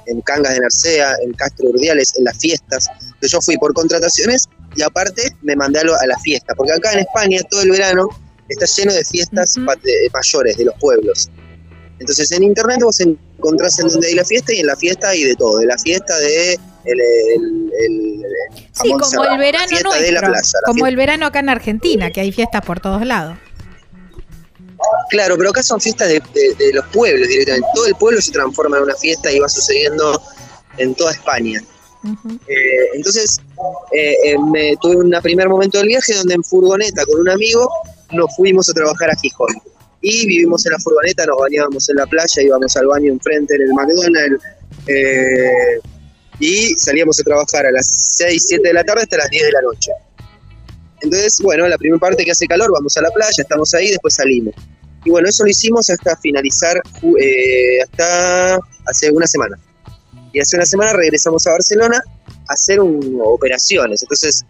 en 0.07 0.21
Cangas 0.21 0.53
de 0.53 0.59
Narcea, 0.59 1.15
en 1.23 1.33
Castro 1.33 1.69
Urdiales, 1.69 2.13
en 2.17 2.25
las 2.25 2.37
fiestas. 2.37 2.87
Entonces, 3.01 3.31
yo 3.31 3.41
fui 3.41 3.57
por 3.57 3.73
contrataciones 3.73 4.47
y 4.75 4.81
aparte 4.81 5.35
me 5.41 5.55
mandé 5.55 5.79
a, 5.79 5.83
la 5.83 6.19
fiesta, 6.19 6.53
porque 6.55 6.73
acá 6.73 6.93
en 6.93 6.99
España 6.99 7.41
todo 7.49 7.61
el 7.61 7.71
verano 7.71 8.07
está 8.47 8.65
lleno 8.65 8.93
de 8.93 9.03
fiestas 9.03 9.57
mayores 9.57 10.57
de 10.57 10.65
los 10.65 10.75
pueblos. 10.79 11.29
Entonces 11.99 12.31
en 12.31 12.43
internet 12.43 12.79
vos 12.81 12.99
encontrás 12.99 13.79
en 13.79 13.87
donde 13.87 14.07
hay 14.07 14.15
la 14.15 14.25
fiesta 14.25 14.53
y 14.53 14.59
en 14.59 14.67
la 14.67 14.75
fiesta 14.75 15.09
hay 15.09 15.23
de 15.23 15.35
todo, 15.35 15.57
de 15.57 15.65
la 15.65 15.77
fiesta 15.77 16.17
de 16.17 16.57
el, 16.85 18.25
sí, 18.71 18.89
como 18.89 19.25
el 19.25 19.37
verano 19.37 19.65
nuestro, 19.81 20.61
como 20.65 20.87
el 20.87 20.95
verano 20.95 21.25
acá 21.25 21.39
en 21.39 21.49
Argentina, 21.49 22.09
que 22.11 22.21
hay 22.21 22.31
fiestas 22.31 22.63
por 22.63 22.79
todos 22.79 23.05
lados. 23.05 23.37
Claro, 25.09 25.37
pero 25.37 25.49
acá 25.49 25.63
son 25.63 25.81
fiestas 25.81 26.09
de, 26.09 26.21
de, 26.33 26.73
los 26.73 26.85
pueblos 26.87 27.27
directamente. 27.27 27.67
Todo 27.73 27.85
el 27.87 27.95
pueblo 27.95 28.21
se 28.21 28.31
transforma 28.31 28.77
en 28.77 28.83
una 28.83 28.95
fiesta 28.95 29.31
y 29.31 29.39
va 29.39 29.49
sucediendo 29.49 30.21
en 30.77 30.95
toda 30.95 31.11
España. 31.11 31.61
Eh, 32.47 32.95
entonces, 32.95 33.39
eh, 33.91 34.15
eh, 34.23 34.35
me 34.51 34.75
tuve 34.81 34.97
un 34.97 35.13
primer 35.21 35.49
momento 35.49 35.79
del 35.79 35.87
viaje 35.87 36.13
donde 36.13 36.35
en 36.35 36.43
furgoneta 36.43 37.05
con 37.05 37.19
un 37.19 37.29
amigo 37.29 37.69
nos 38.11 38.33
fuimos 38.35 38.69
a 38.69 38.73
trabajar 38.73 39.09
a 39.11 39.15
Gijón. 39.15 39.55
Y 40.01 40.25
vivimos 40.25 40.65
en 40.65 40.71
la 40.71 40.79
furgoneta, 40.79 41.25
nos 41.25 41.37
bañábamos 41.37 41.89
en 41.89 41.97
la 41.97 42.05
playa, 42.05 42.41
íbamos 42.41 42.75
al 42.77 42.87
baño 42.87 43.11
enfrente 43.11 43.55
en 43.55 43.61
el 43.63 43.73
McDonald's. 43.73 44.43
y 46.39 46.73
salíamos 46.77 47.19
a 47.19 47.23
trabajar 47.23 47.65
a 47.65 47.71
las 47.71 48.15
6, 48.17 48.45
7 48.47 48.67
de 48.69 48.73
la 48.73 48.83
tarde 48.85 49.01
hasta 49.03 49.17
las 49.17 49.29
10 49.29 49.43
de 49.43 49.51
la 49.51 49.61
noche. 49.61 49.91
Entonces, 51.01 51.39
bueno, 51.41 51.67
la 51.67 51.77
primera 51.77 51.99
parte 51.99 52.25
que 52.25 52.31
hace 52.31 52.47
calor, 52.47 52.71
vamos 52.71 52.95
a 52.97 53.01
la 53.01 53.09
playa, 53.11 53.31
estamos 53.37 53.73
ahí, 53.73 53.89
después 53.89 54.15
salimos. 54.15 54.53
Y 55.05 55.11
bueno, 55.11 55.29
eso 55.29 55.43
lo 55.43 55.49
hicimos 55.49 55.89
hasta 55.89 56.17
finalizar, 56.17 56.81
hasta 57.83 58.59
hace 58.85 59.11
una 59.11 59.27
semana 59.27 59.57
y 60.33 60.39
hace 60.39 60.55
una 60.55 60.65
semana 60.65 60.93
regresamos 60.93 61.45
a 61.47 61.51
Barcelona 61.51 62.01
a 62.47 62.53
hacer 62.53 62.79
operaciones. 62.79 64.01
Entonces 64.01 64.45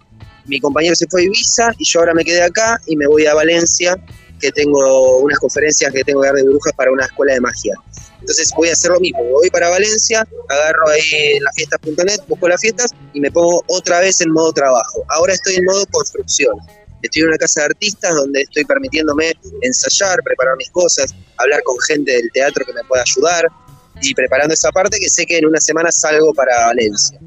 mi 0.45 0.59
compañero 0.59 0.95
se 0.95 1.07
fue 1.07 1.21
a 1.21 1.23
Ibiza 1.25 1.71
y 1.77 1.85
yo 1.85 1.99
ahora 1.99 2.13
me 2.13 2.23
quedé 2.23 2.41
acá 2.41 2.81
y 2.87 2.95
me 2.95 3.07
voy 3.07 3.25
a 3.25 3.33
Valencia, 3.33 3.95
que 4.39 4.51
tengo 4.51 5.19
unas 5.19 5.37
conferencias 5.39 5.93
que 5.93 6.03
tengo 6.03 6.21
que 6.21 6.27
dar 6.27 6.35
de 6.35 6.43
brujas 6.43 6.73
para 6.73 6.91
una 6.91 7.05
escuela 7.05 7.33
de 7.33 7.41
magia. 7.41 7.75
Entonces 8.19 8.51
voy 8.55 8.69
a 8.69 8.73
hacer 8.73 8.91
lo 8.91 8.99
mismo, 8.99 9.23
voy 9.23 9.49
para 9.49 9.69
Valencia, 9.69 10.27
agarro 10.49 10.89
ahí 10.89 11.37
en 11.37 11.43
fiestas.net, 11.55 12.19
busco 12.27 12.47
las 12.47 12.61
fiestas 12.61 12.91
y 13.13 13.21
me 13.21 13.31
pongo 13.31 13.63
otra 13.67 13.99
vez 14.01 14.21
en 14.21 14.31
modo 14.31 14.51
trabajo. 14.51 15.03
Ahora 15.09 15.33
estoy 15.33 15.55
en 15.55 15.65
modo 15.65 15.85
construcción. 15.87 16.57
Estoy 17.01 17.21
en 17.21 17.29
una 17.29 17.37
casa 17.37 17.61
de 17.61 17.65
artistas 17.67 18.13
donde 18.13 18.41
estoy 18.41 18.65
permitiéndome 18.65 19.33
ensayar, 19.61 20.21
preparar 20.21 20.57
mis 20.57 20.69
cosas, 20.69 21.15
hablar 21.37 21.63
con 21.63 21.79
gente 21.79 22.11
del 22.11 22.29
teatro 22.33 22.65
que 22.65 22.73
me 22.73 22.83
pueda 22.83 23.03
ayudar, 23.03 23.47
y 24.01 24.13
preparando 24.13 24.53
esa 24.53 24.71
parte 24.71 24.99
que 24.99 25.09
sé 25.09 25.25
que 25.25 25.37
en 25.37 25.45
una 25.45 25.59
semana 25.59 25.91
salgo 25.91 26.33
para 26.33 26.67
Valencia. 26.67 27.19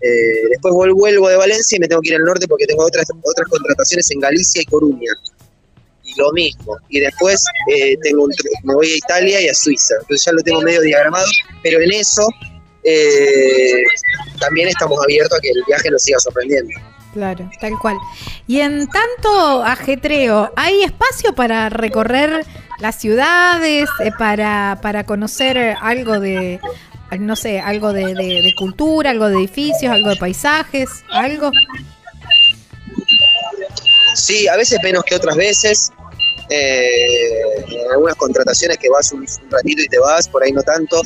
Eh, 0.00 0.48
después 0.50 0.74
vuelvo 0.74 1.28
de 1.28 1.36
Valencia 1.36 1.76
y 1.76 1.78
me 1.78 1.86
tengo 1.86 2.02
que 2.02 2.10
ir 2.10 2.16
al 2.16 2.24
norte 2.24 2.48
porque 2.48 2.66
tengo 2.66 2.84
otras, 2.84 3.06
otras 3.22 3.48
contrataciones 3.48 4.10
en 4.10 4.20
Galicia 4.20 4.62
y 4.62 4.64
Coruña. 4.64 5.12
Lo 6.16 6.32
mismo. 6.32 6.76
Y 6.88 7.00
después 7.00 7.42
eh, 7.74 7.96
tengo 8.02 8.26
me 8.64 8.74
voy 8.74 8.92
a 8.92 8.96
Italia 8.96 9.40
y 9.40 9.48
a 9.48 9.54
Suiza. 9.54 9.94
Entonces 10.00 10.24
ya 10.24 10.32
lo 10.32 10.42
tengo 10.42 10.60
medio 10.62 10.80
diagramado, 10.82 11.26
pero 11.62 11.80
en 11.80 11.92
eso 11.92 12.28
eh, 12.84 13.82
también 14.38 14.68
estamos 14.68 14.98
abiertos 15.02 15.38
a 15.38 15.40
que 15.40 15.50
el 15.50 15.62
viaje 15.66 15.90
nos 15.90 16.02
siga 16.02 16.18
sorprendiendo. 16.18 16.72
Claro, 17.12 17.50
tal 17.60 17.78
cual. 17.78 17.96
Y 18.46 18.60
en 18.60 18.88
tanto 18.88 19.62
ajetreo, 19.62 20.50
¿hay 20.56 20.82
espacio 20.82 21.34
para 21.34 21.68
recorrer 21.68 22.46
las 22.78 22.96
ciudades, 22.98 23.88
para, 24.18 24.78
para 24.80 25.04
conocer 25.04 25.76
algo 25.80 26.18
de 26.18 26.58
no 27.18 27.36
sé, 27.36 27.60
algo 27.60 27.92
de, 27.92 28.54
cultura, 28.56 29.10
algo 29.10 29.28
de 29.28 29.36
edificios, 29.36 29.92
algo 29.92 30.10
de 30.10 30.16
paisajes, 30.16 31.04
algo. 31.10 31.50
Sí, 34.14 34.48
a 34.48 34.56
veces 34.56 34.78
menos 34.82 35.04
que 35.04 35.14
otras 35.14 35.36
veces. 35.36 35.90
Eh, 36.50 37.40
en 37.68 37.90
algunas 37.92 38.14
contrataciones 38.16 38.76
que 38.78 38.88
vas 38.90 39.10
un, 39.12 39.26
ratito 39.50 39.82
y 39.82 39.86
te 39.86 39.98
vas, 39.98 40.28
por 40.28 40.42
ahí 40.42 40.52
no 40.52 40.62
tanto. 40.62 41.00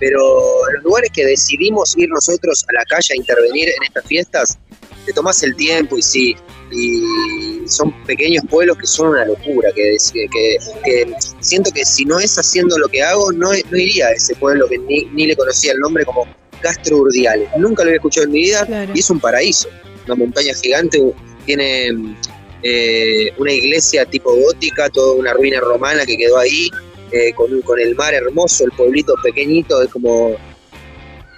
Pero 0.00 0.68
en 0.68 0.74
los 0.76 0.84
lugares 0.84 1.10
que 1.12 1.26
decidimos 1.26 1.96
ir 1.96 2.08
nosotros 2.08 2.64
a 2.68 2.72
la 2.72 2.84
calle 2.84 3.14
a 3.14 3.16
intervenir 3.16 3.68
en 3.68 3.82
estas 3.84 4.04
fiestas, 4.06 4.58
te 5.04 5.12
tomas 5.12 5.42
el 5.42 5.56
tiempo 5.56 5.98
y 5.98 6.02
sí, 6.02 6.36
y 6.70 7.66
son 7.66 7.92
pequeños 8.04 8.44
pueblos 8.48 8.76
que 8.78 8.86
son 8.86 9.08
una 9.08 9.24
locura, 9.24 9.70
que, 9.74 9.96
que, 10.12 11.14
siento 11.40 11.70
que 11.72 11.84
si 11.84 12.04
no 12.04 12.20
es 12.20 12.36
haciendo 12.36 12.78
lo 12.78 12.88
que 12.88 13.02
hago, 13.02 13.32
no, 13.32 13.50
no 13.52 13.76
iría 13.76 14.08
a 14.08 14.12
ese 14.12 14.34
pueblo 14.36 14.68
que 14.68 14.78
ni, 14.78 15.04
ni 15.06 15.26
le 15.26 15.36
conocía 15.36 15.72
el 15.72 15.78
nombre 15.78 16.04
como 16.04 16.26
Castro 16.60 16.98
Urdiales. 16.98 17.48
Nunca 17.56 17.82
lo 17.82 17.88
había 17.88 17.96
escuchado 17.96 18.26
en 18.26 18.32
mi 18.32 18.40
vida 18.40 18.68
y 18.94 19.00
es 19.00 19.10
un 19.10 19.18
paraíso, 19.18 19.68
una 20.06 20.14
montaña 20.14 20.54
gigante, 20.54 21.00
tiene 21.46 22.16
eh, 22.62 23.32
una 23.38 23.52
iglesia 23.52 24.04
tipo 24.04 24.34
gótica, 24.34 24.88
toda 24.90 25.14
una 25.14 25.32
ruina 25.32 25.60
romana 25.60 26.04
que 26.04 26.16
quedó 26.16 26.38
ahí, 26.38 26.70
eh, 27.12 27.32
con, 27.34 27.60
con, 27.62 27.80
el 27.80 27.94
mar 27.94 28.12
hermoso, 28.12 28.64
el 28.64 28.72
pueblito 28.72 29.14
pequeñito, 29.22 29.80
es 29.82 29.90
como 29.90 30.36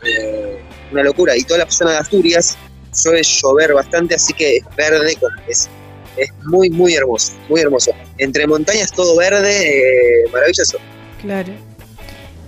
eh, 0.05 0.59
una 0.91 1.03
locura. 1.03 1.37
Y 1.37 1.45
toda 1.45 1.61
la 1.61 1.71
zona 1.71 1.93
de 1.93 1.99
Asturias 1.99 2.57
suele 2.93 3.23
llover 3.23 3.75
bastante, 3.75 4.15
así 4.15 4.33
que 4.33 4.57
es 4.57 4.65
verde, 4.77 5.17
es, 5.47 5.69
es 6.17 6.31
muy, 6.45 6.71
muy 6.71 6.95
hermoso, 6.95 7.35
muy 7.49 7.61
hermoso. 7.61 7.93
Entre 8.19 8.47
montañas 8.47 8.91
todo 8.93 9.17
verde, 9.17 10.25
eh, 10.25 10.31
maravilloso. 10.33 10.79
Claro. 11.21 11.53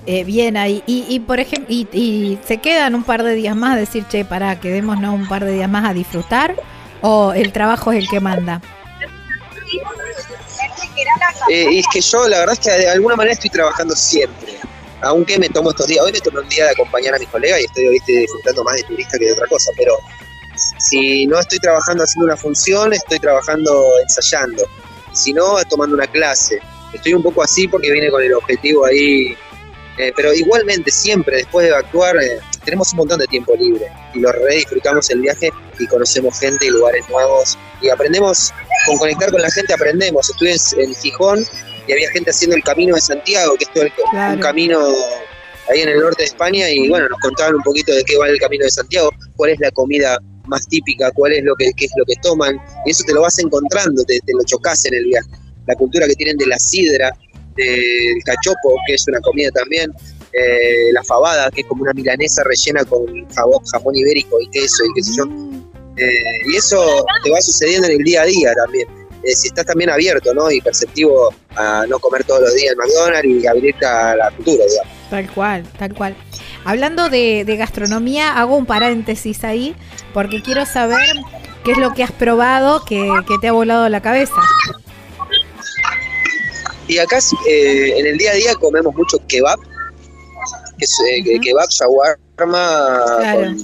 Bien 0.04 0.56
ahí. 0.56 0.82
Y, 0.86 1.20
por 1.20 1.38
ejemplo, 1.38 1.72
y, 1.72 2.36
se 2.44 2.56
quedan 2.56 2.96
un 2.96 3.04
par 3.04 3.22
de 3.22 3.36
días 3.36 3.54
más 3.54 3.76
a 3.76 3.78
decir, 3.78 4.04
che, 4.08 4.24
pará, 4.24 4.58
quedémonos 4.58 5.14
un 5.14 5.28
par 5.28 5.44
de 5.44 5.52
días 5.52 5.70
más 5.70 5.88
a 5.88 5.94
disfrutar, 5.94 6.56
o 7.02 7.32
el 7.32 7.52
trabajo 7.52 7.92
es 7.92 7.98
el 7.98 8.08
que 8.08 8.20
manda. 8.20 8.60
Eh, 11.48 11.78
es 11.78 11.86
que 11.92 12.00
yo 12.00 12.28
la 12.28 12.40
verdad 12.40 12.54
es 12.54 12.60
que 12.60 12.70
de 12.70 12.88
alguna 12.88 13.16
manera 13.16 13.34
estoy 13.34 13.50
trabajando 13.50 13.94
siempre. 13.94 14.58
Aunque 15.02 15.38
me 15.38 15.48
tomo 15.48 15.70
estos 15.70 15.88
días, 15.88 16.04
hoy 16.04 16.12
me 16.12 16.20
tomé 16.20 16.40
un 16.40 16.48
día 16.48 16.66
de 16.66 16.70
acompañar 16.70 17.14
a 17.14 17.18
mis 17.18 17.28
colegas 17.28 17.60
y 17.60 17.64
estoy 17.64 17.98
disfrutando 18.06 18.62
más 18.62 18.76
de 18.76 18.84
turista 18.84 19.18
que 19.18 19.26
de 19.26 19.32
otra 19.32 19.48
cosa, 19.48 19.72
pero 19.76 19.98
si 20.78 21.26
no 21.26 21.38
estoy 21.40 21.58
trabajando 21.58 22.04
haciendo 22.04 22.26
una 22.26 22.36
función, 22.36 22.92
estoy 22.92 23.18
trabajando 23.18 23.84
ensayando. 24.02 24.64
Si 25.12 25.32
no, 25.32 25.56
tomando 25.68 25.96
una 25.96 26.06
clase. 26.06 26.60
Estoy 26.92 27.14
un 27.14 27.22
poco 27.22 27.42
así 27.42 27.66
porque 27.66 27.90
viene 27.90 28.10
con 28.10 28.22
el 28.22 28.32
objetivo 28.34 28.84
ahí. 28.84 29.36
Eh, 29.98 30.12
pero 30.14 30.32
igualmente, 30.32 30.90
siempre 30.90 31.38
después 31.38 31.66
de 31.66 31.74
actuar, 31.74 32.16
eh, 32.16 32.38
tenemos 32.64 32.92
un 32.92 32.98
montón 32.98 33.18
de 33.18 33.26
tiempo 33.26 33.54
libre 33.56 33.86
y 34.14 34.20
lo 34.20 34.32
re 34.32 34.56
disfrutamos 34.56 35.08
el 35.10 35.20
viaje 35.20 35.50
y 35.78 35.86
conocemos 35.86 36.38
gente 36.38 36.66
y 36.66 36.70
lugares 36.70 37.04
nuevos 37.08 37.58
y 37.80 37.88
aprendemos, 37.88 38.52
con 38.86 38.98
conectar 38.98 39.30
con 39.30 39.42
la 39.42 39.50
gente 39.50 39.72
aprendemos. 39.74 40.30
Estuve 40.30 40.56
en, 40.82 40.94
Gijón 40.94 41.44
y 41.86 41.92
había 41.92 42.10
gente 42.10 42.30
haciendo 42.30 42.56
el 42.56 42.62
camino 42.62 42.94
de 42.94 43.00
Santiago, 43.00 43.54
que 43.56 43.64
es 43.64 43.72
todo 43.72 43.84
un 44.12 44.38
camino 44.38 44.78
ahí 45.70 45.80
en 45.80 45.88
el 45.88 46.00
norte 46.00 46.22
de 46.22 46.26
España 46.26 46.70
y 46.70 46.88
bueno, 46.88 47.08
nos 47.08 47.20
contaban 47.20 47.54
un 47.56 47.62
poquito 47.62 47.92
de 47.92 48.04
qué 48.04 48.16
va 48.16 48.28
el 48.28 48.38
camino 48.38 48.64
de 48.64 48.70
Santiago, 48.70 49.10
cuál 49.36 49.50
es 49.50 49.60
la 49.60 49.70
comida 49.72 50.18
más 50.46 50.66
típica, 50.68 51.10
cuál 51.12 51.32
es 51.32 51.44
lo 51.44 51.54
que 51.56 51.72
qué 51.76 51.86
es 51.86 51.92
lo 51.96 52.04
que 52.04 52.14
toman, 52.22 52.56
y 52.86 52.90
eso 52.90 53.04
te 53.06 53.12
lo 53.12 53.22
vas 53.22 53.38
encontrando, 53.38 54.02
te, 54.04 54.18
lo 54.26 54.44
chocas 54.44 54.84
en 54.86 54.94
el 54.94 55.04
viaje. 55.06 55.28
La 55.66 55.74
cultura 55.76 56.06
que 56.06 56.14
tienen 56.14 56.36
de 56.36 56.46
la 56.46 56.58
sidra, 56.58 57.16
del 57.56 58.22
cachopo, 58.24 58.76
que 58.86 58.94
es 58.94 59.06
una 59.06 59.20
comida 59.20 59.50
también, 59.52 59.92
eh, 60.32 60.92
la 60.92 61.02
fabada, 61.04 61.50
que 61.50 61.60
es 61.62 61.66
como 61.66 61.82
una 61.82 61.92
milanesa 61.92 62.42
rellena 62.44 62.84
con 62.84 63.04
jamón, 63.34 63.96
ibérico 63.96 64.40
y 64.40 64.48
queso 64.48 64.84
y 64.84 64.94
qué 64.94 65.02
sé 65.02 65.12
yo. 65.16 65.24
Eh, 65.96 66.10
y 66.50 66.56
eso 66.56 67.04
te 67.22 67.30
va 67.30 67.40
sucediendo 67.40 67.86
en 67.88 67.94
el 67.94 68.04
día 68.04 68.22
a 68.22 68.24
día 68.24 68.52
también. 68.54 68.88
Eh, 69.24 69.36
si 69.36 69.48
estás 69.48 69.66
también 69.66 69.88
abierto 69.90 70.34
¿no? 70.34 70.50
y 70.50 70.60
perceptivo 70.60 71.32
a 71.54 71.86
no 71.86 71.98
comer 72.00 72.24
todos 72.24 72.40
los 72.40 72.54
días 72.54 72.72
en 72.72 72.78
McDonald's 72.78 73.42
y 73.42 73.46
abrirte 73.46 73.86
a 73.86 74.16
la 74.16 74.30
cultura, 74.32 74.64
digamos. 74.64 74.92
Tal 75.10 75.30
cual, 75.30 75.64
tal 75.78 75.94
cual. 75.94 76.16
Hablando 76.64 77.08
de, 77.08 77.44
gastronomía, 77.58 78.32
hago 78.38 78.56
un 78.56 78.66
paréntesis 78.66 79.44
ahí 79.44 79.76
porque 80.14 80.42
quiero 80.42 80.64
saber 80.64 81.06
qué 81.64 81.72
es 81.72 81.78
lo 81.78 81.92
que 81.92 82.02
has 82.02 82.12
probado 82.12 82.84
que, 82.84 83.08
te 83.40 83.48
ha 83.48 83.52
volado 83.52 83.88
la 83.88 84.00
cabeza. 84.00 84.40
Y 86.88 86.98
acá 86.98 87.18
eh, 87.48 87.94
en 87.98 88.06
el 88.06 88.18
día 88.18 88.32
a 88.32 88.34
día 88.34 88.54
comemos 88.54 88.94
mucho 88.94 89.18
kebab, 89.28 89.58
que 91.24 91.34
eh, 91.34 91.40
kebab, 91.40 91.68
shawarma, 91.68 93.56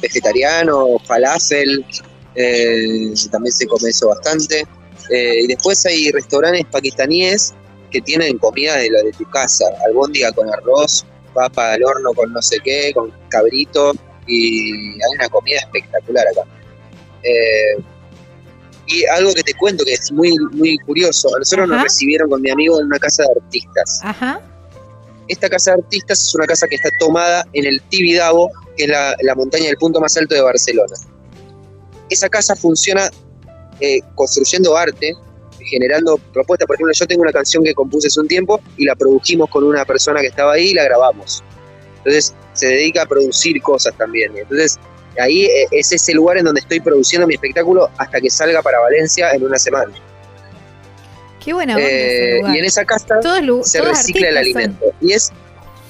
vegetariano, 0.00 0.98
falafel, 1.04 1.84
eh, 2.34 3.12
también 3.30 3.52
se 3.52 3.66
come 3.66 3.90
eso 3.90 4.08
bastante. 4.08 4.66
y 5.10 5.46
después 5.46 5.84
hay 5.86 6.10
restaurantes 6.10 6.64
pakistaníes 6.70 7.54
que 7.90 8.00
tienen 8.00 8.38
comida 8.38 8.76
de 8.76 8.90
la 8.90 9.02
de 9.02 9.12
tu 9.12 9.28
casa, 9.30 9.64
albóndiga 9.86 10.32
con 10.32 10.52
arroz, 10.52 11.06
papa 11.32 11.72
al 11.72 11.84
horno 11.84 12.12
con 12.12 12.32
no 12.32 12.42
sé 12.42 12.58
qué, 12.64 12.92
con 12.94 13.12
cabrito, 13.28 13.92
y 14.26 14.94
hay 14.94 15.14
una 15.16 15.28
comida 15.28 15.58
espectacular 15.58 16.26
acá. 16.28 16.42
Eh, 17.22 17.82
y 18.86 19.04
algo 19.06 19.32
que 19.32 19.42
te 19.42 19.54
cuento 19.54 19.84
que 19.84 19.94
es 19.94 20.12
muy, 20.12 20.34
muy 20.52 20.76
curioso, 20.78 21.34
a 21.34 21.38
nosotros 21.38 21.68
nos 21.68 21.82
recibieron 21.82 22.28
con 22.28 22.42
mi 22.42 22.50
amigo 22.50 22.78
en 22.80 22.86
una 22.86 22.98
casa 22.98 23.22
de 23.22 23.40
artistas. 23.40 24.00
Esta 25.28 25.48
casa 25.48 25.72
de 25.72 25.82
artistas 25.82 26.20
es 26.20 26.34
una 26.34 26.46
casa 26.46 26.66
que 26.66 26.76
está 26.76 26.90
tomada 26.98 27.46
en 27.52 27.64
el 27.64 27.80
Tibidabo, 27.82 28.50
que 28.76 28.84
es 28.84 28.90
la, 28.90 29.34
montaña 29.34 29.66
del 29.66 29.76
punto 29.76 30.00
más 30.00 30.16
alto 30.16 30.34
de 30.34 30.42
Barcelona. 30.42 30.94
Esa 32.10 32.28
casa 32.28 32.54
funciona 32.54 33.10
eh, 33.80 34.00
construyendo 34.14 34.76
arte, 34.76 35.14
generando 35.64 36.18
propuestas. 36.32 36.66
Por 36.66 36.76
ejemplo, 36.76 36.92
yo 36.92 37.06
tengo 37.06 37.22
una 37.22 37.32
canción 37.32 37.64
que 37.64 37.74
compuse 37.74 38.08
hace 38.08 38.20
un 38.20 38.28
tiempo 38.28 38.60
y 38.76 38.84
la 38.84 38.94
produjimos 38.94 39.48
con 39.48 39.64
una 39.64 39.84
persona 39.84 40.20
que 40.20 40.26
estaba 40.26 40.52
ahí 40.52 40.70
y 40.70 40.74
la 40.74 40.84
grabamos. 40.84 41.42
Entonces, 41.98 42.34
se 42.52 42.66
dedica 42.66 43.02
a 43.02 43.06
producir 43.06 43.60
cosas 43.62 43.96
también. 43.96 44.36
Entonces, 44.36 44.78
ahí 45.18 45.46
eh, 45.46 45.66
es 45.70 45.90
ese 45.92 46.12
lugar 46.12 46.36
en 46.36 46.44
donde 46.44 46.60
estoy 46.60 46.80
produciendo 46.80 47.26
mi 47.26 47.34
espectáculo 47.34 47.88
hasta 47.96 48.20
que 48.20 48.28
salga 48.28 48.60
para 48.62 48.78
Valencia 48.80 49.30
en 49.32 49.44
una 49.44 49.58
semana. 49.58 49.92
Qué 51.44 51.52
buena 51.52 51.76
eh, 51.78 52.40
Y 52.54 52.58
en 52.58 52.64
esa 52.64 52.84
casa 52.84 53.20
se 53.62 53.80
recicla 53.82 54.30
el 54.30 54.36
alimento. 54.38 54.86
Y 55.00 55.12
es, 55.12 55.30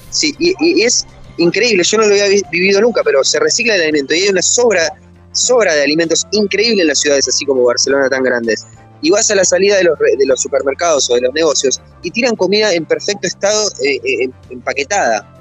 sí, 0.09 0.35
y, 0.37 0.83
es 0.83 1.05
increíble, 1.37 1.83
yo 1.83 1.97
no 1.97 2.07
lo 2.07 2.13
había 2.13 2.43
vivido 2.51 2.81
nunca, 2.81 3.01
pero 3.03 3.23
se 3.23 3.39
recicla 3.39 3.75
el 3.75 3.83
alimento 3.83 4.13
y 4.13 4.23
hay 4.23 4.29
una 4.29 4.41
sobra, 4.41 4.89
sobra 5.31 5.73
de 5.73 5.83
alimentos 5.83 6.27
increíble 6.31 6.81
en 6.81 6.89
las 6.89 6.99
ciudades 6.99 7.27
así 7.27 7.45
como 7.45 7.63
Barcelona 7.63 8.09
tan 8.09 8.23
grandes 8.23 8.65
y 9.01 9.11
vas 9.11 9.29
a 9.31 9.35
la 9.35 9.45
salida 9.45 9.77
de 9.77 9.83
los, 9.83 9.99
de 9.99 10.25
los 10.25 10.41
supermercados 10.41 11.09
o 11.09 11.15
de 11.15 11.21
los 11.21 11.33
negocios 11.33 11.81
y 12.03 12.11
tiran 12.11 12.35
comida 12.35 12.73
en 12.73 12.85
perfecto 12.85 13.27
estado 13.27 13.69
eh, 13.83 13.99
eh, 14.03 14.29
empaquetada. 14.49 15.31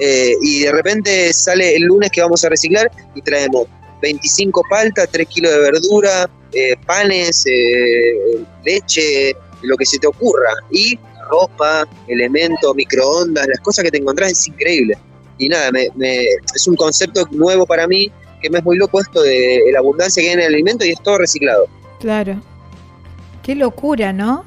Y 0.00 0.64
de 0.64 0.72
repente 0.72 1.32
sale 1.32 1.76
el 1.76 1.82
lunes 1.82 2.10
que 2.10 2.20
vamos 2.20 2.44
a 2.44 2.48
reciclar 2.48 2.90
y 3.14 3.22
traemos 3.22 3.68
25 4.02 4.62
paltas, 4.68 5.08
3 5.12 5.28
kilos 5.28 5.52
de 5.52 5.58
verdura, 5.60 6.28
panes, 6.86 7.44
leche, 8.64 9.36
lo 9.62 9.76
que 9.76 9.86
se 9.86 9.98
te 9.98 10.06
ocurra. 10.06 10.52
Y 10.70 10.98
ropa, 11.28 11.88
elementos, 12.08 12.74
microondas, 12.74 13.46
las 13.46 13.60
cosas 13.60 13.84
que 13.84 13.90
te 13.90 13.98
encontrás 13.98 14.32
es 14.32 14.48
increíble. 14.48 14.96
Y 15.38 15.48
nada, 15.48 15.70
es 16.54 16.66
un 16.68 16.76
concepto 16.76 17.26
nuevo 17.32 17.66
para 17.66 17.86
mí, 17.86 18.10
que 18.40 18.50
me 18.50 18.58
es 18.58 18.64
muy 18.64 18.76
loco 18.76 19.00
esto 19.00 19.22
de 19.22 19.62
la 19.72 19.78
abundancia 19.78 20.22
que 20.22 20.28
hay 20.28 20.34
en 20.34 20.40
el 20.40 20.46
alimento 20.54 20.84
y 20.84 20.90
es 20.90 21.02
todo 21.02 21.18
reciclado. 21.18 21.66
Claro. 21.98 22.40
Qué 23.42 23.54
locura, 23.54 24.12
¿no? 24.12 24.44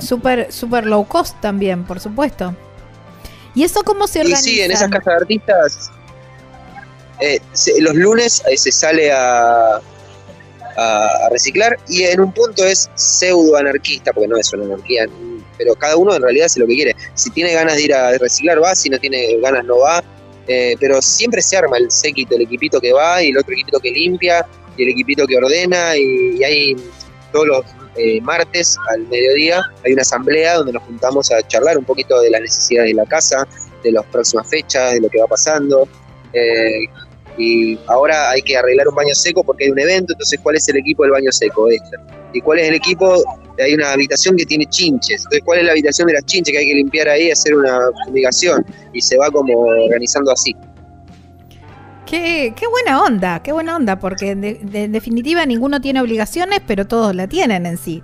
Super, 0.00 0.52
super 0.52 0.84
low 0.86 1.06
cost 1.06 1.40
también, 1.40 1.84
por 1.84 2.00
supuesto. 2.00 2.54
¿Y 3.54 3.64
eso 3.64 3.82
cómo 3.82 4.06
se 4.06 4.20
organiza? 4.20 4.42
sí, 4.42 4.60
en 4.60 4.70
esas 4.70 4.90
casas 4.90 5.06
de 5.06 5.12
artistas, 5.14 5.90
eh, 7.20 7.40
los 7.80 7.94
lunes 7.94 8.42
eh, 8.50 8.56
se 8.56 8.72
sale 8.72 9.10
a, 9.10 9.80
a, 10.80 11.28
reciclar 11.30 11.76
y 11.88 12.04
en 12.04 12.20
un 12.20 12.32
punto 12.32 12.64
es 12.64 12.90
pseudo 12.94 13.56
anarquista, 13.56 14.12
porque 14.12 14.28
no 14.28 14.36
es 14.36 14.52
una 14.52 14.64
anarquía, 14.64 15.06
pero 15.58 15.74
cada 15.74 15.96
uno 15.96 16.14
en 16.14 16.22
realidad 16.22 16.46
hace 16.46 16.60
lo 16.60 16.66
que 16.66 16.74
quiere. 16.74 16.96
Si 17.14 17.30
tiene 17.30 17.52
ganas 17.52 17.76
de 17.76 17.82
ir 17.82 17.94
a 17.94 18.16
reciclar, 18.18 18.62
va, 18.62 18.74
si 18.74 18.88
no 18.88 18.98
tiene 18.98 19.36
ganas, 19.42 19.64
no 19.64 19.78
va. 19.78 20.02
Eh, 20.48 20.74
pero 20.80 21.00
siempre 21.02 21.42
se 21.42 21.56
arma 21.56 21.76
el 21.76 21.90
séquito, 21.90 22.34
el 22.34 22.42
equipito 22.42 22.80
que 22.80 22.92
va 22.92 23.22
y 23.22 23.28
el 23.28 23.38
otro 23.38 23.52
equipito 23.52 23.78
que 23.78 23.90
limpia 23.90 24.44
y 24.76 24.82
el 24.82 24.88
equipito 24.88 25.26
que 25.26 25.36
ordena 25.36 25.96
y, 25.96 26.42
hay 26.42 26.74
todos 27.30 27.46
los 27.46 27.64
eh, 27.96 28.20
martes 28.22 28.76
al 28.88 29.06
mediodía 29.06 29.62
hay 29.84 29.92
una 29.92 30.02
asamblea 30.02 30.54
donde 30.54 30.72
nos 30.72 30.82
juntamos 30.84 31.30
a 31.30 31.46
charlar 31.46 31.78
un 31.78 31.84
poquito 31.84 32.20
de 32.20 32.30
las 32.30 32.40
necesidades 32.40 32.90
de 32.90 32.94
la 32.94 33.04
casa, 33.04 33.46
de 33.84 33.92
las 33.92 34.04
próximas 34.06 34.48
fechas, 34.48 34.94
de 34.94 35.00
lo 35.00 35.08
que 35.08 35.20
va 35.20 35.26
pasando. 35.26 35.86
Eh, 36.32 36.86
y 37.38 37.78
ahora 37.86 38.30
hay 38.30 38.42
que 38.42 38.56
arreglar 38.56 38.88
un 38.88 38.94
baño 38.94 39.14
seco 39.14 39.42
porque 39.42 39.64
hay 39.64 39.70
un 39.70 39.78
evento, 39.78 40.12
entonces 40.12 40.38
¿cuál 40.42 40.56
es 40.56 40.68
el 40.68 40.76
equipo 40.76 41.02
del 41.04 41.12
baño 41.12 41.32
seco? 41.32 41.68
Este. 41.68 41.96
¿Y 42.32 42.40
cuál 42.40 42.58
es 42.60 42.68
el 42.68 42.74
equipo? 42.74 43.22
Hay 43.58 43.74
una 43.74 43.92
habitación 43.92 44.36
que 44.36 44.44
tiene 44.46 44.66
chinches, 44.66 45.18
entonces 45.18 45.42
¿cuál 45.44 45.60
es 45.60 45.64
la 45.66 45.72
habitación 45.72 46.06
de 46.08 46.14
las 46.14 46.24
chinches 46.24 46.52
que 46.52 46.58
hay 46.58 46.66
que 46.66 46.74
limpiar 46.74 47.08
ahí, 47.08 47.30
hacer 47.30 47.54
una 47.54 47.78
fumigación? 48.04 48.64
Y 48.92 49.00
se 49.00 49.16
va 49.16 49.30
como 49.30 49.58
organizando 49.58 50.32
así. 50.32 50.54
Qué, 52.06 52.54
qué 52.56 52.66
buena 52.66 53.02
onda, 53.02 53.42
qué 53.42 53.52
buena 53.52 53.76
onda, 53.76 53.98
porque 54.00 54.30
en 54.30 54.92
definitiva 54.92 55.46
ninguno 55.46 55.80
tiene 55.80 56.00
obligaciones, 56.00 56.60
pero 56.66 56.86
todos 56.86 57.14
la 57.14 57.28
tienen 57.28 57.66
en 57.66 57.76
sí. 57.76 58.02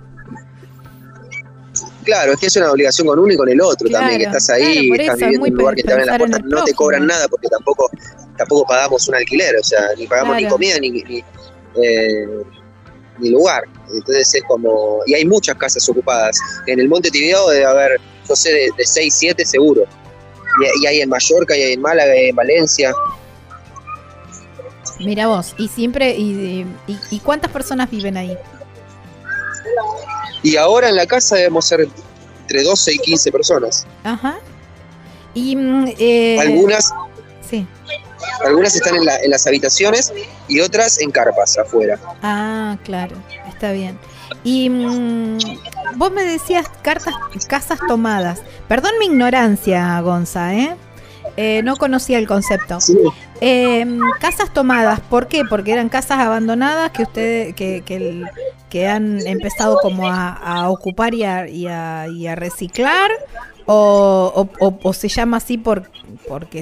Claro, 2.07 2.31
es 2.31 2.39
que 2.39 2.45
es 2.45 2.55
una 2.55 2.71
obligación 2.71 3.05
con 3.05 3.19
uno 3.19 3.33
y 3.33 3.35
con 3.35 3.49
el 3.49 3.59
otro 3.59 3.89
también, 3.89 4.19
que 4.19 4.25
estás 4.27 4.49
ahí, 4.49 4.89
estás 4.97 5.17
viviendo 5.17 5.45
en 5.45 5.51
un 5.51 5.59
lugar 5.59 5.75
que 5.75 5.83
te 5.83 5.91
abren 5.91 6.07
la 6.07 6.17
puerta, 6.17 6.39
no 6.41 6.63
te 6.63 6.73
cobran 6.73 7.05
nada 7.05 7.27
porque 7.27 7.49
tampoco 7.49 7.91
tampoco 8.37 8.65
pagamos 8.67 9.07
un 9.07 9.15
alquiler, 9.15 9.55
o 9.59 9.63
sea, 9.63 9.81
ni 9.97 10.07
pagamos 10.07 10.37
ni 10.37 10.47
comida 10.47 10.79
ni, 10.79 11.23
eh, 11.83 12.27
ni, 13.19 13.29
lugar. 13.29 13.63
Entonces 13.93 14.33
es 14.33 14.43
como. 14.47 14.99
Y 15.05 15.15
hay 15.15 15.25
muchas 15.25 15.55
casas 15.55 15.87
ocupadas. 15.89 16.37
En 16.67 16.79
el 16.79 16.87
Monte 16.87 17.09
Tibio 17.09 17.47
debe 17.49 17.65
haber, 17.65 17.99
no 18.29 18.35
sé, 18.35 18.51
de, 18.51 18.69
de 18.77 18.85
6, 18.85 19.13
7 19.13 19.45
seguro. 19.45 19.83
Y, 20.81 20.87
hay 20.87 21.01
en 21.01 21.09
Mallorca, 21.09 21.55
y 21.55 21.61
hay 21.61 21.73
en 21.73 21.81
Málaga, 21.81 22.15
y 22.15 22.29
en 22.29 22.35
Valencia. 22.35 22.93
Mira 24.99 25.27
vos, 25.27 25.53
y 25.57 25.67
siempre. 25.67 26.15
Y, 26.15 26.65
y, 27.11 27.19
cuántas 27.19 27.51
personas 27.51 27.89
viven 27.89 28.17
ahí? 28.17 28.37
Y 30.43 30.55
ahora 30.55 30.89
en 30.89 30.95
la 30.95 31.05
casa 31.05 31.35
debemos 31.35 31.65
ser 31.65 31.87
entre 32.41 32.63
12 32.63 32.93
y 32.93 32.97
15 32.99 33.31
personas. 33.31 33.85
Ajá. 34.03 34.39
Y. 35.33 35.55
Mm, 35.55 35.93
eh, 35.99 36.39
Algunas. 36.39 36.91
Sí. 37.47 37.67
Algunas 38.45 38.75
están 38.75 38.95
en, 38.95 39.03
en, 39.23 39.29
las 39.29 39.47
habitaciones 39.47 40.13
y 40.47 40.59
otras 40.59 40.99
en 40.99 41.11
carpas 41.11 41.57
afuera. 41.57 41.99
Ah, 42.21 42.77
claro, 42.83 43.15
está 43.47 43.71
bien. 43.71 43.97
Y 44.43 44.69
mm, 44.69 45.37
vos 45.95 46.11
me 46.11 46.23
decías 46.23 46.67
cartas, 46.81 47.13
casas 47.47 47.79
tomadas. 47.87 48.41
Perdón 48.67 48.91
mi 48.99 49.05
ignorancia, 49.07 49.99
Gonza, 50.01 50.53
¿eh? 50.55 50.75
eh 51.35 51.61
no 51.63 51.75
conocía 51.75 52.17
el 52.17 52.27
concepto. 52.27 52.77
Em, 53.41 53.99
casas 54.19 54.53
tomadas, 54.53 54.99
¿por 55.01 55.27
qué? 55.27 55.43
Porque 55.45 55.73
eran 55.73 55.89
casas 55.89 56.19
abandonadas 56.19 56.91
que 56.91 57.03
ustedes, 57.03 57.55
que, 57.55 57.83
que, 58.69 58.87
han 58.87 59.25
empezado 59.25 59.79
como 59.81 60.07
a, 60.07 60.69
ocupar 60.69 61.13
y 61.13 61.23
a, 61.23 61.47
y 61.47 61.67
a, 62.27 62.35
reciclar, 62.35 63.11
o, 63.65 64.47
o, 64.59 64.93
se 64.93 65.07
llama 65.09 65.37
así 65.37 65.57
por, 65.57 65.89
porque 66.27 66.59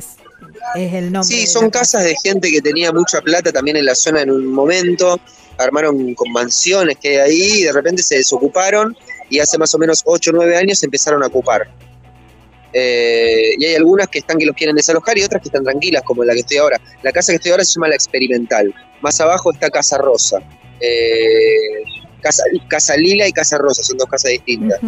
es 0.76 0.94
el 0.94 1.12
nombre. 1.12 1.36
Sí, 1.36 1.48
son 1.48 1.70
casas 1.70 2.04
de 2.04 2.16
gente 2.24 2.52
que 2.52 2.62
tenía 2.62 2.92
mucha 2.92 3.22
plata 3.22 3.52
también 3.52 3.78
en 3.78 3.86
la 3.86 3.96
zona 3.96 4.22
en 4.22 4.32
un 4.32 4.48
momento, 4.48 5.20
armaron 5.58 6.14
con 6.16 6.32
mansiones 6.32 6.98
que 6.98 7.10
hay 7.10 7.32
ahí 7.32 7.52
y 7.60 7.64
de 7.64 7.72
repente 7.72 8.04
se 8.04 8.18
desocuparon 8.18 8.96
y 9.30 9.40
hace 9.40 9.58
más 9.58 9.74
o 9.74 9.78
menos 9.78 10.02
8 10.06 10.32
o 10.32 10.34
9 10.34 10.58
años 10.58 10.80
se 10.80 10.86
empezaron 10.86 11.24
a 11.24 11.28
ocupar. 11.28 11.68
Eh, 12.74 13.56
y 13.58 13.66
hay 13.66 13.76
algunas 13.76 14.08
que 14.10 14.20
están 14.20 14.38
que 14.38 14.46
los 14.46 14.56
quieren 14.56 14.76
desalojar 14.76 15.18
y 15.18 15.24
otras 15.24 15.42
que 15.42 15.48
están 15.48 15.64
tranquilas, 15.64 16.04
como 16.04 16.24
la 16.26 16.34
que 16.34 16.42
estoy 16.42 16.58
ahora. 16.58 16.80
La 17.04 17.12
casa 17.12 17.32
que 17.32 17.38
estoy 17.38 17.52
ahora 17.52 17.64
se 17.64 17.76
llama 17.76 17.88
La 17.88 17.96
Experimental. 17.96 18.74
Más 19.02 19.20
abajo 19.22 19.54
está 19.54 19.70
Casa 19.70 19.98
Rosa. 19.98 20.40
Eh, 20.82 21.84
casa, 22.22 22.44
casa, 22.68 22.98
Lila 22.98 23.28
y 23.28 23.32
Casa 23.32 23.58
Rosa, 23.58 23.82
son 23.82 23.98
dos 23.98 24.10
casas 24.10 24.32
distintas. 24.32 24.80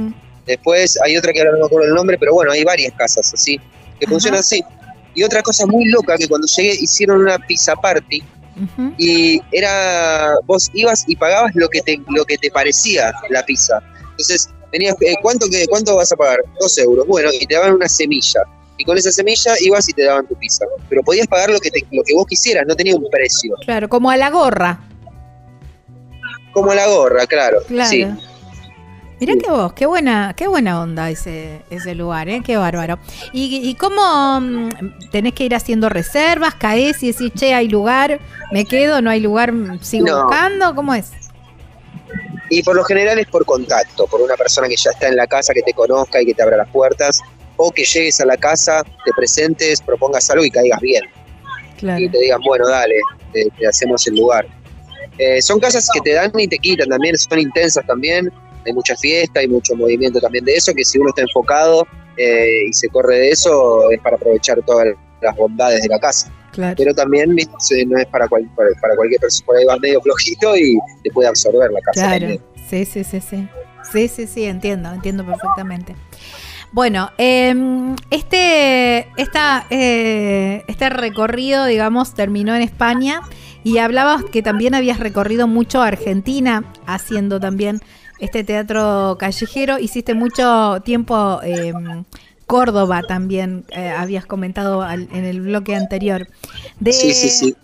Después 0.46 1.00
hay 1.02 1.16
otra 1.18 1.32
que 1.32 1.40
ahora 1.40 1.52
no 1.52 1.60
me 1.60 1.66
acuerdo 1.66 1.88
el 1.88 1.94
nombre, 1.94 2.18
pero 2.18 2.34
bueno, 2.34 2.52
hay 2.52 2.64
varias 2.64 2.94
casas 2.94 3.34
así, 3.34 3.60
que 4.00 4.08
funcionan 4.08 4.40
así. 4.40 4.64
Y 5.18 5.24
otra 5.24 5.42
cosa 5.42 5.66
muy 5.66 5.86
loca 5.90 6.16
que 6.16 6.28
cuando 6.28 6.48
llegué 6.56 6.76
hicieron 6.80 7.22
una 7.22 7.40
pizza 7.40 7.76
party 7.76 8.24
y 8.98 9.42
era 9.52 10.36
vos 10.46 10.70
ibas 10.74 11.04
y 11.08 11.16
pagabas 11.16 11.56
lo 11.56 11.68
que 11.70 11.82
te 11.82 12.00
lo 12.10 12.24
que 12.24 12.38
te 12.38 12.52
parecía 12.52 13.12
la 13.30 13.44
pizza. 13.44 13.82
Entonces 14.12 14.48
venías 14.72 14.96
eh, 15.02 15.16
cuánto 15.24 15.50
que 15.50 15.66
cuánto 15.68 15.96
vas 15.96 16.12
a 16.12 16.16
pagar 16.16 16.40
dos 16.60 16.78
euros. 16.78 17.08
Bueno 17.08 17.30
y 17.34 17.48
te 17.48 17.56
daban 17.56 17.74
una 17.74 17.90
semilla 17.90 18.42
y 18.78 18.84
con 18.84 18.96
esa 18.96 19.12
semilla 19.12 19.56
ibas 19.62 19.90
y 19.90 19.94
te 19.94 20.04
daban 20.04 20.28
tu 20.28 20.36
pizza. 20.36 20.66
Pero 20.88 21.02
podías 21.02 21.26
pagar 21.26 21.50
lo 21.50 21.60
que 21.60 21.72
lo 21.92 22.04
que 22.04 22.14
vos 22.14 22.28
quisieras, 22.28 22.66
no 22.68 22.76
tenía 22.76 22.96
un 22.96 23.10
precio. 23.10 23.56
Claro, 23.66 23.90
como 23.90 24.12
a 24.12 24.18
la 24.18 24.30
gorra. 24.30 24.82
Como 26.54 26.72
a 26.72 26.76
la 26.76 26.88
gorra, 26.88 27.26
claro. 27.26 27.64
claro. 27.68 27.90
Sí. 27.90 28.06
Mirá 29.20 29.34
que 29.36 29.50
vos, 29.50 29.74
qué 29.74 29.88
buena, 29.88 30.36
qué 30.38 30.48
buena 30.48 30.80
onda 30.80 31.10
ese, 31.10 31.62
ese 31.72 31.96
lugar, 31.96 32.30
¿eh? 32.30 32.42
qué 32.46 32.56
bárbaro. 32.56 33.00
¿Y, 33.34 33.74
cómo 33.76 34.40
mm, 34.40 35.10
tenés 35.12 35.34
que 35.34 35.44
ir 35.44 35.56
haciendo 35.56 35.90
reservas? 35.90 36.54
¿Caes 36.54 37.02
y 37.02 37.12
decís, 37.12 37.32
che, 37.34 37.54
hay 37.56 37.68
lugar? 37.68 38.20
¿Me 38.52 38.66
quedo? 38.66 39.02
¿No 39.02 39.10
hay 39.10 39.20
lugar? 39.20 39.54
¿Sigo 39.82 40.06
buscando? 40.06 40.76
¿Cómo 40.76 40.94
es? 40.94 41.12
Y 42.50 42.62
por 42.62 42.76
lo 42.76 42.84
general 42.84 43.18
es 43.18 43.26
por 43.26 43.44
contacto, 43.44 44.06
por 44.06 44.22
una 44.22 44.36
persona 44.36 44.68
que 44.68 44.76
ya 44.78 44.92
está 44.92 45.08
en 45.08 45.16
la 45.16 45.26
casa, 45.26 45.52
que 45.52 45.64
te 45.64 45.74
conozca 45.74 46.22
y 46.22 46.28
que 46.28 46.36
te 46.36 46.44
abra 46.44 46.58
las 46.58 46.70
puertas, 46.70 47.20
o 47.56 47.72
que 47.72 47.84
llegues 47.84 48.22
a 48.22 48.26
la 48.26 48.38
casa, 48.38 48.84
te 48.84 49.12
presentes, 49.16 49.82
propongas 49.82 50.30
algo 50.30 50.46
y 50.46 50.52
caigas 50.52 50.80
bien. 50.80 51.04
Y 51.80 52.08
te 52.08 52.20
digan, 52.20 52.40
bueno, 52.46 52.68
dale, 52.68 52.96
te, 53.34 53.68
hacemos 53.68 54.06
el 54.06 54.16
lugar. 54.16 54.48
Eh, 55.18 55.42
son 55.42 55.60
casas 55.60 55.90
que 55.92 56.02
te 56.02 56.14
dan 56.14 56.32
y 56.38 56.48
te 56.48 56.60
quitan 56.60 56.88
también, 56.88 57.18
son 57.18 57.40
intensas 57.40 57.84
también 57.88 58.32
hay 58.68 58.74
mucha 58.74 58.96
fiesta, 58.96 59.40
hay 59.40 59.48
mucho 59.48 59.76
movimiento 59.76 60.20
también 60.20 60.46
de 60.46 60.56
eso, 60.56 60.74
que 60.74 60.84
si 60.84 61.00
uno 61.00 61.10
está 61.10 61.22
enfocado 61.22 61.88
eh, 62.18 62.68
y 62.70 62.74
se 62.74 62.90
corre 62.90 63.18
de 63.18 63.30
eso, 63.30 63.90
es 63.92 64.00
para 64.02 64.16
aprovechar 64.16 64.62
todas 64.66 64.88
las 65.22 65.36
bondades 65.36 65.82
de 65.82 65.90
la 65.90 66.00
casa. 66.00 66.32
Pero 66.76 66.94
también 66.94 67.36
no 67.36 67.98
es 67.98 68.06
para, 68.08 68.28
para, 68.28 68.96
cualquier 68.96 69.22
persona, 69.22 69.46
por 69.46 69.58
ahí 69.58 69.66
va 69.66 69.78
medio 69.78 70.02
flojito 70.02 70.56
y 70.56 70.80
te 71.04 71.12
puede 71.12 71.30
absorber 71.30 71.72
la 71.72 71.82
casa. 71.82 72.18
Claro, 72.18 72.42
sí, 72.68 72.86
sí, 72.86 73.04
sí, 73.04 73.22
sí. 73.22 73.48
Sí, 73.92 74.08
sí, 74.08 74.28
sí, 74.28 74.44
entiendo, 74.44 74.92
entiendo 74.92 75.26
perfectamente. 75.26 75.96
Bueno, 76.72 77.12
em, 77.18 77.96
este, 78.10 79.08
esta, 79.16 79.66
eh, 79.70 80.64
este 80.68 80.90
recorrido, 80.90 81.66
digamos, 81.66 82.14
terminó 82.14 82.56
en 82.56 82.62
España 82.62 83.22
y 83.64 83.78
hablabas 83.78 84.24
que 84.26 84.42
también 84.42 84.76
habías 84.76 85.00
recorrido 85.00 85.48
mucho 85.48 85.82
Argentina, 85.82 86.66
haciendo 86.86 87.40
también 87.40 87.82
este 88.20 88.44
teatro 88.44 89.18
callejero. 89.20 89.80
Hiciste 89.80 90.14
mucho 90.14 90.82
tiempo 90.84 91.40
eh, 91.44 91.74
Córdoba 92.48 93.02
también, 93.06 93.66
eh, 93.72 93.90
habías 93.90 94.26
comentado 94.26 94.90
en 94.90 95.26
el 95.26 95.42
bloque 95.42 95.76
anterior. 95.76 96.30
De, 96.80 96.94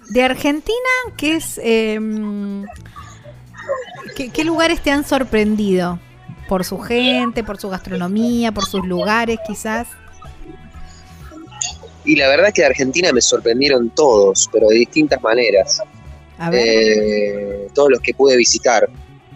de 0.09 0.23
Argentina, 0.23 0.75
¿qué 1.15 1.37
es... 1.37 1.59
Em, 1.63 2.65
¿qué, 4.15 4.43
lugares 4.43 4.81
te 4.81 4.91
han 4.91 5.05
sorprendido? 5.05 5.99
¿Por 6.49 6.65
su 6.65 6.79
gente, 6.79 7.45
por 7.45 7.59
su 7.59 7.69
gastronomía, 7.69 8.51
por 8.51 8.65
sus 8.65 8.85
lugares 8.85 9.39
quizás? 9.47 9.87
Y 12.03 12.17
la 12.17 12.27
verdad 12.27 12.47
es 12.49 12.53
que 12.53 12.61
de 12.63 12.67
Argentina 12.67 13.13
me 13.13 13.21
sorprendieron 13.21 13.89
todos, 13.89 14.49
pero 14.51 14.67
de 14.67 14.75
distintas 14.75 15.21
maneras. 15.21 15.81
A 16.37 16.49
ver. 16.49 16.67
Eh, 16.67 17.67
todos 17.73 17.89
los 17.89 18.01
que 18.01 18.13
pude 18.13 18.35
visitar. 18.35 18.89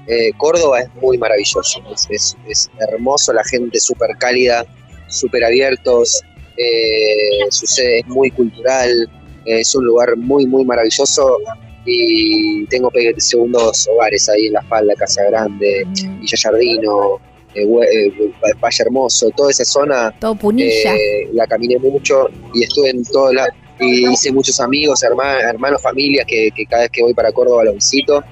Eh, 0.07 0.31
Córdoba 0.37 0.79
es 0.81 0.89
muy 1.01 1.17
maravilloso, 1.17 1.81
es, 2.09 2.69
hermoso, 2.79 3.33
la 3.33 3.43
gente 3.43 3.77
súper 3.77 4.15
cálida, 4.17 4.65
súper 5.09 5.43
abiertos, 5.43 6.21
eh, 6.57 7.45
su 7.49 7.67
sede 7.67 7.99
es 7.99 8.07
muy 8.07 8.31
cultural, 8.31 9.09
es 9.45 9.75
un 9.75 9.85
lugar 9.85 10.15
muy, 10.15 10.45
muy 10.45 10.63
maravilloso 10.63 11.39
y 11.85 12.65
tengo 12.67 12.89
segundos 13.17 13.85
hogares 13.89 14.29
ahí 14.29 14.47
en 14.47 14.53
La 14.53 14.61
Falda, 14.63 14.93
Casa 14.95 15.23
Grande, 15.23 15.85
mm. 15.85 16.21
Villa 16.21 16.37
Jardino, 16.41 17.19
eh, 17.53 17.65
Valle 17.65 18.83
Hermoso, 18.83 19.29
toda 19.35 19.51
esa 19.51 19.65
zona. 19.65 20.15
Todo 20.19 20.35
Punilla. 20.35 20.93
la 21.33 21.45
caminé 21.47 21.77
mucho 21.79 22.29
y 22.53 22.63
estuve 22.63 22.91
en 22.91 23.03
todo 23.03 23.33
la, 23.33 23.47
y 23.79 24.09
hice 24.09 24.31
muchos 24.31 24.59
amigos, 24.61 25.03
hermanos, 25.03 25.43
hermanos 25.43 25.81
familias 25.81 26.25
que, 26.25 26.49
que, 26.55 26.65
cada 26.65 26.83
vez 26.83 26.91
que 26.91 27.01
voy 27.01 27.13
para 27.13 27.31
Córdoba 27.33 27.65
los 27.65 27.75
visito. 27.75 28.23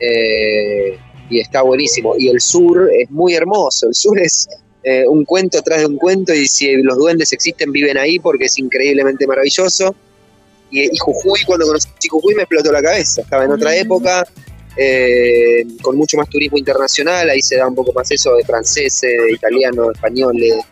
Eh, 0.00 0.98
y 1.28 1.40
está 1.40 1.62
buenísimo. 1.62 2.14
Y 2.18 2.28
el 2.28 2.40
sur 2.40 2.90
es 2.92 3.10
muy 3.10 3.34
hermoso, 3.34 3.88
el 3.88 3.94
sur 3.94 4.18
es 4.18 4.48
eh, 4.82 5.04
un 5.06 5.24
cuento 5.24 5.58
atrás 5.58 5.80
de 5.80 5.86
un 5.86 5.96
cuento 5.96 6.34
y 6.34 6.46
si 6.46 6.74
los 6.82 6.96
duendes 6.96 7.32
existen 7.32 7.70
viven 7.70 7.98
ahí 7.98 8.18
porque 8.18 8.46
es 8.46 8.58
increíblemente 8.58 9.26
maravilloso. 9.26 9.94
Y, 10.70 10.96
Jujuy, 10.98 11.40
cuando 11.44 11.66
conocí 11.66 11.88
Jujuy 12.08 12.34
me 12.34 12.42
explotó 12.42 12.72
la 12.72 12.80
cabeza, 12.80 13.22
estaba 13.22 13.44
en 13.44 13.50
otra 13.50 13.70
mm. 13.72 13.74
época, 13.74 14.26
eh, 14.76 15.66
con 15.82 15.96
mucho 15.96 16.16
más 16.16 16.28
turismo 16.28 16.58
internacional, 16.58 17.28
ahí 17.28 17.42
se 17.42 17.56
da 17.56 17.66
un 17.66 17.74
poco 17.74 17.92
más 17.92 18.10
eso 18.10 18.34
de 18.36 18.44
franceses, 18.44 19.00
de 19.00 19.32
italianos, 19.32 19.88
españoles. 19.94 20.64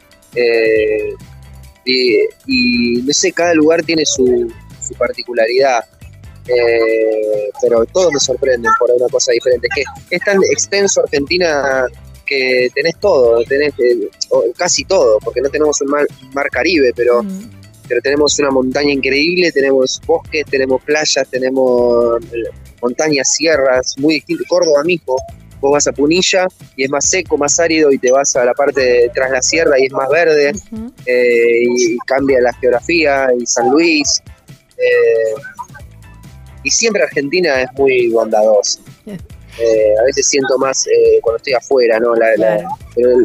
Y, 1.89 3.03
no 3.03 3.13
sé, 3.13 3.33
cada 3.33 3.55
lugar 3.55 3.83
tiene 3.83 4.05
su, 4.05 4.53
particularidad. 4.99 5.85
Eh, 6.49 7.51
pero 7.61 7.85
todos 7.87 8.13
me 8.13 8.21
sorprenden 8.21 8.71
por 8.79 8.91
una 8.91 9.09
cosa 9.09 9.33
diferente. 9.33 9.69
que 9.75 9.85
es 10.11 10.23
tan 10.23 10.43
extenso 10.45 11.03
Argentina 11.03 11.87
que 12.29 12.69
tenés 12.75 12.97
todo, 13.01 13.43
tenés 13.45 13.73
eh, 13.79 14.09
casi 14.57 14.85
todo, 14.85 15.19
porque 15.25 15.41
no 15.41 15.49
tenemos 15.49 15.81
un 15.81 15.89
mar, 15.89 16.51
Caribe, 16.51 16.93
pero, 16.95 17.23
mm. 17.23 17.51
pero 17.89 18.01
tenemos 18.03 18.39
una 18.39 18.51
montaña 18.51 18.93
increíble, 18.93 19.51
tenemos 19.51 20.01
bosques, 20.07 20.45
tenemos 20.47 20.83
playas, 20.83 21.27
tenemos 21.31 22.23
eh, 22.33 22.51
montañas, 22.83 23.33
sierras, 23.33 23.95
muy 23.99 24.15
distinto. 24.17 24.45
Córdoba 24.49 24.85
mismo, 24.85 25.17
vos 25.61 25.73
vas 25.73 25.89
a 25.89 25.93
Punilla 25.93 26.47
y 26.77 26.85
es 26.85 26.91
más 26.91 27.09
seco, 27.09 27.37
más 27.39 27.59
árido, 27.59 27.91
y 27.91 27.99
te 27.99 28.13
vas 28.13 28.37
a 28.37 28.45
la 28.45 28.55
parte 28.55 28.81
de 28.81 29.11
tras 29.15 29.31
la 29.31 29.43
sierra 29.43 29.81
y 29.81 29.87
es 29.87 29.93
más 29.93 30.09
verde, 30.11 30.53
eh, 31.07 31.63
y, 31.63 31.97
cambia 32.07 32.41
la 32.41 32.53
geografía, 32.53 33.29
y 33.39 33.47
San 33.47 33.71
Luis. 33.71 34.23
Y 36.69 36.71
siempre 36.71 37.03
Argentina 37.03 37.63
es 37.63 37.69
muy 37.77 38.09
bondadosa. 38.11 38.81
Eh, 39.61 39.93
a 40.01 40.05
veces 40.05 40.29
siento 40.29 40.57
más 40.59 40.87
eh, 40.87 41.19
cuando 41.21 41.39
estoy 41.39 41.55
afuera, 41.55 41.99
¿no? 41.99 42.13
pero 42.95 43.19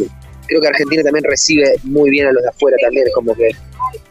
creo 0.47 0.61
que 0.61 0.67
Argentina 0.67 1.03
también 1.03 1.23
recibe 1.25 1.75
muy 1.83 2.09
bien 2.09 2.25
a 2.25 2.31
los 2.31 2.41
de 2.41 2.49
afuera 2.49 2.75
también, 2.81 3.05
es 3.05 3.13
como 3.13 3.35
que 3.35 3.51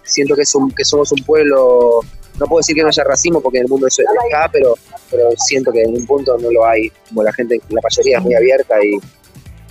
siento 0.05 0.37
que, 0.37 0.45
que 0.77 0.85
somos 0.85 1.11
un 1.11 1.25
pueblo, 1.25 1.99
no 2.39 2.47
puedo 2.47 2.61
decir 2.61 2.77
que 2.77 2.83
no 2.83 2.89
haya 2.89 3.03
racismo 3.03 3.41
porque 3.41 3.59
en 3.59 3.65
el 3.65 3.71
mundo 3.71 3.89
eso 3.89 4.03
está, 4.03 4.49
pero, 4.53 4.75
pero 5.11 5.31
siento 5.37 5.73
que 5.73 5.83
en 5.83 5.97
un 5.97 6.07
punto 6.07 6.39
no 6.39 6.49
lo 6.53 6.65
hay, 6.65 6.93
como 7.09 7.25
la 7.25 7.33
gente, 7.33 7.61
la 7.71 7.81
mayoría 7.83 8.19
es 8.19 8.23
muy 8.23 8.35
abierta 8.37 8.77
y, 8.85 9.01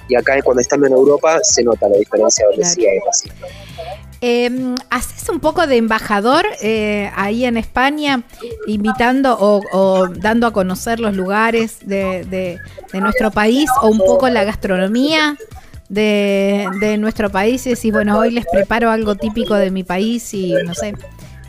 y 0.09 0.15
acá 0.15 0.37
cuando 0.43 0.59
estando 0.59 0.87
en 0.87 0.93
Europa 0.93 1.39
se 1.43 1.63
nota 1.63 1.87
la 1.87 1.95
diferencia 1.99 2.45
donde 2.47 2.65
sí 2.65 2.85
hay 2.85 2.99
racismo. 2.99 3.47
Eh, 4.23 4.75
¿Haces 4.91 5.29
un 5.29 5.39
poco 5.39 5.65
de 5.65 5.77
embajador 5.77 6.45
eh, 6.61 7.09
ahí 7.15 7.43
en 7.43 7.57
España, 7.57 8.21
invitando 8.67 9.35
o, 9.39 10.07
dando 10.09 10.45
a 10.45 10.53
conocer 10.53 10.99
los 10.99 11.15
lugares 11.15 11.79
de, 11.83 12.59
nuestro 12.93 13.31
país 13.31 13.67
o 13.81 13.87
un 13.87 13.97
poco 13.97 14.29
la 14.29 14.43
gastronomía 14.43 15.37
de, 15.89 16.97
nuestro 16.99 17.31
país? 17.31 17.65
Y 17.65 17.71
decís, 17.71 17.91
bueno, 17.91 18.19
hoy 18.19 18.29
les 18.29 18.45
preparo 18.45 18.91
algo 18.91 19.15
típico 19.15 19.55
de 19.55 19.71
mi 19.71 19.83
país 19.83 20.31
y 20.35 20.53
no 20.65 20.75
sé, 20.75 20.93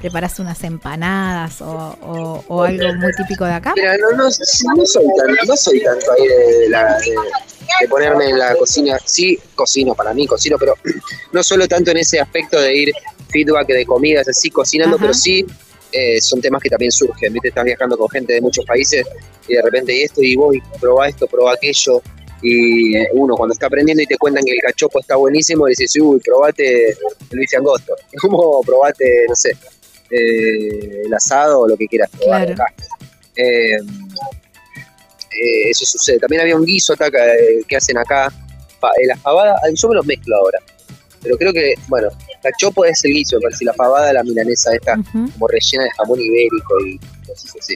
preparas 0.03 0.41
unas 0.41 0.63
empanadas 0.65 1.63
o, 1.63 2.65
algo 2.65 2.95
muy 2.95 3.13
típico 3.17 3.45
de 3.45 3.53
acá. 3.53 3.73
Mira, 3.77 3.97
no, 3.99 4.17
no, 4.17 4.31
soy, 4.31 5.07
no 5.47 5.57
soy 5.57 5.81
tanto 5.81 6.13
ahí 6.13 6.27
de 6.27 6.69
la 6.69 6.99
de 6.99 7.89
ponerme 7.89 8.31
en 8.31 8.39
la 8.39 8.57
cocina. 8.57 8.99
Sí, 9.05 9.39
cocino 9.55 9.95
para 9.95 10.13
mí, 10.13 10.27
cocino, 10.27 10.57
pero 10.59 10.75
no 11.33 11.43
solo 11.43 11.69
tanto 11.69 11.93
en 11.93 11.99
ese 11.99 12.19
aspecto 12.21 12.61
de 12.61 12.75
ir 12.75 12.93
feedback 13.31 13.69
de 13.69 13.87
comidas, 13.87 14.29
así 14.29 14.51
cocinando, 14.51 14.99
pero 14.99 15.15
sí 15.15 15.47
eh, 15.93 16.21
son 16.21 16.41
temas 16.41 16.61
que 16.61 16.69
también 16.69 16.91
surgen. 16.91 17.33
¿viste? 17.33 17.49
Estás 17.49 17.65
viajando 17.65 17.97
con 17.97 18.09
gente 18.11 18.33
de 18.33 18.41
muchos 18.41 18.65
países 18.65 19.07
y 19.47 19.55
de 19.55 19.63
repente 19.63 19.97
y 19.97 20.03
esto 20.03 20.21
y 20.21 20.35
vos 20.35 20.57
probá 20.81 21.09
esto, 21.09 21.29
probá 21.29 21.55
aquello. 21.55 22.03
Y 22.45 22.99
uno 23.13 23.37
cuando 23.37 23.53
está 23.53 23.67
aprendiendo 23.67 24.03
y 24.03 24.07
te 24.07 24.19
cuentan 24.19 24.45
que 24.45 24.51
el 24.51 24.61
cachopo 24.61 24.99
está 24.99 25.15
buenísimo, 25.15 25.67
le 25.67 25.77
dices, 25.79 25.95
uy, 26.03 26.19
probate 26.19 26.89
el 26.89 27.39
bife 27.39 27.57
angosto. 27.57 27.95
Es 28.13 28.21
como 28.21 28.61
probate, 28.63 29.27
no 29.29 29.37
sé, 29.37 29.57
eh, 30.13 31.03
el 31.07 31.15
asado 31.15 31.61
o 31.61 31.69
lo 31.69 31.77
que 31.77 31.87
quieras 31.87 32.11
probar 32.11 32.53
acá. 32.53 32.67
Eh, 35.33 35.71
eso 35.71 35.85
sucede. 35.87 36.19
También 36.19 36.43
había 36.43 36.57
un 36.57 36.65
guiso 36.65 36.93
acá, 36.93 37.09
eh, 37.09 37.63
que 37.67 37.77
hacen 37.77 37.97
acá, 37.97 38.29
eh, 38.29 39.07
la 39.07 39.17
fabada, 39.17 39.57
yo 39.73 39.89
me 39.89 39.95
los 39.95 40.07
mezclo 40.07 40.37
ahora. 40.37 40.59
Pero 41.23 41.37
creo 41.37 41.53
que, 41.53 41.75
bueno, 41.89 42.09
cachopo 42.43 42.85
es 42.85 43.05
el 43.05 43.13
guiso, 43.13 43.39
pero 43.41 43.57
si 43.57 43.65
la 43.65 43.73
fabada, 43.75 44.13
la 44.13 44.25
milanesa 44.25 44.75
esta, 44.75 44.97
como 45.13 45.49
rellena 45.49 45.85
de 45.85 45.91
jamón 45.97 46.21
ibérico 46.21 46.87
y 46.87 46.99
cosas 47.27 47.55
así. 47.61 47.75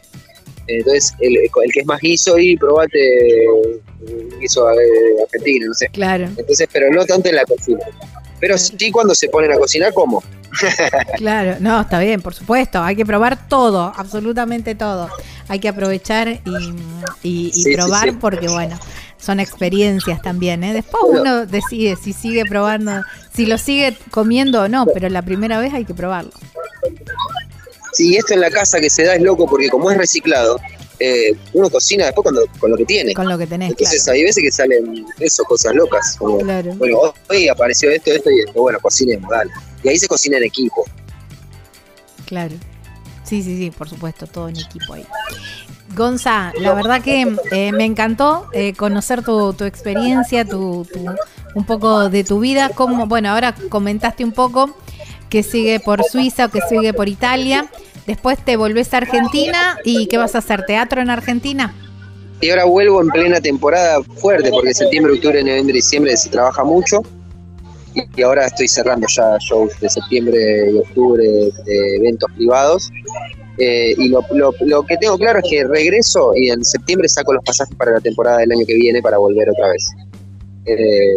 Entonces, 0.66 1.14
el, 1.20 1.36
el, 1.36 1.72
que 1.72 1.80
es 1.80 1.86
más 1.86 2.00
guiso 2.00 2.36
y 2.38 2.56
probate 2.56 3.46
guiso 4.40 4.66
argentino, 4.66 5.68
no 5.68 5.74
sé. 5.74 5.88
Claro. 5.90 6.24
Entonces, 6.36 6.68
pero 6.72 6.90
no 6.90 7.06
tanto 7.06 7.28
en 7.28 7.36
la 7.36 7.44
cocina. 7.44 7.84
Pero 8.40 8.58
sí 8.58 8.90
cuando 8.90 9.14
se 9.14 9.28
ponen 9.28 9.52
a 9.52 9.56
cocinar, 9.56 9.92
como. 9.92 10.22
claro, 11.16 11.56
no, 11.60 11.80
está 11.80 11.98
bien, 11.98 12.20
por 12.22 12.34
supuesto. 12.34 12.82
Hay 12.82 12.96
que 12.96 13.04
probar 13.06 13.48
todo, 13.48 13.92
absolutamente 13.96 14.74
todo. 14.74 15.08
Hay 15.48 15.58
que 15.58 15.68
aprovechar 15.68 16.40
y, 17.22 17.74
probar 17.74 18.18
porque, 18.18 18.48
bueno, 18.48 18.78
son 19.18 19.40
experiencias 19.40 20.20
también. 20.22 20.64
¿eh? 20.64 20.72
Después 20.72 21.02
uno 21.06 21.46
decide 21.46 21.96
si 21.96 22.12
sigue 22.12 22.44
probando, 22.44 23.02
si 23.34 23.46
lo 23.46 23.58
sigue 23.58 23.96
comiendo 24.10 24.62
o 24.62 24.68
no, 24.68 24.86
pero 24.86 25.08
la 25.08 25.22
primera 25.22 25.58
vez 25.58 25.74
hay 25.74 25.84
que 25.84 25.94
probarlo. 25.94 26.32
Sí, 27.92 28.16
esto 28.16 28.34
en 28.34 28.40
la 28.40 28.50
casa 28.50 28.78
que 28.78 28.90
se 28.90 29.04
da 29.04 29.14
es 29.14 29.22
loco 29.22 29.46
porque 29.46 29.70
como 29.70 29.90
es 29.90 29.96
reciclado, 29.96 30.60
eh, 30.98 31.36
uno 31.52 31.68
cocina 31.70 32.06
después 32.06 32.22
cuando, 32.22 32.42
con 32.58 32.70
lo 32.70 32.76
que 32.76 32.84
tiene. 32.84 33.14
Con 33.14 33.28
lo 33.28 33.36
que 33.36 33.46
tenés. 33.46 33.70
Entonces 33.70 34.06
hay 34.08 34.22
veces 34.22 34.42
que 34.42 34.50
salen 34.50 35.06
eso, 35.20 35.44
cosas 35.44 35.74
locas. 35.74 36.16
Como, 36.18 36.38
Bueno, 36.38 37.14
hoy 37.28 37.48
apareció 37.48 37.90
esto, 37.90 38.12
esto 38.12 38.30
y 38.30 38.40
esto. 38.40 38.60
Bueno, 38.60 38.78
cocinemos, 38.80 39.30
dale. 39.30 39.50
Y 39.82 39.88
ahí 39.88 39.98
se 39.98 40.08
cocina 40.08 40.38
en 40.38 40.44
equipo. 40.44 40.84
Claro. 42.24 42.54
Sí, 43.24 43.42
sí, 43.42 43.56
sí, 43.56 43.70
por 43.70 43.88
supuesto, 43.88 44.26
todo 44.26 44.48
en 44.48 44.56
equipo 44.56 44.94
ahí. 44.94 45.06
Gonza, 45.94 46.52
la 46.58 46.74
verdad 46.74 47.02
que 47.02 47.36
eh, 47.52 47.72
me 47.72 47.84
encantó 47.84 48.48
eh, 48.52 48.74
conocer 48.74 49.22
tu, 49.22 49.54
experiencia, 49.64 50.44
tu, 50.44 50.86
un 51.54 51.64
poco 51.64 52.08
de 52.08 52.24
tu 52.24 52.40
vida. 52.40 52.70
Como, 52.70 53.06
bueno, 53.06 53.30
ahora 53.30 53.54
comentaste 53.68 54.24
un 54.24 54.32
poco 54.32 54.76
que 55.28 55.42
sigue 55.42 55.80
por 55.80 56.04
Suiza 56.04 56.46
o 56.46 56.50
que 56.50 56.60
sigue 56.68 56.92
por 56.92 57.08
Italia. 57.08 57.70
Después 58.06 58.38
te 58.44 58.56
volvés 58.56 58.94
a 58.94 58.98
Argentina 58.98 59.78
y 59.84 60.06
¿qué 60.06 60.16
vas 60.16 60.34
a 60.34 60.38
hacer? 60.38 60.64
¿Teatro 60.64 61.00
en 61.00 61.10
Argentina? 61.10 61.74
Y 62.40 62.50
ahora 62.50 62.64
vuelvo 62.64 63.00
en 63.00 63.08
plena 63.08 63.40
temporada 63.40 64.02
fuerte, 64.02 64.50
porque 64.50 64.74
septiembre, 64.74 65.14
octubre, 65.14 65.42
noviembre, 65.42 65.74
diciembre 65.74 66.16
se 66.16 66.28
trabaja 66.28 66.62
mucho. 66.64 67.00
Y 68.14 68.22
ahora 68.22 68.46
estoy 68.46 68.68
cerrando 68.68 69.06
ya 69.08 69.38
shows 69.40 69.78
de 69.80 69.88
septiembre 69.88 70.70
y 70.70 70.76
octubre 70.76 71.24
de 71.24 71.96
eventos 71.96 72.30
privados. 72.36 72.90
Eh, 73.58 73.94
y 73.96 74.08
lo, 74.08 74.22
que 74.84 74.96
tengo 74.98 75.16
claro 75.16 75.38
es 75.38 75.50
que 75.50 75.64
regreso 75.64 76.32
y 76.36 76.50
en 76.50 76.62
septiembre 76.62 77.08
saco 77.08 77.32
los 77.32 77.42
pasajes 77.42 77.74
para 77.76 77.92
la 77.92 78.00
temporada 78.00 78.38
del 78.38 78.52
año 78.52 78.66
que 78.66 78.74
viene 78.74 79.00
para 79.00 79.16
volver 79.16 79.48
otra 79.48 79.68
vez. 79.70 79.86
Eh, 80.66 81.16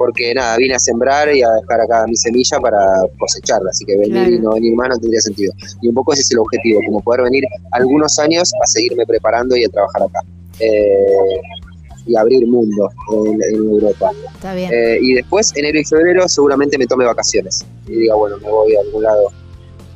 porque 0.00 0.32
nada, 0.32 0.56
vine 0.56 0.74
a 0.74 0.78
sembrar 0.78 1.28
y 1.28 1.42
a 1.42 1.50
dejar 1.60 1.82
acá 1.82 2.06
mi 2.08 2.16
semilla 2.16 2.58
para 2.58 2.78
cosecharla, 3.18 3.68
así 3.68 3.84
que 3.84 3.98
venir 3.98 4.32
y 4.32 4.38
no 4.38 4.52
venir 4.52 4.74
más 4.74 4.88
no 4.88 4.96
tendría 4.96 5.20
sentido. 5.20 5.52
Y 5.82 5.88
un 5.88 5.94
poco 5.94 6.14
ese 6.14 6.22
es 6.22 6.30
el 6.30 6.38
objetivo, 6.38 6.80
como 6.86 7.02
poder 7.02 7.24
venir 7.24 7.44
algunos 7.72 8.18
años 8.18 8.50
a 8.64 8.66
seguirme 8.66 9.04
preparando 9.04 9.54
y 9.58 9.64
a 9.64 9.68
trabajar 9.68 10.04
acá. 10.04 10.20
Eh, 10.58 11.40
y 12.06 12.16
abrir 12.16 12.46
mundo 12.46 12.88
en, 13.12 13.56
Europa. 13.56 14.10
Está 14.36 14.54
bien. 14.54 14.70
Eh, 14.72 15.00
y 15.02 15.12
después, 15.12 15.52
enero 15.54 15.78
y 15.78 15.84
febrero, 15.84 16.26
seguramente 16.30 16.78
me 16.78 16.86
tome 16.86 17.04
vacaciones. 17.04 17.66
Y 17.86 17.96
diga, 17.96 18.14
bueno, 18.14 18.38
me 18.38 18.48
voy 18.48 18.74
a 18.76 18.80
algún 18.80 19.02
lado, 19.02 19.30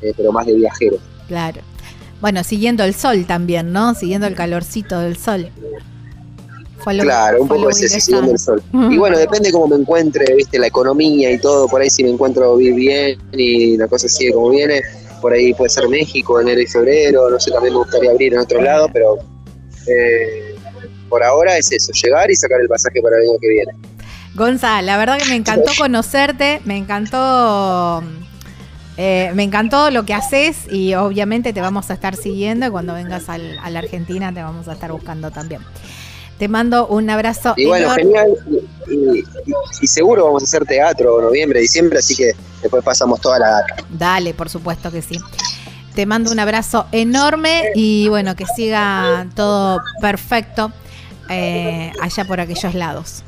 eh, 0.03 0.13
pero 0.15 0.33
más 0.33 0.45
de 0.45 0.53
viajero. 0.53 0.99
Claro. 1.29 1.63
Bueno, 2.21 2.45
siguiendo 2.45 2.85
el 2.85 2.93
sol 2.93 3.25
también, 3.25 3.73
¿no? 3.73 3.95
Siguiendo 3.95 4.27
el 4.27 4.35
calorcito 4.35 5.01
del 5.01 5.17
sol 5.17 5.49
claro, 6.85 7.43
un 7.43 7.49
poco 7.49 7.71
ese, 7.71 7.89
siguiendo 7.89 8.33
el 8.33 8.39
sol. 8.39 8.63
Y 8.91 8.99
bueno, 8.99 9.19
depende 9.19 9.51
cómo 9.51 9.69
me 9.69 9.77
encuentre, 9.77 10.35
viste, 10.35 10.59
la 10.59 10.67
economía 10.67 11.31
y 11.31 11.39
todo, 11.39 11.69
por 11.69 11.81
ahí 11.81 11.91
si 11.91 12.05
me 12.05 12.11
encuentro 12.11 12.57
bien 12.57 13.19
y 13.33 13.77
la 13.77 13.89
cosa 13.89 14.09
sigue 14.09 14.33
como 14.33 14.51
viene, 14.51 14.83
por 15.21 15.33
ahí 15.33 15.55
puede 15.55 15.71
ser 15.71 15.89
México, 15.89 16.41
enero 16.41 16.61
y 16.61 16.67
febrero, 16.67 17.31
no 17.31 17.41
sé, 17.41 17.51
también 17.51 17.75
me 17.75 17.79
gustaría 17.79 18.11
abrir 18.11 18.35
en 18.35 18.41
otro 18.41 18.61
lado, 18.61 18.89
pero 18.93 19.17
eh, 19.87 20.55
por 21.09 21.23
ahora 21.23 21.57
es 21.57 21.73
eso, 21.73 21.93
llegar 21.93 22.31
y 22.31 22.37
sacar 22.37 22.61
el 22.61 22.69
pasaje 22.69 23.01
para 23.01 23.17
el 23.17 23.23
año 23.23 23.39
que 23.41 23.49
viene. 23.49 23.73
Gonza, 24.35 24.83
la 24.83 24.99
verdad 24.99 25.19
que 25.19 25.29
me 25.29 25.37
encantó 25.37 25.71
conocerte, 25.79 26.61
me 26.65 26.77
encantó... 26.77 28.03
Eh, 28.97 29.33
me 29.35 29.43
encantó 29.43 29.91
lo 29.91 30.05
que 30.05 30.15
haces 30.15 30.71
y 30.71 30.95
obviamente 30.95 31.53
te 31.53 31.61
vamos 31.61 31.91
a 31.91 31.95
estar 31.95 32.15
siguiendo 32.15 32.67
y 32.67 32.71
cuando 32.71 32.95
vengas 32.95 33.29
a 33.29 33.39
la 33.39 33.79
Argentina 33.81 34.33
te 34.33 34.41
vamos 34.41 34.69
a 34.69 34.75
estar 34.75 34.93
buscando 34.93 35.33
también. 35.33 35.63
Te 36.39 36.49
mando 36.49 36.87
un 36.89 37.09
abrazo. 37.11 37.55
Y 37.57 37.67
bueno, 37.67 37.91
genial. 37.91 38.35
Y, 39.81 39.87
seguro 39.87 40.27
vamos 40.27 40.43
a 40.43 40.45
hacer 40.45 40.65
teatro 40.65 41.21
noviembre, 41.21 41.61
diciembre, 41.61 41.99
así 41.99 42.15
que 42.17 42.33
después 42.61 42.83
pasamos 42.83 43.21
toda 43.21 43.39
la 43.39 43.51
data. 43.51 43.77
Dale, 43.91 44.35
por 44.35 44.49
supuesto 44.49 44.91
que 44.91 45.03
sí. 45.03 45.21
Te 45.95 46.07
mando 46.07 46.33
un 46.33 46.41
abrazo 46.41 46.87
enorme 46.91 47.71
y 47.75 48.09
bueno, 48.09 48.35
que 48.35 48.47
siga 48.47 49.29
todo 49.37 49.81
perfecto 50.01 50.73
eh, 51.31 51.93
allá 52.01 52.25
por 52.25 52.41
aquellos 52.41 52.75
lados. 52.75 53.23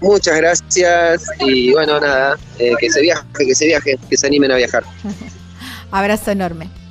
Muchas 0.00 0.36
gracias 0.36 1.24
y 1.40 1.72
bueno, 1.72 2.00
nada, 2.00 2.36
eh, 2.58 2.72
que 2.80 2.90
se 2.90 3.00
viaje, 3.02 3.24
que 3.38 3.54
se 3.54 3.66
viaje, 3.66 3.98
que 4.10 4.16
se 4.16 4.26
animen 4.26 4.50
a 4.50 4.56
viajar. 4.56 4.82
abrazo 5.92 6.32
enorme. 6.32 6.81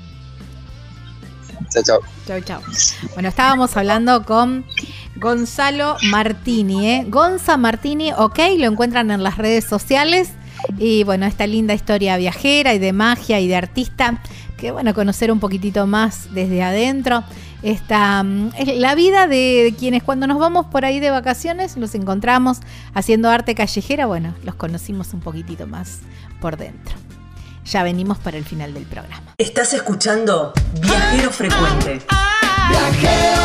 Chao, 1.71 1.83
chao. 1.83 1.99
Chao, 2.27 2.41
chao. 2.41 2.61
Bueno, 3.13 3.29
estábamos 3.29 3.77
hablando 3.77 4.25
con 4.25 4.65
Gonzalo 5.15 5.95
Martini, 6.09 6.89
¿eh? 6.89 7.05
Gonza 7.07 7.55
Martini, 7.55 8.11
ok, 8.11 8.39
lo 8.57 8.65
encuentran 8.65 9.09
en 9.09 9.23
las 9.23 9.37
redes 9.37 9.65
sociales. 9.65 10.31
Y 10.77 11.03
bueno, 11.05 11.25
esta 11.25 11.47
linda 11.47 11.73
historia 11.73 12.17
viajera 12.17 12.73
y 12.73 12.79
de 12.79 12.91
magia 12.91 13.39
y 13.39 13.47
de 13.47 13.55
artista, 13.55 14.21
que 14.57 14.71
bueno, 14.71 14.93
conocer 14.93 15.31
un 15.31 15.39
poquitito 15.39 15.87
más 15.87 16.33
desde 16.33 16.61
adentro. 16.61 17.23
Esta, 17.63 18.21
mm, 18.21 18.51
la 18.75 18.93
vida 18.95 19.27
de 19.27 19.73
quienes 19.79 20.03
cuando 20.03 20.27
nos 20.27 20.39
vamos 20.39 20.65
por 20.65 20.83
ahí 20.83 20.99
de 20.99 21.09
vacaciones 21.09 21.77
nos 21.77 21.95
encontramos 21.95 22.59
haciendo 22.93 23.29
arte 23.29 23.55
callejera, 23.55 24.07
bueno, 24.07 24.33
los 24.43 24.55
conocimos 24.55 25.13
un 25.13 25.21
poquitito 25.21 25.67
más 25.67 25.99
por 26.41 26.57
dentro. 26.57 26.95
Ya 27.65 27.83
venimos 27.83 28.17
para 28.17 28.37
el 28.37 28.45
final 28.45 28.73
del 28.73 28.85
programa. 28.85 29.33
Estás 29.37 29.73
escuchando 29.73 30.53
Viajero 30.81 31.31
Frecuente. 31.31 32.01
Viajero 32.69 33.41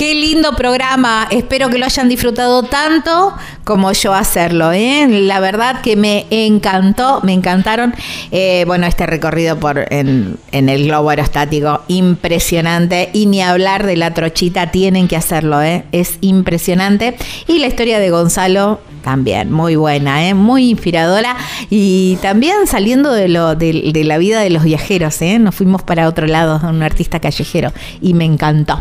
Qué 0.00 0.14
lindo 0.14 0.56
programa. 0.56 1.28
Espero 1.30 1.68
que 1.68 1.76
lo 1.76 1.84
hayan 1.84 2.08
disfrutado 2.08 2.62
tanto 2.62 3.34
como 3.64 3.92
yo 3.92 4.14
hacerlo. 4.14 4.72
¿eh? 4.72 5.06
La 5.06 5.40
verdad 5.40 5.82
que 5.82 5.94
me 5.94 6.24
encantó, 6.30 7.20
me 7.22 7.34
encantaron. 7.34 7.92
Eh, 8.30 8.64
bueno, 8.66 8.86
este 8.86 9.04
recorrido 9.04 9.60
por 9.60 9.92
en, 9.92 10.38
el 10.52 10.86
globo 10.86 11.10
aerostático, 11.10 11.82
impresionante. 11.88 13.10
Y 13.12 13.26
ni 13.26 13.42
hablar 13.42 13.84
de 13.84 13.98
la 13.98 14.14
trochita, 14.14 14.70
tienen 14.70 15.06
que 15.06 15.16
hacerlo. 15.16 15.60
¿eh? 15.60 15.84
Es 15.92 16.16
impresionante. 16.22 17.14
Y 17.46 17.58
la 17.58 17.66
historia 17.66 17.98
de 17.98 18.08
Gonzalo 18.08 18.80
también, 19.04 19.52
muy 19.52 19.76
buena, 19.76 20.34
muy 20.34 20.70
inspiradora. 20.70 21.36
Y 21.68 22.16
también 22.22 22.66
saliendo 22.66 23.12
de, 23.12 23.28
lo, 23.28 23.54
de, 23.54 23.90
de 23.92 24.04
la 24.04 24.16
vida 24.16 24.40
de 24.40 24.48
los 24.48 24.64
viajeros. 24.64 25.20
Nos 25.40 25.54
fuimos 25.54 25.82
para 25.82 26.08
otro 26.08 26.26
lado, 26.26 26.58
un 26.66 26.82
artista 26.82 27.20
callejero. 27.20 27.70
Y 28.00 28.14
me 28.14 28.24
encantó. 28.24 28.80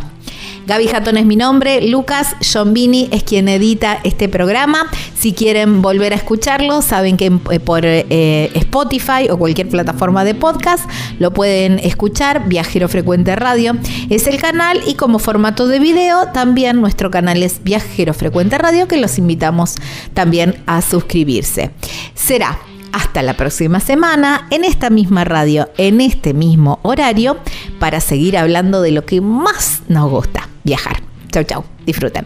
Gaby 0.69 0.85
Jatón 0.85 1.17
es 1.17 1.25
mi 1.25 1.35
nombre, 1.35 1.81
Lucas 1.81 2.35
Jombini 2.53 3.09
es 3.11 3.23
quien 3.23 3.49
edita 3.49 3.99
este 4.03 4.29
programa. 4.29 4.87
Si 5.17 5.33
quieren 5.33 5.81
volver 5.81 6.13
a 6.13 6.15
escucharlo, 6.15 6.83
saben 6.83 7.17
que 7.17 7.31
eh, 7.49 7.59
por 7.59 7.81
eh, 7.85 8.51
Spotify 8.53 9.31
o 9.31 9.39
cualquier 9.39 9.67
plataforma 9.67 10.23
de 10.23 10.35
podcast 10.35 10.87
lo 11.17 11.33
pueden 11.33 11.79
escuchar. 11.79 12.47
Viajero 12.47 12.87
Frecuente 12.87 13.35
Radio 13.35 13.77
es 14.11 14.27
el 14.27 14.39
canal 14.39 14.79
y 14.85 14.93
como 14.93 15.17
formato 15.17 15.65
de 15.65 15.79
video 15.79 16.27
también 16.27 16.79
nuestro 16.79 17.09
canal 17.09 17.41
es 17.41 17.63
Viajero 17.63 18.13
Frecuente 18.13 18.59
Radio 18.59 18.87
que 18.87 18.97
los 18.97 19.17
invitamos 19.17 19.73
también 20.13 20.61
a 20.67 20.83
suscribirse. 20.83 21.71
Será 22.13 22.59
hasta 22.91 23.21
la 23.21 23.35
próxima 23.35 23.79
semana 23.79 24.47
en 24.49 24.63
esta 24.63 24.89
misma 24.89 25.23
radio, 25.23 25.69
en 25.77 26.01
este 26.01 26.33
mismo 26.33 26.79
horario, 26.83 27.37
para 27.79 27.99
seguir 27.99 28.37
hablando 28.37 28.81
de 28.81 28.91
lo 28.91 29.05
que 29.05 29.21
más 29.21 29.83
nos 29.87 30.09
gusta, 30.09 30.49
viajar. 30.63 31.01
Chau, 31.31 31.43
chau. 31.43 31.63
Disfruten. 31.85 32.25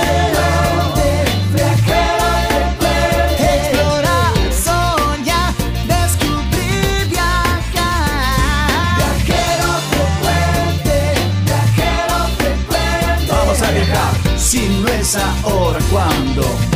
chissà 15.11 15.33
ora 15.43 15.77
quando 15.89 16.70